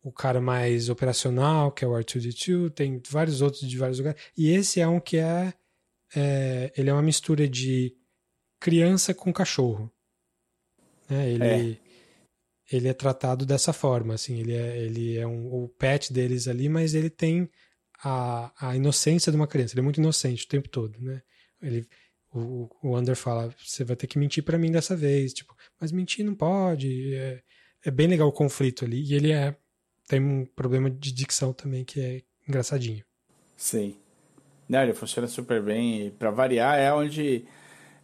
o 0.08 0.12
cara 0.12 0.40
mais 0.40 0.88
operacional, 0.88 1.70
que 1.72 1.84
é 1.84 1.88
o 1.88 1.92
R2D2, 1.92 2.70
tem 2.70 3.02
vários 3.08 3.40
outros 3.42 3.68
de 3.68 3.76
vários 3.76 3.98
lugares. 3.98 4.20
E 4.36 4.50
esse 4.50 4.80
é 4.80 4.88
um 4.88 5.00
que 5.00 5.18
é, 5.18 5.52
é 6.14 6.72
ele 6.76 6.90
é 6.90 6.92
uma 6.92 7.02
mistura 7.02 7.48
de 7.48 7.94
criança 8.60 9.14
com 9.14 9.32
cachorro. 9.32 9.92
Né? 11.08 11.30
Ele, 11.30 11.44
é. 11.44 11.78
ele 12.70 12.88
é 12.88 12.94
tratado 12.94 13.46
dessa 13.46 13.72
forma, 13.72 14.14
assim, 14.14 14.40
ele 14.40 14.54
é, 14.54 14.78
ele 14.78 15.16
é 15.16 15.26
um, 15.26 15.46
o 15.46 15.68
pet 15.68 16.12
deles 16.12 16.48
ali, 16.48 16.68
mas 16.68 16.94
ele 16.94 17.10
tem 17.10 17.48
a, 18.02 18.52
a 18.68 18.76
inocência 18.76 19.32
de 19.32 19.36
uma 19.36 19.46
criança, 19.46 19.74
ele 19.74 19.80
é 19.80 19.84
muito 19.84 20.00
inocente 20.00 20.44
o 20.44 20.48
tempo 20.48 20.68
todo, 20.68 21.00
né? 21.00 21.22
Ele, 21.60 21.86
o, 22.32 22.68
o 22.82 22.96
Under 22.96 23.16
fala, 23.16 23.54
você 23.58 23.84
vai 23.84 23.96
ter 23.96 24.06
que 24.06 24.18
mentir 24.18 24.44
para 24.44 24.58
mim 24.58 24.70
dessa 24.70 24.94
vez, 24.96 25.32
tipo, 25.32 25.54
mas 25.80 25.90
mentir 25.92 26.24
não 26.24 26.34
pode, 26.34 27.14
é, 27.14 27.42
é 27.84 27.90
bem 27.90 28.06
legal 28.06 28.28
o 28.28 28.32
conflito 28.32 28.84
ali, 28.84 29.02
e 29.02 29.14
ele 29.14 29.32
é, 29.32 29.56
tem 30.08 30.20
um 30.20 30.44
problema 30.44 30.90
de 30.90 31.12
dicção 31.12 31.52
também 31.52 31.84
que 31.84 32.00
é 32.00 32.22
engraçadinho. 32.48 33.04
Sim. 33.56 33.94
Não, 34.68 34.82
ele 34.82 34.94
funciona 34.94 35.28
super 35.28 35.62
bem, 35.62 36.06
e 36.06 36.10
pra 36.10 36.30
variar 36.30 36.78
é 36.78 36.92
onde 36.92 37.44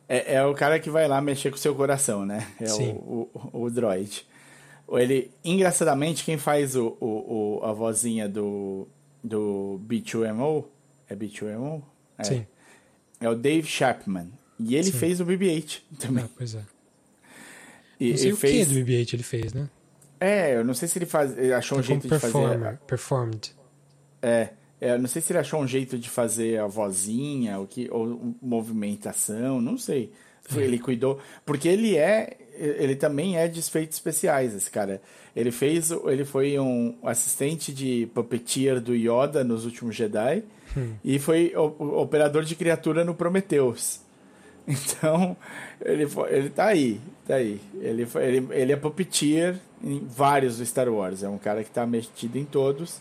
é, 0.09 0.35
é, 0.35 0.45
o 0.45 0.55
cara 0.55 0.79
que 0.79 0.91
vai 0.91 1.09
lá 1.09 1.21
mexer 1.21 1.51
com 1.51 1.57
o 1.57 1.61
seu 1.61 1.75
coração, 1.75 2.25
né? 2.25 2.47
É 2.61 2.73
o, 2.73 3.29
o, 3.35 3.65
o, 3.65 3.71
droid. 3.71 4.27
Ele, 4.93 5.31
engraçadamente, 5.45 6.25
quem 6.25 6.37
faz 6.37 6.77
o, 6.77 6.97
o, 7.01 7.61
o, 7.61 7.65
a 7.65 7.73
vozinha 7.73 8.29
do, 8.29 8.87
do 9.23 9.81
B2MO, 9.87 10.67
é 11.09 11.17
B2MO? 11.17 11.83
É. 12.19 12.25
Sim. 12.25 12.47
É 13.21 13.29
o 13.29 13.35
Dave 13.35 13.67
Chapman. 13.67 14.31
E 14.59 14.77
ele 14.77 14.85
Sim. 14.85 14.99
fez 14.99 15.21
o 15.21 15.27
BB-8 15.27 15.81
também. 15.99 16.25
Ah, 16.25 16.29
pois 16.37 16.55
é. 16.55 16.63
E, 17.99 18.11
não 18.11 18.17
sei 18.19 18.33
o 18.33 18.37
fez... 18.37 18.69
que 18.69 18.75
do 18.75 18.81
BB-8 18.81 19.15
ele 19.15 19.23
fez, 19.23 19.53
né? 19.53 19.69
É, 20.25 20.57
eu 20.57 20.65
não 20.65 20.75
sei 20.75 20.89
se 20.89 20.99
ele, 20.99 21.07
faz, 21.07 21.37
achou 21.53 21.79
um 21.79 21.83
jeito 21.83 22.09
de 22.09 22.19
fazer... 22.19 22.79
Performed. 22.87 23.55
É, 24.23 24.49
é, 24.81 24.99
não 24.99 25.09
sei 25.09 25.23
se 25.23 25.33
ele 25.33 25.39
achou 25.39 25.61
um 25.61 25.67
jeito 25.67 25.99
de 25.99 26.11
fazer 26.11 26.61
a 26.61 26.67
vozinha, 26.67 27.59
ou, 27.59 27.67
que, 27.67 27.89
ou 27.91 28.35
movimentação, 28.43 29.61
não 29.61 29.79
sei. 29.79 30.13
Ele 30.55 30.79
cuidou. 30.81 31.19
Porque 31.45 31.69
ele 31.69 31.97
é. 31.97 32.37
Ele 32.57 32.95
também 32.95 33.37
é 33.37 33.49
de 33.49 33.59
efeitos 33.59 33.97
especiais, 33.97 34.55
esse 34.55 34.71
cara. 34.71 35.01
Ele 35.35 35.51
fez. 35.51 35.91
Ele 35.91 36.25
foi 36.25 36.59
um 36.59 36.97
assistente 37.03 37.73
de 37.73 38.09
puppeteer 38.15 38.79
do 38.81 38.95
Yoda 38.95 39.43
nos 39.43 39.65
últimos 39.65 39.97
Jedi. 39.97 40.45
Hum. 40.77 40.93
E 41.03 41.19
foi 41.19 41.55
operador 41.57 42.45
de 42.45 42.55
criatura 42.55 43.05
no 43.05 43.15
Prometheus. 43.15 44.01
Então, 44.67 45.37
ele, 45.85 46.07
ele 46.31 46.49
tá 46.49 46.69
aí, 46.69 46.99
tá 47.27 47.37
aí. 47.37 47.61
Ele, 47.75 48.07
ele, 48.17 48.49
ele 48.51 48.73
é 48.73 48.77
puppeteer 48.77 49.59
em 49.83 50.01
vários 50.01 50.59
do 50.59 50.67
Star 50.67 50.89
Wars. 50.89 51.23
É 51.23 51.29
um 51.29 51.39
cara 51.39 51.65
que 51.65 51.71
tá 51.71 51.87
metido 51.87 52.39
em 52.39 52.45
todos. 52.45 53.01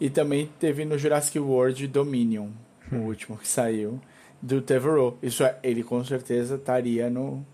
E 0.00 0.08
também 0.08 0.48
teve 0.58 0.84
no 0.84 0.96
Jurassic 0.96 1.38
World 1.38 1.86
Dominion, 1.88 2.50
o 2.92 2.96
hum. 2.96 3.06
último 3.06 3.36
que 3.36 3.48
saiu, 3.48 4.00
do 4.40 4.62
Trevorrow. 4.62 5.18
Isso 5.22 5.42
é, 5.42 5.58
ele 5.62 5.82
com 5.82 6.04
certeza 6.04 6.54
estaria 6.54 7.10
no, 7.10 7.44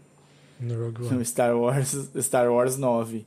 no, 0.61 0.91
no 0.91 1.25
Star, 1.25 1.57
Wars, 1.57 2.11
Star 2.21 2.53
Wars 2.53 2.77
9. 2.77 3.27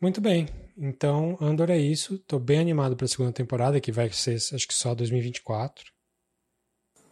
Muito 0.00 0.20
bem. 0.20 0.48
Então, 0.78 1.36
Andor 1.40 1.70
é 1.70 1.78
isso. 1.78 2.18
Tô 2.20 2.38
bem 2.38 2.58
animado 2.58 2.96
para 2.96 3.04
a 3.04 3.08
segunda 3.08 3.32
temporada, 3.32 3.80
que 3.80 3.92
vai 3.92 4.10
ser, 4.10 4.36
acho 4.36 4.66
que 4.66 4.74
só 4.74 4.94
2024. 4.94 5.92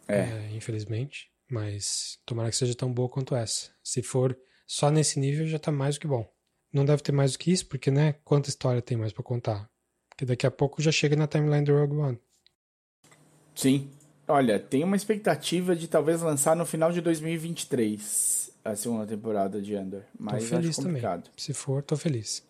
É. 0.07 0.21
é. 0.21 0.51
Infelizmente. 0.53 1.28
Mas 1.49 2.19
tomara 2.25 2.49
que 2.49 2.55
seja 2.55 2.75
tão 2.75 2.93
boa 2.93 3.09
quanto 3.09 3.35
essa. 3.35 3.69
Se 3.83 4.03
for 4.03 4.37
só 4.67 4.91
nesse 4.91 5.19
nível, 5.19 5.47
já 5.47 5.57
tá 5.57 5.71
mais 5.71 5.95
do 5.95 6.01
que 6.01 6.07
bom. 6.07 6.29
Não 6.71 6.85
deve 6.85 7.01
ter 7.01 7.11
mais 7.11 7.31
do 7.31 7.39
que 7.39 7.51
isso, 7.51 7.65
porque, 7.65 7.89
né? 7.89 8.13
Quanta 8.23 8.49
história 8.49 8.81
tem 8.81 8.95
mais 8.95 9.11
para 9.11 9.23
contar? 9.23 9.69
Que 10.15 10.25
daqui 10.25 10.45
a 10.45 10.51
pouco 10.51 10.81
já 10.81 10.91
chega 10.91 11.15
na 11.15 11.27
timeline 11.27 11.65
do 11.65 11.75
Rogue 11.75 11.95
One. 11.95 12.19
Sim. 13.55 13.89
Olha, 14.27 14.59
tem 14.59 14.83
uma 14.83 14.95
expectativa 14.95 15.75
de 15.75 15.87
talvez 15.87 16.21
lançar 16.21 16.55
no 16.55 16.65
final 16.65 16.91
de 16.91 17.01
2023 17.01 18.51
a 18.63 18.75
segunda 18.75 19.07
temporada 19.07 19.59
de 19.59 19.73
Andor. 19.75 20.03
Mas 20.17 20.43
tô 20.43 20.49
feliz 20.49 20.77
também. 20.77 21.01
Se 21.35 21.53
for, 21.53 21.81
tô 21.81 21.97
feliz. 21.97 22.43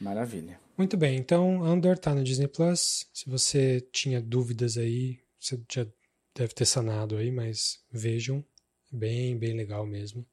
Maravilha. 0.00 0.60
Muito 0.78 0.96
bem, 0.96 1.18
então 1.18 1.62
Andor 1.64 1.98
tá 1.98 2.14
no 2.14 2.22
Disney 2.22 2.46
Plus. 2.46 3.06
Se 3.12 3.28
você 3.28 3.80
tinha 3.92 4.22
dúvidas 4.22 4.78
aí, 4.78 5.18
você 5.38 5.60
já 5.70 5.86
deve 6.34 6.52
ter 6.54 6.66
sanado 6.66 7.16
aí, 7.16 7.30
mas 7.30 7.80
vejam. 7.90 8.44
Bem, 8.92 9.38
bem 9.38 9.54
legal 9.54 9.86
mesmo. 9.86 10.26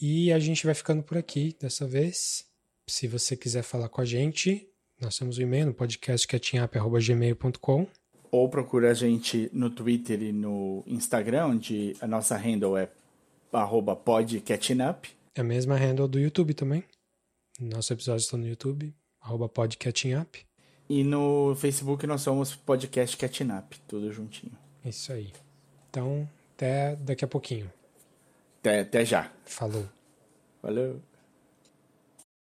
E 0.00 0.32
a 0.32 0.38
gente 0.38 0.64
vai 0.66 0.74
ficando 0.74 1.02
por 1.02 1.16
aqui 1.16 1.56
dessa 1.60 1.86
vez. 1.86 2.44
Se 2.86 3.08
você 3.08 3.36
quiser 3.36 3.62
falar 3.62 3.88
com 3.88 4.00
a 4.00 4.04
gente, 4.04 4.68
nós 5.00 5.16
temos 5.16 5.38
o 5.38 5.40
um 5.40 5.44
e-mail 5.44 5.66
no 5.66 5.74
podcastcatchingup.gmail.com 5.74 7.86
Ou 8.30 8.48
procura 8.48 8.90
a 8.90 8.94
gente 8.94 9.48
no 9.52 9.70
Twitter 9.70 10.22
e 10.22 10.32
no 10.32 10.82
Instagram, 10.86 11.46
onde 11.46 11.96
a 12.00 12.06
nossa 12.06 12.36
handle 12.36 12.76
é 12.76 12.88
arroba 13.52 13.96
podcatchingup. 13.96 15.08
É 15.34 15.40
a 15.40 15.44
mesma 15.44 15.76
handle 15.76 16.08
do 16.08 16.20
YouTube 16.20 16.54
também. 16.54 16.84
Nossos 17.58 17.90
episódios 17.90 18.24
estão 18.24 18.38
no 18.38 18.46
YouTube, 18.46 18.94
arroba 19.20 19.48
podcatchingup. 19.48 20.44
E 20.88 21.02
no 21.02 21.56
Facebook 21.56 22.06
nós 22.06 22.20
somos 22.20 22.54
Podcast 22.54 23.16
Catching 23.16 23.50
Up, 23.50 23.76
tudo 23.88 24.12
juntinho. 24.12 24.65
Isso 24.88 25.12
aí. 25.12 25.32
Então, 25.90 26.28
até 26.54 26.94
daqui 26.96 27.24
a 27.24 27.28
pouquinho. 27.28 27.70
Até, 28.60 28.80
até 28.80 29.04
já. 29.04 29.30
Falou. 29.44 29.86
Valeu. 30.62 31.00